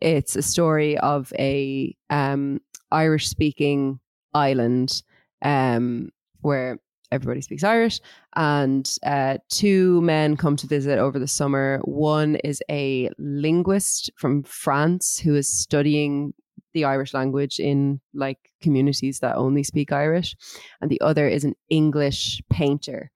It's 0.00 0.34
a 0.34 0.42
story 0.42 0.98
of 0.98 1.32
a 1.38 1.96
um, 2.10 2.60
Irish 2.90 3.28
speaking 3.28 4.00
island 4.34 5.02
um, 5.42 6.10
where 6.40 6.78
everybody 7.10 7.42
speaks 7.42 7.62
Irish, 7.62 8.00
and 8.36 8.96
uh, 9.04 9.36
two 9.48 10.00
men 10.00 10.36
come 10.36 10.56
to 10.56 10.66
visit 10.66 10.98
over 10.98 11.18
the 11.18 11.28
summer. 11.28 11.80
One 11.84 12.36
is 12.36 12.62
a 12.70 13.10
linguist 13.18 14.10
from 14.16 14.42
France 14.42 15.18
who 15.18 15.34
is 15.34 15.48
studying 15.48 16.32
the 16.72 16.86
Irish 16.86 17.12
language 17.12 17.60
in 17.60 18.00
like 18.14 18.38
communities 18.62 19.20
that 19.20 19.36
only 19.36 19.62
speak 19.62 19.92
Irish, 19.92 20.34
and 20.80 20.90
the 20.90 21.00
other 21.02 21.28
is 21.28 21.44
an 21.44 21.54
English 21.68 22.40
painter. 22.50 23.10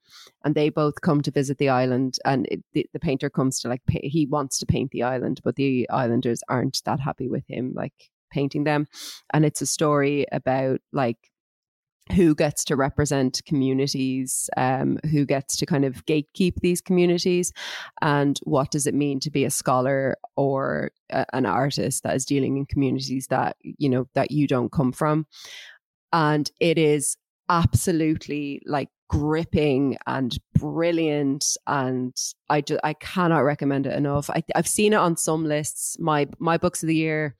And 0.45 0.55
they 0.55 0.69
both 0.69 1.01
come 1.01 1.23
to 1.23 1.31
visit 1.31 1.59
the 1.59 1.71
island, 1.71 2.19
and 2.25 2.47
it, 2.51 2.63
the, 2.73 2.87
the 2.93 3.01
painter 3.01 3.31
comes 3.31 3.59
to 3.61 3.69
like 3.69 3.83
pa- 3.91 3.99
he 4.03 4.27
wants 4.27 4.59
to 4.59 4.67
paint 4.67 4.91
the 4.91 5.03
island, 5.03 5.41
but 5.43 5.57
the 5.57 5.89
islanders 5.91 6.43
aren't 6.49 6.83
that 6.85 7.01
happy 7.01 7.29
with 7.29 7.45
him 7.49 7.73
like 7.75 8.11
painting 8.31 8.65
them. 8.65 8.87
And 9.33 9.45
it's 9.45 9.63
a 9.63 9.67
story 9.67 10.27
about 10.31 10.81
like 10.93 11.19
who 12.13 12.35
gets 12.35 12.65
to 12.65 12.77
represent 12.77 13.43
communities, 13.47 14.49
um, 14.57 14.99
who 15.11 15.25
gets 15.25 15.57
to 15.57 15.67
kind 15.67 15.85
of 15.85 16.05
gatekeep 16.07 16.61
these 16.61 16.81
communities, 16.81 17.53
and 18.01 18.39
what 18.45 18.71
does 18.71 18.87
it 18.87 18.95
mean 18.95 19.21
to 19.21 19.31
be 19.31 19.45
a 19.45 19.51
scholar 19.51 20.17
or 20.37 20.91
a, 21.11 21.27
an 21.33 21.47
artist 21.47 22.03
that 22.03 22.15
is 22.15 22.25
dealing 22.25 22.57
in 22.57 22.67
communities 22.67 23.27
that 23.29 23.57
you 23.61 23.89
know 23.89 24.09
that 24.15 24.31
you 24.31 24.47
don't 24.47 24.73
come 24.73 24.93
from, 24.93 25.27
and 26.13 26.51
it 26.61 26.79
is 26.79 27.17
absolutely 27.49 28.63
like 28.67 28.89
gripping 29.09 29.97
and 30.07 30.37
brilliant 30.59 31.57
and 31.69 32.13
I 32.51 32.61
just 32.61 32.81
I 32.83 32.95
cannot 32.95 33.41
recommend 33.41 33.87
it 33.87 33.95
enough. 33.95 34.29
I 34.31 34.43
I've 34.55 34.69
seen 34.69 34.93
it 34.93 34.97
on 34.97 35.17
some 35.17 35.45
lists. 35.45 35.97
My 36.01 36.29
my 36.39 36.57
books 36.57 36.83
of 36.83 36.89
the 36.89 36.97
year 36.97 37.37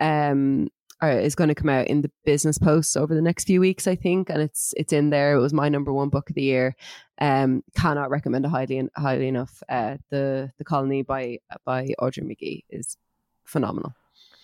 um 0.00 0.68
are, 1.00 1.12
is 1.12 1.34
going 1.34 1.48
to 1.48 1.54
come 1.54 1.68
out 1.68 1.86
in 1.86 2.02
the 2.02 2.10
business 2.24 2.58
posts 2.58 2.96
over 2.96 3.14
the 3.14 3.22
next 3.22 3.44
few 3.46 3.60
weeks 3.60 3.86
I 3.86 3.94
think 3.94 4.30
and 4.30 4.42
it's 4.42 4.74
it's 4.76 4.92
in 4.92 5.10
there. 5.10 5.34
It 5.34 5.40
was 5.40 5.52
my 5.52 5.68
number 5.68 5.92
one 5.92 6.08
book 6.08 6.28
of 6.28 6.34
the 6.34 6.42
year. 6.42 6.76
Um 7.20 7.62
cannot 7.76 8.10
recommend 8.10 8.44
it 8.44 8.48
highly 8.48 8.88
highly 8.96 9.28
enough. 9.28 9.62
Uh 9.68 9.96
the 10.10 10.52
the 10.58 10.64
colony 10.64 11.02
by 11.02 11.38
by 11.64 11.94
Audrey 11.98 12.24
Magee 12.24 12.64
is 12.70 12.96
phenomenal. 13.44 13.94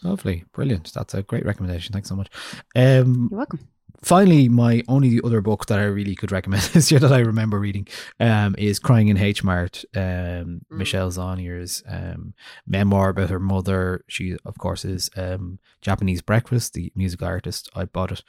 Lovely, 0.02 0.44
brilliant. 0.52 0.93
That's 0.93 1.14
a 1.14 1.22
great 1.22 1.47
recommendation. 1.47 1.94
Thanks 1.94 2.10
so 2.10 2.14
much. 2.14 2.28
Um, 2.76 3.28
You're 3.31 3.39
welcome. 3.39 3.68
Finally, 4.05 4.51
my 4.51 4.82
only 4.86 5.18
other 5.24 5.40
book 5.40 5.64
that 5.66 5.78
I 5.78 5.85
really 5.85 6.14
could 6.14 6.31
recommend 6.31 6.62
this 6.74 6.90
year 6.90 7.01
that 7.01 7.12
I 7.12 7.20
remember 7.20 7.59
reading 7.59 7.89
um, 8.20 8.55
is 8.59 8.78
Crying 8.78 9.09
in 9.09 9.16
H 9.16 9.43
Mart, 9.43 9.82
um, 9.97 10.60
Michelle 10.70 11.10
Zauner's 11.10 11.82
um, 11.89 12.35
memoir 12.66 13.09
about 13.09 13.31
her 13.31 13.40
mother. 13.40 14.05
She, 14.06 14.36
of 14.44 14.59
course, 14.59 14.85
is 14.85 15.09
um, 15.16 15.59
Japanese 15.81 16.20
Breakfast, 16.20 16.74
the 16.74 16.93
music 16.94 17.22
artist. 17.22 17.70
I 17.74 17.86
bought 17.86 18.12
it 18.12 18.22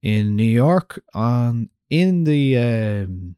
in 0.00 0.36
New 0.36 0.44
York 0.44 1.02
on 1.12 1.70
in 1.90 2.22
the 2.22 2.56
um, 2.58 3.34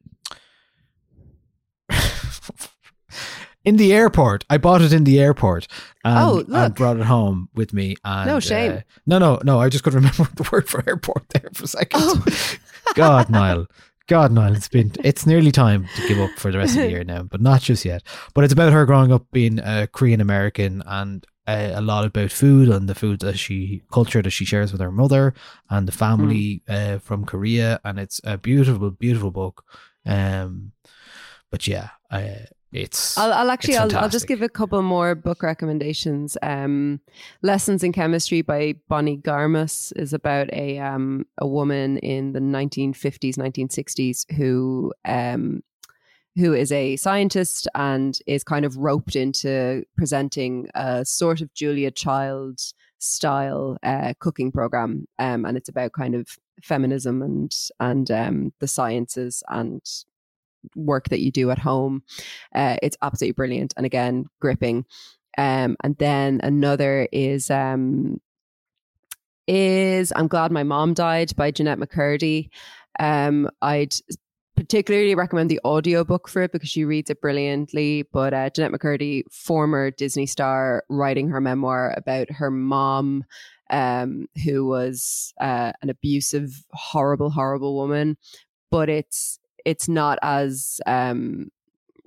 in 3.69 3.77
the 3.77 3.93
airport. 3.93 4.45
I 4.51 4.59
bought 4.59 4.82
it 4.82 4.93
in 4.93 5.05
the 5.05 5.20
airport. 5.20 5.66
And, 6.05 6.19
Oh, 6.19 6.39
and 6.40 6.49
look. 6.49 6.74
brought 6.77 6.97
it 6.99 7.05
home 7.07 7.49
with 7.55 7.73
me. 7.73 7.97
And, 8.05 8.27
No 8.28 8.40
shame. 8.40 8.73
uh, 8.73 8.81
no, 9.07 9.19
no, 9.19 9.40
no. 9.45 9.61
I 9.61 9.69
just 9.69 9.85
couldn't 9.85 10.01
remember 10.03 10.28
the 10.35 10.49
word 10.53 10.69
for 10.69 10.82
airport 10.89 11.28
there 11.31 11.51
for 11.55 11.65
a 11.65 11.69
second. 11.69 12.01
Oh. 12.03 12.24
God, 12.95 13.28
Niall. 13.31 13.66
God, 14.07 14.32
Niall, 14.32 14.55
it's 14.57 14.69
been 14.69 14.90
it's 15.05 15.27
nearly 15.27 15.53
time 15.53 15.86
to 15.97 16.09
give 16.09 16.19
up 16.19 16.31
for 16.39 16.51
the 16.51 16.57
rest 16.59 16.77
of 16.77 16.82
the 16.82 16.90
year 16.90 17.05
now, 17.05 17.23
but 17.24 17.43
not 17.43 17.61
just 17.61 17.85
yet. 17.85 18.03
But 18.35 18.45
it's 18.45 18.55
about 18.55 18.73
her 18.73 18.86
growing 18.86 19.12
up 19.12 19.27
being 19.32 19.59
a 19.62 19.86
Korean 19.86 20.20
American 20.23 20.82
and 20.86 21.27
uh, 21.47 21.73
a 21.74 21.82
lot 21.82 22.07
about 22.07 22.31
food 22.32 22.69
and 22.70 22.89
the 22.89 22.95
food 22.95 23.20
that 23.20 23.39
she 23.39 23.82
culture 23.93 24.23
that 24.23 24.31
she 24.31 24.47
shares 24.47 24.73
with 24.73 24.81
her 24.81 24.90
mother 24.93 25.35
and 25.69 25.86
the 25.86 25.93
family 25.93 26.62
Hmm. 26.66 26.73
uh, 26.74 26.99
from 27.01 27.27
Korea, 27.27 27.81
and 27.85 27.99
it's 27.99 28.19
a 28.24 28.39
beautiful, 28.39 28.90
beautiful 28.90 29.31
book. 29.31 29.62
Um, 30.07 30.73
but 31.51 31.66
yeah, 31.66 31.89
uh, 32.11 32.47
it's 32.73 33.16
I'll, 33.16 33.32
I'll 33.32 33.51
actually 33.51 33.74
it's 33.74 33.95
I'll, 33.95 34.05
I'll 34.05 34.09
just 34.09 34.27
give 34.27 34.43
a 34.43 34.49
couple 34.49 34.81
more 34.82 35.15
book 35.15 35.43
recommendations. 35.43 36.36
Um, 36.43 37.01
Lessons 37.43 37.82
in 37.82 37.93
Chemistry 37.93 38.43
by 38.43 38.74
Bonnie 38.89 39.16
Garmus 39.16 39.93
is 39.97 40.12
about 40.12 40.53
a 40.53 40.78
um, 40.78 41.27
a 41.39 41.47
woman 41.47 41.99
in 41.99 42.32
the 42.32 42.40
1950s 42.40 43.36
1960s 43.36 44.31
who 44.35 44.93
um, 45.05 45.62
who 46.36 46.53
is 46.53 46.70
a 46.70 46.97
scientist 46.97 47.66
and 47.74 48.19
is 48.27 48.45
kind 48.45 48.65
of 48.65 48.77
roped 48.77 49.16
into 49.16 49.85
presenting 49.97 50.69
a 50.74 51.05
sort 51.05 51.40
of 51.40 51.53
Julia 51.55 51.90
Child 51.90 52.61
style 52.99 53.78
uh, 53.82 54.12
cooking 54.19 54.53
program, 54.53 55.07
um, 55.19 55.45
and 55.45 55.57
it's 55.57 55.69
about 55.69 55.93
kind 55.93 56.15
of 56.15 56.28
feminism 56.62 57.23
and 57.23 57.55
and 57.81 58.11
um, 58.11 58.53
the 58.61 58.69
sciences 58.69 59.43
and 59.49 59.81
work 60.74 61.09
that 61.09 61.20
you 61.20 61.31
do 61.31 61.51
at 61.51 61.59
home. 61.59 62.03
Uh, 62.55 62.77
it's 62.82 62.97
absolutely 63.03 63.32
brilliant 63.32 63.74
and 63.77 63.86
again 63.86 64.27
gripping. 64.40 64.85
Um, 65.36 65.77
and 65.85 65.97
then 65.99 66.40
another 66.43 67.09
is 67.12 67.51
um, 67.51 68.20
is 69.47 70.12
I'm 70.16 70.28
glad 70.28 70.53
my 70.53 70.65
mom 70.65 70.95
died 70.95 71.35
by 71.36 71.51
Jennette 71.51 71.78
McCurdy. 71.78 72.51
Um, 72.99 73.49
I'd 73.62 73.95
particularly 74.57 75.15
recommend 75.15 75.49
the 75.49 75.61
audiobook 75.65 76.28
for 76.28 76.43
it 76.43 76.51
because 76.51 76.69
she 76.69 76.85
reads 76.85 77.11
it 77.11 77.20
brilliantly. 77.20 78.03
But 78.12 78.35
uh, 78.35 78.51
Jennette 78.51 78.73
McCurdy, 78.73 79.23
former 79.31 79.93
Disney 79.93 80.27
star, 80.27 80.82
writing 80.89 81.28
her 81.28 81.40
memoir 81.40 81.95
about 81.97 82.31
her 82.32 82.51
mom, 82.51 83.24
um, 83.70 84.27
who 84.45 84.66
was 84.66 85.32
uh, 85.40 85.73
an 85.81 85.90
abusive, 85.90 86.65
horrible, 86.73 87.31
horrible 87.31 87.77
woman. 87.77 88.16
But 88.70 88.89
it's 88.89 89.39
it's 89.64 89.89
not 89.89 90.18
as 90.22 90.80
um, 90.86 91.51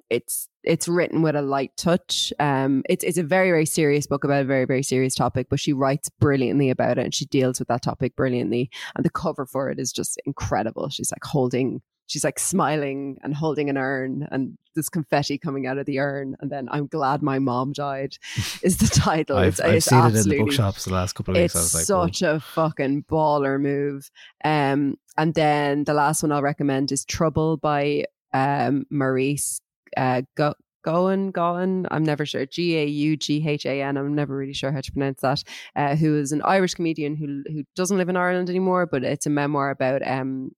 it's 0.10 0.50
it's 0.64 0.88
written 0.88 1.22
with 1.22 1.36
a 1.36 1.42
light 1.42 1.72
touch. 1.78 2.32
Um, 2.40 2.84
it's 2.90 3.04
it's 3.04 3.18
a 3.18 3.24
very 3.24 3.50
very 3.50 3.66
serious 3.66 4.06
book 4.06 4.24
about 4.24 4.42
a 4.42 4.46
very 4.46 4.66
very 4.66 4.84
serious 4.84 5.16
topic, 5.16 5.48
but 5.50 5.60
she 5.60 5.74
writes 5.74 6.10
brilliantly 6.20 6.70
about 6.70 6.98
it 6.98 7.04
and 7.06 7.16
she 7.16 7.26
deals 7.26 7.60
with 7.60 7.70
that 7.70 7.82
topic 7.82 8.16
brilliantly. 8.16 8.70
And 8.96 9.06
the 9.06 9.10
cover 9.10 9.46
for 9.46 9.70
it 9.70 9.80
is 9.80 9.92
just 9.92 10.20
incredible. 10.26 10.90
She's 10.90 11.12
like 11.12 11.24
holding, 11.24 11.82
she's 12.12 12.26
like 12.26 12.40
smiling 12.40 13.18
and 13.24 13.34
holding 13.34 13.70
an 13.70 13.78
urn, 13.78 14.28
and 14.32 14.58
there's 14.76 14.90
confetti 14.90 15.38
coming 15.38 15.66
out 15.66 15.78
of 15.78 15.86
the 15.86 16.00
urn. 16.00 16.36
And 16.42 16.52
then 16.52 16.68
I'm 16.70 16.88
glad 16.88 17.22
my 17.22 17.40
mom 17.40 17.72
died 17.72 18.18
is 18.62 18.78
the 18.78 18.88
title. 18.88 19.38
I've, 19.38 19.48
it's, 19.48 19.60
I've 19.62 19.74
it's 19.76 19.86
seen 19.86 20.06
it 20.06 20.16
in 20.16 20.30
the 20.30 20.40
bookshops 20.40 20.86
the 20.86 20.94
last 20.94 21.14
couple 21.14 21.34
of 21.34 21.42
weeks. 21.42 21.56
it's 21.56 21.74
I 21.74 21.80
was 21.80 21.90
like, 21.90 22.16
such 22.16 22.22
a 22.22 22.42
fucking 22.42 23.06
baller 23.10 23.60
move. 23.60 24.12
Um, 24.44 24.98
and 25.18 25.34
then 25.34 25.86
the 25.86 25.94
last 25.94 26.22
one 26.22 26.34
I'll 26.34 26.42
recommend 26.42 26.92
is 26.92 27.06
Trouble 27.06 27.56
by 27.56 28.06
um, 28.34 28.86
Maurice 28.90 29.62
uh, 29.96 30.24
Go- 30.36 30.56
Gowan. 30.84 31.32
Gowan, 31.32 31.88
I'm 31.92 32.04
never 32.04 32.26
sure. 32.26 32.46
G 32.46 32.78
A 32.78 32.86
U 32.86 33.16
G 33.16 33.48
H 33.48 33.66
A 33.66 33.82
N. 33.82 33.96
I'm 33.96 34.16
never 34.16 34.36
really 34.36 34.54
sure 34.54 34.74
how 34.74 34.82
to 34.82 34.92
pronounce 34.92 35.22
that. 35.22 35.44
Uh, 35.78 35.96
who 35.96 36.18
is 36.18 36.34
an 36.34 36.42
Irish 36.44 36.74
comedian 36.74 37.16
who 37.16 37.44
who 37.48 37.64
doesn't 37.76 37.98
live 37.98 38.10
in 38.10 38.18
Ireland 38.18 38.50
anymore, 38.50 38.86
but 38.86 39.06
it's 39.06 39.26
a 39.26 39.30
memoir 39.30 39.70
about 39.70 40.06
um 40.06 40.52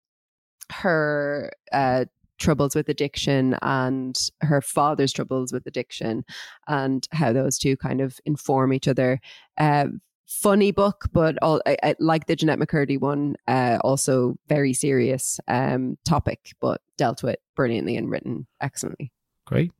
her 0.72 1.52
uh 1.72 2.06
troubles 2.40 2.76
with 2.76 2.90
addiction 2.90 3.56
and 3.62 4.30
her 4.42 4.62
father's 4.62 5.14
troubles 5.14 5.54
with 5.54 5.66
addiction 5.66 6.26
and 6.68 7.08
how 7.12 7.32
those 7.32 7.58
two 7.58 7.78
kind 7.78 8.02
of 8.02 8.20
inform 8.26 8.74
each 8.74 8.88
other. 8.88 9.20
Uh, 9.58 9.86
funny 10.28 10.72
book, 10.72 11.06
but 11.14 11.38
all, 11.42 11.62
I, 11.66 11.78
I, 11.84 11.96
like 12.00 12.26
the 12.26 12.36
Jennette 12.36 12.60
McCurdy 12.60 13.00
one, 13.00 13.36
uh, 13.48 13.78
also 13.82 14.36
very 14.48 14.74
serious 14.74 15.40
um, 15.48 15.98
topic, 16.06 16.54
but 16.60 16.82
dealt 16.98 17.24
with 17.24 17.38
brilliantly 17.56 17.96
and 17.96 18.10
written 18.10 18.48
excellently. 18.62 19.12
Great. 19.46 19.72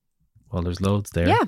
Well, 0.52 0.62
there's 0.62 0.82
loads 0.82 1.10
there. 1.12 1.28
Yeah. 1.28 1.44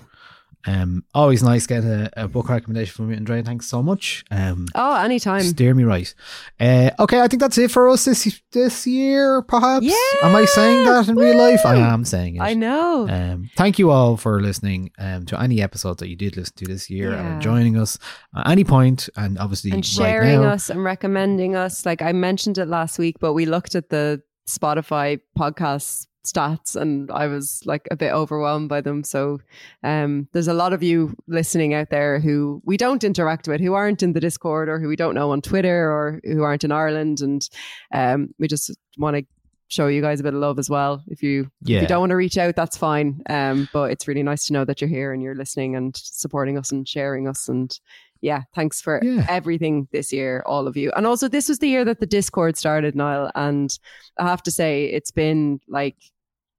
Um, 0.68 1.04
always 1.14 1.44
nice 1.44 1.68
getting 1.68 1.90
a, 1.92 2.10
a 2.18 2.28
book 2.28 2.50
recommendation 2.50 2.94
from 2.94 3.10
you, 3.12 3.16
Andrea. 3.18 3.44
Thanks 3.44 3.68
so 3.68 3.84
much. 3.84 4.26
Um, 4.32 4.68
Oh, 4.74 4.96
anytime. 4.96 5.42
steer 5.42 5.74
me 5.76 5.84
right. 5.84 6.14
Uh, 6.60 6.90
okay, 7.00 7.22
I 7.22 7.28
think 7.28 7.40
that's 7.42 7.58
it 7.58 7.70
for 7.72 7.88
us 7.90 8.06
this 8.06 8.42
this 8.52 8.88
year. 8.88 9.42
Perhaps. 9.44 9.86
Yeah, 9.86 9.94
Am 10.24 10.36
I 10.36 10.46
saying 10.46 10.86
that 10.86 11.08
in 11.08 11.16
real 11.16 11.38
life? 11.38 11.66
I 11.66 11.76
am 11.76 12.04
saying 12.06 12.38
it. 12.38 12.42
I 12.42 12.54
know. 12.54 13.08
Um, 13.10 13.50
thank 13.56 13.78
you 13.80 13.92
all 13.92 14.18
for 14.18 14.42
listening 14.42 14.92
um, 14.98 15.26
to 15.28 15.40
any 15.40 15.62
episodes 15.62 16.00
that 16.00 16.10
you 16.10 16.16
did 16.16 16.36
listen 16.38 16.56
to 16.58 16.66
this 16.66 16.90
year 16.90 17.12
Yeah. 17.12 17.34
and 17.34 17.42
joining 17.42 17.78
us 17.78 17.98
at 18.36 18.50
any 18.50 18.64
point, 18.64 19.08
and 19.16 19.38
obviously 19.38 19.72
and 19.72 19.78
right 19.78 19.86
sharing 19.86 20.42
now. 20.42 20.50
us 20.50 20.70
and 20.70 20.84
recommending 20.84 21.56
us. 21.56 21.86
Like 21.86 22.02
I 22.02 22.12
mentioned 22.12 22.58
it 22.58 22.68
last 22.68 22.98
week, 22.98 23.18
but 23.20 23.34
we 23.34 23.46
looked 23.46 23.76
at 23.76 23.90
the 23.90 24.22
Spotify 24.48 25.20
podcast 25.38 26.08
stats 26.26 26.76
and 26.76 27.10
I 27.12 27.28
was 27.28 27.62
like 27.66 27.88
a 27.92 27.96
bit 27.96 28.12
overwhelmed 28.12 28.70
by 28.70 28.82
them. 28.82 29.04
So 29.04 29.40
um, 29.84 30.28
there's 30.34 30.48
a 30.48 30.54
lot 30.54 30.74
of 30.74 30.84
you 30.84 31.16
listening 31.28 31.74
out 31.74 31.90
there 31.90 32.20
who 32.20 32.62
we 32.66 32.78
don't 32.78 33.04
interact 33.04 33.48
with, 33.48 33.62
who 33.62 33.74
aren't 33.74 34.04
in 34.04 34.14
the 34.14 34.20
Discord 34.20 34.70
or 34.70 34.80
who 34.80 34.88
we 34.88 34.96
don't 34.96 35.16
know 35.16 35.32
on 35.32 35.42
Twitter 35.42 35.90
or 35.92 36.20
who 36.24 36.44
aren't 36.44 36.64
in 36.64 36.72
Ireland. 36.72 37.22
And 37.22 37.48
um, 37.94 38.30
we 38.40 38.48
just 38.48 38.72
want 38.98 39.18
to 39.18 39.26
show 39.68 39.88
you 39.88 40.02
guys 40.02 40.20
a 40.20 40.24
bit 40.24 40.34
of 40.36 40.40
love 40.40 40.60
as 40.60 40.70
well. 40.70 41.04
If 41.08 41.24
you 41.24 41.50
if 41.64 41.82
you 41.82 41.88
don't 41.88 42.00
want 42.02 42.12
to 42.12 42.16
reach 42.16 42.38
out, 42.38 42.56
that's 42.56 42.78
fine. 42.78 43.22
Um, 43.30 43.68
but 43.74 43.90
it's 43.92 44.08
really 44.08 44.22
nice 44.24 44.46
to 44.46 44.54
know 44.54 44.64
that 44.66 44.80
you're 44.80 44.90
here 44.90 45.12
and 45.12 45.24
you're 45.24 45.34
listening 45.36 45.76
and 45.76 45.96
supporting 45.98 46.58
us 46.58 46.72
and 46.72 46.88
sharing 46.88 47.28
us 47.28 47.48
and 47.50 47.78
yeah, 48.22 48.44
thanks 48.56 48.82
for 48.82 49.00
Yeah. 49.04 49.24
everything 49.30 49.88
this 49.92 50.12
year, 50.12 50.42
all 50.48 50.68
of 50.68 50.76
you. 50.78 50.92
And 50.96 51.06
also, 51.06 51.28
this 51.28 51.48
was 51.48 51.60
the 51.60 51.68
year 51.68 51.86
that 51.86 52.00
the 52.00 52.08
Discord 52.08 52.58
started, 52.58 52.96
Niall. 52.96 53.30
And 53.36 53.70
I 54.18 54.28
have 54.28 54.42
to 54.44 54.52
say, 54.52 54.86
it's 54.86 55.12
been 55.12 55.60
like 55.68 55.96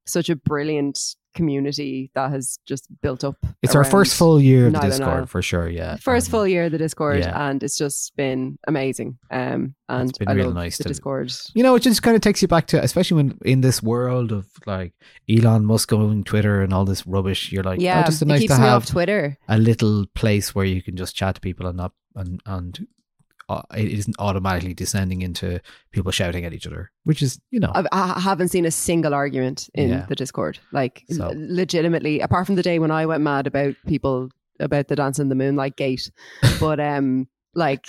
such 0.07 0.29
a 0.29 0.35
brilliant 0.35 0.99
community 1.37 2.09
that 2.15 2.31
has 2.31 2.57
just 2.65 2.87
built 3.01 3.23
up. 3.23 3.37
It's 3.61 3.75
our 3.75 3.83
first 3.83 4.17
full 4.17 4.41
year 4.41 4.67
of 4.67 4.73
the 4.73 4.79
Discord 4.79 5.29
for 5.29 5.41
sure. 5.41 5.69
Yeah. 5.69 5.97
First 5.97 6.31
full 6.31 6.47
year 6.47 6.65
of 6.65 6.71
the 6.71 6.79
Discord, 6.79 7.19
yeah. 7.19 7.49
and 7.49 7.61
it's 7.61 7.77
just 7.77 8.15
been 8.15 8.57
amazing. 8.67 9.19
Um, 9.29 9.75
and 9.87 10.11
been 10.17 10.27
I 10.27 10.33
real 10.33 10.51
nice 10.51 10.77
the 10.77 10.83
to- 10.83 10.89
Discord. 10.89 11.31
You 11.53 11.63
know, 11.63 11.75
it 11.75 11.81
just 11.81 12.01
kind 12.01 12.15
of 12.15 12.21
takes 12.21 12.41
you 12.41 12.47
back 12.47 12.67
to, 12.67 12.83
especially 12.83 13.15
when 13.15 13.37
in 13.45 13.61
this 13.61 13.83
world 13.83 14.31
of 14.31 14.47
like 14.65 14.93
Elon 15.29 15.65
Musk 15.65 15.93
owning 15.93 16.23
Twitter 16.23 16.61
and 16.61 16.73
all 16.73 16.85
this 16.85 17.05
rubbish. 17.05 17.51
You're 17.51 17.63
like, 17.63 17.79
yeah, 17.79 18.01
oh, 18.01 18.05
just 18.05 18.25
nice 18.25 18.45
to 18.47 18.55
have 18.55 18.85
Twitter. 18.85 19.37
a 19.47 19.57
little 19.57 20.05
place 20.15 20.55
where 20.55 20.65
you 20.65 20.81
can 20.81 20.97
just 20.97 21.15
chat 21.15 21.35
to 21.35 21.41
people 21.41 21.67
and 21.67 21.77
not 21.77 21.93
and 22.15 22.41
and 22.45 22.87
it 23.75 23.87
isn't 23.87 24.15
automatically 24.19 24.73
descending 24.73 25.21
into 25.21 25.59
people 25.91 26.11
shouting 26.11 26.45
at 26.45 26.53
each 26.53 26.67
other, 26.67 26.91
which 27.05 27.21
is 27.21 27.39
you 27.51 27.59
know, 27.59 27.71
I've, 27.73 27.87
I 27.91 28.19
haven't 28.19 28.49
seen 28.49 28.65
a 28.65 28.71
single 28.71 29.13
argument 29.13 29.69
in 29.73 29.89
Yeah. 29.89 30.05
the 30.07 30.15
Discord. 30.15 30.59
Like 30.71 31.03
So- 31.09 31.31
legitimately, 31.35 32.19
apart 32.19 32.45
from 32.45 32.55
the 32.55 32.63
day 32.63 32.79
when 32.79 32.91
I 32.91 33.05
went 33.05 33.23
mad 33.23 33.47
about 33.47 33.75
people 33.87 34.29
about 34.59 34.87
the 34.87 34.95
dance 34.95 35.19
in 35.19 35.29
the 35.29 35.35
moonlight 35.35 35.75
gate, 35.77 36.09
but 36.59 36.79
um, 36.79 37.27
like 37.53 37.85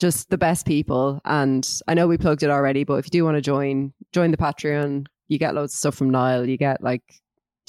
just 0.00 0.30
the 0.30 0.38
best 0.38 0.66
people. 0.66 1.20
And 1.24 1.68
I 1.88 1.94
know 1.94 2.06
we 2.08 2.18
plugged 2.18 2.42
it 2.42 2.50
already, 2.50 2.84
but 2.84 2.94
if 2.94 3.06
you 3.06 3.10
do 3.10 3.24
want 3.24 3.36
to 3.36 3.40
join, 3.40 3.92
join 4.12 4.30
the 4.30 4.36
Patreon. 4.36 5.06
You 5.28 5.38
get 5.38 5.54
loads 5.54 5.72
of 5.74 5.78
stuff 5.78 5.94
from 5.94 6.10
Niall. 6.10 6.48
You 6.48 6.56
get 6.56 6.82
like 6.82 7.02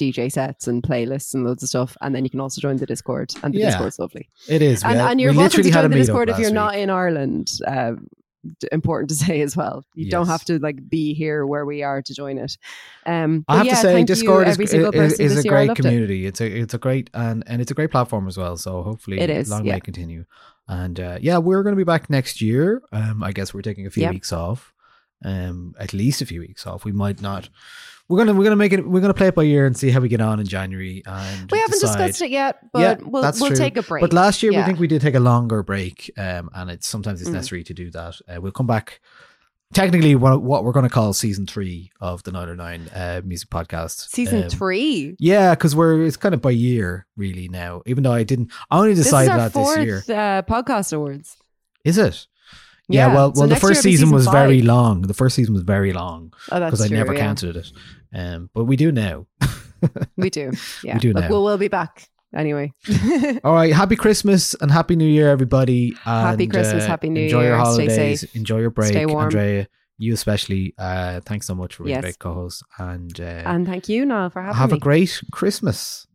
DJ 0.00 0.30
sets 0.32 0.66
and 0.66 0.82
playlists 0.82 1.34
and 1.34 1.44
loads 1.44 1.62
of 1.62 1.68
stuff, 1.68 1.96
and 2.00 2.14
then 2.14 2.24
you 2.24 2.30
can 2.30 2.40
also 2.40 2.60
join 2.60 2.76
the 2.76 2.86
Discord. 2.86 3.32
And 3.42 3.54
the 3.54 3.58
Yeah. 3.60 3.66
Discord's 3.70 3.98
lovely. 3.98 4.28
it 4.48 4.62
is. 4.62 4.82
And, 4.82 4.98
had- 4.98 5.10
and 5.12 5.20
you're 5.20 5.32
we 5.32 5.38
welcome 5.38 5.50
to 5.50 5.56
literally 5.58 5.70
had 5.72 5.84
a 5.84 5.88
join 5.88 5.90
the 5.90 5.96
Discord 6.04 6.28
if 6.30 6.38
you're 6.38 6.48
week. 6.48 6.54
not 6.54 6.74
in 6.76 6.90
Ireland. 6.90 7.52
Uh, 7.66 7.92
important 8.72 9.08
to 9.08 9.14
say 9.14 9.40
as 9.40 9.56
well. 9.56 9.84
You 9.94 10.10
don't 10.10 10.26
have 10.26 10.44
to 10.46 10.58
like 10.58 10.88
be 10.88 11.14
here 11.14 11.46
where 11.46 11.64
we 11.64 11.84
are 11.84 12.02
to 12.02 12.12
join 12.14 12.38
it. 12.38 12.56
Um, 13.06 13.44
I 13.46 13.58
have 13.58 13.66
yeah, 13.66 13.74
to 13.76 13.80
say, 13.80 13.98
you, 14.00 14.04
Discord 14.04 14.48
is, 14.48 14.58
is, 14.58 14.74
is 15.20 15.44
a 15.44 15.48
great 15.48 15.68
loved 15.68 15.78
it. 15.78 15.82
community. 15.84 16.26
It's 16.26 16.40
a 16.40 16.46
it's 16.46 16.74
a 16.74 16.78
great 16.78 17.08
and 17.14 17.44
and 17.46 17.62
it's 17.62 17.70
a 17.70 17.74
great 17.74 17.92
platform 17.92 18.26
as 18.26 18.36
well. 18.36 18.56
So 18.56 18.82
hopefully, 18.82 19.20
It 19.20 19.30
is, 19.30 19.48
long 19.48 19.64
yeah. 19.64 19.74
may 19.74 19.80
continue. 19.80 20.24
And 20.66 20.98
uh, 20.98 21.18
yeah, 21.20 21.38
we're 21.38 21.62
going 21.62 21.74
to 21.74 21.80
be 21.80 21.84
back 21.84 22.10
next 22.10 22.40
year. 22.40 22.82
Um, 22.92 23.22
I 23.22 23.30
guess 23.32 23.54
we're 23.54 23.62
taking 23.62 23.86
a 23.86 23.90
few 23.90 24.02
Yep. 24.04 24.12
weeks 24.12 24.32
off. 24.32 24.72
Um, 25.24 25.74
at 25.78 25.92
least 25.92 26.20
a 26.20 26.26
few 26.26 26.40
weeks 26.40 26.66
off. 26.66 26.84
We 26.84 26.90
might 26.90 27.22
not. 27.22 27.48
We're 28.12 28.18
gonna 28.18 28.34
we're 28.34 28.44
gonna 28.44 28.56
make 28.56 28.74
it. 28.74 28.86
We're 28.86 29.00
gonna 29.00 29.14
play 29.14 29.28
it 29.28 29.34
by 29.34 29.44
ear 29.44 29.64
and 29.66 29.74
see 29.74 29.90
how 29.90 30.00
we 30.00 30.08
get 30.08 30.20
on 30.20 30.38
in 30.38 30.46
January. 30.46 31.02
And 31.06 31.50
We 31.50 31.58
haven't 31.58 31.80
decide. 31.80 31.96
discussed 31.96 32.20
it 32.22 32.30
yet, 32.30 32.58
but 32.72 32.78
yeah, 32.80 32.94
we'll 33.00 33.22
we'll 33.40 33.52
take 33.54 33.78
a 33.78 33.82
break. 33.82 34.02
But 34.02 34.12
last 34.12 34.42
year, 34.42 34.52
we 34.52 34.62
think 34.62 34.78
we 34.78 34.86
did 34.86 35.00
take 35.00 35.14
a 35.14 35.20
longer 35.20 35.62
break, 35.62 36.10
um, 36.18 36.50
and 36.54 36.70
it's 36.70 36.86
sometimes 36.86 37.20
it's 37.22 37.30
Mm. 37.30 37.34
necessary 37.34 37.64
to 37.64 37.72
do 37.74 37.90
that. 37.92 38.16
Uh, 38.28 38.40
we'll 38.40 38.52
come 38.52 38.66
back. 38.66 39.00
Technically, 39.72 40.14
what, 40.14 40.42
what 40.42 40.64
we're 40.64 40.72
going 40.72 40.84
to 40.84 40.90
call 40.90 41.14
season 41.14 41.46
three 41.46 41.90
of 41.98 42.22
the 42.24 42.30
Nialler9 42.30 42.90
uh, 42.94 43.22
music 43.24 43.48
podcast. 43.48 44.10
season 44.10 44.42
Um, 44.42 44.50
three. 44.50 45.16
Yeah, 45.18 45.54
because 45.54 45.74
we're 45.74 46.02
it's 46.04 46.18
kind 46.18 46.34
of 46.34 46.42
by 46.42 46.50
year 46.50 47.06
really 47.16 47.48
now. 47.48 47.80
Even 47.86 48.04
though 48.04 48.12
I 48.12 48.22
didn't, 48.22 48.52
I 48.70 48.76
only 48.76 48.92
decided 48.94 49.32
that 49.32 49.52
fourth 49.52 49.76
this 49.76 49.86
year. 49.86 49.96
Uh, 50.14 50.42
podcast 50.42 50.92
awards. 50.92 51.38
Is 51.86 51.96
it? 51.96 52.26
Yeah, 52.88 53.06
Yeah, 53.08 53.14
well, 53.14 53.34
so 53.34 53.40
well, 53.40 53.48
the 53.48 53.56
first 53.56 53.80
season 53.80 54.08
season 54.08 54.10
was 54.10 54.26
very 54.26 54.60
long. 54.60 55.02
The 55.02 55.14
first 55.14 55.36
season 55.36 55.54
was 55.54 55.62
very 55.62 55.94
long 55.94 56.34
Oh, 56.50 56.60
because 56.60 56.82
I 56.82 56.88
never 56.88 57.14
yeah. 57.14 57.20
counted 57.20 57.56
it. 57.56 57.72
Um, 58.14 58.50
but 58.54 58.64
we 58.64 58.76
do 58.76 58.92
now. 58.92 59.26
We 60.16 60.30
do. 60.30 60.52
Yeah, 60.84 60.94
We 60.94 61.00
do 61.00 61.12
Look, 61.12 61.24
now. 61.24 61.30
We'll, 61.30 61.42
we'll 61.44 61.58
be 61.58 61.68
back 61.68 62.08
anyway. 62.34 62.72
All 63.44 63.54
right, 63.54 63.72
happy 63.72 63.96
Christmas 63.96 64.54
and 64.54 64.70
happy 64.70 64.96
New 64.96 65.06
Year, 65.08 65.28
everybody. 65.30 65.94
Happy 66.02 66.46
Christmas, 66.46 66.84
uh, 66.84 66.86
happy 66.88 67.08
New 67.08 67.22
enjoy 67.22 67.40
Year, 67.42 67.50
your 67.56 67.58
stay 67.64 67.86
holidays, 67.86 68.20
safe, 68.20 68.36
enjoy 68.36 68.58
your 68.60 68.70
break, 68.70 68.90
stay 68.90 69.06
warm. 69.06 69.24
Andrea. 69.24 69.68
You 69.98 70.14
especially. 70.14 70.74
Uh, 70.78 71.20
thanks 71.24 71.46
so 71.46 71.54
much 71.54 71.76
for 71.76 71.84
being 71.84 71.94
Yes. 71.94 72.00
a 72.00 72.02
great 72.02 72.18
co-host, 72.18 72.64
and, 72.78 73.20
uh, 73.20 73.24
and 73.24 73.66
thank 73.66 73.88
you, 73.88 74.04
Niall, 74.04 74.30
for 74.30 74.40
having 74.42 74.56
have 74.56 74.70
me. 74.70 74.74
Have 74.74 74.78
a 74.78 74.80
great 74.80 75.22
Christmas, 75.30 76.06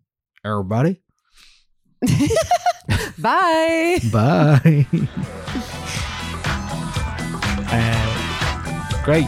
everybody. 0.43 1.01
Bye. 3.17 3.99
Bye. 4.11 4.85
uh, 7.69 9.03
great. 9.05 9.27